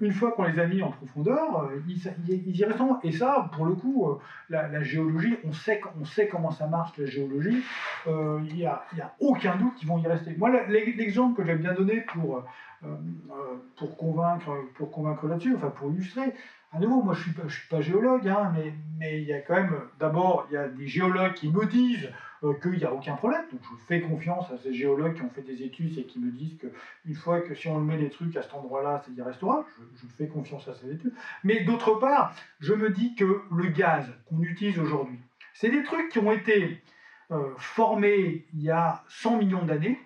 Une 0.00 0.12
fois 0.12 0.32
qu'on 0.32 0.44
les 0.44 0.58
a 0.58 0.66
mis 0.66 0.82
en 0.82 0.90
profondeur, 0.90 1.70
ils, 1.88 2.00
ils, 2.28 2.56
y 2.56 2.64
restent. 2.64 2.80
Et 3.02 3.12
ça, 3.12 3.50
pour 3.54 3.66
le 3.66 3.74
coup, 3.74 4.18
la, 4.50 4.68
la 4.68 4.82
géologie, 4.82 5.36
on 5.44 5.52
sait, 5.52 5.80
on 6.00 6.04
sait 6.04 6.28
comment 6.28 6.50
ça 6.50 6.66
marche 6.66 6.96
la 6.98 7.06
géologie, 7.06 7.62
euh, 8.06 8.40
il 8.48 8.56
n'y 8.56 8.66
a, 8.66 8.84
a, 9.00 9.14
aucun 9.20 9.56
doute 9.56 9.74
qu'ils 9.76 9.88
vont 9.88 9.98
y 9.98 10.06
rester. 10.06 10.34
Moi, 10.36 10.50
l'exemple 10.68 11.36
que 11.36 11.46
j'aime 11.46 11.58
bien 11.58 11.74
donner 11.74 12.00
pour, 12.12 12.36
euh, 12.36 12.86
euh, 12.86 13.34
pour 13.76 13.96
convaincre, 13.96 14.50
pour 14.74 14.90
convaincre 14.90 15.26
là-dessus, 15.26 15.54
enfin 15.56 15.70
pour 15.70 15.90
illustrer, 15.90 16.34
à 16.72 16.78
nouveau, 16.78 17.02
moi 17.02 17.14
je 17.14 17.28
ne 17.28 17.48
suis, 17.48 17.60
suis 17.60 17.68
pas 17.68 17.80
géologue, 17.80 18.28
hein, 18.28 18.52
mais, 18.54 18.74
mais 18.98 19.22
il 19.22 19.28
y 19.28 19.32
a 19.32 19.40
quand 19.40 19.54
même, 19.54 19.74
d'abord, 20.00 20.46
il 20.50 20.54
y 20.54 20.56
a 20.56 20.68
des 20.68 20.86
géologues 20.86 21.34
qui 21.34 21.48
me 21.48 21.66
disent 21.66 22.06
euh, 22.06 22.10
qu'il 22.52 22.78
n'y 22.78 22.84
a 22.84 22.92
aucun 22.92 23.14
problème. 23.14 23.44
Je 23.52 23.84
fais 23.86 24.00
confiance 24.00 24.50
à 24.50 24.58
ces 24.58 24.74
géologues 24.74 25.14
qui 25.14 25.22
ont 25.22 25.30
fait 25.30 25.42
des 25.42 25.62
études 25.62 25.98
et 25.98 26.04
qui 26.04 26.18
me 26.18 26.30
disent 26.30 26.58
qu'une 26.58 27.14
fois 27.14 27.40
que 27.40 27.54
si 27.54 27.68
on 27.68 27.80
met 27.80 27.96
des 27.96 28.10
trucs 28.10 28.36
à 28.36 28.42
cet 28.42 28.54
endroit-là, 28.54 29.02
c'est 29.04 29.12
y 29.12 29.22
restera. 29.22 29.64
Je, 29.78 30.06
je, 30.06 30.12
fais 30.14 30.28
confiance 30.28 30.68
à 30.68 30.74
ces 30.74 30.92
études. 30.92 31.14
Mais 31.42 31.64
d'autre 31.64 31.94
part, 31.94 32.34
je 32.60 32.74
me 32.74 32.90
dis 32.90 33.14
que 33.14 33.42
le 33.50 33.68
gaz 33.68 34.06
qu'on 34.28 34.42
utilise 34.42 34.78
aujourd'hui, 34.78 35.18
c'est 35.54 35.70
des 35.70 35.82
trucs 35.82 36.10
qui 36.10 36.18
ont 36.18 36.32
été 36.32 36.82
euh, 37.30 37.54
formés 37.56 38.46
il 38.52 38.62
y 38.62 38.70
a 38.70 39.02
100 39.08 39.38
millions 39.38 39.64
d'années 39.64 39.98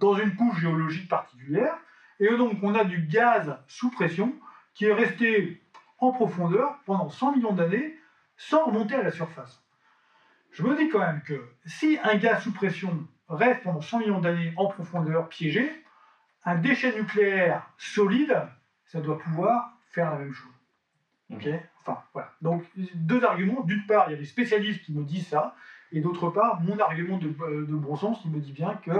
dans 0.00 0.14
une 0.14 0.34
couche 0.36 0.60
géologique 0.60 1.08
particulière. 1.08 1.76
Et 2.20 2.28
donc 2.36 2.58
on 2.62 2.74
a 2.74 2.84
du 2.84 3.02
gaz 3.02 3.58
sous 3.66 3.90
pression 3.90 4.34
qui 4.74 4.86
est 4.86 4.94
resté 4.94 5.62
en 5.98 6.12
profondeur 6.12 6.78
pendant 6.86 7.10
100 7.10 7.36
millions 7.36 7.52
d'années 7.52 7.96
sans 8.36 8.64
remonter 8.66 8.94
à 8.94 9.02
la 9.02 9.10
surface. 9.10 9.62
Je 10.58 10.64
me 10.64 10.76
dis 10.76 10.88
quand 10.88 10.98
même 10.98 11.22
que 11.22 11.40
si 11.66 12.00
un 12.02 12.16
gaz 12.16 12.42
sous 12.42 12.52
pression 12.52 13.06
reste 13.28 13.62
pendant 13.62 13.80
100 13.80 14.00
millions 14.00 14.20
d'années 14.20 14.52
en 14.56 14.66
profondeur 14.66 15.28
piégé, 15.28 15.70
un 16.44 16.56
déchet 16.56 16.96
nucléaire 16.96 17.70
solide, 17.76 18.36
ça 18.84 19.00
doit 19.00 19.18
pouvoir 19.18 19.78
faire 19.92 20.10
la 20.10 20.18
même 20.18 20.32
chose. 20.32 20.50
Ok? 21.32 21.48
Enfin, 21.82 22.02
voilà. 22.12 22.32
Donc, 22.42 22.64
deux 22.96 23.24
arguments. 23.24 23.62
D'une 23.62 23.86
part, 23.86 24.08
il 24.08 24.14
y 24.14 24.16
a 24.16 24.18
des 24.18 24.24
spécialistes 24.24 24.82
qui 24.82 24.92
me 24.92 25.04
disent 25.04 25.28
ça, 25.28 25.54
et 25.92 26.00
d'autre 26.00 26.28
part, 26.30 26.60
mon 26.60 26.76
argument 26.80 27.18
de, 27.18 27.28
de, 27.28 27.74
bon 27.76 27.94
sens, 27.94 28.18
il 28.24 28.32
me 28.32 28.40
dit 28.40 28.52
bien 28.52 28.74
que 28.84 28.90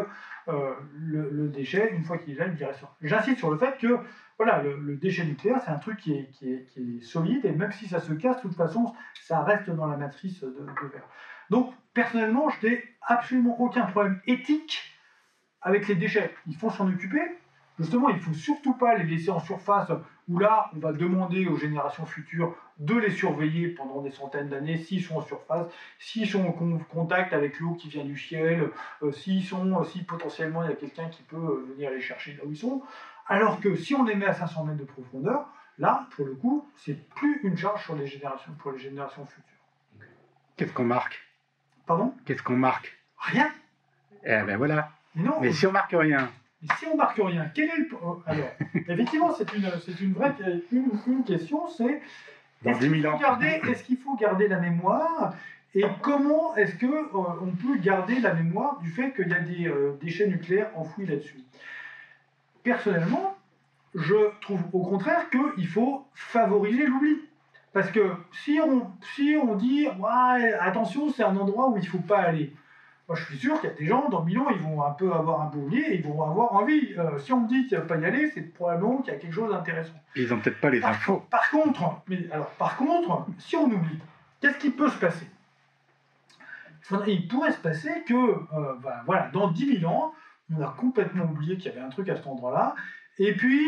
euh, 0.46 0.74
le, 0.96 1.48
déchet, 1.48 1.90
une 1.92 2.04
fois 2.04 2.18
qu'il 2.18 2.34
est 2.34 2.38
là, 2.38 2.46
il 2.46 2.64
reste. 2.64 2.84
J'insiste 3.02 3.38
sur 3.38 3.50
le 3.50 3.58
fait 3.58 3.76
que 3.78 3.98
voilà, 4.36 4.62
le, 4.62 4.94
déchet 4.94 5.24
nucléaire, 5.24 5.60
c'est 5.64 5.72
un 5.72 5.78
truc 5.78 5.98
qui 5.98 6.12
est, 6.14 6.30
qui, 6.30 6.52
est, 6.52 7.02
solide, 7.02 7.44
et 7.44 7.50
même 7.50 7.72
si 7.72 7.88
ça 7.88 7.98
se 7.98 8.12
casse, 8.12 8.36
de 8.36 8.42
toute 8.42 8.54
façon, 8.54 8.94
ça 9.20 9.42
reste 9.42 9.68
dans 9.70 9.88
la 9.88 9.96
matrice 9.96 10.44
de, 10.44 10.50
de 10.50 10.86
verre. 10.92 11.08
Donc, 11.50 11.72
personnellement, 11.94 12.48
je 12.48 12.66
n'ai 12.66 12.84
absolument 13.02 13.60
aucun 13.60 13.86
problème 13.86 14.20
éthique 14.26 14.82
avec 15.60 15.88
les 15.88 15.94
déchets. 15.94 16.32
Il 16.46 16.56
faut 16.56 16.70
s'en 16.70 16.88
occuper. 16.88 17.20
Justement, 17.78 18.08
il 18.08 18.16
ne 18.16 18.20
faut 18.20 18.32
surtout 18.32 18.74
pas 18.74 18.96
les 18.96 19.04
laisser 19.04 19.30
en 19.30 19.38
surface, 19.38 19.90
où 20.28 20.38
là, 20.38 20.68
on 20.74 20.80
va 20.80 20.92
demander 20.92 21.46
aux 21.46 21.56
générations 21.56 22.06
futures 22.06 22.56
de 22.78 22.96
les 22.96 23.10
surveiller 23.10 23.68
pendant 23.68 24.02
des 24.02 24.10
centaines 24.10 24.48
d'années, 24.48 24.76
s'ils 24.76 25.02
sont 25.02 25.16
en 25.16 25.22
surface, 25.22 25.66
s'ils 25.98 26.28
sont 26.28 26.44
en 26.44 26.52
contact 26.52 27.32
avec 27.32 27.60
l'eau 27.60 27.74
qui 27.74 27.88
vient 27.88 28.04
du 28.04 28.18
ciel, 28.18 28.70
euh, 29.02 29.12
s'ils 29.12 29.44
sont, 29.44 29.84
si 29.84 30.02
potentiellement 30.02 30.64
il 30.64 30.70
y 30.70 30.72
a 30.72 30.76
quelqu'un 30.76 31.08
qui 31.08 31.22
peut 31.22 31.36
euh, 31.36 31.66
venir 31.72 31.90
les 31.90 32.00
chercher 32.00 32.34
là 32.34 32.44
où 32.44 32.50
ils 32.50 32.56
sont. 32.56 32.82
Alors 33.26 33.60
que 33.60 33.76
si 33.76 33.94
on 33.94 34.04
les 34.04 34.16
met 34.16 34.26
à 34.26 34.34
500 34.34 34.64
mètres 34.64 34.78
de 34.78 34.84
profondeur, 34.84 35.48
là, 35.78 36.08
pour 36.16 36.26
le 36.26 36.34
coup, 36.34 36.68
c'est 36.76 37.08
plus 37.10 37.40
une 37.44 37.56
charge 37.56 37.84
sur 37.84 37.94
les 37.94 38.06
générations, 38.06 38.52
pour 38.58 38.72
les 38.72 38.78
générations 38.78 39.24
futures. 39.24 40.08
Qu'est-ce 40.56 40.72
qu'on 40.72 40.84
marque? 40.84 41.27
Pardon? 41.88 42.12
Qu'est-ce 42.26 42.42
qu'on 42.42 42.56
marque? 42.56 42.98
Rien? 43.16 43.50
Eh 44.22 44.42
ben 44.42 44.58
voilà. 44.58 44.90
Mais, 45.14 45.22
non, 45.24 45.40
Mais 45.40 45.52
si 45.52 45.66
on 45.66 45.72
marque 45.72 45.92
rien. 45.92 46.30
Mais 46.60 46.68
si 46.78 46.86
on 46.86 46.96
marque 46.98 47.16
rien, 47.16 47.50
quel 47.54 47.70
est 47.70 47.76
le. 47.78 47.88
Oh, 48.02 48.22
alors, 48.26 48.50
effectivement, 48.74 49.32
c'est 49.32 49.50
une, 49.54 49.70
c'est 49.84 49.98
une 50.00 50.12
vraie 50.12 50.34
une, 50.70 50.90
une 51.06 51.24
question, 51.24 51.66
c'est 51.66 52.02
est-ce 52.66 52.80
qu'il 52.80 53.02
faut, 53.02 53.18
garder, 53.18 53.46
est 53.68 53.82
qu'il 53.84 53.96
faut 53.96 54.16
garder 54.16 54.48
la 54.48 54.58
mémoire? 54.58 55.34
Et 55.74 55.84
comment 56.02 56.54
est-ce 56.56 56.78
qu'on 56.78 56.92
euh, 56.92 57.40
on 57.40 57.52
peut 57.52 57.78
garder 57.78 58.20
la 58.20 58.34
mémoire 58.34 58.78
du 58.80 58.90
fait 58.90 59.12
qu'il 59.14 59.28
y 59.28 59.34
a 59.34 59.40
des 59.40 59.66
euh, 59.66 59.96
déchets 60.02 60.26
nucléaires 60.26 60.70
enfouis 60.76 61.06
là-dessus? 61.06 61.40
Personnellement, 62.64 63.34
je 63.94 64.30
trouve 64.42 64.60
au 64.74 64.84
contraire 64.84 65.30
qu'il 65.30 65.66
faut 65.66 66.06
favoriser 66.14 66.86
l'oubli. 66.86 67.16
Parce 67.72 67.90
que 67.90 68.12
si 68.44 68.58
on, 68.60 68.90
si 69.14 69.36
on 69.40 69.54
dit 69.54 69.86
ouais, 69.86 70.52
attention, 70.54 71.10
c'est 71.10 71.22
un 71.22 71.36
endroit 71.36 71.68
où 71.68 71.76
il 71.76 71.82
ne 71.82 71.88
faut 71.88 71.98
pas 71.98 72.18
aller, 72.18 72.52
moi, 73.08 73.16
je 73.16 73.24
suis 73.24 73.38
sûr 73.38 73.58
qu'il 73.58 73.70
y 73.70 73.72
a 73.72 73.76
des 73.76 73.86
gens 73.86 74.10
dans 74.10 74.22
Milan, 74.22 74.48
ils 74.50 74.60
vont 74.60 74.82
un 74.84 74.90
peu 74.90 75.10
avoir 75.10 75.40
un 75.40 75.46
peu 75.46 75.56
oublié 75.56 75.94
et 75.94 75.94
ils 75.96 76.04
vont 76.04 76.22
avoir 76.22 76.52
envie. 76.52 76.94
Euh, 76.98 77.18
si 77.18 77.32
on 77.32 77.40
me 77.40 77.48
dit 77.48 77.66
qu'il 77.66 77.78
ne 77.78 77.82
va 77.82 77.88
pas 77.88 77.96
y 77.96 78.04
aller, 78.04 78.30
c'est 78.34 78.42
probablement 78.42 78.98
qu'il 78.98 79.14
y 79.14 79.16
a 79.16 79.18
quelque 79.18 79.32
chose 79.32 79.50
d'intéressant. 79.50 79.94
Ils 80.14 80.28
n'ont 80.28 80.40
peut-être 80.40 80.60
pas 80.60 80.68
les 80.68 80.84
infos. 80.84 81.24
Par 81.30 81.50
contre, 81.50 82.02
mais 82.06 82.18
alors, 82.30 82.50
par 82.50 82.76
contre, 82.76 83.24
si 83.38 83.56
on 83.56 83.64
oublie, 83.64 83.98
qu'est-ce 84.42 84.58
qui 84.58 84.68
peut 84.68 84.90
se 84.90 84.98
passer? 84.98 85.26
Il 87.06 87.28
pourrait 87.28 87.52
se 87.52 87.58
passer 87.58 88.02
que, 88.06 88.14
euh, 88.14 88.74
ben, 88.82 89.00
voilà, 89.06 89.30
dans 89.32 89.50
10 89.50 89.80
000 89.80 89.90
ans, 89.90 90.12
on 90.54 90.60
a 90.62 90.68
complètement 90.68 91.24
oublié 91.24 91.56
qu'il 91.56 91.72
y 91.72 91.74
avait 91.74 91.84
un 91.84 91.90
truc 91.90 92.10
à 92.10 92.16
cet 92.16 92.26
endroit-là. 92.26 92.74
Et 93.18 93.32
puis, 93.32 93.66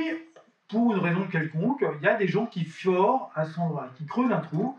pour 0.70 0.94
une 0.94 1.00
raison 1.00 1.26
quelconque, 1.26 1.84
il 2.00 2.04
y 2.04 2.08
a 2.08 2.14
des 2.14 2.28
gens 2.28 2.46
qui 2.46 2.64
forent 2.64 3.30
à 3.34 3.44
cet 3.44 3.58
endroit, 3.58 3.88
qui 3.96 4.06
creusent 4.06 4.32
un 4.32 4.40
trou, 4.40 4.78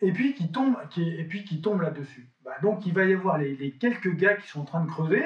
et 0.00 0.12
puis 0.12 0.34
qui 0.34 0.50
tombent, 0.50 0.76
et 0.96 1.24
puis 1.24 1.44
qui 1.44 1.60
tombent 1.60 1.80
là-dessus. 1.80 2.28
Bah, 2.44 2.56
donc 2.60 2.86
il 2.86 2.92
va 2.92 3.04
y 3.04 3.14
avoir 3.14 3.38
les, 3.38 3.72
quelques 3.80 4.14
gars 4.16 4.34
qui 4.34 4.48
sont 4.48 4.60
en 4.60 4.64
train 4.64 4.84
de 4.84 4.90
creuser, 4.90 5.24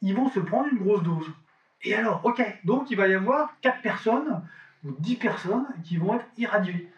ils 0.00 0.14
vont 0.14 0.28
se 0.28 0.40
prendre 0.40 0.68
une 0.70 0.78
grosse 0.78 1.02
dose. 1.02 1.30
Et 1.82 1.94
alors, 1.94 2.24
ok, 2.24 2.42
donc 2.64 2.90
il 2.90 2.96
va 2.96 3.08
y 3.08 3.14
avoir 3.14 3.58
4 3.62 3.82
personnes 3.82 4.42
ou 4.84 4.92
10 4.98 5.16
personnes 5.16 5.66
qui 5.82 5.96
vont 5.96 6.14
être 6.14 6.26
irradiées. 6.36 6.88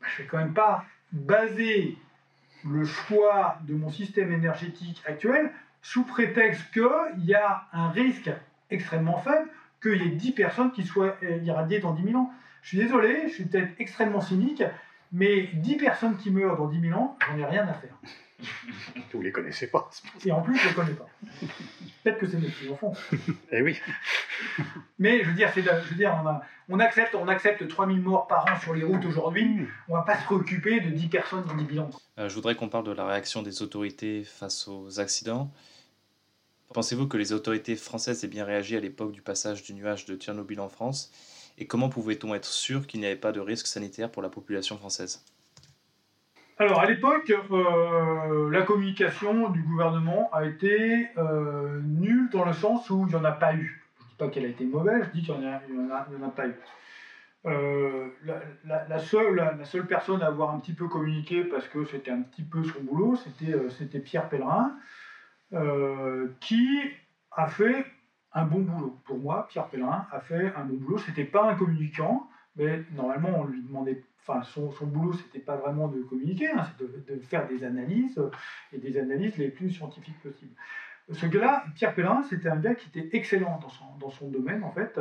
Bah, 0.00 0.06
je 0.08 0.22
ne 0.22 0.24
vais 0.24 0.30
quand 0.30 0.38
même 0.38 0.54
pas 0.54 0.84
baser 1.12 1.98
le 2.64 2.84
choix 2.84 3.58
de 3.62 3.74
mon 3.74 3.90
système 3.90 4.32
énergétique 4.32 5.02
actuel 5.06 5.52
sous 5.82 6.04
prétexte 6.04 6.70
qu'il 6.72 7.24
y 7.24 7.34
a 7.34 7.66
un 7.72 7.90
risque 7.90 8.30
extrêmement 8.70 9.18
faible 9.18 9.48
qu'il 9.80 10.02
y 10.02 10.06
ait 10.06 10.10
10 10.10 10.32
personnes 10.32 10.72
qui 10.72 10.84
soient 10.84 11.16
irradiées 11.44 11.80
dans 11.80 11.92
10 11.92 12.04
000 12.04 12.16
ans. 12.16 12.30
Je 12.62 12.68
suis 12.68 12.78
désolé, 12.78 13.28
je 13.28 13.34
suis 13.34 13.44
peut-être 13.44 13.72
extrêmement 13.78 14.20
cynique, 14.20 14.62
mais 15.12 15.48
10 15.54 15.76
personnes 15.76 16.16
qui 16.16 16.30
meurent 16.30 16.56
dans 16.56 16.68
10 16.68 16.80
000 16.80 16.98
ans, 16.98 17.16
j'en 17.28 17.38
ai 17.38 17.44
rien 17.44 17.66
à 17.66 17.74
faire. 17.74 17.94
Vous 19.12 19.22
les 19.22 19.32
connaissez 19.32 19.66
pas. 19.66 19.90
Et 20.24 20.32
en 20.32 20.40
plus, 20.40 20.56
je 20.56 20.68
les 20.68 20.74
connais 20.74 20.92
pas. 20.92 21.06
Peut-être 22.02 22.18
que 22.18 22.26
c'est 22.26 22.38
mes 22.38 22.48
petits 22.48 22.70
enfants. 22.70 22.92
Eh 23.52 23.62
oui. 23.62 23.78
Mais 24.98 25.22
je 25.22 25.28
veux 25.28 25.34
dire, 25.34 25.50
je 25.54 25.60
veux 25.60 25.96
dire 25.96 26.16
on, 26.22 26.26
a, 26.26 26.42
on, 26.68 26.78
accepte, 26.78 27.14
on 27.14 27.28
accepte 27.28 27.66
3000 27.66 28.00
morts 28.00 28.26
par 28.26 28.44
an 28.50 28.58
sur 28.60 28.74
les 28.74 28.84
routes 28.84 29.04
aujourd'hui. 29.04 29.66
On 29.88 29.94
va 29.94 30.02
pas 30.02 30.18
se 30.18 30.24
préoccuper 30.24 30.80
de 30.80 30.90
10 30.90 31.08
personnes 31.08 31.44
dans 31.44 31.54
10 31.54 31.64
bilans. 31.64 31.90
Euh, 32.18 32.28
je 32.28 32.34
voudrais 32.34 32.54
qu'on 32.54 32.68
parle 32.68 32.84
de 32.84 32.92
la 32.92 33.06
réaction 33.06 33.42
des 33.42 33.62
autorités 33.62 34.24
face 34.24 34.68
aux 34.68 35.00
accidents. 35.00 35.52
Pensez-vous 36.72 37.08
que 37.08 37.16
les 37.16 37.32
autorités 37.32 37.74
françaises 37.74 38.22
aient 38.22 38.28
bien 38.28 38.44
réagi 38.44 38.76
à 38.76 38.80
l'époque 38.80 39.10
du 39.10 39.22
passage 39.22 39.64
du 39.64 39.74
nuage 39.74 40.04
de 40.04 40.14
Tchernobyl 40.14 40.60
en 40.60 40.68
France? 40.68 41.10
Et 41.58 41.66
comment 41.66 41.88
pouvait-on 41.88 42.32
être 42.32 42.44
sûr 42.44 42.86
qu'il 42.86 43.00
n'y 43.00 43.06
avait 43.06 43.16
pas 43.16 43.32
de 43.32 43.40
risque 43.40 43.66
sanitaire 43.66 44.08
pour 44.08 44.22
la 44.22 44.28
population 44.28 44.76
française? 44.76 45.24
Alors, 46.58 46.78
à 46.78 46.86
l'époque, 46.86 47.32
euh, 47.50 48.50
la 48.50 48.62
communication 48.62 49.48
du 49.48 49.62
gouvernement 49.62 50.30
a 50.32 50.44
été 50.44 51.08
euh, 51.16 51.80
nulle 51.82 52.28
dans 52.30 52.44
le 52.44 52.52
sens 52.52 52.88
où 52.90 53.04
il 53.08 53.08
n'y 53.08 53.14
en 53.16 53.24
a 53.24 53.32
pas 53.32 53.54
eu. 53.54 53.82
Je 53.98 54.04
ne 54.04 54.08
dis 54.08 54.14
pas 54.16 54.28
qu'elle 54.28 54.44
a 54.44 54.48
été 54.48 54.64
mauvaise, 54.64 55.06
je 55.06 55.18
dis 55.18 55.24
qu'il 55.24 55.34
n'y 55.38 55.46
en, 55.46 56.24
a 56.24 56.30
pas 56.30 56.46
eu. 56.46 56.54
Euh, 57.46 58.08
la, 58.66 58.98
seule, 59.00 59.34
la, 59.34 59.64
seule, 59.64 59.86
personne 59.86 60.22
à 60.22 60.26
avoir 60.26 60.54
un 60.54 60.60
petit 60.60 60.74
peu 60.74 60.86
communiqué, 60.86 61.42
parce 61.42 61.66
que 61.66 61.84
c'était 61.86 62.12
un 62.12 62.22
petit 62.22 62.42
peu 62.42 62.62
son 62.62 62.82
boulot, 62.82 63.16
c'était 63.16 63.98
Pierre 63.98 64.28
Pellerin, 64.28 64.76
qui 66.40 66.80
a 67.32 67.48
fait 67.48 67.84
un 68.32 68.44
bon 68.44 68.60
boulot. 68.60 68.96
Pour 69.04 69.18
moi, 69.18 69.46
Pierre 69.48 69.68
Pellerin 69.68 70.06
a 70.12 70.20
fait 70.20 70.52
un 70.54 70.64
bon 70.64 70.76
boulot. 70.76 70.98
C'était 70.98 71.24
pas 71.24 71.50
un 71.50 71.54
communicant, 71.54 72.28
mais 72.56 72.84
normalement, 72.92 73.40
on 73.40 73.44
lui 73.44 73.62
demandait 73.62 74.02
enfin, 74.26 74.42
son, 74.42 74.70
son 74.70 74.86
boulot, 74.86 75.12
c'était 75.14 75.40
pas 75.40 75.56
vraiment 75.56 75.88
de 75.88 76.02
communiquer, 76.02 76.50
hein, 76.50 76.66
c'est 76.78 77.12
de, 77.14 77.20
faire 77.20 77.48
des 77.48 77.64
analyses 77.64 78.18
euh, 78.18 78.30
et 78.72 78.78
des 78.78 78.98
analyses 78.98 79.36
les 79.38 79.48
plus 79.48 79.70
scientifiques 79.70 80.20
possibles. 80.20 80.54
Ce 81.12 81.26
gars-là, 81.26 81.64
Pierre 81.74 81.94
Pellerin, 81.94 82.22
c'était 82.22 82.48
un 82.48 82.56
gars 82.56 82.74
qui 82.74 82.88
était 82.88 83.16
excellent 83.16 83.58
dans 83.60 83.68
son, 83.68 83.96
dans 83.98 84.10
son 84.10 84.28
domaine, 84.28 84.62
en 84.62 84.70
fait. 84.70 85.00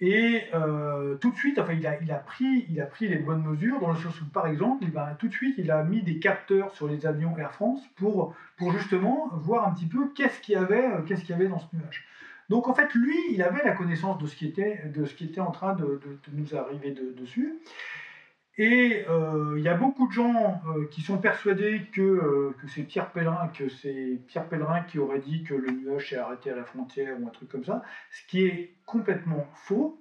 Et 0.00 0.44
euh, 0.54 1.16
tout 1.16 1.30
de 1.30 1.36
suite, 1.36 1.58
enfin, 1.58 1.74
il 1.74 1.86
a, 1.86 2.00
il, 2.00 2.10
a 2.10 2.16
pris, 2.16 2.66
il 2.70 2.80
a 2.80 2.86
pris 2.86 3.06
les 3.06 3.18
bonnes 3.18 3.42
mesures, 3.42 3.80
dans 3.80 3.90
le 3.90 3.98
sens 3.98 4.18
où, 4.22 4.24
par 4.24 4.46
exemple, 4.46 4.86
tout 5.18 5.28
de 5.28 5.32
suite, 5.32 5.56
il 5.58 5.70
a 5.70 5.82
mis 5.82 6.02
des 6.02 6.18
capteurs 6.18 6.74
sur 6.74 6.88
les 6.88 7.04
avions 7.04 7.36
Air 7.36 7.52
France 7.52 7.82
pour, 7.96 8.34
pour 8.56 8.72
justement 8.72 9.28
voir 9.34 9.68
un 9.68 9.72
petit 9.72 9.86
peu 9.86 10.08
qu'est-ce 10.14 10.40
qu'il 10.40 10.54
y 10.54 10.56
avait, 10.56 10.86
euh, 10.86 11.02
qu'est-ce 11.02 11.20
qu'il 11.20 11.30
y 11.30 11.34
avait 11.34 11.48
dans 11.48 11.58
ce 11.58 11.66
nuage. 11.74 12.06
Donc 12.48 12.66
en 12.66 12.74
fait, 12.74 12.92
lui, 12.94 13.16
il 13.30 13.42
avait 13.42 13.62
la 13.62 13.72
connaissance 13.72 14.18
de 14.18 14.26
ce 14.26 14.34
qui 14.34 14.46
était, 14.46 14.82
de 14.86 15.04
ce 15.04 15.14
qui 15.14 15.26
était 15.26 15.40
en 15.40 15.52
train 15.52 15.74
de, 15.74 16.00
nous 16.32 16.56
arriver 16.56 16.90
de, 16.90 17.12
dessus. 17.12 17.54
Et 18.62 19.06
euh, 19.08 19.54
il 19.56 19.62
y 19.62 19.68
a 19.68 19.74
beaucoup 19.74 20.06
de 20.06 20.12
gens 20.12 20.60
euh, 20.68 20.86
qui 20.90 21.00
sont 21.00 21.16
persuadés 21.16 21.86
que, 21.94 22.02
euh, 22.02 22.54
que 22.60 22.68
c'est 22.68 22.82
Pierre 22.82 23.10
Pellerin, 23.10 23.48
que 23.48 23.70
c'est 23.70 24.20
Pierre 24.26 24.44
qui 24.86 24.98
aurait 24.98 25.20
dit 25.20 25.44
que 25.44 25.54
le 25.54 25.70
nuage 25.70 26.10
s'est 26.10 26.18
arrêté 26.18 26.50
à 26.50 26.56
la 26.56 26.64
frontière 26.64 27.16
ou 27.18 27.26
un 27.26 27.30
truc 27.30 27.48
comme 27.48 27.64
ça, 27.64 27.82
ce 28.10 28.26
qui 28.26 28.44
est 28.44 28.74
complètement 28.84 29.46
faux. 29.54 29.98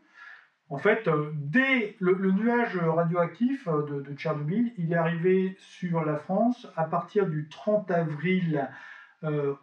En 0.68 0.78
fait, 0.78 1.10
dès 1.36 1.96
le, 2.00 2.34
nuage 2.34 2.76
radioactif 2.76 3.70
de, 3.70 4.02
de, 4.02 4.14
Tchernobyl, 4.14 4.74
il 4.78 4.92
est 4.92 4.98
arrivé 4.98 5.56
sur 5.60 6.04
la 6.04 6.18
France 6.18 6.68
à 6.76 6.84
partir 6.84 7.28
du 7.28 7.48
30 7.48 7.90
avril 7.92 8.70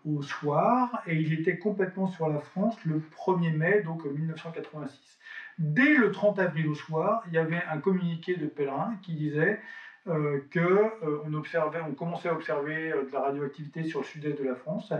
au 0.06 0.22
soir 0.22 1.02
et 1.06 1.16
il 1.16 1.34
était 1.34 1.58
complètement 1.58 2.06
sur 2.06 2.30
la 2.30 2.40
France 2.40 2.82
le 2.86 3.02
1er 3.14 3.52
mai, 3.52 3.82
donc 3.82 4.06
1986. 4.06 5.18
Dès 5.58 5.94
le 5.94 6.10
30 6.10 6.38
avril 6.38 6.68
au 6.68 6.74
soir, 6.74 7.22
il 7.28 7.34
y 7.34 7.38
avait 7.38 7.62
un 7.70 7.78
communiqué 7.78 8.36
de 8.36 8.46
Pellerin 8.46 8.94
qui 9.02 9.14
disait 9.14 9.60
euh, 10.08 10.40
qu'on 10.52 10.60
euh, 10.60 11.82
on 11.88 11.94
commençait 11.94 12.28
à 12.28 12.32
observer 12.32 12.92
euh, 12.92 13.06
de 13.06 13.12
la 13.12 13.22
radioactivité 13.22 13.82
sur 13.82 14.00
le 14.00 14.06
sud-est 14.06 14.38
de 14.38 14.44
la 14.44 14.54
France. 14.54 14.92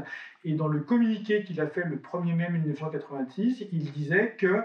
Et 0.44 0.54
dans 0.54 0.66
le 0.66 0.80
communiqué 0.80 1.44
qu'il 1.44 1.60
a 1.60 1.68
fait 1.68 1.84
le 1.84 1.96
1er 1.96 2.34
mai 2.34 2.48
1986, 2.48 3.66
il 3.72 3.92
disait 3.92 4.34
que 4.38 4.64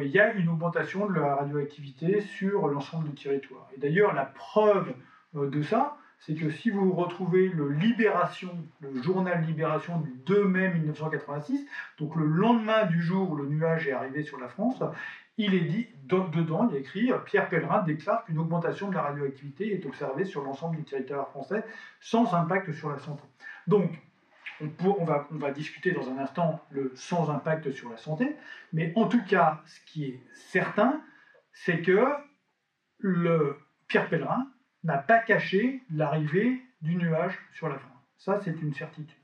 il 0.00 0.12
y 0.12 0.20
a 0.20 0.32
une 0.34 0.48
augmentation 0.48 1.06
de 1.06 1.14
la 1.14 1.34
radioactivité 1.34 2.20
sur 2.20 2.68
l'ensemble 2.68 3.08
du 3.10 3.20
territoire. 3.20 3.68
Et 3.76 3.80
d'ailleurs, 3.80 4.14
la 4.14 4.26
preuve 4.26 4.94
de 5.34 5.60
ça, 5.60 5.96
c'est 6.24 6.34
que 6.34 6.50
si 6.50 6.70
vous 6.70 6.92
retrouvez 6.92 7.48
le 7.48 7.70
Libération, 7.70 8.56
le 8.80 9.02
journal 9.02 9.44
Libération 9.44 9.98
du 9.98 10.12
2 10.24 10.44
mai 10.44 10.68
1986, 10.72 11.66
donc 11.98 12.14
le 12.14 12.24
lendemain 12.24 12.86
du 12.86 13.02
jour 13.02 13.30
où 13.30 13.36
le 13.36 13.46
nuage 13.46 13.88
est 13.88 13.92
arrivé 13.92 14.22
sur 14.22 14.38
la 14.38 14.48
France, 14.48 14.80
il 15.36 15.54
est 15.54 15.64
dit, 15.64 15.88
dedans, 16.04 16.68
il 16.70 16.76
a 16.76 16.78
écrit 16.78 17.10
Pierre 17.24 17.48
Pellerin 17.48 17.82
déclare 17.82 18.24
qu'une 18.24 18.38
augmentation 18.38 18.88
de 18.88 18.94
la 18.94 19.02
radioactivité 19.02 19.74
est 19.74 19.84
observée 19.84 20.24
sur 20.24 20.42
l'ensemble 20.42 20.76
du 20.76 20.84
territoire 20.84 21.28
français 21.28 21.64
sans 22.00 22.34
impact 22.34 22.72
sur 22.72 22.90
la 22.90 22.98
santé. 22.98 23.24
Donc, 23.66 23.90
on, 24.60 25.04
va, 25.04 25.26
on 25.32 25.38
va 25.38 25.50
discuter 25.50 25.90
dans 25.90 26.08
un 26.08 26.18
instant 26.18 26.64
le 26.70 26.92
sans 26.94 27.30
impact 27.30 27.72
sur 27.72 27.90
la 27.90 27.96
santé, 27.96 28.36
mais 28.72 28.92
en 28.94 29.08
tout 29.08 29.24
cas, 29.24 29.60
ce 29.66 29.80
qui 29.86 30.04
est 30.04 30.20
certain, 30.34 31.02
c'est 31.52 31.80
que 31.80 32.06
le 32.98 33.56
Pierre 33.88 34.08
Pellerin 34.08 34.46
n'a 34.84 34.98
pas 34.98 35.18
caché 35.18 35.82
l'arrivée 35.94 36.60
du 36.80 36.96
nuage 36.96 37.38
sur 37.54 37.68
la 37.68 37.78
France. 37.78 37.92
Ça, 38.18 38.40
c'est 38.42 38.60
une 38.62 38.74
certitude. 38.74 39.16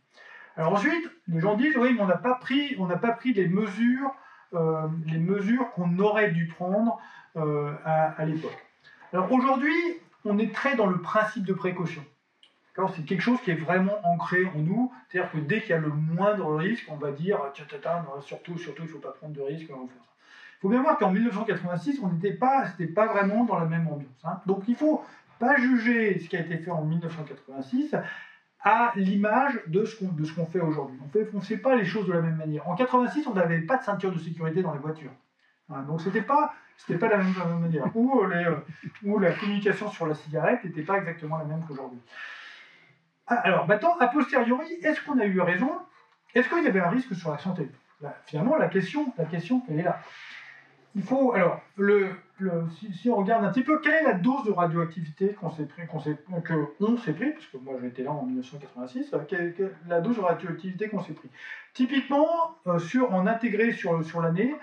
Alors 0.56 0.72
ensuite, 0.72 1.11
les 1.28 1.40
gens 1.40 1.56
disent 1.56 1.76
oui, 1.76 1.94
mais 1.94 2.00
on 2.00 2.06
n'a 2.06 2.16
pas 2.16 2.34
pris, 2.34 2.74
on 2.78 2.86
n'a 2.86 2.96
pas 2.96 3.12
pris 3.12 3.32
les 3.32 3.48
mesures 3.48 4.12
euh, 4.54 4.88
les 5.06 5.18
mesures 5.18 5.70
qu'on 5.72 5.98
aurait 5.98 6.30
dû 6.30 6.46
prendre 6.46 6.98
euh, 7.36 7.74
à, 7.84 8.24
l'époque. 8.24 8.56
Alors 9.12 9.30
aujourd'hui, 9.30 9.76
on 10.24 10.38
est 10.38 10.54
très 10.54 10.74
dans 10.74 10.86
le 10.86 11.00
principe 11.02 11.44
de 11.44 11.52
précaution. 11.52 12.02
C'est 12.94 13.04
quelque 13.04 13.22
chose 13.22 13.40
qui 13.42 13.50
est 13.50 13.56
vraiment 13.56 13.98
ancré 14.04 14.46
en 14.54 14.61
nous. 14.61 14.92
C'est-à-dire 15.09 15.32
que 15.32 15.38
dès 15.38 15.61
qu'il 15.61 15.70
y 15.70 15.72
a 15.72 15.78
le 15.78 15.88
moindre 15.88 16.54
risque, 16.54 16.86
on 16.88 16.96
va 16.96 17.11
dire 17.11 17.40
surtout, 18.20 18.56
surtout, 18.56 18.82
il 18.82 18.86
ne 18.86 18.90
faut 18.90 19.00
pas 19.00 19.11
prendre 19.11 19.34
de 19.34 19.42
risque. 19.42 19.68
Il 19.68 20.61
faut 20.61 20.68
bien 20.68 20.80
voir 20.80 20.96
qu'en 20.96 21.11
1986, 21.11 21.98
on 22.02 22.09
n'était 22.09 22.32
pas, 22.32 22.66
pas 22.94 23.06
vraiment 23.06 23.44
dans 23.44 23.59
la 23.59 23.66
même 23.66 23.88
ambiance. 23.88 24.24
Hein. 24.24 24.40
Donc 24.46 24.62
il 24.68 24.76
faut 24.76 25.04
pas 25.39 25.57
juger 25.57 26.18
ce 26.18 26.28
qui 26.28 26.36
a 26.36 26.41
été 26.41 26.59
fait 26.59 26.70
en 26.70 26.84
1986 26.84 27.95
à 28.61 28.93
l'image 28.97 29.61
de 29.66 29.84
ce 29.84 29.97
qu'on 29.97 30.47
fait 30.47 30.61
aujourd'hui. 30.61 30.99
On 31.03 31.36
ne 31.36 31.43
fait 31.43 31.57
pas 31.57 31.76
les 31.76 31.84
choses 31.84 32.07
de 32.07 32.12
la 32.12 32.20
même 32.20 32.36
manière. 32.36 32.68
En 32.68 32.74
86, 32.74 33.26
on 33.26 33.34
n'avait 33.34 33.61
pas 33.61 33.76
de 33.76 33.84
ceinture 33.84 34.12
de 34.12 34.18
sécurité 34.18 34.62
dans 34.62 34.72
les 34.72 34.80
voitures. 34.80 35.12
donc 35.68 36.01
c'était 36.01 36.22
pas 36.22 36.55
pas 37.01 37.09
la 37.09 37.18
même, 37.18 37.61
manière. 37.61 37.91
Ou, 37.95 38.24
les, 38.26 38.45
euh, 38.45 38.57
ou, 39.05 39.18
la 39.18 39.32
communication 39.32 39.91
sur 39.91 40.07
la 40.07 40.14
cigarette 40.14 40.64
n'était 40.64 40.82
pas 40.82 40.99
exactement 40.99 41.36
la 41.39 41.45
même 41.45 41.62
qu'aujourd'hui. 41.66 41.99
Ah, 43.26 43.34
alors 43.36 43.66
maintenant, 43.66 43.97
a 43.99 44.07
posteriori, 44.07 44.72
est-ce 44.82 45.03
qu'on 45.03 45.18
a 45.18 45.26
eu 45.26 45.41
raison? 45.41 45.70
Est-ce 46.34 46.49
qu'il 46.49 46.62
y 46.62 46.66
avait 46.66 46.80
un 46.80 46.89
risque 46.89 47.14
sur 47.14 47.30
la 47.30 47.39
santé? 47.39 47.68
Finalement, 48.26 48.57
la 48.57 48.68
question, 48.68 49.12
la 49.18 49.24
question, 49.24 49.62
elle 49.68 49.80
est 49.80 49.82
là. 49.82 50.01
Il 50.95 51.03
faut 51.03 51.32
alors 51.32 51.61
le, 51.76 52.09
si, 52.93 53.11
on 53.11 53.16
regarde 53.16 53.45
un 53.45 53.51
petit 53.51 53.62
peu, 53.62 53.80
quelle 53.80 53.95
est 53.95 54.03
la 54.03 54.14
dose 54.14 54.45
de 54.45 54.53
radioactivité 54.53 55.34
qu'on 55.34 55.51
s'est 55.51 55.66
pris, 55.66 55.86
qu'on 55.86 56.01
s'est, 56.01 56.16
que 56.45 56.55
on 56.80 56.97
s'est 56.97 57.12
pris, 57.12 57.30
parce 57.32 57.47
que 57.47 57.59
moi 57.59 57.74
j'étais 57.80 58.03
là 58.03 58.12
en 58.12 58.24
1986, 58.24 59.12
euh, 59.12 59.51
la 59.89 60.01
dose 60.01 60.16
de 60.16 60.20
radioactivité 60.20 60.89
qu'on 60.89 61.01
s'est 61.01 61.12
pris. 61.12 61.28
Typiquement, 61.74 62.57
euh, 62.66 62.78
sur, 62.78 63.12
en 63.12 63.26
intégré 63.26 63.72
sur, 63.72 64.05
sur 64.05 64.20
l'année, 64.20 64.55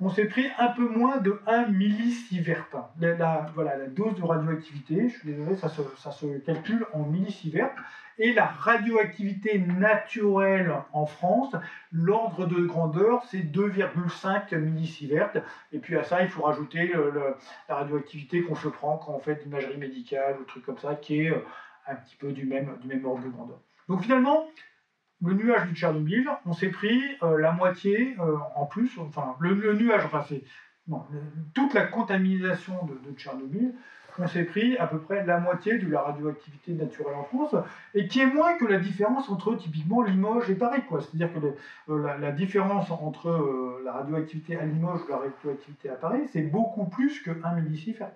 on 0.00 0.10
s'est 0.10 0.26
pris 0.26 0.46
un 0.58 0.68
peu 0.68 0.88
moins 0.88 1.18
de 1.18 1.40
1 1.46 1.68
millisievert. 1.68 2.66
La, 3.00 3.46
voilà, 3.54 3.76
la 3.76 3.86
dose 3.86 4.14
de 4.16 4.22
radioactivité, 4.22 5.08
je 5.08 5.18
suis 5.18 5.32
désolé, 5.32 5.56
ça 5.56 5.68
se, 5.68 5.82
ça 5.98 6.10
se 6.10 6.26
calcule 6.38 6.86
en 6.92 7.04
millisievert. 7.04 7.70
Et 8.18 8.32
la 8.32 8.46
radioactivité 8.46 9.58
naturelle 9.58 10.72
en 10.92 11.04
France, 11.04 11.54
l'ordre 11.90 12.46
de 12.46 12.64
grandeur, 12.64 13.24
c'est 13.24 13.38
2,5 13.38 14.56
millisieverts. 14.56 15.42
Et 15.72 15.78
puis 15.78 15.96
à 15.96 16.04
ça, 16.04 16.22
il 16.22 16.28
faut 16.28 16.42
rajouter 16.42 16.92
la 17.68 17.74
radioactivité 17.74 18.42
qu'on 18.42 18.54
se 18.54 18.68
prend 18.68 18.98
quand 18.98 19.14
on 19.14 19.18
fait 19.18 19.36
de 19.36 19.40
l'imagerie 19.40 19.78
médicale 19.78 20.36
ou 20.40 20.44
trucs 20.44 20.64
comme 20.64 20.78
ça, 20.78 20.94
qui 20.94 21.22
est 21.22 21.30
euh, 21.30 21.44
un 21.88 21.96
petit 21.96 22.16
peu 22.16 22.32
du 22.32 22.46
même, 22.46 22.78
du 22.80 22.88
même 22.88 23.04
ordre 23.04 23.24
de 23.24 23.30
grandeur. 23.30 23.58
Donc 23.88 24.02
finalement, 24.02 24.46
le 25.24 25.34
nuage 25.34 25.68
du 25.68 25.74
Tchernobyl, 25.74 26.28
on 26.46 26.52
s'est 26.52 26.68
pris 26.68 27.00
euh, 27.22 27.38
la 27.38 27.52
moitié 27.52 28.16
euh, 28.20 28.36
en 28.54 28.66
plus, 28.66 28.98
enfin 28.98 29.36
le, 29.40 29.74
nuage, 29.74 30.04
enfin 30.04 30.24
c'est 30.28 30.42
toute 31.54 31.72
la 31.72 31.86
contamination 31.86 32.74
de, 32.84 33.16
Tchernobyl, 33.16 33.72
on 34.18 34.28
s'est 34.28 34.44
pris 34.44 34.76
à 34.76 34.86
peu 34.86 34.98
près 34.98 35.24
la 35.24 35.40
moitié 35.40 35.78
de 35.78 35.90
la 35.90 36.02
radioactivité 36.02 36.72
naturelle 36.72 37.14
en 37.14 37.24
France, 37.24 37.56
et 37.94 38.06
qui 38.06 38.20
est 38.20 38.26
moins 38.26 38.56
que 38.58 38.66
la 38.66 38.78
différence 38.78 39.28
entre 39.30 39.54
typiquement 39.56 40.02
Limoges 40.02 40.50
et 40.50 40.54
Paris. 40.54 40.82
C'est-à-dire 40.90 41.32
que 41.32 41.90
euh, 41.90 42.18
la, 42.18 42.30
différence 42.30 42.90
entre 42.90 43.80
la 43.82 43.92
radioactivité 43.92 44.56
à 44.56 44.66
Limoges 44.66 45.00
et 45.08 45.10
la 45.10 45.18
radioactivité 45.18 45.88
à 45.88 45.94
Paris, 45.94 46.28
c'est 46.32 46.42
beaucoup 46.42 46.84
plus 46.84 47.20
que 47.22 47.30
1 47.42 47.54
millisievert. 47.60 48.10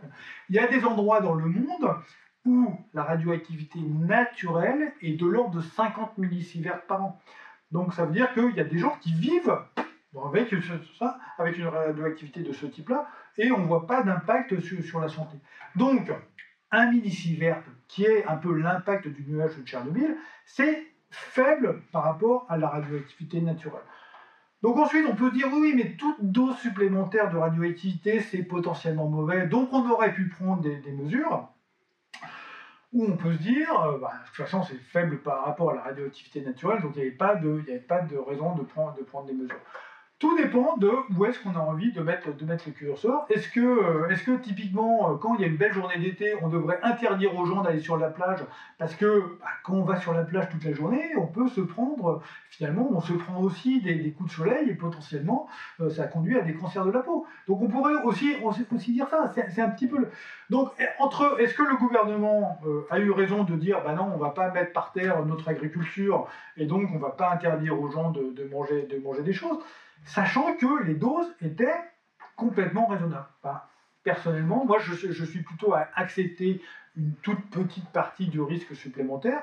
Il 0.50 0.56
y 0.56 0.59
a 0.59 0.68
des 0.68 0.84
endroits 0.84 1.20
dans 1.20 1.34
le 1.34 1.46
monde 1.46 1.96
où 2.45 2.76
la 2.95 3.03
radioactivité 3.03 3.80
naturelle 3.80 4.93
est 5.03 5.14
de 5.14 5.26
l'ordre 5.26 5.57
de 5.57 5.61
50 5.61 6.18
millisieverts 6.18 6.82
par 6.86 7.03
an. 7.03 7.20
Donc 7.72 7.93
ça 7.93 8.07
veut 8.07 8.12
dire 8.12 8.32
qu'il 8.32 8.55
y 8.55 8.61
a 8.61 8.64
des 8.64 8.78
gens 8.78 8.97
qui 9.01 9.12
vivent 9.12 9.59
avec, 11.39 11.59
une 11.59 11.66
radioactivité 11.66 12.43
de 12.43 12.53
ce 12.53 12.66
type-là, 12.66 13.07
et 13.36 13.53
on 13.53 13.59
ne 13.59 13.66
voit 13.66 13.86
pas 13.86 14.03
d'impact 14.03 14.61
sur, 14.61 15.01
la 15.01 15.09
santé. 15.09 15.36
Donc, 15.76 16.11
un 16.70 16.91
millisievert, 16.91 17.62
qui 17.86 18.05
est 18.05 18.26
un 18.26 18.36
peu 18.36 18.55
l'impact 18.55 19.09
du 19.09 19.24
nuage 19.30 19.57
de 19.57 19.62
Tchernobyl, 19.64 20.16
c'est 20.45 20.86
faible 21.11 21.82
par 21.93 22.05
rapport 22.05 22.47
à 22.49 22.59
la 22.59 22.68
radioactivité 22.68 23.41
naturelle. 23.41 23.82
Donc 24.62 24.76
ensuite, 24.76 25.07
on 25.09 25.14
peut 25.14 25.30
dire 25.30 25.49
oui, 25.53 25.72
mais 25.74 25.97
toute 25.97 26.20
dose 26.20 26.57
supplémentaire 26.59 27.30
de 27.30 27.36
radioactivité, 27.36 28.20
c'est 28.20 28.43
potentiellement 28.43 29.09
mauvais, 29.09 29.47
donc 29.47 29.72
on 29.72 29.89
aurait 29.89 30.12
pu 30.12 30.28
prendre 30.28 30.62
des, 30.62 30.93
mesures. 30.93 31.49
Ou 32.93 33.05
on 33.05 33.16
peut 33.16 33.34
se 33.34 33.43
dire, 33.43 33.80
euh, 33.82 33.99
bah, 33.99 34.12
de 34.22 34.26
toute 34.28 34.36
façon, 34.36 34.62
c'est 34.62 34.78
faible 34.78 35.20
par 35.20 35.45
rapport 35.45 35.70
à 35.72 35.74
la 35.74 35.82
radioactivité 35.82 36.41
naturelle, 36.41 36.80
donc 36.80 36.93
il 36.97 37.03
n'y 37.03 37.09
avait, 37.09 37.16
pas 37.16 37.34
de, 37.34 38.16
raison 38.16 38.55
de 38.55 38.62
prendre 38.62 39.26
des 39.26 39.34
mesures. 39.34 39.61
Tout 40.18 40.36
dépend 40.36 40.76
de 40.78 40.90
où 41.16 41.24
est-ce 41.26 41.38
qu'on 41.38 41.54
a 41.54 41.60
envie 41.60 41.92
de 41.92 42.00
mettre, 42.00 42.26
le 42.26 42.72
curseur. 42.72 43.24
Est-ce 43.30 43.48
que, 43.50 43.60
euh, 43.60 44.08
est 44.08 44.24
que 44.24 44.36
typiquement, 44.36 45.12
euh, 45.12 45.14
quand 45.14 45.36
il 45.36 45.42
y 45.42 45.44
a 45.44 45.46
une 45.46 45.56
belle 45.56 45.72
journée 45.72 45.96
d'été, 45.96 46.34
on 46.42 46.48
devrait 46.48 46.80
interdire 46.82 47.36
aux 47.38 47.46
gens 47.46 47.62
d'aller 47.62 47.78
sur 47.78 47.96
la 47.96 48.08
plage 48.08 48.40
Parce 48.78 48.96
que 48.96 49.36
bah, 49.38 49.46
quand 49.62 49.74
on 49.74 49.84
va 49.84 50.00
sur 50.00 50.12
la 50.12 50.24
plage 50.24 50.48
toute 50.48 50.64
la 50.64 50.72
journée, 50.72 51.14
on 51.16 51.28
peut 51.28 51.46
se 51.46 51.60
prendre, 51.60 52.20
finalement, 52.50 52.88
on 52.90 53.00
se 53.00 53.12
prend 53.12 53.40
aussi 53.40 53.80
des, 53.80 54.10
coups 54.10 54.28
de 54.30 54.34
soleil 54.34 54.68
et 54.68 54.74
potentiellement, 54.74 55.46
euh, 55.80 55.88
ça 55.88 56.08
conduit 56.08 56.36
à 56.36 56.42
des 56.42 56.54
cancers 56.54 56.84
de 56.84 56.90
la 56.90 57.00
peau. 57.00 57.24
Donc 57.46 57.62
on 57.62 57.68
pourrait 57.68 58.02
aussi, 58.02 58.34
aussi 58.42 58.92
dire 58.92 59.08
ça. 59.08 59.32
C'est 59.50 59.62
un 59.62 59.70
petit 59.70 59.86
peu. 59.86 60.08
Donc 60.50 60.72
entre, 60.98 61.40
est-ce 61.40 61.54
que 61.54 61.62
le 61.62 61.76
gouvernement 61.76 62.60
a 62.90 62.98
eu 62.98 63.12
raison 63.12 63.44
de 63.44 63.54
dire, 63.54 63.82
bah 63.84 63.92
non, 63.92 64.10
on 64.12 64.18
va 64.18 64.30
pas 64.30 64.50
mettre 64.50 64.72
par 64.72 64.90
terre 64.90 65.24
notre 65.24 65.48
agriculture 65.48 66.26
et 66.56 66.66
donc 66.66 66.88
on 66.92 66.98
va 66.98 67.10
pas 67.10 67.30
interdire 67.30 67.80
aux 67.80 67.88
gens 67.88 68.10
de 68.10 68.48
manger, 68.50 68.82
de 68.82 68.98
manger 68.98 69.22
des 69.22 69.32
choses? 69.32 69.58
Sachant 70.05 70.55
que 70.55 70.84
les 70.84 70.94
doses 70.94 71.34
étaient 71.40 71.80
complètement 72.36 72.86
raisonnables. 72.86 73.26
personnellement, 74.05 74.64
moi, 74.64 74.78
je, 74.78 75.24
suis 75.24 75.42
plutôt 75.42 75.74
à 75.74 75.88
accepter 75.94 76.62
une 76.96 77.14
toute 77.16 77.44
petite 77.51 77.88
partie 77.90 78.26
du 78.26 78.40
risque 78.40 78.74
supplémentaire. 78.74 79.42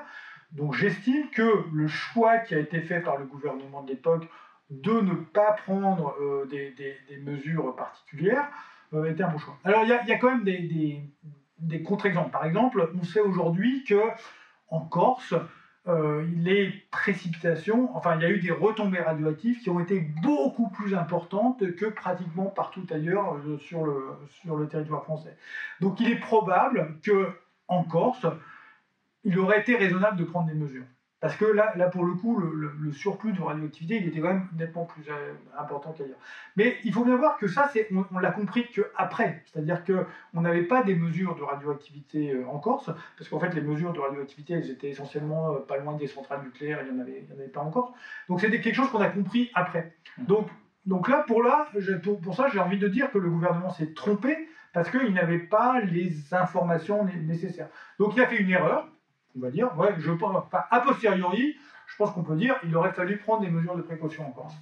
Donc 0.52 0.74
j'estime 0.74 1.28
que 1.30 1.64
le 1.72 1.86
choix 1.86 2.38
qui 2.38 2.54
a 2.54 2.58
été 2.58 2.80
fait 2.80 3.00
par 3.00 3.16
le 3.18 3.26
gouvernement 3.26 3.82
de 3.82 3.90
l'époque 3.90 4.28
de 4.70 5.00
ne 5.00 5.14
pas 5.14 5.52
prendre 5.52 6.16
euh, 6.20 6.46
des, 6.46 6.96
mesures 7.18 7.74
particulières 7.76 8.48
euh, 8.94 9.04
était 9.10 9.22
un 9.22 9.28
bon 9.28 9.38
choix. 9.38 9.58
Alors 9.64 9.84
il 9.84 9.88
y, 9.88 10.12
a 10.12 10.18
quand 10.18 10.30
même 10.30 10.44
des, 10.44 11.02
des 11.58 11.82
contre-exemples. 11.82 12.30
Par 12.30 12.46
exemple, 12.46 12.90
on 12.98 13.04
sait 13.04 13.20
aujourd'hui 13.20 13.84
que 13.84 14.00
en 14.68 14.80
Corse, 14.80 15.34
euh, 15.88 16.26
les 16.36 16.72
précipitations, 16.90 17.94
enfin 17.96 18.16
il 18.16 18.22
y 18.22 18.24
a 18.24 18.30
eu 18.30 18.40
des 18.40 18.50
retombées 18.50 19.00
radioactives 19.00 19.60
qui 19.60 19.70
ont 19.70 19.78
été 19.78 20.00
beaucoup 20.00 20.68
plus 20.70 20.94
importantes 20.94 21.76
que 21.76 21.86
pratiquement 21.86 22.46
partout 22.46 22.84
ailleurs 22.90 23.34
euh, 23.34 23.58
sur, 23.58 23.84
le, 23.84 24.08
sur 24.42 24.56
le 24.56 24.66
territoire 24.66 25.04
français. 25.04 25.36
Donc 25.80 26.00
il 26.00 26.10
est 26.10 26.18
probable 26.18 26.98
que 27.02 27.28
en 27.68 27.84
Corse, 27.84 28.26
il 29.24 29.38
aurait 29.38 29.60
été 29.60 29.76
raisonnable 29.76 30.16
de 30.16 30.24
prendre 30.24 30.48
des 30.48 30.54
mesures. 30.54 30.86
Parce 31.20 31.34
que 31.36 31.46
là, 31.46 31.72
là 31.76 31.88
pour 31.88 32.04
le 32.04 32.12
coup, 32.14 32.38
le, 32.38 32.92
surplus 32.92 33.32
de 33.32 33.40
radioactivité, 33.40 33.96
il 33.96 34.08
était 34.08 34.20
quand 34.20 34.28
même 34.28 34.48
nettement 34.56 34.84
plus 34.84 35.02
euh, 35.08 35.32
important 35.58 35.92
qu'ailleurs. 35.92 36.18
Mais 36.56 36.76
il 36.84 36.92
faut 36.92 37.04
bien 37.04 37.16
voir 37.16 37.38
que 37.38 37.48
ça, 37.48 37.70
c'est, 37.72 37.88
on, 38.12 38.18
l'a 38.18 38.30
compris 38.30 38.66
qu'après. 38.70 39.42
C'est-à-dire 39.46 39.82
qu'on 39.84 40.40
n'avait 40.40 40.64
pas 40.64 40.82
des 40.82 40.94
mesures 40.94 41.34
de 41.34 41.42
radioactivité 41.42 42.32
euh, 42.32 42.46
en 42.46 42.58
Corse, 42.58 42.90
parce 43.16 43.30
qu'en 43.30 43.40
fait, 43.40 43.54
les 43.54 43.62
mesures 43.62 43.92
de 43.92 44.00
radioactivité, 44.00 44.54
elles 44.54 44.70
étaient 44.70 44.90
essentiellement 44.90 45.52
euh, 45.52 45.58
pas 45.60 45.78
loin 45.78 45.94
des 45.94 46.06
centrales 46.06 46.42
nucléaires, 46.42 46.80
il 46.86 46.92
n'y 46.92 46.98
en, 46.98 47.02
avait, 47.02 47.26
en 47.30 47.34
avait 47.34 47.48
pas 47.48 47.60
en 47.60 47.70
Corse. 47.70 47.92
Donc 48.28 48.40
c'est 48.40 48.50
quelque 48.50 48.74
chose 48.74 48.90
qu'on 48.90 49.00
a 49.00 49.08
compris 49.08 49.50
après. 49.54 49.94
Mmh. 50.18 50.24
Donc 50.26 50.48
donc 50.86 51.08
là, 51.08 51.24
pour, 51.26 51.42
là, 51.42 51.68
pour, 52.04 52.20
pour 52.20 52.36
ça, 52.36 52.46
j'ai 52.52 52.60
envie 52.60 52.78
de 52.78 52.88
dire 52.88 53.10
que 53.10 53.18
le 53.18 53.28
gouvernement 53.28 53.70
s'est 53.70 53.92
trompé 53.92 54.48
parce 54.72 54.88
qu'il 54.88 55.12
n'avait 55.14 55.40
pas 55.40 55.80
les 55.80 56.32
informations 56.32 57.04
nécessaires. 57.04 57.68
Donc 57.98 58.14
il 58.14 58.22
a 58.22 58.26
fait 58.26 58.36
une 58.36 58.50
erreur, 58.50 58.86
on 59.36 59.40
va 59.40 59.50
dire, 59.50 59.76
ouais, 59.78 59.94
je, 59.98 60.10
enfin, 60.10 60.64
a 60.70 60.80
posteriori, 60.80 61.56
je 61.86 61.96
pense 61.96 62.12
qu'on 62.12 62.22
peut 62.22 62.36
dire 62.36 62.58
qu'il 62.60 62.74
aurait 62.76 62.92
fallu 62.92 63.18
prendre 63.18 63.42
des 63.42 63.50
mesures 63.50 63.76
de 63.76 63.82
précaution 63.82 64.26
encore. 64.26 64.52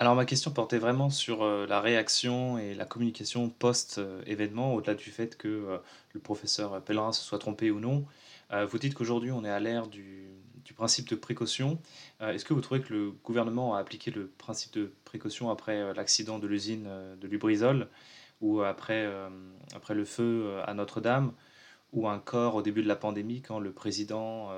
Alors 0.00 0.14
ma 0.14 0.24
question 0.24 0.50
portait 0.50 0.78
vraiment 0.78 1.10
sur 1.10 1.42
euh, 1.42 1.66
la 1.66 1.82
réaction 1.82 2.56
et 2.56 2.74
la 2.74 2.86
communication 2.86 3.50
post-événement, 3.50 4.74
au-delà 4.74 4.94
du 4.94 5.10
fait 5.10 5.36
que 5.36 5.48
euh, 5.48 5.76
le 6.14 6.20
professeur 6.20 6.82
Pellerin 6.82 7.12
se 7.12 7.22
soit 7.22 7.38
trompé 7.38 7.70
ou 7.70 7.80
non. 7.80 8.06
Euh, 8.50 8.64
vous 8.64 8.78
dites 8.78 8.94
qu'aujourd'hui 8.94 9.30
on 9.30 9.44
est 9.44 9.50
à 9.50 9.60
l'ère 9.60 9.88
du, 9.88 10.24
du, 10.64 10.72
principe 10.72 11.06
de 11.06 11.16
précaution. 11.16 11.78
Est-ce 12.20 12.46
que 12.46 12.54
vous 12.54 12.62
trouvez 12.62 12.80
que 12.80 12.94
le 12.94 13.10
gouvernement 13.10 13.74
a 13.74 13.78
appliqué 13.78 14.10
le 14.10 14.28
principe 14.38 14.72
de 14.72 14.90
précaution 15.04 15.50
après 15.50 15.92
l'accident 15.92 16.38
de 16.38 16.46
l'usine 16.46 16.88
de 17.20 17.28
Lubrizol 17.28 17.88
ou 18.40 18.62
après, 18.62 19.06
après 19.74 19.94
le 19.94 20.04
feu 20.04 20.60
à 20.64 20.72
Notre-Dame? 20.72 21.32
Ou 21.92 22.08
encore 22.08 22.54
au 22.54 22.62
début 22.62 22.82
de 22.82 22.88
la 22.88 22.96
pandémie 22.96 23.42
quand 23.42 23.58
le 23.58 23.72
président 23.72 24.50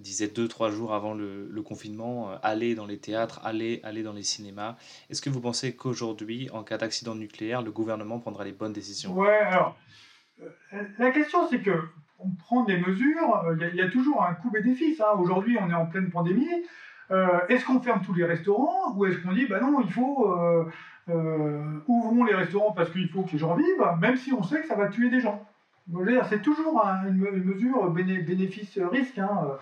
disait 0.00 0.28
deux, 0.28 0.48
trois 0.48 0.70
jours 0.70 0.94
avant 0.94 1.14
le, 1.14 1.62
confinement, 1.62 2.30
euh, 2.30 2.36
aller 2.42 2.74
dans 2.74 2.86
les 2.86 2.98
théâtres, 2.98 3.40
aller, 3.44 3.80
aller 3.84 4.02
dans 4.02 4.12
les 4.12 4.22
cinémas. 4.22 4.76
Est-ce 5.10 5.22
que 5.22 5.30
vous 5.30 5.40
pensez 5.40 5.76
qu'aujourd'hui, 5.76 6.48
en 6.52 6.64
cas 6.64 6.78
d'accident 6.78 7.14
nucléaire, 7.14 7.62
le 7.62 7.70
gouvernement 7.70 8.18
prendra 8.18 8.44
les 8.44 8.52
bonnes 8.52 8.72
décisions? 8.72 9.12
Ouais, 9.14 9.38
alors, 9.38 9.76
euh, 10.42 10.82
la 10.98 11.10
question 11.10 11.46
c'est 11.48 11.60
que 11.60 11.82
on 12.18 12.30
prend 12.30 12.64
des 12.64 12.78
mesures, 12.78 13.44
euh, 13.46 13.56
il 13.72 13.76
y, 13.76 13.80
a 13.80 13.88
toujours 13.88 14.22
un 14.22 14.34
coût-bénéfice. 14.34 15.00
Hein. 15.00 15.18
Aujourd'hui, 15.18 15.56
on 15.60 15.70
est 15.70 15.74
en 15.74 15.86
pleine 15.86 16.10
pandémie. 16.10 16.48
est-ce 17.48 17.64
qu'on 17.64 17.80
ferme 17.80 18.02
tous 18.04 18.14
les 18.14 18.24
restaurants 18.24 18.94
ou 18.94 19.06
est-ce 19.06 19.18
qu'on 19.18 19.32
dit, 19.32 19.46
bah 19.46 19.60
non, 19.60 19.80
il 19.80 19.90
faut... 19.90 20.36
ouvrons 21.88 22.24
les 22.24 22.34
restaurants 22.34 22.72
parce 22.72 22.90
qu'il 22.90 23.08
faut 23.08 23.22
que 23.22 23.32
les 23.32 23.38
gens 23.38 23.56
vivent, 23.56 23.98
même 24.00 24.16
si 24.16 24.32
on 24.32 24.42
sait 24.42 24.60
que 24.60 24.68
ça 24.68 24.76
va 24.76 24.88
tuer 24.88 25.08
des 25.08 25.20
gens? 25.20 25.44
C'est 26.28 26.42
toujours 26.42 26.82
une, 27.06 27.44
mesure 27.44 27.90
bénéfice-risque. 27.90 29.18
Hein. 29.18 29.58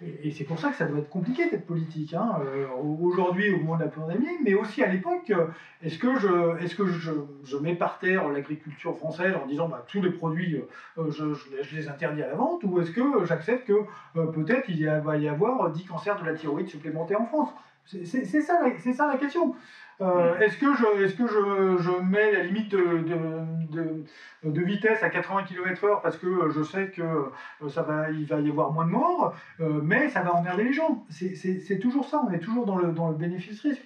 Et, 0.00 0.30
c'est 0.30 0.44
pour 0.44 0.58
ça 0.60 0.70
que 0.70 0.76
ça 0.76 0.84
doit 0.84 1.00
être 1.00 1.08
compliqué 1.08 1.50
d'être 1.50 1.66
politique, 1.66 2.14
hein, 2.14 2.38
euh, 2.44 2.66
aujourd'hui 3.02 3.52
au 3.52 3.58
moment 3.58 3.76
de 3.76 3.82
la 3.82 3.88
pandémie, 3.88 4.38
mais 4.44 4.54
aussi 4.54 4.82
à 4.82 4.86
l'époque. 4.86 5.30
Euh, 5.30 5.46
est-ce 5.82 5.98
que, 5.98 6.16
je, 6.18 6.62
est-ce 6.62 6.76
que 6.76 6.86
je, 6.86 7.56
mets 7.56 7.74
par 7.74 7.98
terre 7.98 8.28
l'agriculture 8.28 8.96
française 8.96 9.34
en 9.34 9.46
disant 9.46 9.68
bah, 9.68 9.84
tous 9.88 10.00
les 10.00 10.10
produits, 10.10 10.62
euh, 10.98 11.10
je, 11.10 11.34
je, 11.34 11.76
les 11.76 11.88
interdis 11.88 12.22
à 12.22 12.28
la 12.28 12.36
vente, 12.36 12.62
ou 12.62 12.80
est-ce 12.80 12.92
que 12.92 13.24
j'accepte 13.24 13.66
que 13.66 13.84
peut-être 14.14 14.68
il 14.68 14.86
va 15.04 15.16
y 15.16 15.26
avoir 15.26 15.70
10 15.70 15.84
cancers 15.86 16.20
de 16.20 16.26
la 16.26 16.34
thyroïde 16.34 16.68
supplémentaires 16.68 17.20
en 17.20 17.26
France? 17.26 17.50
C'est, 17.84 18.04
ça, 18.04 18.60
c'est 18.78 18.92
ça 18.92 19.08
la 19.08 19.16
question. 19.16 19.56
Euh, 20.00 20.38
est-ce 20.38 20.56
que, 20.58 20.74
je, 20.76 21.02
est-ce 21.02 21.14
que 21.16 21.26
je, 21.26 21.82
je, 21.82 21.90
mets 22.02 22.30
la 22.30 22.42
limite 22.42 22.70
de, 22.70 22.98
de, 23.00 24.04
de, 24.44 24.62
vitesse 24.62 25.02
à 25.02 25.10
80 25.10 25.42
km/h 25.42 26.00
parce 26.02 26.16
que 26.16 26.50
je 26.50 26.62
sais 26.62 26.90
que 26.90 27.02
euh, 27.02 27.68
ça 27.68 27.82
va, 27.82 28.06
va 28.08 28.40
y 28.40 28.48
avoir 28.48 28.70
moins 28.70 28.84
de 28.84 28.90
morts, 28.90 29.34
euh, 29.58 29.80
mais 29.82 30.08
ça 30.08 30.22
va 30.22 30.34
emmerder 30.34 30.64
les 30.64 30.72
gens 30.72 31.04
c'est, 31.10 31.34
c'est, 31.34 31.78
toujours 31.80 32.04
ça, 32.04 32.22
on 32.24 32.30
est 32.30 32.38
toujours 32.38 32.64
dans 32.64 32.76
le, 32.76 32.92
dans 32.92 33.08
le 33.08 33.16
bénéfice-risque. 33.16 33.82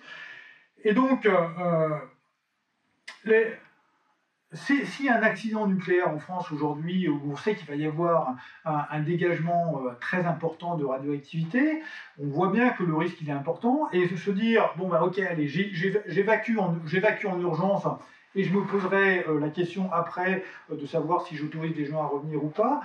Et 0.85 0.93
donc, 0.93 1.27
les, 3.25 3.47
s'il 4.55 5.09
a 5.09 5.18
un 5.18 5.22
accident 5.22 5.66
nucléaire 5.66 6.09
en 6.09 6.18
France 6.18 6.53
aujourd'hui, 6.53 7.09
où 7.09 7.20
on 7.30 7.36
sait 7.36 7.55
qu'il 7.55 7.66
va 7.66 7.74
y 7.74 7.86
avoir 7.86 8.36
un, 8.64 9.00
dégagement 9.00 9.82
euh, 9.84 9.92
très 10.00 10.24
important 10.24 10.76
de 10.76 10.84
radioactivité, 10.84 11.82
on 12.18 12.26
voit 12.26 12.50
bien 12.50 12.70
que 12.70 12.82
le 12.82 12.94
risque 12.94 13.20
il 13.22 13.28
est 13.28 13.32
important, 13.32 13.88
et 13.92 14.09
se 14.16 14.30
dire, 14.30 14.70
bon 14.76 14.88
bah 14.88 15.03
ok, 15.03 15.18
allez, 15.18 15.48
j'évacue 15.48 16.59
en, 16.59 16.76
en, 16.76 17.40
urgence, 17.40 17.86
et 18.34 18.44
je 18.44 18.53
me 18.55 18.64
poserai 18.64 19.24
euh, 19.28 19.40
la 19.40 19.48
question 19.48 19.92
après 19.92 20.44
euh, 20.70 20.76
de 20.76 20.86
savoir 20.86 21.26
si 21.26 21.36
j'autorise 21.36 21.76
les 21.76 21.86
gens 21.86 22.03
à 22.03 22.07
revenir 22.07 22.42
ou 22.42 22.48
pas, 22.48 22.80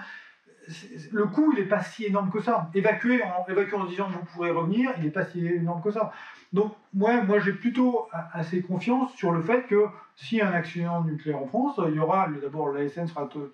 le 1.11 1.25
coût, 1.25 1.53
il 1.53 1.59
n'est 1.59 1.69
pas 1.69 1.81
si 1.81 2.05
énorme 2.05 2.29
que 2.29 2.41
ça. 2.41 2.69
Évacuer 2.73 3.21
en, 3.23 3.49
évacuer 3.49 3.77
en 3.77 3.85
disant 3.85 4.07
vous 4.09 4.25
pourrez 4.33 4.51
revenir, 4.51 4.91
il 4.97 5.05
n'est 5.05 5.11
pas 5.11 5.25
si 5.25 5.45
énorme 5.45 5.81
que 5.81 5.91
ça. 5.91 6.11
Donc, 6.53 6.73
moi, 6.93 7.21
moi 7.23 7.39
j'ai 7.39 7.53
plutôt 7.53 8.07
assez 8.33 8.61
confiance 8.61 9.13
sur 9.15 9.31
le 9.31 9.41
fait 9.41 9.63
que 9.67 9.85
s'il 10.15 10.39
y 10.39 10.41
a 10.41 10.49
un 10.49 10.53
accident 10.53 11.03
nucléaire 11.03 11.41
en 11.41 11.47
France, 11.47 11.79
il 11.87 11.95
y 11.95 11.99
aura, 11.99 12.27
d'abord, 12.41 12.69
l'ASN 12.69 13.07
sera 13.07 13.27
tout, 13.27 13.49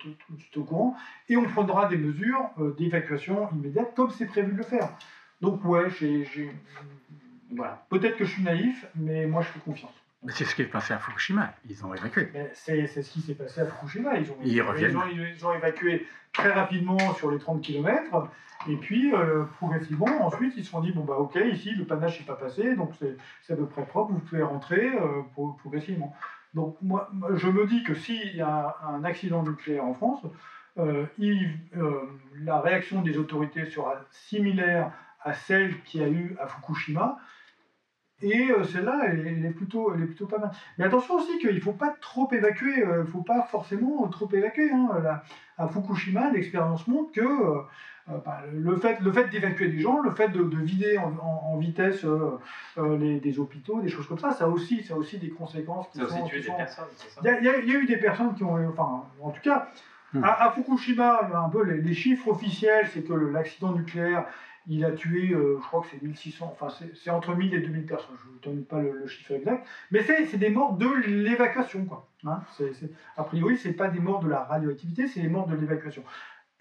au 0.56 0.62
courant, 0.62 0.96
et 1.28 1.36
on 1.36 1.44
prendra 1.44 1.86
des 1.86 1.98
mesures 1.98 2.50
euh, 2.58 2.74
d'évacuation 2.78 3.48
immédiate, 3.52 3.94
comme 3.94 4.10
c'est 4.10 4.26
prévu 4.26 4.52
de 4.52 4.58
le 4.58 4.62
faire. 4.62 4.88
Donc, 5.40 5.64
ouais, 5.64 5.90
j'ai. 5.90 6.50
Voilà. 7.54 7.84
Peut-être 7.90 8.16
que 8.16 8.24
je 8.24 8.30
suis 8.30 8.42
naïf, 8.42 8.86
mais 8.94 9.26
moi, 9.26 9.42
je 9.42 9.48
fais 9.48 9.60
confiance. 9.60 9.92
C'est 10.28 10.44
ce 10.44 10.54
qui 10.54 10.62
est 10.62 10.66
passé 10.66 10.94
à 10.94 10.98
Fukushima, 10.98 11.52
ils 11.68 11.84
ont 11.84 11.92
évacué. 11.92 12.30
C'est 12.54 12.86
ce 12.86 13.10
qui 13.10 13.20
s'est 13.20 13.34
passé 13.34 13.60
à 13.60 13.66
Fukushima, 13.66 14.16
ils 14.16 14.30
ont, 14.30 14.36
ils, 14.42 14.54
ils, 14.54 14.62
ont, 14.62 15.04
ils 15.06 15.46
ont, 15.46 15.54
évacué 15.54 16.06
très 16.32 16.50
rapidement 16.50 17.14
sur 17.14 17.30
les 17.30 17.38
30 17.38 17.60
km, 17.60 18.30
et 18.68 18.76
puis 18.76 19.12
euh, 19.12 19.44
progressivement, 19.56 20.26
ensuite, 20.26 20.54
ils 20.56 20.64
se 20.64 20.70
sont 20.70 20.80
dit, 20.80 20.92
bon 20.92 21.04
bah 21.04 21.16
ok, 21.18 21.38
ici 21.52 21.74
le 21.74 21.84
panache 21.84 22.20
n'est 22.20 22.26
pas 22.26 22.36
passé, 22.36 22.74
donc 22.76 22.92
c'est 23.42 23.52
à 23.52 23.56
peu 23.56 23.66
près 23.66 23.84
propre, 23.84 24.12
vous 24.12 24.20
pouvez 24.20 24.42
rentrer 24.42 24.86
euh, 24.94 25.22
progressivement. 25.58 26.14
Donc 26.54 26.76
moi, 26.82 27.10
je 27.34 27.48
me 27.48 27.66
dis 27.66 27.82
que 27.82 27.94
s'il 27.94 28.36
y 28.36 28.40
a 28.40 28.76
un 28.86 29.04
accident 29.04 29.42
nucléaire 29.42 29.84
en 29.84 29.94
France, 29.94 30.22
euh, 30.78 31.04
la 32.36 32.60
réaction 32.60 33.02
des 33.02 33.18
autorités 33.18 33.66
sera 33.66 33.96
similaire 34.10 34.92
à 35.20 35.32
celle 35.32 35.80
qu'il 35.82 36.00
y 36.00 36.04
a 36.04 36.08
eu 36.08 36.36
à 36.40 36.46
Fukushima, 36.46 37.18
et 38.22 38.48
celle-là, 38.72 39.00
elle, 39.08 39.44
est 39.44 39.50
plutôt, 39.50 39.92
elle 39.92 40.02
est 40.02 40.06
plutôt 40.06 40.26
pas 40.26 40.38
mal. 40.38 40.52
Mais 40.78 40.84
attention 40.84 41.16
aussi 41.16 41.38
qu'il 41.38 41.54
ne 41.54 41.60
faut 41.60 41.72
pas 41.72 41.94
trop 42.00 42.30
évacuer, 42.32 42.72
il 42.78 42.86
ne 42.86 43.04
faut 43.04 43.22
pas 43.22 43.42
forcément 43.42 44.06
trop 44.08 44.30
évacuer. 44.32 44.70
Hein. 44.70 45.20
à 45.58 45.68
Fukushima, 45.68 46.30
l'expérience 46.30 46.86
montre 46.86 47.12
que 47.12 47.64
euh, 48.08 48.12
euh, 48.12 48.18
bah, 48.24 48.42
le 48.52 48.76
fait, 48.76 49.00
le 49.00 49.12
fait 49.12 49.28
d'évacuer 49.28 49.68
des 49.68 49.80
gens, 49.80 50.00
le 50.00 50.10
fait 50.10 50.28
de, 50.28 50.42
vider 50.58 50.98
en, 50.98 51.56
vitesse 51.56 52.04
les, 52.76 53.20
des 53.20 53.38
hôpitaux, 53.38 53.80
des 53.80 53.88
choses 53.88 54.06
comme 54.06 54.18
ça, 54.18 54.32
ça 54.32 54.44
a 54.44 54.48
aussi, 54.48 54.82
ça 54.82 54.96
aussi 54.96 55.18
des 55.18 55.30
conséquences. 55.30 55.88
Qui 55.88 55.98
ça 55.98 56.04
a 56.04 56.06
aussi 56.06 56.24
tué 56.24 56.40
des 56.40 56.52
personnes, 56.52 56.84
c'est 56.96 57.10
ça? 57.10 57.20
Il 57.40 57.44
y, 57.44 57.48
a 57.48 57.78
eu 57.78 57.86
des 57.86 57.96
personnes 57.96 58.34
qui 58.34 58.44
ont. 58.44 58.68
Enfin, 58.68 59.04
en 59.20 59.30
tout 59.30 59.40
cas, 59.40 59.68
hmm. 60.12 60.22
à, 60.22 60.50
Fukushima, 60.50 61.30
un 61.34 61.48
peu 61.48 61.64
les, 61.64 61.80
les 61.80 61.94
chiffres 61.94 62.28
officiels, 62.28 62.88
c'est 62.92 63.02
que 63.02 63.14
l'accident 63.14 63.72
nucléaire 63.72 64.26
il 64.66 64.84
a 64.84 64.92
tué, 64.92 65.32
euh, 65.32 65.58
je 65.60 65.66
crois 65.66 65.82
que 65.82 65.88
c'est 65.90 66.02
1600, 66.02 66.56
enfin 66.58 66.74
c'est 66.94 67.10
entre 67.10 67.34
1000 67.34 67.54
et 67.54 67.60
2000 67.60 67.86
personnes, 67.86 68.16
je 68.22 68.28
ne 68.28 68.32
vous 68.32 68.38
donne 68.40 68.64
pas 68.64 68.80
le, 68.80 69.06
chiffre 69.06 69.32
exact, 69.32 69.66
mais 69.90 70.02
c'est 70.02 70.36
des 70.38 70.50
morts 70.50 70.76
de 70.76 70.88
l'évacuation, 71.06 71.84
quoi. 71.84 72.08
Hein 72.26 72.40
a 73.18 73.24
priori, 73.24 73.58
ce 73.58 73.68
n'est 73.68 73.74
pas 73.74 73.88
des 73.88 74.00
morts 74.00 74.20
de 74.20 74.28
la 74.28 74.44
radioactivité, 74.44 75.06
c'est 75.06 75.20
des 75.20 75.28
morts 75.28 75.46
de 75.46 75.54
l'évacuation. 75.54 76.02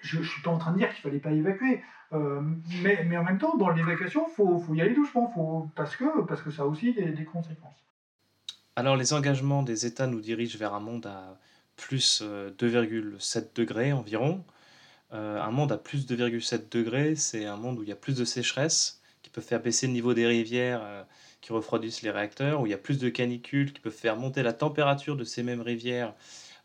Je 0.04 0.20
ne 0.20 0.24
suis 0.24 0.42
pas 0.42 0.52
en 0.52 0.58
train 0.58 0.74
de 0.74 0.78
dire 0.78 0.90
qu'il 0.90 0.98
ne 0.98 1.10
fallait 1.10 1.20
pas 1.20 1.32
évacuer, 1.32 1.82
euh, 2.12 2.42
mais, 2.82 3.04
mais, 3.06 3.18
en 3.18 3.24
même 3.24 3.38
temps, 3.38 3.56
dans 3.58 3.70
l'évacuation, 3.70 4.28
il 4.30 4.36
faut, 4.36 4.60
faut, 4.60 4.76
y 4.76 4.82
aller 4.82 4.94
doucement, 4.94 5.32
faut, 5.34 5.70
parce, 5.76 5.96
que, 5.96 6.22
parce 6.24 6.42
que 6.42 6.52
ça 6.52 6.64
a 6.64 6.66
aussi 6.66 6.94
des, 6.94 7.26
conséquences. 7.26 7.74
Alors, 8.76 8.98
les 8.98 9.14
engagements 9.14 9.64
des 9.64 9.86
États 9.86 10.08
nous 10.08 10.20
dirigent 10.20 10.58
vers 10.58 10.74
un 10.74 10.80
monde 10.80 11.06
à 11.06 11.40
plus 11.76 12.22
2,7 12.22 12.24
euh, 12.26 13.42
degrés 13.56 13.94
environ. 13.94 14.44
Euh, 15.14 15.42
un 15.42 15.52
monde 15.52 15.72
à 15.72 15.78
plus 15.78 16.06
de 16.06 16.16
2,7 16.16 16.70
degrés, 16.72 17.16
c'est 17.16 17.46
un 17.46 17.58
monde 17.58 17.80
où 17.80 17.84
il 17.84 17.90
y 17.90 17.94
a 17.94 17.96
plus 17.96 18.18
de 18.18 18.26
sécheresse, 18.26 19.02
qui 19.22 19.30
peut 19.30 19.42
faire 19.42 19.62
baisser 19.62 19.88
le 19.88 19.94
niveau 19.94 20.14
des 20.14 20.28
rivières 20.28 21.06
qui 21.42 21.54
refroidissent 21.54 22.02
les 22.02 22.12
réacteurs, 22.12 22.62
où 22.62 22.68
il 22.68 22.70
y 22.70 22.76
a 22.76 22.78
plus 22.78 23.00
de 23.00 23.10
canicules 23.10 23.74
qui 23.74 23.80
peuvent 23.80 23.92
faire 23.92 24.18
monter 24.18 24.44
la 24.44 24.54
température 24.54 25.16
de 25.16 25.24
ces 25.24 25.44
mêmes 25.44 25.62
rivières 25.62 26.14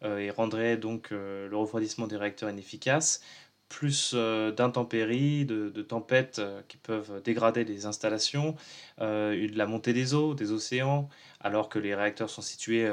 et 0.02 0.30
rendraient 0.30 0.76
donc 0.76 1.10
le 1.10 1.50
refroidissement 1.54 2.06
des 2.06 2.16
réacteurs 2.16 2.50
inefficace, 2.50 3.20
plus 3.68 4.14
d'intempéries, 4.14 5.44
de, 5.44 5.68
de, 5.70 5.82
tempêtes 5.82 6.40
qui 6.68 6.76
peuvent 6.76 7.20
dégrader 7.22 7.64
les 7.64 7.84
installations, 7.86 8.54
la 8.98 9.66
montée 9.66 9.92
des 9.92 10.14
eaux, 10.14 10.34
des 10.34 10.52
océans, 10.52 11.08
alors 11.40 11.68
que 11.68 11.78
les 11.78 11.94
réacteurs 11.94 12.30
sont 12.30 12.42
situés 12.42 12.88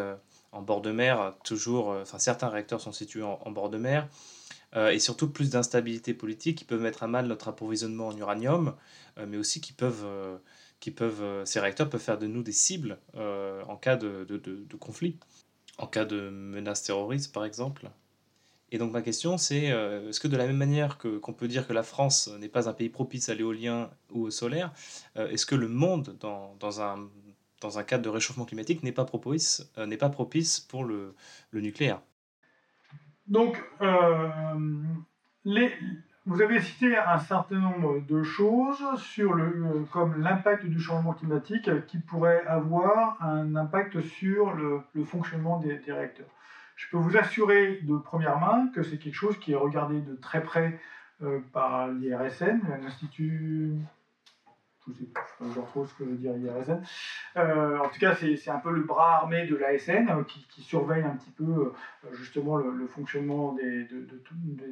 en 0.52 0.62
bord 0.62 0.82
de 0.82 0.92
mer, 0.92 1.34
toujours, 1.44 1.90
enfin 1.90 2.18
certains 2.18 2.50
réacteurs 2.50 2.82
sont 2.82 2.92
situés 2.92 3.24
en 3.24 3.52
bord 3.52 3.70
de 3.70 3.78
mer, 3.78 4.10
euh, 4.76 4.90
et 4.90 5.00
surtout 5.00 5.30
plus 5.30 5.52
d'instabilité 5.52 6.14
politique 6.14 6.58
qui 6.58 6.66
peuvent 6.66 6.82
mettre 6.82 7.04
à 7.04 7.08
mal 7.08 7.28
notre 7.28 7.48
approvisionnement 7.48 8.08
en 8.08 8.18
uranium, 8.18 8.76
euh, 9.18 9.26
mais 9.28 9.38
aussi 9.38 9.62
qui 9.62 9.72
peuvent, 9.72 10.04
euh, 10.06 10.38
qui 10.82 10.92
peuvent, 10.92 11.46
ces 11.46 11.60
réacteurs 11.60 11.90
peuvent 11.90 12.02
faire 12.02 12.18
de 12.18 12.28
nous 12.28 12.44
des 12.44 12.52
cibles 12.52 12.98
en 13.16 13.78
cas 13.78 13.96
de, 13.96 14.26
de, 14.26 14.38
de, 14.38 14.76
conflit, 14.76 15.18
en 15.78 15.88
cas 15.88 16.06
de 16.06 16.30
menace 16.30 16.84
terroriste 16.84 17.34
par 17.34 17.46
exemple. 17.46 17.90
Et 18.72 18.78
donc 18.78 18.92
ma 18.92 19.02
question 19.02 19.38
c'est, 19.38 19.66
est-ce 19.66 20.20
que 20.20 20.28
de 20.28 20.38
la 20.38 20.48
même 20.48 20.58
manière 20.58 20.98
que, 20.98 21.18
qu'on 21.18 21.34
peut 21.34 21.48
dire 21.48 21.68
que 21.68 21.74
la 21.74 21.84
France 21.84 22.30
n'est 22.40 22.50
pas 22.50 22.68
un 22.68 22.74
pays 22.74 22.90
propice 22.90 23.30
à 23.30 23.36
l'éolien 23.36 23.90
ou 24.12 24.24
au 24.24 24.32
solaire, 24.32 24.74
est-ce 25.16 25.46
que 25.46 25.56
le 25.56 25.68
monde, 25.68 26.18
dans, 26.20 26.56
dans, 26.60 26.82
un, 26.82 27.08
dans 27.62 27.78
un 27.78 27.84
cadre 27.84 28.04
de 28.04 28.10
réchauffement 28.10 28.46
climatique, 28.46 28.84
n'est 28.84 28.92
pas 28.92 29.06
propice, 29.06 29.72
n'est 29.78 29.98
pas 29.98 30.10
propice 30.10 30.60
pour 30.60 30.84
le, 30.84 31.14
le 31.52 31.62
nucléaire? 31.62 32.02
Donc, 33.28 33.64
euh, 33.82 34.30
les, 35.46 35.72
vous 36.26 36.42
avez 36.42 36.60
cité 36.60 36.98
un 36.98 37.20
certain 37.20 37.60
nombre 37.60 38.00
de 38.00 38.24
choses 38.24 38.84
sur 38.98 39.34
le, 39.34 39.86
comme 39.92 40.22
l'impact 40.22 40.66
du 40.66 40.80
changement 40.80 41.14
climatique 41.14 41.70
qui 41.86 42.00
pourrait 42.00 42.44
avoir 42.48 43.22
un 43.22 43.56
impact 43.56 44.02
sur 44.02 44.54
le, 44.54 44.82
fonctionnement 45.06 45.60
des, 45.60 45.80
réacteurs. 45.88 46.28
Je 46.76 46.88
peux 46.90 46.98
vous 46.98 47.16
assurer 47.16 47.80
de 47.84 47.98
première 47.98 48.40
main 48.40 48.70
que 48.74 48.82
c'est 48.82 48.98
quelque 48.98 49.16
chose 49.16 49.38
qui 49.40 49.52
est 49.52 49.58
regardé 49.58 50.02
de 50.02 50.16
très 50.16 50.42
près 50.42 50.80
euh, 51.22 51.40
par 51.54 51.88
l'IRSN, 51.90 52.60
l'Institut 52.82 53.76
je 54.88 54.94
sais 54.94 55.06
pas, 55.06 55.22
retrouve 55.60 55.88
ce 55.90 55.94
que 55.96 56.04
veut 56.04 56.16
dire 56.16 56.36
IRSN. 56.38 56.82
Euh, 57.38 57.80
en 57.80 57.90
tout 57.90 58.00
cas, 58.00 58.16
c'est 58.16 58.50
un 58.50 58.60
peu 58.60 58.72
le 58.72 58.82
bras 58.82 59.18
armé 59.18 59.48
de 59.48 59.56
l'ASN 59.56 60.10
euh, 60.10 60.24
qui, 60.24 60.62
surveille 60.62 61.04
un 61.04 61.16
petit 61.16 61.32
peu 61.32 61.44
euh, 61.44 62.14
justement 62.14 62.58
le, 62.58 62.88
fonctionnement 62.88 63.54
des, 63.54 63.86
de, 63.86 64.08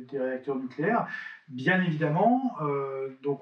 des, 0.10 0.20
réacteurs 0.20 0.56
nucléaires. 0.56 1.08
Bien 1.50 1.82
évidemment, 1.82 2.56
donc 3.22 3.42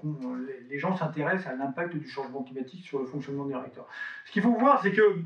les, 0.70 0.80
gens 0.80 0.96
s'intéressent 0.98 1.54
à 1.54 1.56
l'impact 1.56 1.96
du 1.96 2.08
changement 2.08 2.44
climatique 2.44 2.84
sur 2.84 3.00
le 3.00 3.06
fonctionnement 3.06 3.46
des 3.46 3.56
réacteurs. 3.56 3.88
Ce 4.26 4.32
qu'il 4.32 4.42
faut 4.42 4.54
voir, 4.54 4.82
c'est 4.82 4.92
que 4.92 5.18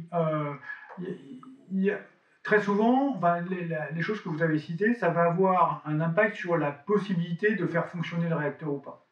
très 2.44 2.62
souvent, 2.62 3.20
les, 3.50 3.70
les, 3.94 4.02
choses 4.02 4.22
que 4.22 4.28
vous 4.28 4.44
avez 4.44 4.60
citées, 4.60 4.94
ça 4.94 5.10
va 5.10 5.24
avoir 5.24 5.82
un 5.86 6.02
impact 6.02 6.36
sur 6.36 6.58
la 6.58 6.72
possibilité 6.72 7.56
de 7.56 7.66
faire 7.66 7.88
fonctionner 7.88 8.28
le 8.28 8.36
réacteur 8.36 8.74
ou 8.74 8.80
pas. 8.80 9.05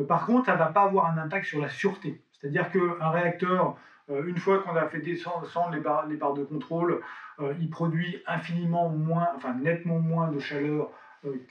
Euh, 0.00 0.04
par 0.04 0.26
contre, 0.26 0.46
ça 0.46 0.54
ne 0.54 0.58
va 0.58 0.66
pas 0.66 0.82
avoir 0.82 1.06
un 1.06 1.18
impact 1.18 1.46
sur 1.46 1.60
la 1.60 1.68
sûreté. 1.68 2.20
C'est-à-dire 2.32 2.70
qu'un 2.70 3.10
réacteur, 3.10 3.76
euh, 4.10 4.24
une 4.26 4.38
fois 4.38 4.58
qu'on 4.60 4.74
a 4.76 4.86
fait 4.88 5.00
descendre 5.00 5.46
les 5.72 5.80
barres, 5.80 6.34
de 6.34 6.44
contrôle, 6.44 7.00
euh, 7.40 7.54
il 7.60 7.70
produit 7.70 8.22
infiniment 8.26 8.88
moins, 8.88 9.28
enfin 9.36 9.54
nettement 9.54 9.98
moins 9.98 10.28
de 10.28 10.38
chaleur 10.38 10.90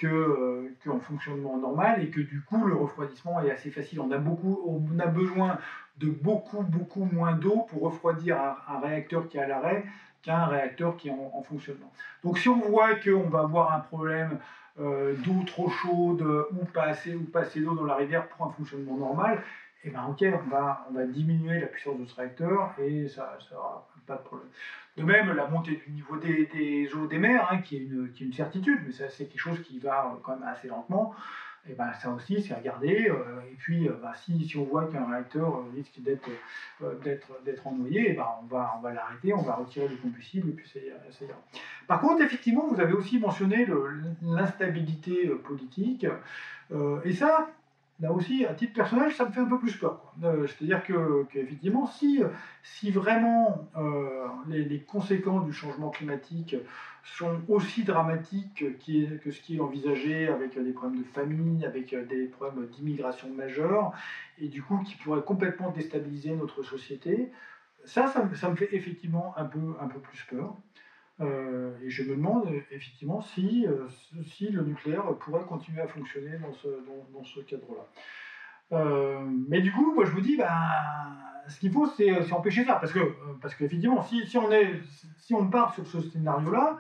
qu'en 0.02 1.00
fonctionnement 1.00 1.60
normal 1.60 2.02
et 2.02 2.10
que 2.10 2.22
du 2.22 2.42
coup 2.42 2.66
le 2.66 2.74
refroidissement 2.74 3.40
est 3.42 3.52
assez 3.52 3.70
facile. 3.70 4.00
On 4.00 4.10
a, 4.10 4.18
beaucoup, 4.18 4.60
on 4.66 4.98
a 4.98 5.06
besoin 5.06 5.60
de 5.98 6.08
beaucoup, 6.08 6.64
beaucoup 6.64 7.04
moins 7.04 7.34
d'eau 7.34 7.68
pour 7.70 7.84
refroidir 7.84 8.36
un, 8.68 8.80
réacteur 8.80 9.28
qui 9.28 9.38
est 9.38 9.42
à 9.42 9.48
l'arrêt 9.48 9.86
qu'un 10.24 10.46
réacteur 10.46 10.98
qui 10.98 11.10
est 11.10 11.12
en, 11.12 11.32
en, 11.36 11.44
fonctionnement. 11.44 11.92
Donc 12.24 12.40
si 12.40 12.50
on 12.50 12.60
voit 12.60 12.96
qu'on 12.96 13.30
va 13.30 13.42
avoir 13.42 13.72
un 13.76 13.80
problème 13.80 14.40
euh, 14.80 15.14
d'eau 15.26 15.44
trop 15.46 15.70
chaude 15.70 16.22
ou 16.52 16.66
pas 16.66 16.84
assez, 16.84 17.16
ou 17.16 17.24
pas 17.24 17.44
d'eau 17.44 17.76
dans 17.76 17.86
la 17.86 17.96
rivière 17.96 18.28
pour 18.30 18.48
un 18.48 18.52
fonctionnement 18.52 18.98
normal, 18.98 19.44
et 19.84 19.88
eh 19.88 19.92
ben 19.92 20.06
ok, 20.10 20.26
on 20.46 20.50
va, 20.50 20.86
on 20.90 20.94
va 20.94 21.06
diminuer 21.06 21.60
la 21.60 21.68
puissance 21.68 21.98
de 21.98 22.06
ce 22.06 22.14
réacteur 22.16 22.74
et 22.80 23.08
ça 23.08 23.38
n'aura 23.52 23.88
pas 24.06 24.16
de 24.16 24.24
problème. 24.24 24.50
De 24.98 25.04
même, 25.04 25.32
la 25.32 25.48
montée 25.48 25.82
du 25.86 25.92
niveau 25.92 26.18
des, 26.18 26.90
eaux 26.94 27.08
des 27.08 27.18
mers, 27.18 27.48
hein, 27.50 27.60
qui, 27.60 27.78
est 27.78 27.80
une, 27.80 28.12
qui, 28.12 28.24
est 28.24 28.28
une, 28.28 28.34
certitude, 28.34 28.82
mais 28.86 28.92
c'est 28.92 29.28
quelque 29.28 29.40
chose 29.40 29.62
qui 29.62 29.80
va 29.80 30.20
quand 30.24 30.38
même 30.38 30.48
assez 30.48 30.68
lentement 30.68 31.16
et 31.68 31.74
ben, 31.74 31.92
ça 32.02 32.10
aussi, 32.12 32.42
c'est 32.42 32.54
regardé. 32.54 33.10
Euh, 33.10 33.42
et 33.52 33.56
puis, 33.58 33.88
euh, 33.88 33.94
bah, 34.02 34.14
si, 34.16 34.46
si, 34.46 34.58
on 34.58 34.64
voit 34.64 34.86
qu'un 34.86 35.10
réacteur 35.10 35.58
euh, 35.58 35.72
risque 35.76 36.00
d'être 36.00 36.30
d'être 37.46 37.68
ennoyé, 37.68 38.12
et 38.12 38.14
ben, 38.14 38.26
on 38.42 38.46
va, 38.46 38.74
on 38.78 38.82
va 38.82 38.94
l'arrêter, 38.94 39.34
on 39.34 39.42
va 39.42 39.56
retirer 39.56 39.88
le 39.88 39.98
combustible, 39.98 40.50
et 40.50 40.54
puis 40.54 40.68
ça 40.70 40.80
ira. 40.80 41.36
Par 41.88 42.02
contre, 42.02 42.22
effectivement, 42.22 42.68
vous 42.68 42.80
avez 42.80 42.94
aussi 42.94 43.20
mentionné 43.20 43.68
l'instabilité 44.22 45.28
politique. 45.44 46.06
et 47.04 47.14
ça, 47.14 47.50
là 48.00 48.12
aussi, 48.12 48.46
à 48.46 48.54
titre 48.54 48.74
personnel, 48.74 49.12
ça 49.12 49.26
me 49.26 49.32
fait 49.32 49.42
un 49.42 49.46
peu 49.46 49.60
plus 49.60 49.76
peur. 49.76 50.14
C'est-à-dire 50.48 50.84
qu'effectivement, 51.30 51.88
si, 51.88 52.22
si 52.64 52.92
vraiment 52.92 53.68
les, 54.48 54.64
les, 54.64 54.80
conséquences 54.80 55.46
du 55.46 55.54
changement 55.54 55.90
climatique 55.90 56.56
sont 57.04 57.42
aussi 57.48 57.84
dramatiques 57.84 58.64
que 58.80 59.32
ce 59.32 59.42
qui 59.42 59.58
est 59.58 59.60
envisagé 59.60 60.28
avec 60.28 60.62
des 60.62 60.72
problèmes 60.72 61.00
de 61.00 61.08
famine, 61.08 61.64
avec 61.66 61.96
des 62.08 62.26
problèmes 62.26 62.68
d'immigration 62.68 63.30
majeure, 63.30 63.94
et 64.40 64.48
du 64.48 64.62
coup 64.62 64.78
qui 64.80 64.96
pourraient 64.96 65.24
complètement 65.24 65.72
déstabiliser 65.72 66.36
notre 66.36 66.64
société. 66.64 67.32
Ça, 67.86 68.08
ça, 68.08 68.50
me 68.50 68.56
fait 68.56 68.70
effectivement 68.74 69.34
un 69.38 69.46
peu, 69.46 69.76
un 69.80 69.88
peu 69.88 70.00
plus 70.00 70.22
peur. 70.30 70.54
Euh, 71.22 71.78
et 71.84 71.90
je 71.90 72.04
me 72.04 72.16
demande 72.16 72.48
effectivement 72.72 73.22
si, 73.22 73.68
euh, 73.68 73.88
si 74.24 74.50
le 74.50 74.64
nucléaire 74.64 75.04
pourrait 75.20 75.44
continuer 75.44 75.82
à 75.82 75.88
fonctionner 75.88 76.38
dans 76.38 76.54
ce, 77.24 77.40
cadre-là. 77.42 77.86
Euh, 78.72 79.20
mais 79.50 79.62
du 79.62 79.72
coup, 79.72 79.94
moi 79.94 80.06
je 80.06 80.12
vous 80.12 80.22
dis, 80.22 80.38
ben, 80.38 80.48
ce 81.50 81.60
qu'il 81.60 81.72
faut, 81.72 81.88
c'est 81.88 82.32
empêcher 82.32 82.64
ça. 82.64 82.76
Parce 82.76 82.94
que, 82.94 83.00
parce 83.42 83.56
qu'effectivement, 83.56 84.02
si, 84.04 84.38
on 84.38 84.52
est, 84.52 84.82
part 85.52 85.74
sur 85.74 85.86
ce 85.88 86.02
scénario-là, 86.02 86.78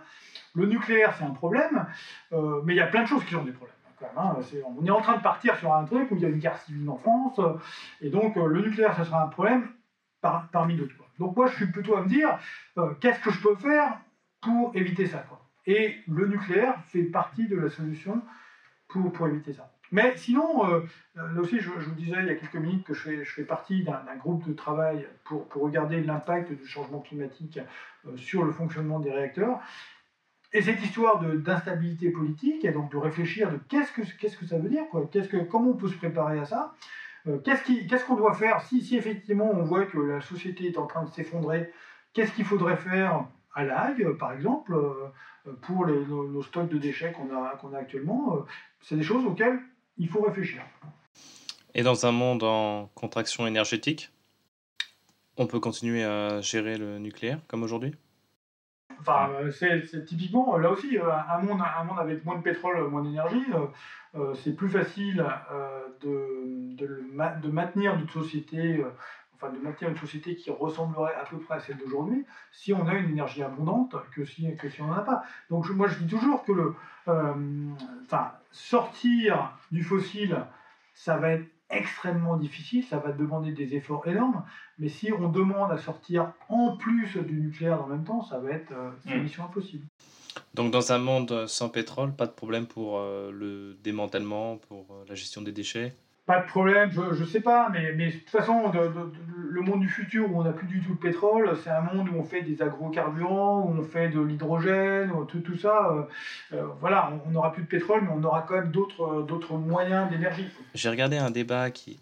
le 0.55 0.65
nucléaire, 0.65 1.15
c'est 1.17 1.23
un 1.23 1.31
problème, 1.31 1.85
euh, 2.31 2.61
mais 2.63 2.73
il 2.73 2.77
y 2.77 2.81
a 2.81 2.87
plein 2.87 3.03
de 3.03 3.07
choses 3.07 3.23
qui 3.25 3.33
sont 3.33 3.43
des 3.43 3.51
problèmes. 3.51 3.75
Hein. 4.15 4.37
on 4.77 4.85
est 4.85 4.91
en 4.91 5.01
train 5.01 5.17
de 5.17 5.21
partir 5.21 5.57
sur 5.57 5.73
un 5.73 5.83
truc 5.83 6.09
où 6.09 6.15
il 6.15 6.21
y 6.21 6.25
a 6.25 6.29
une 6.29 6.39
guerre 6.39 6.57
civile 6.57 6.89
en 6.89 6.95
France, 6.95 7.37
euh, 7.39 7.55
et 7.99 8.09
donc 8.09 8.37
euh, 8.37 8.47
le 8.47 8.61
nucléaire, 8.61 8.95
ça 8.95 9.03
sera 9.03 9.21
un 9.21 9.27
problème 9.27 9.67
parmi 10.21 10.75
d'autres. 10.77 10.95
Donc 11.17 11.35
moi, 11.35 11.47
je 11.47 11.55
suis 11.55 11.65
plutôt 11.65 11.97
à 11.97 12.01
me 12.01 12.07
dire, 12.07 12.37
qu'est-ce 13.01 13.19
que 13.19 13.29
je 13.29 13.41
peux 13.41 13.55
faire 13.55 13.99
pour 14.41 14.75
éviter 14.75 15.05
ça 15.05 15.25
Et 15.65 15.95
le 16.07 16.27
nucléaire 16.27 16.81
fait 16.85 17.03
partie 17.03 17.47
de 17.47 17.57
la 17.57 17.69
solution 17.69 18.21
pour, 18.87 19.11
pour 19.11 19.27
éviter 19.27 19.53
ça. 19.53 19.71
Mais 19.91 20.15
sinon, 20.17 20.63
là 21.15 21.41
aussi, 21.41 21.59
je, 21.59 21.69
vous 21.69 21.95
disais 21.95 22.17
il 22.19 22.27
y 22.27 22.29
a 22.29 22.35
quelques 22.35 22.55
minutes 22.55 22.85
que 22.85 22.93
je 22.93 23.01
fais, 23.01 23.25
je 23.25 23.33
fais 23.33 23.43
partie 23.43 23.83
d'un 23.83 24.15
groupe 24.17 24.47
de 24.47 24.53
travail 24.53 25.07
pour, 25.23 25.47
pour 25.47 25.63
regarder 25.63 26.01
l'impact 26.03 26.51
du 26.51 26.67
changement 26.67 26.99
climatique 26.99 27.59
sur 28.15 28.43
le 28.43 28.51
fonctionnement 28.51 28.99
des 28.99 29.11
réacteurs. 29.11 29.59
Et 30.51 30.61
cette 30.61 30.83
histoire 30.83 31.19
d'instabilité 31.19 32.09
politique, 32.09 32.65
et 32.65 32.71
donc 32.71 32.91
de 32.91 32.97
réfléchir 32.97 33.51
de 33.51 33.57
qu'est-ce 33.69 33.91
que, 33.91 34.01
que 34.01 34.45
ça 34.45 34.57
veut 34.57 34.69
dire, 34.69 34.83
quoi, 34.89 35.05
que, 35.05 35.43
comment 35.43 35.71
on 35.71 35.75
peut 35.75 35.87
se 35.87 35.97
préparer 35.97 36.39
à 36.39 36.45
ça, 36.45 36.73
euh, 37.27 37.37
qu'est-ce 37.39 38.05
qu'on 38.05 38.15
doit 38.15 38.33
faire 38.33 38.61
si, 38.61 38.81
si 38.81 38.97
effectivement 38.97 39.49
on 39.51 39.63
voit 39.63 39.85
que 39.85 39.99
la 39.99 40.21
société 40.21 40.67
est 40.67 40.77
en 40.77 40.87
train 40.87 41.03
de 41.03 41.09
s'effondrer, 41.09 41.71
qu'est-ce 42.13 42.31
qu'il 42.31 42.45
faudrait 42.45 42.77
faire 42.77 43.27
à 43.53 43.63
l'AG, 43.63 44.17
par 44.17 44.33
exemple, 44.33 44.73
euh, 44.73 45.53
pour 45.61 45.85
les, 45.85 46.05
nos, 46.05 46.41
stocks 46.43 46.69
de 46.69 46.77
déchets 46.77 47.11
qu'on 47.11 47.35
a, 47.35 47.55
qu'on 47.57 47.73
a 47.73 47.79
actuellement. 47.79 48.35
Euh, 48.35 48.39
c'est 48.81 48.95
des 48.95 49.03
choses 49.03 49.25
auxquelles 49.25 49.59
il 49.97 50.07
faut 50.07 50.21
réfléchir. 50.21 50.61
Et 51.73 51.83
dans 51.83 52.05
un 52.05 52.11
monde 52.11 52.43
en 52.43 52.87
contraction 52.95 53.45
énergétique, 53.47 54.11
on 55.37 55.47
peut 55.47 55.59
continuer 55.59 56.03
à 56.03 56.41
gérer 56.41 56.77
le 56.77 56.99
nucléaire 56.99 57.39
comme 57.47 57.63
aujourd'hui? 57.63 57.95
Enfin, 58.99 59.29
euh, 59.31 59.51
c'est 59.51 60.05
typiquement, 60.05 60.57
là 60.57 60.71
aussi, 60.71 60.97
un 60.97 61.39
monde, 61.39 61.61
un 61.61 61.83
monde 61.85 61.99
avec 61.99 62.25
moins 62.25 62.37
de 62.37 62.43
pétrole, 62.43 62.89
moins 62.89 63.01
d'énergie, 63.01 63.45
c'est 64.43 64.55
plus 64.55 64.69
facile 64.69 65.23
de, 66.01 66.75
de, 66.75 67.49
maintenir 67.49 67.95
une 67.95 68.09
société, 68.09 68.83
enfin 69.41 69.53
de 69.53 69.59
maintenir 69.59 69.91
une 69.91 69.97
société 69.97 70.35
qui 70.35 70.51
ressemblerait 70.51 71.15
à 71.15 71.23
peu 71.23 71.37
près 71.39 71.55
à 71.55 71.59
celle 71.59 71.77
d'aujourd'hui, 71.77 72.25
si 72.51 72.73
on 72.73 72.87
a 72.87 72.93
une 72.93 73.09
énergie 73.11 73.43
abondante 73.43 73.95
que 74.13 74.25
si, 74.25 74.55
que 74.57 74.69
si 74.69 74.81
on 74.81 74.87
n'en 74.87 74.93
a 74.93 75.01
pas. 75.01 75.23
Donc 75.49 75.69
moi 75.69 75.87
je 75.87 75.99
dis 75.99 76.07
toujours 76.07 76.43
que 76.43 76.51
le, 76.51 76.75
enfin, 77.05 78.33
sortir 78.51 79.51
du 79.71 79.83
fossile, 79.83 80.37
ça 80.93 81.17
va 81.17 81.31
être 81.31 81.47
extrêmement 81.69 82.37
difficile, 82.37 82.83
ça 82.83 82.97
va 82.97 83.11
demander 83.11 83.51
des 83.51 83.75
efforts 83.75 84.07
énormes, 84.07 84.43
mais 84.79 84.89
si 84.89 85.11
on 85.13 85.29
demande 85.29 85.71
à 85.71 85.77
sortir 85.77 86.33
en 86.49 86.75
plus 86.75 87.17
du 87.17 87.39
nucléaire 87.39 87.85
le 87.85 87.95
même 87.95 88.03
temps, 88.03 88.23
ça 88.23 88.39
va 88.39 88.51
être 88.51 88.71
euh, 88.71 88.91
une 89.05 89.19
hmm. 89.19 89.23
mission 89.23 89.45
impossible. 89.45 89.85
Donc 90.53 90.71
dans 90.71 90.91
un 90.91 90.97
monde 90.97 91.45
sans 91.47 91.69
pétrole, 91.69 92.13
pas 92.13 92.25
de 92.25 92.31
problème 92.31 92.65
pour 92.65 92.97
euh, 92.97 93.31
le 93.31 93.77
démantèlement, 93.83 94.57
pour 94.57 94.87
euh, 94.91 95.05
la 95.07 95.15
gestion 95.15 95.41
des 95.41 95.51
déchets? 95.51 95.95
Pas 96.29 96.41
de 96.41 96.45
problème, 96.45 96.91
je 96.91 97.21
ne 97.23 97.25
sais 97.25 97.39
pas, 97.39 97.69
mais, 97.73 97.91
mais 97.93 98.11
de 98.11 98.17
toute 98.19 98.29
façon, 98.29 98.71
le 98.71 99.61
monde 99.61 99.79
du 99.79 99.89
futur 99.89 100.31
où 100.31 100.39
on 100.39 100.43
n'a 100.43 100.51
plus 100.51 100.67
du 100.67 100.79
tout 100.79 100.93
de 100.93 100.99
pétrole, 100.99 101.57
c'est 101.63 101.71
un 101.71 101.81
monde 101.81 102.07
où 102.07 102.19
on 102.19 102.23
fait 102.23 102.43
des 102.43 102.61
agrocarburants, 102.61 103.63
où 103.63 103.79
on 103.79 103.81
fait 103.81 104.09
de 104.09 104.21
l'hydrogène, 104.21 105.11
tout, 105.27 105.39
tout 105.39 105.57
ça. 105.57 105.89
Euh, 105.89 106.03
euh, 106.53 106.67
voilà, 106.79 107.19
on 107.25 107.31
n'aura 107.31 107.51
plus 107.51 107.63
de 107.63 107.67
pétrole, 107.67 108.01
mais 108.03 108.11
on 108.13 108.23
aura 108.23 108.43
quand 108.43 108.53
même 108.53 108.71
d'autres 108.71 109.57
moyens 109.57 110.07
d'énergie. 110.11 110.45
J'ai 110.75 110.89
regardé 110.89 111.17
un 111.17 111.31
débat 111.31 111.71
qui. 111.71 111.99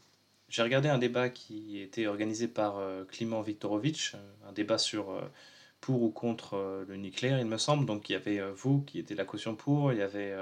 J'ai 0.49 0.61
regardé 0.61 0.89
un 0.89 0.97
débat 0.97 1.29
qui 1.29 1.79
était 1.79 2.05
organisé 2.07 2.49
par 2.49 2.79
euh, 2.79 3.05
Kliment 3.05 3.41
Viktorovitch, 3.41 4.17
un 4.45 4.51
débat 4.51 4.77
sur 4.77 5.05
pour 5.79 6.03
ou 6.03 6.09
contre 6.09 6.83
le 6.85 6.97
nucléaire, 6.97 7.39
il 7.39 7.45
me 7.45 7.57
semble. 7.57 7.85
Donc 7.85 8.09
il 8.09 8.13
y 8.13 8.15
avait 8.17 8.41
vous 8.57 8.81
qui 8.81 8.99
était 8.99 9.15
la 9.15 9.23
caution 9.23 9.55
pour, 9.55 9.93
il 9.93 9.99
y 9.99 10.01
avait 10.01 10.35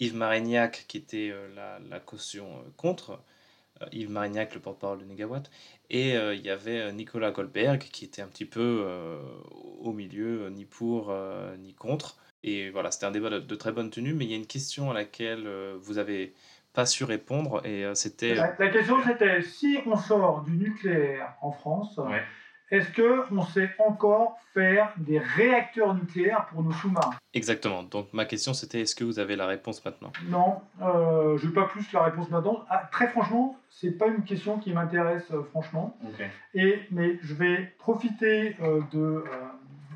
Yves 0.00 0.16
Marignac, 0.16 0.86
qui 0.88 0.96
était 0.96 1.30
euh, 1.30 1.78
la, 1.90 2.00
caution 2.00 2.46
euh, 2.46 2.70
contre, 2.78 3.20
euh, 3.82 3.86
Yves 3.92 4.10
Marignac, 4.10 4.54
le 4.54 4.60
porte-parole 4.60 4.98
de 4.98 5.04
Negawatt, 5.04 5.50
et 5.90 6.14
il 6.14 6.40
y 6.40 6.50
avait 6.50 6.92
Nicolas 6.92 7.32
Goldberg, 7.32 7.80
qui 7.80 8.04
était 8.04 8.22
un 8.22 8.28
petit 8.28 8.44
peu 8.44 8.86
au 9.80 9.92
milieu, 9.92 10.48
ni 10.48 10.64
pour 10.64 11.12
ni 11.58 11.74
contre. 11.74 12.16
Et 12.44 12.70
voilà, 12.70 12.92
c'était 12.92 13.06
un 13.06 13.10
débat 13.10 13.28
de, 13.28 13.54
très 13.56 13.72
bonne 13.72 13.90
tenue, 13.90 14.14
mais 14.14 14.24
il 14.24 14.30
y 14.30 14.34
a 14.34 14.36
une 14.36 14.46
question 14.46 14.92
à 14.92 14.94
laquelle 14.94 15.48
vous 15.80 15.98
avez 15.98 16.32
pas 16.74 16.86
su 16.86 17.02
répondre, 17.02 17.66
et 17.66 17.92
c'était... 17.96 18.36
La, 18.36 18.52
question 18.68 19.02
c'était, 19.04 19.42
si 19.42 19.78
on 19.84 19.96
sort 19.96 20.42
du 20.42 20.52
nucléaire 20.52 21.34
en 21.42 21.50
France, 21.50 21.98
est-ce 22.70 22.90
qu'on 22.92 23.42
sait 23.42 23.70
encore 23.78 24.38
faire 24.54 24.92
des 24.96 25.18
réacteurs 25.18 25.94
nucléaires 25.94 26.46
pour 26.46 26.62
nos 26.62 26.72
sous-marins? 26.72 27.14
Exactement. 27.34 27.82
Donc 27.82 28.12
ma 28.12 28.24
question 28.24 28.54
c'était 28.54 28.80
est-ce 28.82 28.94
que 28.94 29.04
vous 29.04 29.18
avez 29.18 29.36
la 29.36 29.46
réponse 29.46 29.84
maintenant? 29.84 30.12
Non, 30.28 30.60
euh, 30.82 31.36
je 31.38 31.46
n'ai 31.46 31.52
pas 31.52 31.66
plus 31.66 31.92
la 31.92 32.04
réponse 32.04 32.30
maintenant. 32.30 32.64
Ah, 32.68 32.88
très 32.90 33.08
franchement, 33.08 33.58
c'est 33.68 33.92
pas 33.92 34.08
une 34.08 34.24
question 34.24 34.58
qui 34.58 34.72
m'intéresse 34.72 35.30
euh, 35.32 35.42
franchement. 35.42 35.96
Et, 36.54 36.80
mais 36.90 37.18
je 37.22 37.34
vais 37.34 37.72
profiter 37.78 38.56
euh, 38.60 38.80
de, 38.92 39.24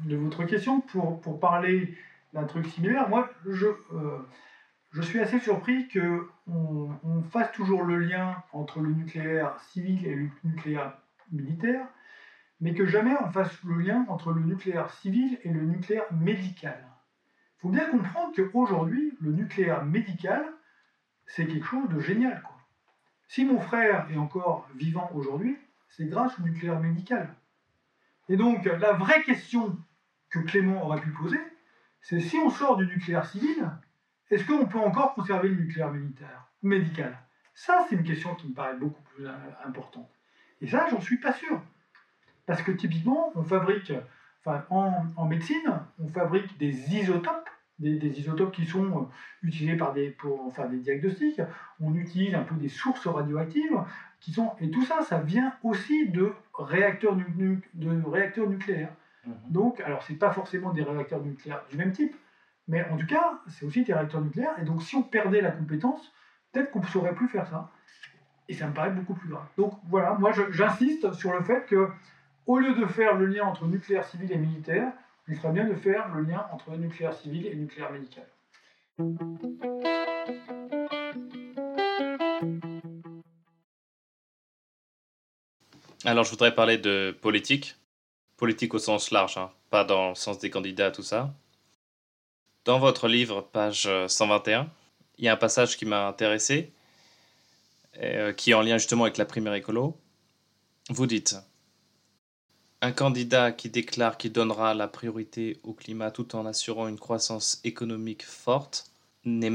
de 0.04 0.16
votre 0.16 0.44
question 0.44 0.80
pour, 0.80 1.20
pour 1.20 1.40
parler 1.40 1.96
d'un 2.32 2.44
truc 2.44 2.66
similaire. 2.66 3.08
Moi, 3.08 3.30
je, 3.48 3.68
je 4.90 5.02
suis 5.02 5.20
assez 5.20 5.38
surpris 5.38 5.88
qu'on 5.88 6.90
on 7.04 7.22
fasse 7.30 7.52
toujours 7.52 7.84
le 7.84 7.98
lien 7.98 8.36
entre 8.52 8.80
le 8.80 8.90
nucléaire 8.90 9.56
civil 9.70 10.04
et 10.06 10.14
le 10.14 10.28
nucléaire 10.42 10.94
militaire 11.30 11.86
mais 12.64 12.72
que 12.72 12.86
jamais 12.86 13.14
on 13.20 13.30
fasse 13.30 13.62
le 13.62 13.74
lien 13.74 14.06
entre 14.08 14.32
le 14.32 14.40
nucléaire 14.40 14.90
civil 14.90 15.38
et 15.44 15.50
le 15.50 15.60
nucléaire 15.60 16.10
médical. 16.14 16.82
Il 17.58 17.60
faut 17.60 17.68
bien 17.68 17.84
comprendre 17.90 18.34
qu'aujourd'hui, 18.34 19.12
le 19.20 19.32
nucléaire 19.32 19.84
médical, 19.84 20.42
c'est 21.26 21.46
quelque 21.46 21.66
chose 21.66 21.86
de 21.90 22.00
génial. 22.00 22.42
Si 23.28 23.44
mon 23.44 23.60
frère 23.60 24.10
est 24.10 24.16
encore 24.16 24.66
vivant 24.76 25.10
aujourd'hui, 25.12 25.58
c'est 25.90 26.06
grâce 26.06 26.38
au 26.38 26.42
nucléaire 26.42 26.80
médical. 26.80 27.34
Et 28.30 28.38
donc, 28.38 28.64
la 28.64 28.94
vraie 28.94 29.22
question 29.24 29.78
que 30.30 30.38
Clément 30.38 30.86
aurait 30.86 31.02
pu 31.02 31.10
poser, 31.10 31.40
c'est 32.00 32.18
si 32.18 32.38
on 32.38 32.48
sort 32.48 32.78
du 32.78 32.86
nucléaire 32.86 33.26
civil, 33.26 33.70
est-ce 34.30 34.46
qu'on 34.46 34.64
peut 34.64 34.78
encore 34.78 35.12
conserver 35.12 35.50
le 35.50 35.56
nucléaire 35.56 35.92
militaire, 35.92 36.48
médical? 36.62 37.14
Ça, 37.52 37.84
c'est 37.86 37.96
une 37.96 38.04
question 38.04 38.34
qui 38.36 38.48
me 38.48 38.54
paraît 38.54 38.76
beaucoup 38.76 39.02
plus 39.14 39.28
importante. 39.66 40.08
Et 40.62 40.66
ça, 40.66 40.86
j'en 40.90 41.02
suis 41.02 41.18
pas 41.18 41.34
sûr. 41.34 41.60
Parce 42.46 42.62
que 42.62 42.72
typiquement, 42.72 43.32
on 43.34 43.42
fabrique, 43.42 43.92
enfin, 44.44 44.64
en, 44.70 45.24
médecine, 45.24 45.80
on 45.98 46.08
fabrique 46.08 46.58
des 46.58 46.94
isotopes, 46.94 47.48
des, 47.78 48.20
isotopes 48.20 48.52
qui 48.52 48.66
sont 48.66 48.84
euh, 48.84 49.04
utilisés 49.42 49.76
par 49.76 49.92
des, 49.92 50.10
pour 50.10 50.54
faire 50.54 50.68
des 50.68 50.78
diagnostics. 50.78 51.40
On 51.80 51.94
utilise 51.94 52.34
un 52.34 52.42
peu 52.42 52.54
des 52.54 52.68
sources 52.68 53.06
radioactives 53.06 53.80
qui 54.20 54.32
sont, 54.32 54.52
et 54.60 54.70
tout 54.70 54.84
ça, 54.84 55.02
ça 55.02 55.18
vient 55.18 55.54
aussi 55.62 56.08
de 56.08 56.32
réacteurs, 56.58 57.16
de 57.16 58.02
réacteurs 58.06 58.48
nucléaires. 58.48 58.92
Mhm. 59.26 59.34
Donc, 59.48 59.80
alors, 59.80 60.02
c'est 60.02 60.14
pas 60.14 60.30
forcément 60.32 60.72
des 60.72 60.82
réacteurs 60.82 61.22
nucléaires 61.22 61.64
du 61.70 61.76
même 61.76 61.92
type, 61.92 62.14
mais 62.68 62.84
en 62.88 62.96
tout 62.96 63.06
cas, 63.06 63.40
c'est 63.48 63.66
aussi 63.66 63.84
des 63.84 63.92
réacteurs 63.92 64.22
nucléaires. 64.22 64.54
Et 64.60 64.64
donc, 64.64 64.82
si 64.82 64.96
on 64.96 65.02
perdait 65.02 65.40
la 65.40 65.50
compétence, 65.50 66.12
peut-être 66.52 66.70
qu'on 66.70 66.80
ne 66.80 66.86
saurait 66.86 67.14
plus 67.14 67.28
faire 67.28 67.46
ça. 67.48 67.70
Et 68.48 68.54
ça 68.54 68.66
me 68.66 68.72
paraît 68.72 68.90
beaucoup 68.90 69.14
plus 69.14 69.28
grave. 69.28 69.46
Donc 69.56 69.72
voilà, 69.88 70.14
moi 70.14 70.32
j'insiste 70.50 71.12
sur 71.14 71.32
le 71.32 71.42
fait 71.42 71.64
que 71.66 71.88
au 72.46 72.58
lieu 72.58 72.74
de 72.74 72.86
faire 72.86 73.14
le 73.16 73.26
lien 73.26 73.44
entre 73.44 73.66
nucléaire 73.66 74.06
civil 74.06 74.30
et 74.32 74.36
militaire, 74.36 74.92
il 75.28 75.36
serait 75.36 75.52
bien 75.52 75.64
de 75.64 75.74
faire 75.74 76.14
le 76.14 76.22
lien 76.22 76.46
entre 76.52 76.76
nucléaire 76.76 77.14
civil 77.14 77.46
et 77.46 77.54
nucléaire 77.54 77.90
médical. 77.90 78.24
Alors 86.04 86.24
je 86.24 86.30
voudrais 86.30 86.54
parler 86.54 86.76
de 86.76 87.16
politique. 87.20 87.76
Politique 88.36 88.74
au 88.74 88.78
sens 88.78 89.10
large, 89.10 89.38
hein, 89.38 89.50
pas 89.70 89.84
dans 89.84 90.10
le 90.10 90.14
sens 90.14 90.38
des 90.38 90.50
candidats, 90.50 90.90
tout 90.90 91.02
ça. 91.02 91.32
Dans 92.64 92.78
votre 92.78 93.08
livre, 93.08 93.42
page 93.52 93.88
121, 94.08 94.68
il 95.18 95.24
y 95.24 95.28
a 95.28 95.32
un 95.32 95.36
passage 95.36 95.76
qui 95.76 95.86
m'a 95.86 96.08
intéressé, 96.08 96.72
euh, 97.98 98.32
qui 98.32 98.50
est 98.50 98.54
en 98.54 98.62
lien 98.62 98.76
justement 98.76 99.04
avec 99.04 99.16
la 99.18 99.24
primaire 99.24 99.54
écolo. 99.54 99.96
Vous 100.90 101.06
dites 101.06 101.36
un 102.84 102.92
candidat 102.92 103.50
qui 103.50 103.70
déclare 103.70 104.18
qu'il 104.18 104.32
donnera 104.32 104.74
la 104.74 104.88
priorité 104.88 105.58
au 105.62 105.72
climat 105.72 106.10
tout 106.10 106.36
en 106.36 106.44
assurant 106.44 106.86
une 106.86 106.98
croissance 106.98 107.62
économique 107.64 108.22
forte 108.22 108.90
n'est 109.24 109.48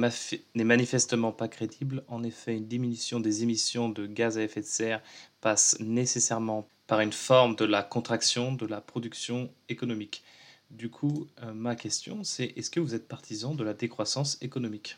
manifestement 0.56 1.32
pas 1.32 1.48
crédible. 1.48 2.04
En 2.08 2.24
effet, 2.24 2.58
une 2.58 2.66
diminution 2.66 3.20
des 3.20 3.44
émissions 3.44 3.88
de 3.88 4.08
gaz 4.08 4.40
à 4.40 4.42
effet 4.42 4.62
de 4.62 4.66
serre 4.66 5.04
passe 5.42 5.78
nécessairement 5.80 6.68
par 6.88 7.02
une 7.02 7.14
forme 7.14 7.56
de 7.56 7.66
la 7.66 7.84
contraction 7.84 8.52
de 8.52 8.66
la 8.66 8.82
production 8.82 9.52
économique. 9.70 10.24
Du 10.72 10.90
coup, 10.90 11.28
euh, 11.44 11.54
ma 11.54 11.76
question, 11.76 12.24
c'est 12.24 12.54
est-ce 12.58 12.72
que 12.72 12.80
vous 12.80 12.96
êtes 12.96 13.08
partisan 13.08 13.54
de 13.54 13.64
la 13.64 13.76
décroissance 13.76 14.40
économique? 14.42 14.98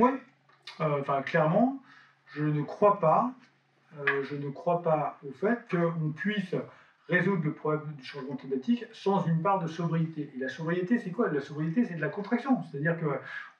Oui, 0.00 0.10
euh, 0.80 1.00
enfin 1.02 1.22
clairement, 1.22 1.80
je 2.34 2.42
ne 2.42 2.62
crois 2.62 2.98
pas 2.98 3.32
euh, 3.98 4.22
je 4.22 4.36
ne 4.36 4.50
crois 4.50 4.82
pas 4.82 5.18
au 5.26 5.32
fait 5.32 5.58
qu'on 5.70 6.12
puisse 6.12 6.54
résoudre 7.08 7.42
le 7.44 7.52
problème 7.52 7.92
du 7.96 8.04
changement 8.04 8.36
climatique 8.36 8.84
sans 8.92 9.24
une 9.26 9.42
part 9.42 9.58
de 9.58 9.66
sobriété. 9.66 10.30
Et 10.34 10.38
la 10.38 10.48
sobriété, 10.48 10.98
c'est 10.98 11.10
quoi? 11.10 11.28
La 11.28 11.40
sobriété, 11.40 11.84
c'est 11.84 11.96
de 11.96 12.00
la 12.00 12.08
contraction. 12.08 12.62
C'est-à-dire 12.70 12.98
que 13.00 13.06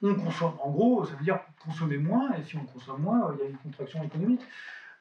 on 0.02 0.14
consomme, 0.14 0.54
en 0.62 0.70
gros, 0.70 1.04
ça 1.04 1.16
veut 1.16 1.24
dire 1.24 1.40
consommer 1.64 1.98
moins, 1.98 2.32
et 2.34 2.42
si 2.44 2.56
on 2.56 2.64
consomme 2.64 3.02
moins, 3.02 3.34
il 3.34 3.44
y 3.44 3.46
a 3.46 3.50
une 3.50 3.58
contraction 3.58 4.02
économique. 4.04 4.42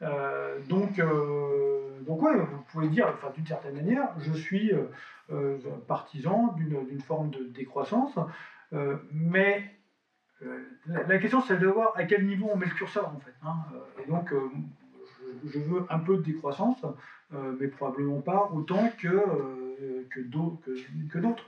Euh, 0.02 0.60
donc, 0.68 0.98
euh, 0.98 2.00
donc 2.08 2.22
ouais, 2.24 2.36
vous 2.38 2.64
pouvez 2.72 2.88
dire, 2.88 3.08
enfin, 3.14 3.32
d'une 3.36 3.46
certaine 3.46 3.76
manière, 3.76 4.08
je 4.18 4.34
suis 4.34 4.72
partisan 5.88 6.56
d'une 6.58 7.02
forme 7.02 7.30
de 7.30 7.44
décroissance, 7.44 8.18
mais 9.12 9.64
la, 10.88 11.20
question, 11.20 11.42
c'est 11.42 11.60
de 11.60 11.68
voir 11.68 11.92
à 11.96 12.06
quel 12.06 12.26
niveau 12.26 12.50
on 12.52 12.58
met 12.58 12.66
le 12.66 12.74
curseur, 12.74 13.10
en 13.10 13.20
fait. 13.20 13.36
Hein. 13.44 13.58
Et 14.02 14.08
donc, 14.10 14.34
je 15.46 15.60
veux 15.60 15.86
un 15.90 16.00
peu 16.00 16.18
de 16.18 16.22
décroissance, 16.22 16.78
euh, 17.34 17.56
mais 17.60 17.68
probablement 17.68 18.22
pas 18.22 18.50
autant 18.54 18.92
que, 18.98 19.08
euh, 19.08 20.08
que 20.10 20.20
d'autres. 20.22 21.46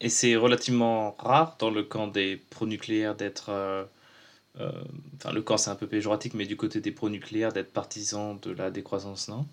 Et 0.00 0.08
c'est 0.08 0.36
relativement 0.36 1.12
rare 1.12 1.56
dans 1.58 1.70
le 1.70 1.82
camp 1.82 2.08
des 2.08 2.36
pro-nucléaires 2.50 3.14
d'être. 3.14 3.50
Euh, 3.50 3.84
enfin, 5.16 5.32
le 5.32 5.42
camp 5.42 5.56
c'est 5.56 5.70
un 5.70 5.76
peu 5.76 5.86
péjoratif, 5.86 6.34
mais 6.34 6.46
du 6.46 6.56
côté 6.56 6.80
des 6.80 6.92
pro-nucléaires 6.92 7.52
d'être 7.52 7.72
partisan 7.72 8.34
de 8.34 8.52
la 8.52 8.70
décroissance, 8.70 9.28
non? 9.28 9.46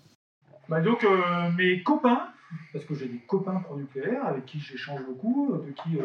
Bah 0.68 0.80
Donc, 0.80 1.04
mes 1.56 1.82
copains, 1.82 2.28
parce 2.72 2.84
que 2.84 2.94
j'ai 2.94 3.08
des 3.08 3.18
copains 3.18 3.60
pro-nucléaires 3.60 4.24
avec 4.24 4.46
qui 4.46 4.60
j'échange 4.60 5.04
beaucoup, 5.04 5.54
de 5.54 5.72
qui 5.72 5.98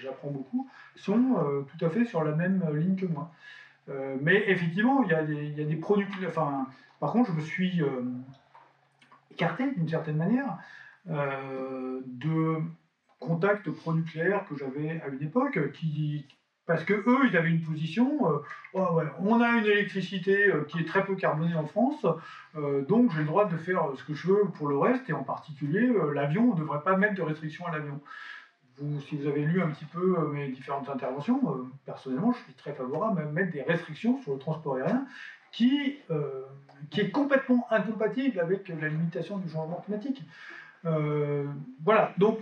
j'apprends 0.00 0.30
beaucoup, 0.30 0.68
sont 0.96 1.66
tout 1.68 1.84
à 1.84 1.90
fait 1.90 2.06
sur 2.06 2.24
la 2.24 2.32
même 2.32 2.62
ligne 2.74 2.96
que 2.96 3.06
moi. 3.06 3.30
Euh, 3.88 4.16
mais 4.20 4.44
effectivement, 4.48 5.02
il 5.02 5.10
y 5.10 5.14
a 5.14 5.22
des, 5.22 5.72
y 5.72 5.76
produits. 5.76 6.06
Enfin, 6.26 6.66
par 7.00 7.12
contre, 7.12 7.30
je 7.30 7.36
me 7.36 7.40
suis 7.40 7.82
euh, 7.82 8.02
écarté 9.30 9.70
d'une 9.72 9.88
certaine 9.88 10.16
manière 10.16 10.58
euh, 11.10 12.00
de 12.06 12.56
contacts 13.18 13.70
pro-nucléaires 13.70 14.46
que 14.48 14.56
j'avais 14.56 15.00
à 15.02 15.08
une 15.08 15.22
époque, 15.22 15.58
parce 16.66 16.84
que 16.84 16.94
eux, 16.94 17.26
ils 17.28 17.36
avaient 17.36 17.50
une 17.50 17.62
position. 17.62 18.20
Oh 18.72 19.00
on 19.20 19.40
a 19.40 19.48
une 19.58 19.66
électricité 19.66 20.50
qui 20.68 20.80
est 20.80 20.84
très 20.84 21.04
peu 21.04 21.14
carbonée 21.14 21.54
en 21.54 21.66
France, 21.66 22.06
donc 22.88 23.12
j'ai 23.12 23.20
le 23.20 23.26
droit 23.26 23.46
de 23.46 23.56
faire 23.56 23.88
ce 23.96 24.04
que 24.04 24.14
je 24.14 24.28
veux 24.28 24.44
pour 24.54 24.68
le 24.68 24.76
reste, 24.76 25.08
et 25.08 25.14
en 25.14 25.22
particulier 25.22 25.90
l'avion, 26.12 26.50
on 26.50 26.54
ne 26.54 26.60
devrait 26.60 26.82
pas 26.82 26.96
mettre 26.96 27.14
de 27.14 27.22
restrictions 27.22 27.66
à 27.66 27.72
l'avion 27.72 28.00
si 29.06 29.16
vous 29.16 29.26
avez 29.26 29.42
lu 29.44 29.62
un 29.62 29.68
petit 29.68 29.84
peu 29.84 30.16
euh, 30.18 30.28
mes 30.28 30.48
différentes 30.48 30.88
interventions, 30.88 31.40
euh, 31.46 31.64
personnellement, 31.86 32.32
je 32.32 32.38
suis 32.38 32.54
très 32.54 32.72
favorable 32.72 33.22
à 33.22 33.24
mettre 33.26 33.52
des 33.52 33.62
restrictions 33.62 34.20
sur 34.22 34.32
le 34.32 34.38
transport 34.38 34.76
aérien 34.76 35.06
qui, 35.52 35.98
euh, 36.10 36.42
est 36.96 37.10
complètement 37.10 37.66
incompatible 37.70 38.40
avec 38.40 38.68
la 38.68 38.88
limitation 38.88 39.38
du 39.38 39.48
changement 39.48 39.80
climatique. 39.84 40.22
voilà, 40.82 42.12
donc, 42.18 42.40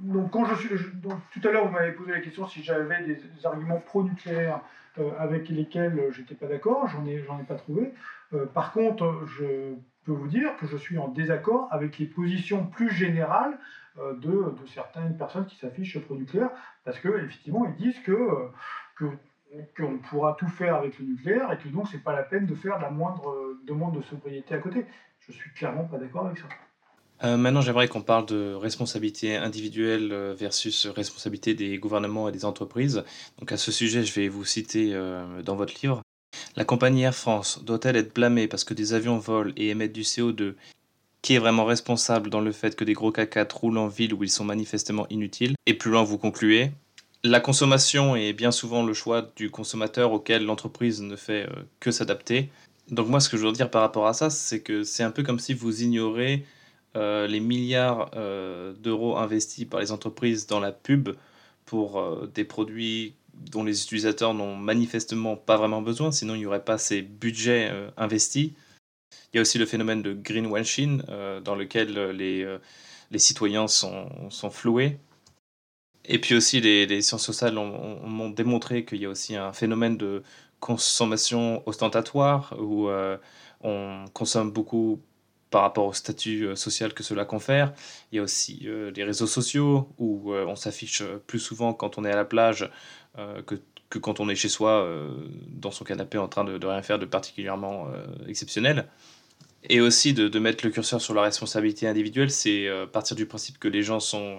donc 0.00 0.30
quand 0.30 0.44
je 0.46 0.54
suis. 0.54 0.68
tout 0.68 1.48
à 1.48 1.52
l'heure, 1.52 1.66
vous 1.66 1.72
m'avez 1.72 1.92
posé 1.92 2.12
la 2.12 2.20
question 2.20 2.46
si 2.46 2.62
j'avais 2.62 3.04
des, 3.04 3.20
arguments 3.44 3.78
pro-nucléaires 3.78 4.60
avec 5.18 5.48
lesquels 5.48 6.08
j'étais 6.12 6.34
pas 6.34 6.46
d'accord, 6.46 6.88
j'en 6.88 7.04
ai, 7.06 7.22
j'en 7.22 7.38
ai 7.38 7.44
pas 7.44 7.56
trouvé. 7.56 7.92
par 8.54 8.72
contre, 8.72 9.24
je 9.26 9.74
peux 10.04 10.12
vous 10.12 10.28
dire 10.28 10.56
que 10.56 10.66
je 10.66 10.76
suis 10.76 10.98
en 10.98 11.08
désaccord 11.08 11.68
avec 11.70 11.98
les 11.98 12.06
positions 12.06 12.66
plus 12.66 12.90
générales 12.90 13.58
de, 14.14 14.30
de, 14.30 14.66
certaines 14.72 15.16
personnes 15.16 15.46
qui 15.46 15.56
s'affichent 15.56 15.98
pro-nucléaire, 16.00 16.50
parce 16.84 16.98
qu'effectivement, 16.98 17.66
ils 17.66 17.82
disent 17.82 17.98
que, 18.04 18.12
euh, 18.12 19.10
qu'on 19.76 19.98
pourra 19.98 20.36
tout 20.38 20.48
faire 20.48 20.76
avec 20.76 20.98
le 20.98 21.06
nucléaire 21.06 21.52
et 21.52 21.58
que 21.58 21.68
donc 21.68 21.86
c'est 21.90 22.02
pas 22.02 22.12
la 22.12 22.22
peine 22.22 22.46
de 22.46 22.54
faire 22.54 22.78
la 22.78 22.90
moindre 22.90 23.56
demande 23.66 23.96
de 23.96 24.02
sobriété 24.02 24.54
à 24.54 24.58
côté. 24.58 24.84
Je 25.20 25.32
suis 25.32 25.50
clairement 25.54 25.84
pas 25.84 25.98
d'accord 25.98 26.26
avec 26.26 26.38
ça. 26.38 26.46
Euh, 27.24 27.36
maintenant, 27.36 27.60
j'aimerais 27.60 27.88
qu'on 27.88 28.02
parle 28.02 28.26
de 28.26 28.54
responsabilité 28.54 29.36
individuelle 29.36 30.12
versus 30.38 30.86
responsabilité 30.86 31.54
des 31.54 31.78
gouvernements 31.78 32.28
et 32.28 32.32
des 32.32 32.44
entreprises. 32.44 33.02
Donc 33.38 33.50
à 33.50 33.56
ce 33.56 33.72
sujet, 33.72 34.04
je 34.04 34.14
vais 34.14 34.28
vous 34.28 34.44
citer 34.44 34.92
dans 35.44 35.56
votre 35.56 35.74
livre. 35.82 36.02
La 36.56 36.64
compagnie 36.64 37.02
Air 37.02 37.14
France 37.14 37.64
doit-elle 37.64 37.96
être 37.96 38.14
blâmée 38.14 38.48
parce 38.48 38.64
que 38.64 38.74
des 38.74 38.92
avions 38.92 39.18
volent 39.18 39.52
et 39.56 39.68
émettent 39.68 39.92
du 39.92 40.02
CO2 40.02 40.54
qui 41.22 41.34
est 41.34 41.38
vraiment 41.38 41.64
responsable 41.64 42.30
dans 42.30 42.40
le 42.40 42.52
fait 42.52 42.76
que 42.76 42.84
des 42.84 42.92
gros 42.92 43.12
caca 43.12 43.46
roulent 43.52 43.78
en 43.78 43.88
ville 43.88 44.14
où 44.14 44.22
ils 44.22 44.30
sont 44.30 44.44
manifestement 44.44 45.06
inutiles. 45.10 45.54
Et 45.66 45.74
plus 45.74 45.90
loin, 45.90 46.02
vous 46.02 46.18
concluez. 46.18 46.70
La 47.24 47.40
consommation 47.40 48.14
est 48.14 48.32
bien 48.32 48.52
souvent 48.52 48.84
le 48.86 48.94
choix 48.94 49.28
du 49.34 49.50
consommateur 49.50 50.12
auquel 50.12 50.44
l'entreprise 50.44 51.02
ne 51.02 51.16
fait 51.16 51.48
euh, 51.48 51.62
que 51.80 51.90
s'adapter. 51.90 52.50
Donc 52.90 53.08
moi, 53.08 53.18
ce 53.18 53.28
que 53.28 53.36
je 53.36 53.44
veux 53.44 53.52
dire 53.52 53.70
par 53.70 53.82
rapport 53.82 54.06
à 54.06 54.12
ça, 54.12 54.30
c'est 54.30 54.60
que 54.60 54.84
c'est 54.84 55.02
un 55.02 55.10
peu 55.10 55.24
comme 55.24 55.40
si 55.40 55.52
vous 55.52 55.82
ignorez 55.82 56.46
euh, 56.96 57.26
les 57.26 57.40
milliards 57.40 58.10
euh, 58.14 58.72
d'euros 58.72 59.16
investis 59.16 59.64
par 59.64 59.80
les 59.80 59.90
entreprises 59.90 60.46
dans 60.46 60.60
la 60.60 60.70
pub 60.70 61.10
pour 61.66 62.02
des 62.32 62.44
produits 62.44 63.14
dont 63.34 63.62
les 63.62 63.82
utilisateurs 63.82 64.32
n'ont 64.32 64.56
manifestement 64.56 65.36
pas 65.36 65.58
vraiment 65.58 65.82
besoin, 65.82 66.10
sinon 66.12 66.34
il 66.34 66.38
n'y 66.38 66.46
aurait 66.46 66.64
pas 66.64 66.78
ces 66.78 67.02
budgets 67.02 67.70
investis. 67.98 68.52
Il 69.32 69.36
y 69.36 69.38
a 69.38 69.42
aussi 69.42 69.58
le 69.58 69.66
phénomène 69.66 70.02
de 70.02 70.14
greenwashing, 70.14 71.02
dans 71.44 71.54
lequel 71.54 71.92
les, 72.12 72.58
les 73.10 73.18
citoyens 73.18 73.68
sont, 73.68 74.30
sont, 74.30 74.50
floués. 74.50 74.98
Et 76.04 76.18
puis 76.18 76.34
aussi, 76.34 76.60
les, 76.60 76.86
les 76.86 77.02
sciences 77.02 77.24
sociales 77.24 77.58
ont, 77.58 78.02
ont 78.04 78.30
démontré 78.30 78.84
qu'il 78.84 78.98
y 78.98 79.04
a 79.04 79.10
aussi 79.10 79.36
un 79.36 79.52
phénomène 79.52 79.98
de 79.98 80.22
consommation 80.60 81.62
ostentatoire, 81.66 82.54
où 82.58 82.88
on 83.60 84.04
consomme 84.14 84.50
beaucoup 84.50 85.02
par 85.50 85.62
rapport 85.62 85.86
au 85.86 85.92
statut 85.92 86.46
euh, 86.46 86.56
social 86.56 86.94
que 86.94 87.02
cela 87.02 87.24
confère. 87.24 87.72
Il 88.12 88.16
y 88.16 88.18
a 88.18 88.22
aussi 88.22 88.62
euh, 88.64 88.90
les 88.94 89.04
réseaux 89.04 89.26
sociaux 89.26 89.88
où 89.98 90.32
euh, 90.32 90.44
on 90.46 90.56
s'affiche 90.56 91.02
plus 91.26 91.38
souvent 91.38 91.72
quand 91.72 91.98
on 91.98 92.04
est 92.04 92.12
à 92.12 92.16
la 92.16 92.24
plage 92.24 92.70
que, 93.46 93.56
que, 93.90 93.98
quand 93.98 94.20
on 94.20 94.28
est 94.28 94.34
chez 94.34 94.48
soi 94.48 94.88
dans 95.48 95.70
son 95.70 95.84
canapé 95.84 96.18
en 96.18 96.28
train 96.28 96.44
de, 96.44 96.58
de 96.58 96.66
rien 96.66 96.82
faire 96.82 96.98
de 96.98 97.06
particulièrement 97.06 97.88
exceptionnel. 98.26 98.88
Et 99.68 99.80
aussi 99.80 100.14
de, 100.14 100.28
de, 100.28 100.38
mettre 100.38 100.64
le 100.64 100.70
curseur 100.70 101.00
sur 101.00 101.14
la 101.14 101.22
responsabilité 101.22 101.88
individuelle, 101.88 102.30
c'est 102.30 102.68
partir 102.92 103.16
du 103.16 103.26
principe 103.26 103.58
que 103.58 103.68
les 103.68 103.82
gens 103.82 104.00
sont, 104.00 104.38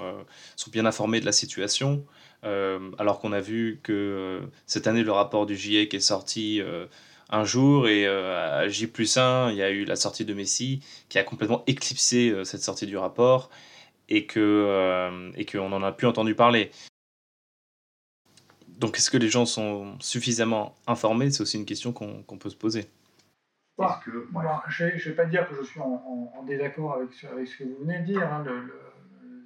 sont 0.56 0.72
bien 0.72 0.86
informés 0.86 1.20
de 1.20 1.26
la 1.26 1.32
situation, 1.32 2.06
alors 2.44 3.20
qu'on 3.20 3.34
a 3.34 3.42
vu 3.42 3.80
que 3.84 4.42
cette 4.66 4.88
année 4.88 5.04
le 5.04 5.12
rapport 5.12 5.46
du 5.46 5.56
GIEC 5.56 5.94
est 5.94 6.00
sorti 6.00 6.62
un 7.30 7.44
jour 7.44 7.88
et 7.88 8.08
euh, 8.08 8.64
à 8.64 8.68
J 8.68 8.88
plus 8.88 9.18
1, 9.18 9.52
il 9.52 9.58
y 9.58 9.62
a 9.62 9.70
eu 9.70 9.86
la 9.86 9.96
sortie 9.96 10.26
de 10.26 10.34
Messi 10.34 10.82
qui 11.10 11.20
a 11.20 11.24
complètement 11.24 11.64
éclipsé 11.68 12.30
euh, 12.30 12.44
cette 12.44 12.64
sortie 12.64 12.88
du 12.88 12.98
rapport 12.98 13.50
et 14.10 14.26
que 14.26 14.40
euh, 14.40 15.32
qu'on 15.52 15.70
n'en 15.70 15.84
a 15.84 15.92
plus 15.92 16.08
entendu 16.08 16.34
parler. 16.34 16.72
Donc 18.80 18.98
est-ce 18.98 19.12
que 19.12 19.18
les 19.18 19.30
gens 19.30 19.46
sont 19.46 19.98
suffisamment 20.00 20.76
informés? 20.88 21.32
C'est 21.32 21.42
aussi 21.42 21.58
une 21.58 21.66
question 21.66 21.92
qu'on 21.92 22.38
peut 22.38 22.50
se 22.50 22.56
poser. 22.56 22.86
Bah, 23.78 24.02
bah, 24.32 24.64
je 24.68 24.86
ne 24.86 24.90
vais 24.92 25.12
pas 25.12 25.26
dire 25.26 25.48
que 25.48 25.56
je 25.56 25.64
suis 25.64 25.80
en, 25.80 26.44
désaccord 26.46 26.94
avec, 26.94 27.10
avec, 27.32 27.48
ce 27.48 27.58
que 27.58 27.64
vous 27.66 27.78
venez 27.82 28.00
de 28.00 28.06
dire. 28.06 28.34
Hein. 28.34 28.44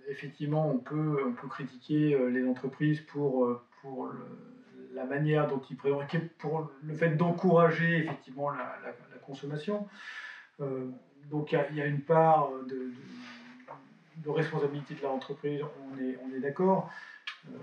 effectivement, 0.07 0.69
on 0.69 0.77
peut, 0.77 1.23
on 1.27 1.34
peut 1.34 1.47
critiquer 1.47 2.18
les 2.31 2.47
entreprises 2.47 3.01
pour, 3.01 3.60
pour 3.81 4.07
le, 4.07 4.26
la 4.93 5.05
manière 5.05 5.47
dont 5.47 5.61
il 5.69 5.76
prévoit, 5.76 6.05
pour 6.38 6.69
le 6.84 6.93
fait 6.93 7.15
d'encourager 7.15 8.05
effectivement 8.05 8.49
la, 8.49 8.76
consommation. 9.26 9.88
Euh, 10.60 10.89
donc 11.31 11.53
il 11.53 11.77
y, 11.77 11.81
a 11.81 11.85
une 11.85 12.01
part 12.01 12.49
de, 12.68 12.91
responsabilité 14.30 14.95
de 14.95 15.01
l'entreprise, 15.01 15.61
on 15.61 15.97
est, 15.97 16.18
on 16.23 16.35
est 16.35 16.41
d'accord. 16.41 16.91
Euh, 17.47 17.57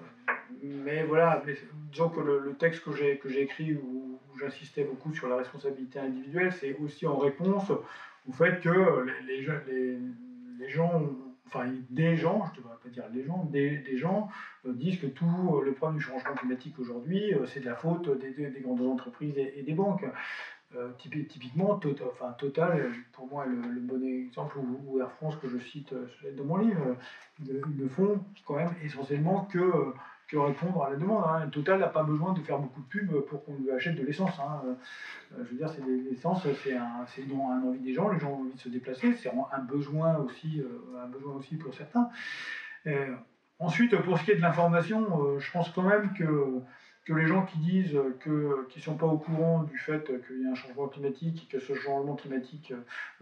mais 0.62 1.04
voilà, 1.04 1.42
disons 1.90 2.08
que 2.08 2.20
le, 2.20 2.54
texte 2.58 2.84
que 2.84 2.92
j'ai, 2.92 3.18
que 3.18 3.28
j'ai 3.28 3.42
écrit 3.42 3.74
où, 3.74 4.18
j'insistais 4.38 4.84
beaucoup 4.84 5.12
sur 5.12 5.28
la 5.28 5.36
responsabilité 5.36 5.98
individuelle, 5.98 6.52
c'est 6.52 6.74
aussi 6.78 7.06
en 7.06 7.18
réponse 7.18 7.70
au 8.28 8.32
fait 8.32 8.60
que 8.60 9.04
les, 9.26 9.46
les, 9.66 9.98
les 10.58 10.68
gens 10.70 11.02
enfin 11.50 11.66
des 11.90 12.16
gens, 12.16 12.44
je 12.46 12.58
ne 12.60 12.62
devrais 12.62 12.78
pas 12.82 12.88
dire 12.88 13.04
les 13.12 13.24
gens, 13.24 13.44
des, 13.44 13.96
gens 13.96 14.28
euh, 14.66 14.72
disent 14.72 15.00
que 15.00 15.06
tout 15.06 15.26
euh, 15.26 15.64
le 15.64 15.72
problème 15.72 15.98
du 15.98 16.04
changement 16.04 16.34
climatique 16.34 16.78
aujourd'hui, 16.78 17.34
euh, 17.34 17.46
c'est 17.46 17.60
de 17.60 17.66
la 17.66 17.74
faute 17.74 18.08
des, 18.18 18.32
des, 18.32 18.60
grandes 18.60 18.82
entreprises 18.82 19.36
et, 19.36 19.62
des 19.62 19.74
banques. 19.74 20.04
typiquement, 20.98 21.76
Total, 21.76 22.06
enfin, 22.12 22.32
Total, 22.32 22.90
pour 23.12 23.26
moi, 23.26 23.44
le, 23.46 23.56
le 23.56 23.80
bon 23.80 24.02
exemple, 24.04 24.58
ou, 24.58 25.00
Air 25.00 25.10
France 25.12 25.36
que 25.36 25.48
je 25.48 25.58
cite 25.58 25.92
dans 26.36 26.44
mon 26.44 26.58
livre, 26.58 26.96
ils 27.40 27.60
ne 27.76 27.88
font 27.88 28.20
quand 28.46 28.56
même 28.56 28.74
essentiellement 28.84 29.46
que 29.46 29.92
répondre 30.38 30.84
à 30.84 30.90
la 30.90 30.96
demande. 30.96 31.24
Hein. 31.26 31.48
Total 31.48 31.80
n'a 31.80 31.88
pas 31.88 32.02
besoin 32.02 32.32
de 32.32 32.40
faire 32.40 32.58
beaucoup 32.58 32.80
de 32.80 32.86
pubs 32.86 33.20
pour 33.26 33.44
qu'on 33.44 33.54
lui 33.54 33.70
achète 33.70 33.96
de 33.96 34.04
l'essence. 34.04 34.38
Hein. 34.40 34.62
Euh, 34.66 35.44
je 35.44 35.50
veux 35.50 35.56
dire, 35.56 35.70
l'essence, 36.08 36.46
c'est 36.62 36.76
un, 36.76 37.04
un 37.04 37.62
envie 37.62 37.80
des 37.80 37.94
gens, 37.94 38.08
les 38.10 38.18
gens 38.18 38.30
ont 38.30 38.40
envie 38.40 38.54
de 38.54 38.60
se 38.60 38.68
déplacer, 38.68 39.14
c'est 39.14 39.30
un 39.30 39.58
besoin 39.62 40.16
aussi, 40.18 40.60
euh, 40.60 41.02
un 41.02 41.08
besoin 41.08 41.34
aussi 41.34 41.56
pour 41.56 41.74
certains. 41.74 42.10
Euh, 42.86 43.14
ensuite, 43.58 43.96
pour 44.02 44.18
ce 44.18 44.24
qui 44.24 44.32
est 44.32 44.36
de 44.36 44.40
l'information, 44.40 45.38
je 45.38 45.50
pense 45.50 45.70
quand 45.70 45.82
même 45.82 46.12
que, 46.14 46.60
que 47.04 47.12
les 47.12 47.26
gens 47.26 47.44
qui 47.44 47.58
disent 47.58 47.98
que, 48.20 48.66
qui 48.70 48.80
sont 48.80 48.96
pas 48.96 49.06
au 49.06 49.18
courant 49.18 49.64
du 49.64 49.78
fait 49.78 50.04
qu'il 50.26 50.42
y 50.42 50.46
a 50.46 50.50
un 50.50 50.54
changement 50.54 50.88
climatique 50.88 51.44
et 51.44 51.56
que 51.56 51.62
ce 51.62 51.74
changement 51.74 52.14
climatique 52.14 52.72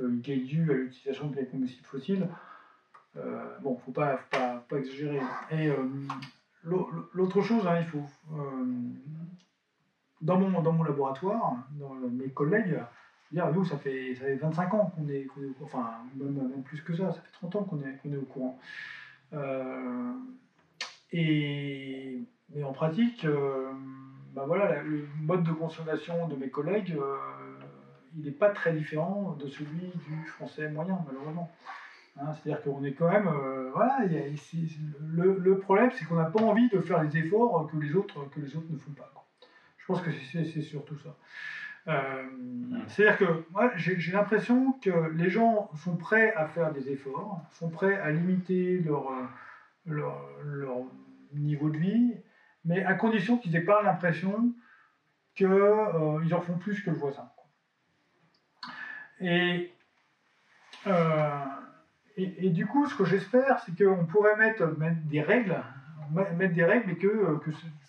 est 0.01 0.37
dû 0.37 0.71
à 0.71 0.75
l'utilisation 0.75 1.29
des 1.29 1.47
combustibles 1.47 1.87
fossiles, 1.87 2.29
bon, 3.15 3.23
il 3.65 3.71
ne 3.73 3.85
faut 3.85 3.93
pas, 3.93 4.21
pas, 4.31 4.65
pas, 4.69 4.77
exagérer. 4.77 5.21
Et 5.51 5.71
L'autre 7.13 7.43
chose, 7.43 7.67
hein, 7.67 7.79
il 7.79 7.87
faut. 7.87 8.05
Euh, 8.33 8.65
dans, 10.21 10.39
mon, 10.39 10.61
dans 10.61 10.73
mon 10.73 10.83
laboratoire, 10.83 11.57
dans 11.73 11.95
mes 11.95 12.29
collègues, 12.29 12.79
dire, 13.33 13.53
nous, 13.53 13.65
ça 13.65 13.79
fait, 13.79 14.15
ça 14.15 14.25
fait 14.25 14.37
25 14.37 14.75
ans 14.75 14.93
qu'on 14.95 15.09
est, 15.09 15.27
Enfin, 15.63 15.91
même, 16.17 16.63
plus 16.65 16.81
que 16.83 16.95
ça, 16.95 17.13
ça 17.13 17.21
fait 17.21 17.33
30 17.33 17.57
ans 17.57 17.65
qu'on 17.65 17.81
est, 17.81 18.13
est 18.13 18.17
au 18.17 18.23
courant. 18.23 18.59
Euh, 19.33 20.13
et, 21.13 22.19
mais 22.55 22.65
en 22.65 22.73
pratique, 22.73 23.25
euh, 23.25 23.71
bah 24.35 24.45
voilà, 24.47 24.83
le 24.83 25.07
mode 25.21 25.45
de 25.45 25.53
consommation 25.53 26.29
de 26.29 26.37
mes 26.37 26.49
collègues, 26.49 26.97
il 28.17 28.25
n'est 28.25 28.31
pas 28.31 28.51
très 28.51 28.73
différent 28.73 29.37
de 29.39 29.49
celui 29.49 29.93
du 30.07 30.27
français 30.27 30.69
moyen, 30.69 30.99
malheureusement. 31.07 31.51
Hein, 32.21 32.33
c'est-à-dire 32.35 32.63
qu'on 32.63 32.83
est 32.85 32.93
quand 32.93 33.11
même. 33.11 33.29
Euh, 33.29 33.71
voilà, 33.73 34.01
le, 34.05 35.59
problème, 35.59 35.91
c'est 35.93 36.05
qu'on 36.05 36.17
n'a 36.17 36.25
pas 36.25 36.43
envie 36.43 36.69
de 36.69 36.81
faire 36.81 37.03
les 37.03 37.17
efforts 37.17 37.71
que 37.71 37.77
les 37.77 37.95
autres, 37.95 38.29
que 38.31 38.41
les 38.41 38.57
autres 38.57 38.71
ne 38.71 38.79
font 38.79 38.93
pas. 38.93 39.13
Je 39.77 39.87
pense 39.87 40.03
que 40.03 40.11
c'est 40.11 40.45
surtout 40.45 40.97
ça. 40.99 41.17
Euh, 41.87 42.25
c'est-à-dire 42.89 43.19
que 43.19 43.45
moi, 43.51 43.71
j'ai 43.77 44.13
l'impression 44.13 44.73
que 44.83 45.11
les 45.15 45.31
gens 45.31 45.71
sont 45.77 45.97
prêts 45.97 46.35
à 46.35 46.47
faire 46.47 46.73
des 46.73 46.91
efforts, 46.91 47.41
sont 47.53 47.71
prêts 47.71 47.99
à 48.01 48.11
limiter 48.11 48.81
leur, 48.81 49.11
leur, 49.87 50.19
niveau 51.35 51.69
de 51.69 51.77
vie, 51.77 52.15
mais 52.65 52.83
à 52.85 52.95
condition 52.95 53.37
qu'ils 53.37 53.53
n'aient 53.53 53.61
pas 53.61 53.83
l'impression 53.83 54.55
qu'ils 55.35 55.47
euh, 55.47 56.33
en 56.33 56.41
font 56.41 56.59
plus 56.59 56.83
que 56.83 56.91
le 56.91 56.97
voisin. 56.97 57.31
Et. 59.21 59.73
Et, 62.19 62.51
du 62.51 62.67
coup, 62.67 62.89
ce 62.89 62.97
que 62.97 63.05
j'espère, 63.05 63.61
c'est 63.61 63.77
qu'on 63.77 64.05
pourrait 64.05 64.37
mettre, 64.37 64.65
des 65.05 65.23
règles, 65.23 65.57
mettre 66.37 66.53
des 66.53 66.65
règles 66.65 66.91
et 66.91 66.97
que, 66.97 67.39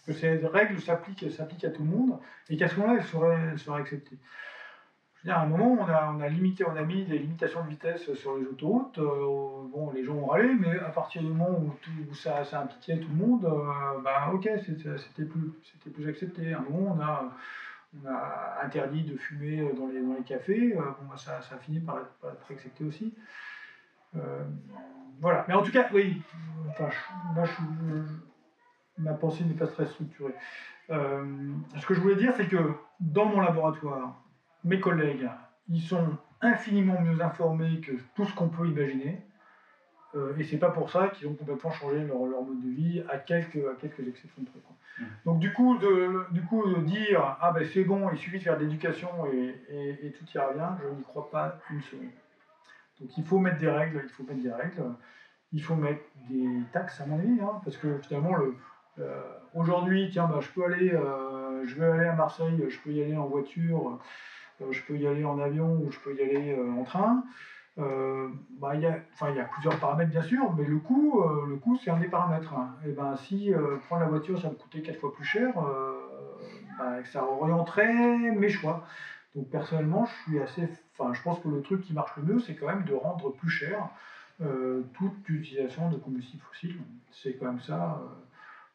que, 0.05 0.13
ces 0.13 0.45
règles 0.45 0.79
s'appliquent, 0.79 1.23
à 1.63 1.69
tout 1.71 1.83
le 1.83 1.89
monde 1.89 2.19
et 2.47 2.55
qu'à 2.55 2.67
ce 2.67 2.79
moment-là, 2.79 2.99
elles 2.99 3.57
seraient, 3.57 3.79
acceptées. 3.81 4.17
Je 5.15 5.27
veux 5.27 5.33
dire, 5.33 5.37
à 5.37 5.41
un 5.41 5.47
moment, 5.47 5.71
on 5.81 5.85
a, 5.85 6.13
on 6.15 6.21
a, 6.21 6.29
limité, 6.29 6.63
on 6.63 6.75
a 6.75 6.83
mis 6.83 7.05
des 7.05 7.17
limitations 7.17 7.63
de 7.63 7.69
vitesse 7.69 8.13
sur 8.13 8.37
les 8.37 8.45
autoroutes. 8.45 8.99
Euh, 8.99 9.67
bon, 9.71 9.91
les 9.93 10.03
gens 10.03 10.13
ont 10.13 10.27
râlé, 10.27 10.53
mais 10.53 10.77
à 10.77 10.89
partir 10.89 11.23
du 11.23 11.29
moment 11.29 11.59
où, 11.59 12.13
ça, 12.13 12.45
ça, 12.45 12.61
impliquait 12.61 12.99
tout 12.99 13.09
le 13.09 13.15
monde, 13.15 13.45
euh, 13.45 13.99
bah, 14.03 14.31
ok, 14.31 14.47
c'était 14.63 15.25
plus, 15.25 15.51
plus 15.91 16.07
accepté. 16.07 16.53
À 16.53 16.59
un 16.59 16.61
moment, 16.61 16.95
on 16.95 17.01
a, 17.01 17.31
on 17.95 18.07
a 18.07 18.59
interdit 18.63 19.03
de 19.03 19.17
fumer 19.17 19.73
dans 19.73 19.87
les, 19.87 20.01
dans 20.01 20.13
les 20.13 20.23
cafés. 20.23 20.77
Euh, 20.77 20.81
bon, 20.81 21.07
bah, 21.09 21.17
ça, 21.17 21.41
ça 21.41 21.55
a 21.55 21.57
fini 21.57 21.79
par 21.79 21.97
être 21.97 22.51
accepté 22.51 22.83
aussi. 22.83 23.13
Euh, 24.15 24.43
voilà. 25.21 25.45
Mais 25.47 25.53
en 25.53 25.61
tout 25.61 25.71
cas, 25.71 25.89
oui, 25.93 26.21
enfin, 26.69 26.89
moi, 27.33 27.45
ma 28.97 29.13
pensée 29.13 29.43
n'est 29.43 29.53
pas 29.53 29.67
très 29.67 29.85
structurée. 29.85 30.35
Euh, 30.89 31.53
ce 31.77 31.85
que 31.85 31.93
je 31.93 32.01
voulais 32.01 32.15
dire, 32.15 32.33
c'est 32.35 32.47
que 32.47 32.73
dans 32.99 33.25
mon 33.25 33.41
laboratoire, 33.41 34.21
mes 34.63 34.79
collègues, 34.79 35.29
ils 35.67 35.81
sont 35.81 36.17
infiniment 36.41 36.99
mieux 37.01 37.21
informés 37.21 37.79
que 37.81 37.91
tout 38.15 38.25
ce 38.25 38.33
qu'on 38.33 38.49
peut 38.49 38.67
imaginer. 38.67 39.21
Euh, 40.15 40.35
et 40.37 40.43
c'est 40.43 40.57
pas 40.57 40.71
pour 40.71 40.89
ça 40.89 41.09
qu'ils 41.09 41.27
ont 41.27 41.35
complètement 41.35 41.69
changé 41.71 42.03
leur, 42.03 42.17
mode 42.17 42.61
de 42.63 42.69
vie, 42.69 43.03
à 43.09 43.19
quelques, 43.19 43.57
à 43.57 43.75
quelques 43.79 44.07
exceptions 44.07 44.41
de 44.41 44.47
trucs. 44.47 44.63
Mmh. 44.63 45.03
Donc 45.25 45.39
du 45.39 45.53
coup, 45.53 45.77
de, 45.77 46.25
du 46.31 46.41
coup, 46.41 46.67
de 46.67 46.81
dire 46.81 47.37
ah 47.39 47.51
ben 47.51 47.63
c'est 47.71 47.83
bon, 47.83 48.09
il 48.11 48.17
suffit 48.17 48.39
de 48.39 48.43
faire 48.43 48.57
de 48.57 48.63
l'éducation 48.63 49.07
et, 49.31 49.55
et, 49.69 50.07
et, 50.07 50.11
tout 50.11 50.25
ira 50.33 50.51
bien, 50.53 50.79
je 50.81 50.95
n'y 50.95 51.03
crois 51.03 51.29
pas 51.29 51.59
une 51.69 51.81
seconde. 51.81 52.09
Donc 52.99 53.17
il 53.17 53.23
faut 53.23 53.39
mettre 53.39 53.57
des 53.57 53.69
règles, 53.69 54.01
il 54.03 54.09
faut 54.09 54.23
mettre 54.23 54.41
des 54.41 54.51
règles, 54.51 54.83
il 55.51 55.63
faut 55.63 55.75
mettre 55.75 56.03
des 56.29 56.47
taxes 56.73 57.01
à 57.01 57.05
mon 57.05 57.19
avis, 57.19 57.39
hein, 57.41 57.61
parce 57.63 57.77
que 57.77 57.97
finalement 57.99 58.35
le, 58.35 58.55
euh, 58.99 59.21
aujourd'hui, 59.53 60.09
tiens, 60.11 60.27
bah, 60.27 60.39
je 60.41 60.49
peux 60.49 60.65
aller, 60.65 60.93
euh, 60.93 61.65
je 61.65 61.81
aller 61.81 62.07
à 62.07 62.13
Marseille, 62.13 62.65
je 62.67 62.79
peux 62.79 62.91
y 62.91 63.01
aller 63.01 63.15
en 63.15 63.27
voiture, 63.27 63.99
euh, 64.61 64.71
je 64.71 64.81
peux 64.83 64.97
y 64.97 65.07
aller 65.07 65.23
en 65.23 65.39
avion 65.39 65.79
ou 65.81 65.91
je 65.91 65.99
peux 65.99 66.13
y 66.13 66.21
aller 66.21 66.57
en 66.77 66.83
train. 66.83 67.23
bah, 67.77 68.75
il, 68.75 68.81
y 68.81 68.85
a, 68.85 69.43
plusieurs 69.53 69.79
paramètres 69.79 70.11
bien 70.11 70.21
sûr, 70.21 70.53
mais 70.57 70.65
le 70.65 70.77
coût, 70.79 71.23
le 71.47 71.55
coût 71.55 71.77
c'est 71.77 71.91
un 71.91 71.97
des 71.97 72.09
paramètres. 72.09 72.53
Hein. 72.53 72.75
Et 72.85 72.91
ben 72.91 73.15
si 73.15 73.53
prendre 73.87 74.01
la 74.01 74.09
voiture 74.09 74.39
ça 74.41 74.49
me 74.49 74.55
coûtait 74.55 74.81
quatre 74.81 74.99
fois 74.99 75.13
plus 75.13 75.23
cher, 75.23 75.53
bah, 76.77 77.03
ça 77.05 77.23
orienterait 77.23 78.31
mes 78.31 78.49
choix. 78.49 78.83
Donc 79.35 79.49
personnellement, 79.49 80.05
je 80.05 80.13
suis 80.23 80.39
assez, 80.39 80.67
enfin, 80.97 81.13
je 81.13 81.21
pense 81.21 81.39
que 81.39 81.47
le 81.47 81.61
truc 81.61 81.81
qui 81.81 81.93
marche 81.93 82.15
le 82.17 82.23
mieux, 82.23 82.39
c'est 82.39 82.55
quand 82.55 82.67
même 82.67 82.85
de 82.85 82.93
rendre 82.93 83.31
plus 83.31 83.49
cher 83.49 83.89
euh, 84.41 84.83
toute 84.93 85.27
utilisation 85.29 85.89
de 85.89 85.97
combustibles 85.97 86.43
fossiles. 86.43 86.79
C'est 87.11 87.35
quand 87.35 87.45
même 87.45 87.61
ça 87.61 88.01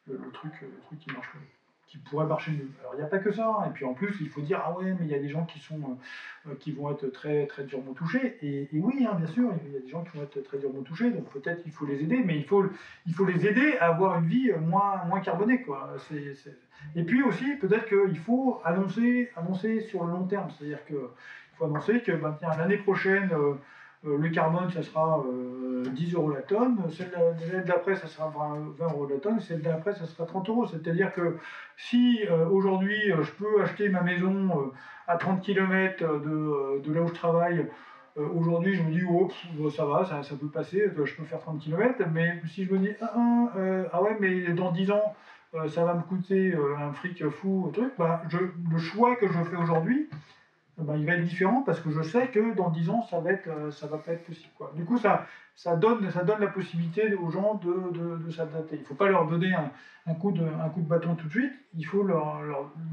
euh, 0.09 0.17
le, 0.17 0.31
truc, 0.31 0.53
le 0.61 0.79
truc 0.85 0.99
qui 0.99 1.11
marche 1.11 1.33
le 1.33 1.41
mieux 1.41 1.54
qui 1.95 2.09
pourrait 2.09 2.25
marcher 2.25 2.51
mieux. 2.51 2.69
Alors 2.81 2.93
il 2.93 2.97
n'y 2.97 3.03
a 3.03 3.07
pas 3.07 3.19
que 3.19 3.31
ça, 3.31 3.47
hein. 3.47 3.67
et 3.69 3.73
puis 3.73 3.85
en 3.85 3.93
plus 3.93 4.15
il 4.19 4.27
faut 4.27 4.41
dire 4.41 4.61
ah 4.63 4.77
ouais 4.77 4.95
mais 4.99 5.05
il 5.05 5.07
y 5.07 5.15
a 5.15 5.19
des 5.19 5.29
gens 5.29 5.45
qui 5.45 5.59
sont 5.59 5.97
euh, 6.47 6.55
qui 6.59 6.73
vont 6.73 6.91
être 6.91 7.07
très 7.07 7.47
très 7.47 7.63
durement 7.63 7.93
touchés 7.93 8.37
et, 8.41 8.67
oui 8.73 9.07
hein, 9.09 9.15
bien 9.15 9.27
sûr 9.27 9.49
il 9.65 9.73
y 9.73 9.77
a 9.77 9.79
des 9.79 9.87
gens 9.87 10.03
qui 10.03 10.17
vont 10.17 10.23
être 10.23 10.41
très 10.43 10.57
durement 10.57 10.81
touchés 10.81 11.09
donc 11.09 11.29
peut-être 11.29 11.63
qu'il 11.63 11.71
faut 11.71 11.85
les 11.85 12.01
aider 12.01 12.21
mais 12.25 12.35
il 12.35 12.43
faut 12.43 12.65
il 13.05 13.13
faut 13.13 13.25
les 13.25 13.47
aider 13.47 13.77
à 13.79 13.87
avoir 13.87 14.19
une 14.19 14.27
vie 14.27 14.51
moins 14.59 15.05
moins 15.05 15.21
carbonée 15.21 15.61
quoi. 15.61 15.95
Et 16.95 17.03
puis 17.03 17.23
aussi 17.23 17.55
peut-être 17.55 17.85
qu'il 17.85 18.17
faut 18.17 18.59
annoncer 18.65 19.31
annoncer 19.37 19.81
sur 19.81 20.03
le 20.03 20.11
long 20.11 20.25
terme 20.25 20.49
c'est-à-dire 20.51 20.83
que 20.85 20.93
il 20.93 21.57
faut 21.57 21.65
annoncer 21.65 22.01
que 22.01 22.11
ben, 22.11 22.37
l'année 22.57 22.77
prochaine 22.77 23.29
euh, 23.31 23.53
euh, 23.53 23.53
le 24.05 24.29
carbone, 24.29 24.69
ça 24.69 24.83
sera 24.83 25.23
10 25.91 26.13
euh, 26.13 26.17
euros 26.17 26.29
la 26.31 26.41
tonne. 26.41 26.77
Celle 26.89 27.63
d'après, 27.65 27.95
ça 27.95 28.07
sera 28.07 28.31
20 28.77 28.85
euros 28.85 29.07
la 29.07 29.17
tonne. 29.17 29.39
Celle 29.39 29.61
d'après, 29.61 29.93
ça 29.93 30.05
sera 30.05 30.25
30 30.25 30.49
euros. 30.49 30.65
C'est-à-dire 30.65 31.13
que 31.13 31.37
si 31.75 32.21
euh, 32.29 32.47
aujourd'hui, 32.47 32.97
je 33.07 33.31
peux 33.31 33.61
acheter 33.61 33.89
ma 33.89 34.01
maison 34.01 34.71
à 35.07 35.17
30 35.17 35.41
km 35.41 36.03
de, 36.19 36.93
là 36.93 37.01
où 37.01 37.07
je 37.07 37.13
travaille, 37.13 37.67
aujourd'hui, 38.15 38.75
je 38.75 38.83
me 38.83 38.91
dis, 38.91 39.01
oh, 39.09 39.29
ça 39.69 39.85
va, 39.85 40.05
ça, 40.05 40.21
peut 40.39 40.47
passer, 40.47 40.89
je 41.03 41.15
peux 41.15 41.23
faire 41.23 41.39
30 41.39 41.59
km. 41.59 42.03
Mais 42.13 42.41
si 42.47 42.65
je 42.65 42.73
me 42.73 42.79
dis, 42.79 42.91
ah, 43.01 43.11
ah, 43.15 43.49
ah 43.91 44.03
ouais, 44.03 44.17
mais 44.19 44.53
dans 44.53 44.71
10 44.71 44.91
ans, 44.91 45.15
ça 45.67 45.85
va 45.85 45.93
me 45.93 46.01
coûter 46.01 46.53
un 46.79 46.91
fric 46.93 47.27
fou, 47.29 47.71
truc, 47.73 47.91
bah, 47.97 48.21
le 48.31 48.77
choix 48.77 49.15
que 49.15 49.27
je 49.27 49.43
fais 49.43 49.57
aujourd'hui, 49.57 50.09
ben, 50.77 50.97
il 50.97 51.05
va 51.05 51.13
être 51.13 51.23
différent 51.23 51.61
parce 51.65 51.79
que 51.79 51.89
je 51.89 52.01
sais 52.01 52.27
que 52.27 52.53
dans 52.53 52.69
10 52.69 52.89
ans, 52.89 53.01
ça 53.03 53.19
va 53.21 53.29
euh, 53.29 53.71
va 53.83 53.97
pas 53.97 54.11
être 54.11 54.25
possible. 54.25 54.51
Quoi. 54.57 54.73
Du 54.75 54.83
coup, 54.83 54.97
ça, 54.97 55.25
ça, 55.55 55.77
donne, 55.77 56.09
ça 56.11 56.23
donne 56.23 56.41
la 56.41 56.47
possibilité 56.47 57.13
aux 57.15 57.29
gens 57.29 57.55
de, 57.55 58.17
de, 58.17 58.29
s'adapter. 58.29 58.75
Il 58.75 58.81
ne 58.81 58.85
faut 58.85 58.95
pas 58.95 59.07
leur 59.07 59.25
donner 59.25 59.53
un, 59.53 59.71
un, 60.05 60.13
coup 60.15 60.31
de, 60.31 60.43
un 60.43 60.69
coup 60.69 60.81
de 60.81 60.87
bâton 60.87 61.15
tout 61.15 61.27
de 61.27 61.31
suite, 61.31 61.53
il 61.77 61.85
faut 61.85 62.03
leur, 62.03 62.41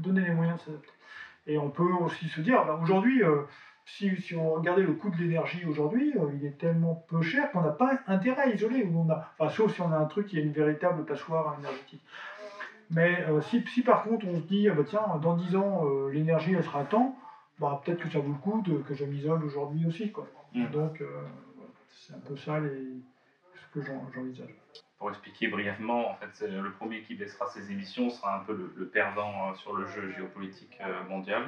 donner 0.01 0.21
les 0.21 0.31
moyens 0.31 0.59
de 0.59 0.63
s'adapter. 0.63 0.91
Et 1.45 1.57
on 1.57 1.69
peut 1.69 1.91
aussi 1.99 2.29
se 2.29 2.39
dire, 2.39 2.63
ben, 2.65 2.79
aujourd'hui, 2.81 3.21
euh, 3.21 3.41
si, 3.85 4.15
si, 4.21 4.33
on 4.33 4.53
regardait 4.53 4.83
le 4.83 4.93
coût 4.93 5.09
de 5.09 5.17
l'énergie 5.17 5.65
aujourd'hui, 5.65 6.13
euh, 6.15 6.31
il 6.35 6.45
est 6.45 6.57
tellement 6.57 7.03
peu 7.09 7.21
cher 7.21 7.51
qu'on 7.51 7.63
n'a 7.63 7.71
pas 7.71 7.99
intérêt 8.07 8.43
à 8.43 8.47
isoler. 8.47 8.85
Où 8.85 8.97
on 8.97 9.09
a, 9.11 9.29
enfin, 9.37 9.53
sauf 9.53 9.73
si 9.73 9.81
on 9.81 9.91
a 9.91 9.97
un 9.97 10.05
truc 10.05 10.27
qui 10.27 10.39
est 10.39 10.43
une 10.43 10.53
véritable 10.53 11.03
passoire 11.03 11.57
énergétique. 11.59 12.03
Mais 12.91 13.25
si, 13.41 13.65
si, 13.73 13.81
par 13.81 14.03
contre 14.03 14.25
on 14.27 14.35
se 14.35 14.43
dit, 14.43 14.69
ah, 14.69 14.73
bah, 14.73 14.83
tiens, 14.87 15.01
dans 15.21 15.35
10 15.35 15.55
ans, 15.57 15.83
l'énergie 16.11 16.53
elle 16.53 16.63
sera 16.63 16.81
à 16.81 16.83
temps, 16.85 17.17
bah, 17.59 17.81
peut-être 17.83 18.01
que 18.01 18.09
ça 18.09 18.19
vaut 18.19 18.31
le 18.31 18.37
coup 18.37 18.61
de, 18.61 18.77
que 18.79 18.93
je 18.93 19.05
m'isole 19.05 19.43
aujourd'hui 19.43 19.85
aussi. 19.85 20.11
Quoi. 20.11 20.27
Mm. 20.53 20.71
Donc, 20.71 21.01
euh, 21.01 21.21
c'est 21.89 22.13
un 22.13 22.19
peu 22.19 22.35
ça 22.35 22.59
les, 22.59 22.87
ce 23.55 23.79
que 23.79 23.85
j'envisage. 23.85 24.55
Pour 24.97 25.09
expliquer 25.09 25.47
brièvement, 25.49 26.11
en 26.11 26.15
fait, 26.15 26.47
le 26.47 26.71
premier 26.71 27.01
qui 27.01 27.15
baissera 27.15 27.47
ses 27.47 27.71
émissions 27.71 28.09
sera 28.09 28.37
un 28.37 28.43
peu 28.43 28.71
le, 28.75 28.87
perdant 28.87 29.49
euh, 29.49 29.55
sur 29.55 29.75
le 29.75 29.85
jeu 29.87 30.11
géopolitique 30.11 30.77
euh, 30.81 31.03
mondial. 31.05 31.43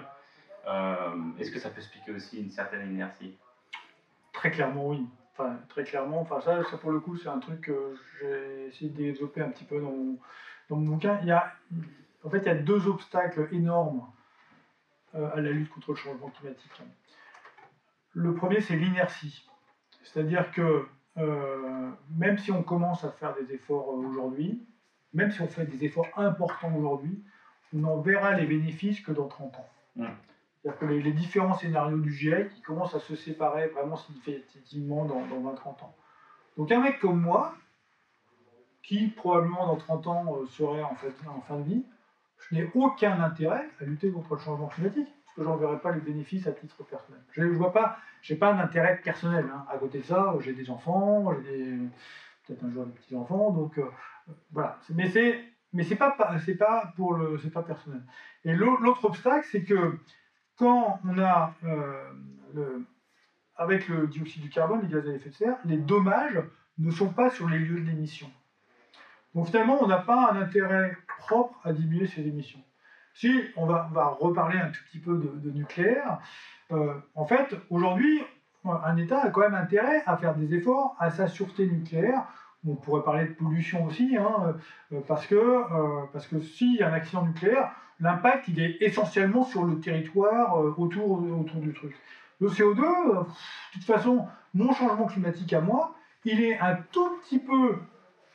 Est-ce 1.37 1.51
que 1.51 1.59
ça 1.59 1.69
peut 1.69 1.77
expliquer 1.77 2.11
aussi 2.11 2.41
une 2.41 2.49
certaine 2.49 2.89
inertie? 2.91 3.37
Très 4.33 4.51
clairement, 4.51 4.87
oui. 4.89 5.05
Enfin, 5.31 5.57
très 5.69 5.83
clairement, 5.83 6.21
enfin, 6.21 6.39
ça, 6.41 6.63
ça 6.63 6.77
pour 6.77 6.91
le 6.91 6.99
coup, 6.99 7.17
c'est 7.17 7.27
un 7.27 7.39
truc 7.39 7.61
que 7.61 7.95
j'ai 8.19 8.67
essayé 8.67 8.89
de 8.89 8.95
développer 8.95 9.41
un 9.41 9.49
petit 9.49 9.65
peu 9.65 9.79
dans 9.79 9.91
mon, 9.91 10.17
dans 10.69 10.77
mon 10.77 10.93
bouquin. 10.93 11.19
Il 11.21 11.27
y 11.27 11.31
a, 11.31 11.51
en 12.23 12.29
fait, 12.29 12.39
il 12.39 12.45
y 12.45 12.49
a 12.49 12.55
deux 12.55 12.87
obstacles 12.87 13.49
énormes 13.51 14.01
à 15.15 15.41
la 15.41 15.51
lutte 15.51 15.69
contre 15.69 15.91
le 15.91 15.97
changement 15.97 16.29
climatique. 16.29 16.71
Le 18.13 18.33
premier, 18.33 18.61
c'est 18.61 18.75
l'inertie. 18.75 19.45
C'est-à-dire 20.03 20.51
que 20.51 20.87
euh, 21.17 21.91
même 22.17 22.37
si 22.37 22.51
on 22.51 22.63
commence 22.63 23.03
à 23.03 23.11
faire 23.11 23.33
des 23.35 23.53
efforts 23.53 23.89
euh, 23.91 24.07
aujourd'hui, 24.07 24.65
même 25.13 25.31
si 25.31 25.41
on 25.41 25.47
fait 25.47 25.65
des 25.65 25.85
efforts 25.85 26.07
importants 26.17 26.75
aujourd'hui, 26.75 27.23
on 27.73 27.79
n'en 27.79 27.99
verra 27.99 28.33
les 28.33 28.45
bénéfices 28.45 28.99
que 28.99 29.11
dans 29.11 29.27
30 29.27 29.55
ans. 29.55 29.69
C'est-à-dire 29.95 30.79
que 30.79 30.85
les, 30.85 31.13
différents 31.13 31.53
scénarios 31.53 31.99
du 31.99 32.11
GIEC 32.11 32.51
ils 32.57 32.61
commencent 32.61 32.95
à 32.95 32.99
se 32.99 33.15
séparer 33.15 33.67
vraiment 33.67 33.95
significativement 33.95 35.05
dans, 35.05 35.25
dans 35.27 35.53
20-30 35.53 35.67
ans. 35.83 35.95
Donc 36.57 36.71
un 36.71 36.81
mec 36.81 36.99
comme 36.99 37.21
moi, 37.21 37.55
qui 38.83 39.07
probablement 39.07 39.67
dans 39.67 39.77
30 39.77 40.07
ans 40.07 40.45
serait 40.47 40.83
en, 40.83 40.95
fait, 40.95 41.13
en 41.27 41.41
fin 41.41 41.57
de 41.57 41.63
vie, 41.63 41.85
je 42.37 42.55
n'ai 42.55 42.69
aucun 42.73 43.21
intérêt 43.21 43.69
à 43.81 43.85
lutter 43.85 44.11
contre 44.11 44.35
le 44.35 44.39
changement 44.39 44.67
climatique, 44.67 45.07
parce 45.25 45.35
que 45.35 45.43
je 45.43 45.47
n'en 45.47 45.57
verrai 45.57 45.79
pas 45.79 45.91
les 45.91 46.01
bénéfices 46.01 46.47
à 46.47 46.51
titre 46.51 46.83
personnel. 46.83 47.21
Je 47.31 47.43
ne 47.43 47.55
vois 47.55 47.73
pas, 47.73 47.97
j'ai 48.21 48.35
pas 48.35 48.53
d'intérêt 48.53 48.99
personnel. 49.03 49.45
Hein. 49.53 49.65
À 49.71 49.77
côté 49.77 49.99
de 49.99 50.03
ça, 50.05 50.35
j'ai 50.39 50.53
des 50.53 50.69
enfants, 50.69 51.33
j'ai 51.43 51.77
peut-être 52.45 52.63
un 52.63 52.71
jour 52.71 52.85
des 52.85 52.91
petits-enfants, 52.91 53.51
donc 53.51 53.77
euh, 53.77 53.85
voilà. 54.51 54.79
Mais 54.93 55.09
c'est 55.09 55.43
mais 55.73 55.83
c'est 55.83 55.95
pas 55.95 56.15
c'est 56.45 56.55
pas 56.55 56.93
pas 56.95 57.63
personnel. 57.63 58.01
Et 58.45 58.53
l'autre 58.53 59.05
obstacle, 59.05 59.45
c'est 59.51 59.63
que 59.63 59.97
quand 60.57 60.99
on 61.05 61.19
a 61.19 61.53
euh, 61.65 62.79
avec 63.57 63.87
le 63.87 64.07
dioxyde 64.07 64.43
du 64.43 64.49
carbone, 64.49 64.81
les 64.83 64.87
gaz 64.87 65.07
à 65.07 65.13
effet 65.13 65.29
de 65.29 65.35
serre, 65.35 65.57
les 65.65 65.77
dommages 65.77 66.41
ne 66.77 66.91
sont 66.91 67.09
pas 67.09 67.29
sur 67.29 67.49
les 67.49 67.59
lieux 67.59 67.79
de 67.79 67.87
l'émission. 67.87 68.29
Donc 69.33 69.47
finalement, 69.47 69.77
on 69.81 69.87
n'a 69.87 69.97
pas 69.97 70.31
un 70.31 70.41
intérêt 70.41 70.97
propre 71.19 71.55
à 71.63 71.73
diminuer 71.73 72.07
ces 72.07 72.21
émissions. 72.21 72.59
Si 73.13 73.31
on 73.55 73.65
va, 73.65 73.89
reparler 74.19 74.59
un 74.59 74.69
tout 74.69 74.81
petit 74.91 74.99
peu 74.99 75.17
de, 75.17 75.51
nucléaire, 75.51 76.19
euh, 76.71 76.93
en 77.15 77.25
fait, 77.25 77.55
aujourd'hui, 77.69 78.21
un 78.65 78.97
État 78.97 79.21
a 79.21 79.29
quand 79.29 79.41
même 79.41 79.55
intérêt 79.55 80.03
à 80.05 80.17
faire 80.17 80.35
des 80.35 80.53
efforts 80.53 80.95
à 80.99 81.09
sa 81.11 81.27
sûreté 81.27 81.65
nucléaire. 81.67 82.25
On 82.67 82.75
pourrait 82.75 83.03
parler 83.03 83.25
de 83.25 83.33
pollution 83.33 83.85
aussi, 83.85 84.17
hein, 84.17 84.55
euh, 84.91 84.99
parce 85.07 85.27
que, 85.27 85.35
euh, 85.35 86.19
que 86.29 86.41
s'il 86.41 86.75
y 86.75 86.83
a 86.83 86.89
un 86.89 86.93
accident 86.93 87.23
nucléaire, 87.23 87.71
l'impact 88.01 88.49
il 88.49 88.59
est 88.59 88.77
essentiellement 88.81 89.43
sur 89.43 89.63
le 89.63 89.79
territoire 89.79 90.57
autour, 90.77 91.21
autour 91.21 91.61
du 91.61 91.73
truc. 91.73 91.95
Le 92.41 92.49
CO2, 92.49 92.81
de 92.81 93.25
toute 93.71 93.83
façon, 93.85 94.27
mon 94.53 94.73
changement 94.73 95.05
climatique 95.05 95.53
à 95.53 95.61
moi, 95.61 95.95
il 96.25 96.41
est 96.41 96.59
un 96.59 96.75
tout 96.91 97.09
petit 97.19 97.39
peu 97.39 97.77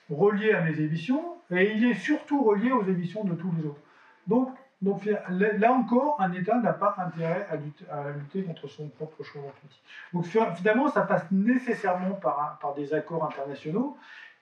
relié 0.09 0.53
à 0.53 0.63
mes 0.63 0.81
émissions, 0.81 1.40
et 1.51 1.73
il 1.73 1.85
est 1.85 1.95
surtout 1.95 2.43
relié 2.45 2.73
aux 2.73 2.85
émissions 2.85 3.25
de 3.25 3.35
tous 3.35 3.53
les 3.59 3.67
autres. 3.67 3.81
Donc, 4.27 4.51
donc 4.83 5.05
là 5.05 5.73
encore, 5.73 6.17
un 6.21 6.33
État 6.33 6.59
n'a 6.59 6.73
pas 6.73 6.95
intérêt 6.99 7.47
à 7.91 8.11
lutter, 8.13 8.43
contre 8.45 8.67
son 8.67 8.89
propre 8.89 9.23
changement 9.23 9.53
climatique. 9.59 9.85
Donc 10.15 10.57
finalement, 10.57 10.89
ça 10.89 11.03
passe 11.03 11.31
nécessairement 11.31 12.13
par, 12.13 12.59
par 12.63 12.75
des 12.75 12.95
accords 12.95 13.25
internationaux, 13.25 13.99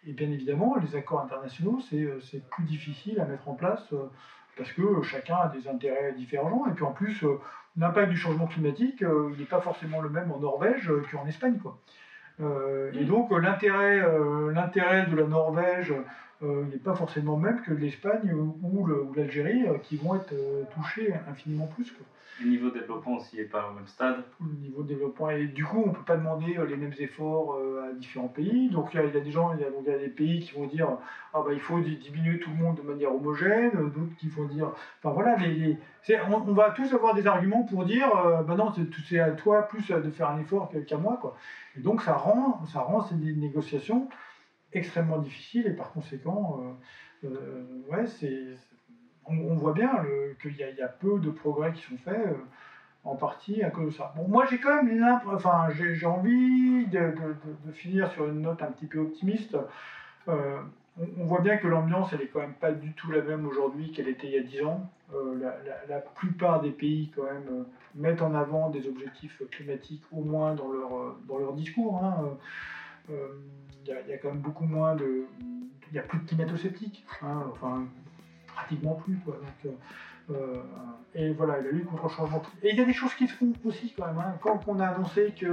et 0.07 0.13
bien 0.13 0.31
évidemment, 0.31 0.77
les 0.77 0.97
accords 0.97 1.21
internationaux, 1.21 1.81
c'est 1.91 2.03
euh, 2.03 2.21
plus 2.51 2.65
difficile 2.65 3.21
à 3.21 3.25
mettre 3.25 3.49
en 3.49 3.55
place 3.55 3.93
euh, 3.93 4.11
parce 4.57 4.73
que 4.73 5.03
chacun 5.03 5.37
a 5.37 5.49
des 5.49 5.69
intérêts 5.69 6.13
différents, 6.13 6.67
et 6.69 6.73
puis 6.73 6.85
en 6.85 6.93
plus, 6.93 7.23
euh, 7.25 7.41
l'impact 7.77 8.11
du 8.11 8.17
changement 8.17 8.47
climatique, 8.47 9.01
il 9.03 9.39
n'est 9.39 9.45
pas 9.45 9.61
forcément 9.61 10.01
le 10.01 10.09
même 10.09 10.33
en 10.33 10.39
Norvège 10.39 10.91
qu'en 11.13 11.27
Espagne. 11.27 11.59
Quoi. 11.59 11.79
Et 12.93 13.05
donc 13.05 13.31
l'intérêt 13.31 14.01
de 14.01 15.17
la 15.17 15.27
Norvège 15.27 15.93
n'est 16.43 16.79
pas 16.79 16.95
forcément 16.95 17.37
même 17.37 17.61
que 17.63 17.73
l'Espagne 17.73 18.33
ou, 18.33 18.87
l'Algérie 19.15 19.65
qui 19.83 19.97
vont 19.97 20.15
être 20.15 20.35
touchés 20.75 21.13
infiniment 21.29 21.67
plus. 21.67 21.93
Le 22.41 22.51
niveau 22.51 22.71
de 22.71 22.79
développement 22.79 23.17
aussi 23.17 23.37
n'est 23.37 23.45
pas 23.45 23.69
au 23.69 23.75
même 23.75 23.89
stade. 23.89 24.23
Le 24.41 24.57
niveau 24.61 24.83
de 24.83 24.89
développement 24.89 25.31
et 25.31 25.47
du 25.47 25.65
coup 25.65 25.83
on 25.85 25.89
ne 25.89 25.93
peut 25.93 26.05
pas 26.07 26.17
demander 26.17 26.57
les 26.69 26.77
mêmes 26.77 26.95
efforts 26.99 27.59
à 27.83 27.93
différents 27.93 28.29
pays. 28.29 28.69
Donc 28.69 28.91
il 28.95 29.01
y, 29.01 29.01
a 29.01 29.21
des 29.21 29.33
gens, 29.33 29.55
il 29.55 29.61
y 29.61 29.65
il 29.65 29.91
y 29.91 29.95
a 29.95 29.99
des 29.99 30.09
pays 30.09 30.39
qui 30.39 30.55
vont 30.55 30.67
dire 30.67 30.89
ah 31.35 31.43
bah 31.45 31.53
il 31.53 31.59
faut 31.59 31.81
diminuer 31.81 32.39
tout 32.39 32.51
le 32.51 32.57
monde 32.63 32.77
de 32.77 32.83
manière 32.83 33.13
homogène, 33.13 33.73
d'autres 33.73 34.15
qui 34.19 34.29
vont 34.29 34.45
dire 34.45 34.71
enfin 35.03 35.13
voilà 35.13 35.37
les, 35.37 35.77
on, 36.31 36.53
va 36.53 36.71
tous 36.71 36.93
avoir 36.95 37.15
des 37.15 37.27
arguments 37.27 37.65
pour 37.65 37.85
dire 37.85 38.09
bah 38.47 38.55
non 38.55 38.73
c'est, 39.09 39.19
à 39.19 39.31
toi 39.33 39.63
plus 39.63 39.89
de 39.91 40.11
faire 40.11 40.31
un 40.31 40.39
effort 40.39 40.71
qu'à 40.87 40.97
moi 40.97 41.19
quoi. 41.21 41.37
Et 41.77 41.81
donc 41.81 42.03
ça 42.03 42.15
rend, 42.15 42.65
ça 42.67 42.81
rend 42.81 43.03
ces 43.03 43.17
négociations 43.17 44.09
extrêmement 44.73 45.19
difficiles 45.19 45.67
et 45.67 45.73
par 45.73 45.93
conséquent, 45.93 46.61
euh, 47.25 47.29
euh, 47.29 47.65
ouais, 47.91 48.07
c'est, 48.07 48.45
on, 49.27 49.55
voit 49.55 49.73
bien 49.73 49.91
qu'il 50.41 50.53
y, 50.53 50.59
y, 50.59 50.83
a 50.83 50.89
peu 50.89 51.19
de 51.19 51.31
progrès 51.31 51.73
qui 51.73 51.83
sont 51.83 51.97
faits, 51.99 52.27
euh, 52.27 52.35
en 53.05 53.17
partie 53.17 53.63
à 53.63 53.71
cause 53.71 53.93
de 53.93 53.99
ça. 53.99 54.13
Bon, 54.17 54.29
moi 54.29 54.45
j'ai 54.51 54.59
quand 54.59 54.83
même 54.83 55.21
enfin, 55.27 55.69
j'ai, 55.73 56.05
envie 56.07 56.87
de, 56.87 57.15
finir 57.73 58.11
sur 58.13 58.29
une 58.29 58.43
note 58.43 58.63
un 58.63 58.73
petit 58.73 58.87
peu 58.87 58.99
optimiste. 58.99 59.57
On, 60.27 61.25
voit 61.25 61.41
bien 61.41 61.59
que 61.59 61.69
l'ambiance, 61.69 62.13
elle 62.13 62.23
est 62.23 62.27
quand 62.27 62.41
même 62.41 62.55
pas 62.55 62.73
du 62.73 62.93
tout 62.93 63.13
la 63.13 63.23
même 63.23 63.47
aujourd'hui 63.47 63.93
qu'elle 63.93 64.09
était 64.09 64.27
il 64.27 64.33
y 64.33 64.39
a 64.39 64.43
10 64.43 64.63
ans. 64.65 64.91
La, 65.41 65.57
la, 65.89 66.01
plupart 66.01 66.61
des 66.61 66.73
pays, 66.73 67.11
quand 67.15 67.23
même, 67.23 67.65
mettent 67.95 68.21
en 68.21 68.35
avant 68.35 68.69
des 68.69 68.89
objectifs 68.89 69.41
climatiques, 69.51 70.03
au 70.11 70.23
moins 70.23 70.55
dans 70.55 70.71
leur, 70.71 71.17
dans 71.29 71.39
leur 71.39 71.53
discours. 71.55 72.03
Hein. 72.05 72.37
Euh, 73.89 74.01
il 74.07 74.11
y, 74.11 74.15
a 74.15 74.19
quand 74.19 74.29
même 74.29 74.41
beaucoup 74.41 74.65
moins 74.65 74.95
de. 74.95 75.27
Il 75.41 75.93
n'y 75.93 75.99
a 75.99 76.03
plus 76.03 76.19
de 76.19 76.27
climato-sceptiques. 76.27 77.05
Hein. 77.23 77.45
Enfin, 77.53 77.87
pratiquement 78.47 78.95
plus. 78.95 79.19
Quoi. 79.25 79.37
Donc, 79.65 79.75
et 81.15 81.33
voilà, 81.33 81.59
la 81.63 81.71
lutte 81.71 81.87
contre 81.87 82.03
le 82.05 82.09
changement. 82.11 82.43
Et 82.63 82.71
il 82.71 82.77
y 82.77 82.81
a 82.83 82.85
des 82.85 82.93
choses 82.93 83.15
qui 83.15 83.27
se 83.27 83.35
font 83.35 83.51
aussi 83.65 83.95
quand 83.97 84.07
même. 84.07 84.19
Hein. 84.19 84.35
Quand 84.43 84.61
on 84.67 84.79
a 84.79 84.87
annoncé 84.87 85.33
qu'il 85.35 85.49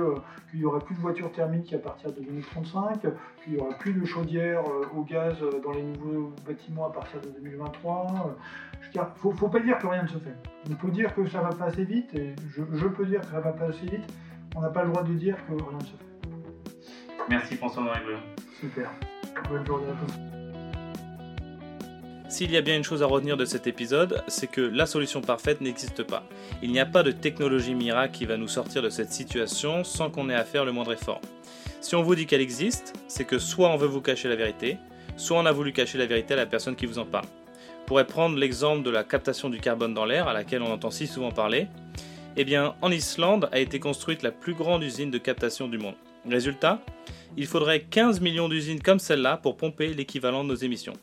n'y 0.53 0.66
aurait 0.66 0.82
plus 0.82 0.95
de 0.95 0.99
voitures 0.99 1.32
thermiques 1.32 1.74
à 1.74 1.78
partir 1.78 2.12
de 2.12 2.20
2035, 2.20 2.99
qu'il 3.44 3.53
n'y 3.53 3.60
aurait 3.60 3.78
plus 3.78 3.94
de 3.94 4.03
chaudières 4.03 4.64
au 4.94 5.03
gaz 5.03 5.38
dans 5.64 5.72
les 5.72 5.84
nouveaux 5.84 6.34
bâtiments 6.45 6.88
à 6.88 6.91
partir 6.91 7.22
de 7.22 7.30
2023, 7.30 8.36
il 8.94 8.99
ne 8.99 9.06
faut, 9.16 9.32
faut, 9.32 9.49
pas 9.49 9.60
dire 9.60 9.78
que 9.78 9.88
rien 9.88 10.03
ne 10.03 10.07
se 10.07 10.18
fait. 10.18 10.36
On 10.70 10.76
peut 10.76 10.91
dire 10.91 11.14
que 11.14 11.26
ça 11.26 11.41
va 11.41 11.49
pas 11.49 11.66
assez 11.66 11.86
vite, 11.86 12.14
et 12.14 12.36
je, 12.49 12.88
peux 12.88 13.06
dire 13.06 13.22
que 13.22 13.28
ça 13.28 13.40
va 13.40 13.53
pas 13.53 13.66
assez 13.66 13.86
vite. 13.86 14.14
On 14.56 14.62
n'a 14.62 14.70
pas 14.70 14.84
le 14.84 14.90
droit 14.90 15.03
de 15.03 15.14
dire 15.14 15.36
que 15.48 15.53
rien 15.53 15.78
ne 15.78 15.84
se 15.84 15.91
fait. 15.91 16.06
Merci 17.30 17.56
François-Henri 17.56 17.99
Super. 18.60 18.91
Bonne 19.49 19.65
journée 19.65 19.88
à 19.89 19.93
tous. 20.06 20.14
S'il 22.30 22.52
y 22.52 22.57
a 22.57 22.61
bien 22.61 22.76
une 22.76 22.84
chose 22.84 23.02
à 23.03 23.06
retenir 23.06 23.38
de 23.38 23.45
cet 23.45 23.68
épisode, 23.68 24.23
c'est 24.27 24.47
que 24.47 24.61
la 24.61 24.85
solution 24.85 25.22
parfaite 25.22 25.61
n'existe 25.61 26.03
pas. 26.03 26.23
Il 26.61 26.72
n'y 26.72 26.80
a 26.80 26.85
pas 26.85 27.03
de 27.03 27.11
technologie 27.11 27.76
miracle 27.76 28.14
qui 28.14 28.26
va 28.26 28.38
nous 28.38 28.47
sortir 28.47 28.81
de 28.81 28.89
cette 28.89 29.11
situation 29.11 29.84
sans 29.84 30.10
qu'on 30.10 30.30
ait 30.30 30.35
à 30.35 30.43
faire 30.43 30.65
le 30.65 30.72
moindre 30.72 30.93
effort. 30.93 31.22
Si 31.81 31.95
on 31.95 32.03
vous 32.03 32.15
dit 32.15 32.26
qu'elle 32.26 32.41
existe, 32.41 32.93
c'est 33.07 33.26
que 33.26 33.39
soit 33.39 33.69
on 33.69 33.77
veut 33.77 33.88
vous 33.88 34.02
cacher 34.02 34.27
la 34.27 34.35
vérité, 34.35 34.77
soit 35.18 35.38
on 35.38 35.45
a 35.45 35.52
voulu 35.52 35.72
cacher 35.72 35.97
la 35.97 36.07
vérité 36.07 36.34
à 36.34 36.38
la 36.38 36.45
personne 36.45 36.76
qui 36.76 36.85
vous 36.85 36.99
en 36.99 37.06
parle 37.06 37.26
pourrait 37.85 38.07
prendre 38.07 38.38
l'exemple 38.38 38.84
de 38.84 38.89
la 38.89 39.03
captation 39.03 39.49
du 39.49 39.60
carbone 39.60 39.93
dans 39.93 40.06
l'air, 40.06 40.27
à 40.27 40.34
laquelle 40.34 40.61
on 40.61 40.72
entend 40.72 40.91
si 40.91 41.07
souvent 41.07 41.31
parler. 41.31 41.68
Eh 42.35 42.43
bien, 42.43 42.76
en 42.81 42.91
Islande 42.91 43.47
a 43.52 43.60
été 43.60 43.80
construite 43.80 44.23
la 44.23 44.31
plus 44.31 44.53
grande 44.53 44.84
usine 44.84 45.11
de 45.11 45.18
captation 45.18 45.68
du 45.68 45.77
monde. 45.77 45.95
Résultat, 46.27 46.81
il 47.38 47.48
faudrait 47.48 47.82
15 47.82 48.22
millions 48.22 48.49
d'usines 48.49 48.82
comme 48.82 48.99
celle-là 48.99 49.38
pour 49.38 49.57
pomper 49.57 49.94
l'équivalent 49.94 50.44
de 50.44 50.49
nos 50.49 50.56
émissions. 50.56 50.94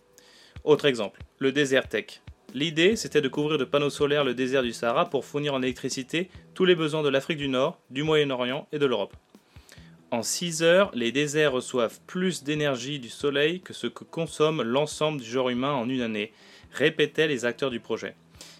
Autre 0.65 0.87
exemple, 0.87 1.21
le 1.39 1.53
désert 1.53 1.89
tech. 1.89 2.23
L'idée, 2.55 2.97
c'était 2.97 3.21
de 3.21 3.29
couvrir 3.29 3.59
de 3.59 3.65
panneaux 3.65 3.91
solaires 3.91 4.25
le 4.25 4.35
désert 4.35 4.63
du 4.63 4.73
Sahara 4.73 5.09
pour 5.09 5.25
fournir 5.25 5.55
en 5.55 5.63
électricité 5.63 6.29
tous 6.55 6.65
les 6.65 6.75
besoins 6.75 7.03
de 7.03 7.09
l'Afrique 7.09 7.39
du 7.39 7.49
Nord, 7.49 7.79
du 7.91 8.03
Moyen-Orient 8.03 8.69
et 8.73 8.79
de 8.79 8.87
l'Europe. 8.87 9.17
En 10.11 10.23
6 10.23 10.63
heures, 10.63 10.91
les 10.95 11.11
déserts 11.11 11.53
reçoivent 11.53 11.99
plus 12.07 12.45
d'énergie 12.45 12.99
du 12.99 13.09
soleil 13.09 13.61
que 13.61 13.73
ce 13.73 13.87
que 13.87 14.05
consomme 14.05 14.63
l'ensemble 14.63 15.21
du 15.23 15.27
genre 15.27 15.49
humain 15.49 15.73
en 15.73 15.89
une 15.89 16.03
année, 16.03 16.33
répétaient 16.71 17.29
les 17.29 17.47
acteurs 17.47 17.71
du 17.71 17.81
projet. 17.81 18.15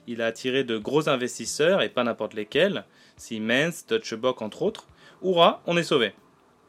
Il 0.07 0.23
a 0.23 0.27
attiré 0.27 0.65
de 0.65 0.79
gros 0.79 1.11
investisseurs, 1.11 1.83
et 1.83 1.91
pas 1.91 2.05
n'importe 2.05 2.35
lesquels, 2.35 2.85
Siemens, 3.19 3.85
Deutsche 3.87 4.15
Bock 4.15 4.41
entre 4.41 4.63
autres. 4.63 4.87
Hurrah, 5.23 5.63
on 5.67 5.77
est 5.77 5.83
sauvé. 5.83 6.13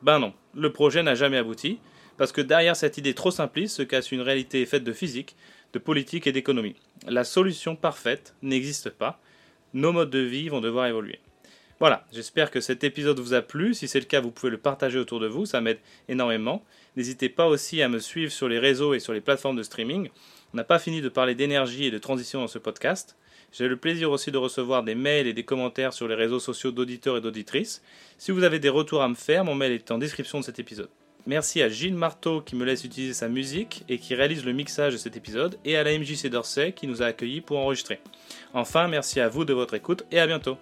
Ben 0.02 0.20
non, 0.20 0.34
le 0.56 0.72
projet 0.72 1.04
n'a 1.04 1.16
jamais 1.16 1.38
abouti, 1.38 1.80
parce 2.18 2.32
que 2.32 2.42
derrière 2.42 2.76
cette 2.76 2.98
idée 2.98 3.14
trop 3.14 3.32
simpliste 3.32 3.78
se 3.78 3.84
cache 3.84 4.12
une 4.12 4.22
réalité 4.22 4.66
faite 4.66 4.84
de 4.84 4.94
physique, 4.94 5.36
de 5.74 5.80
politique 5.80 6.28
et 6.28 6.32
d'économie. 6.32 6.76
La 7.08 7.24
solution 7.24 7.76
parfaite 7.76 8.36
n'existe 8.42 8.90
pas, 8.90 9.20
nos 9.74 9.92
modes 9.92 10.12
de 10.12 10.20
vie 10.20 10.50
vont 10.50 10.62
devoir 10.62 10.86
évoluer. 10.86 11.20
Voilà, 11.80 12.06
j'espère 12.14 12.52
que 12.52 12.62
cet 12.62 12.84
épisode 12.84 13.20
vous 13.20 13.34
a 13.34 13.42
plu. 13.42 13.74
Si 13.74 13.88
c'est 13.88 14.00
le 14.00 14.06
cas, 14.06 14.22
vous 14.22 14.32
pouvez 14.32 14.52
le 14.52 14.58
partager 14.58 15.00
autour 15.00 15.20
de 15.20 15.28
vous, 15.28 15.46
ça 15.46 15.60
m'aide 15.60 15.80
énormément. 16.08 16.64
N'hésitez 16.96 17.28
pas 17.28 17.48
aussi 17.48 17.82
à 17.82 17.90
me 17.90 18.00
suivre 18.00 18.32
sur 18.32 18.48
les 18.48 18.60
réseaux 18.60 18.94
et 18.94 19.00
sur 19.00 19.12
les 19.12 19.22
plateformes 19.22 19.58
de 19.58 19.64
streaming. 19.64 20.10
On 20.54 20.58
n'a 20.58 20.64
pas 20.64 20.80
fini 20.80 21.02
de 21.02 21.10
parler 21.10 21.36
d'énergie 21.36 21.86
et 21.86 21.92
de 21.92 21.98
transition 21.98 22.40
dans 22.40 22.48
ce 22.48 22.60
podcast. 22.60 23.18
J'ai 23.54 23.68
le 23.68 23.78
plaisir 23.78 24.10
aussi 24.10 24.32
de 24.32 24.38
recevoir 24.38 24.82
des 24.82 24.96
mails 24.96 25.28
et 25.28 25.34
des 25.34 25.44
commentaires 25.44 25.94
sur 25.94 26.08
les 26.08 26.16
réseaux 26.16 26.40
sociaux 26.40 26.72
d'auditeurs 26.72 27.18
et 27.18 27.22
d'auditrices. 27.22 27.84
Si 28.18 28.32
vous 28.32 28.44
avez 28.44 28.58
des 28.58 28.70
retours 28.70 29.04
à 29.04 29.08
me 29.08 29.14
faire, 29.14 29.46
mon 29.46 29.54
mail 29.54 29.74
est 29.74 29.92
en 29.92 30.00
description 30.00 30.40
de 30.40 30.44
cet 30.44 30.58
épisode. 30.58 30.90
Merci 31.28 31.62
à 31.62 31.70
Gilles 31.70 31.96
Marteau 31.96 32.42
qui 32.42 32.56
me 32.56 32.66
laisse 32.66 32.84
utiliser 32.84 33.14
sa 33.14 33.30
musique 33.30 33.86
et 33.88 34.00
qui 34.00 34.16
réalise 34.16 34.44
le 34.44 34.54
mixage 34.54 34.94
de 34.94 34.98
cet 34.98 35.16
épisode, 35.16 35.58
et 35.64 35.78
à 35.78 35.84
la 35.84 35.98
MJC 35.98 36.28
d'Orsay 36.28 36.74
qui 36.74 36.88
nous 36.88 37.02
a 37.02 37.06
accueillis 37.06 37.42
pour 37.42 37.60
enregistrer. 37.60 38.00
Enfin, 38.54 38.88
merci 38.88 39.20
à 39.20 39.30
vous 39.30 39.46
de 39.46 39.54
votre 39.54 39.76
écoute 39.76 40.04
et 40.12 40.20
à 40.20 40.28
bientôt. 40.28 40.58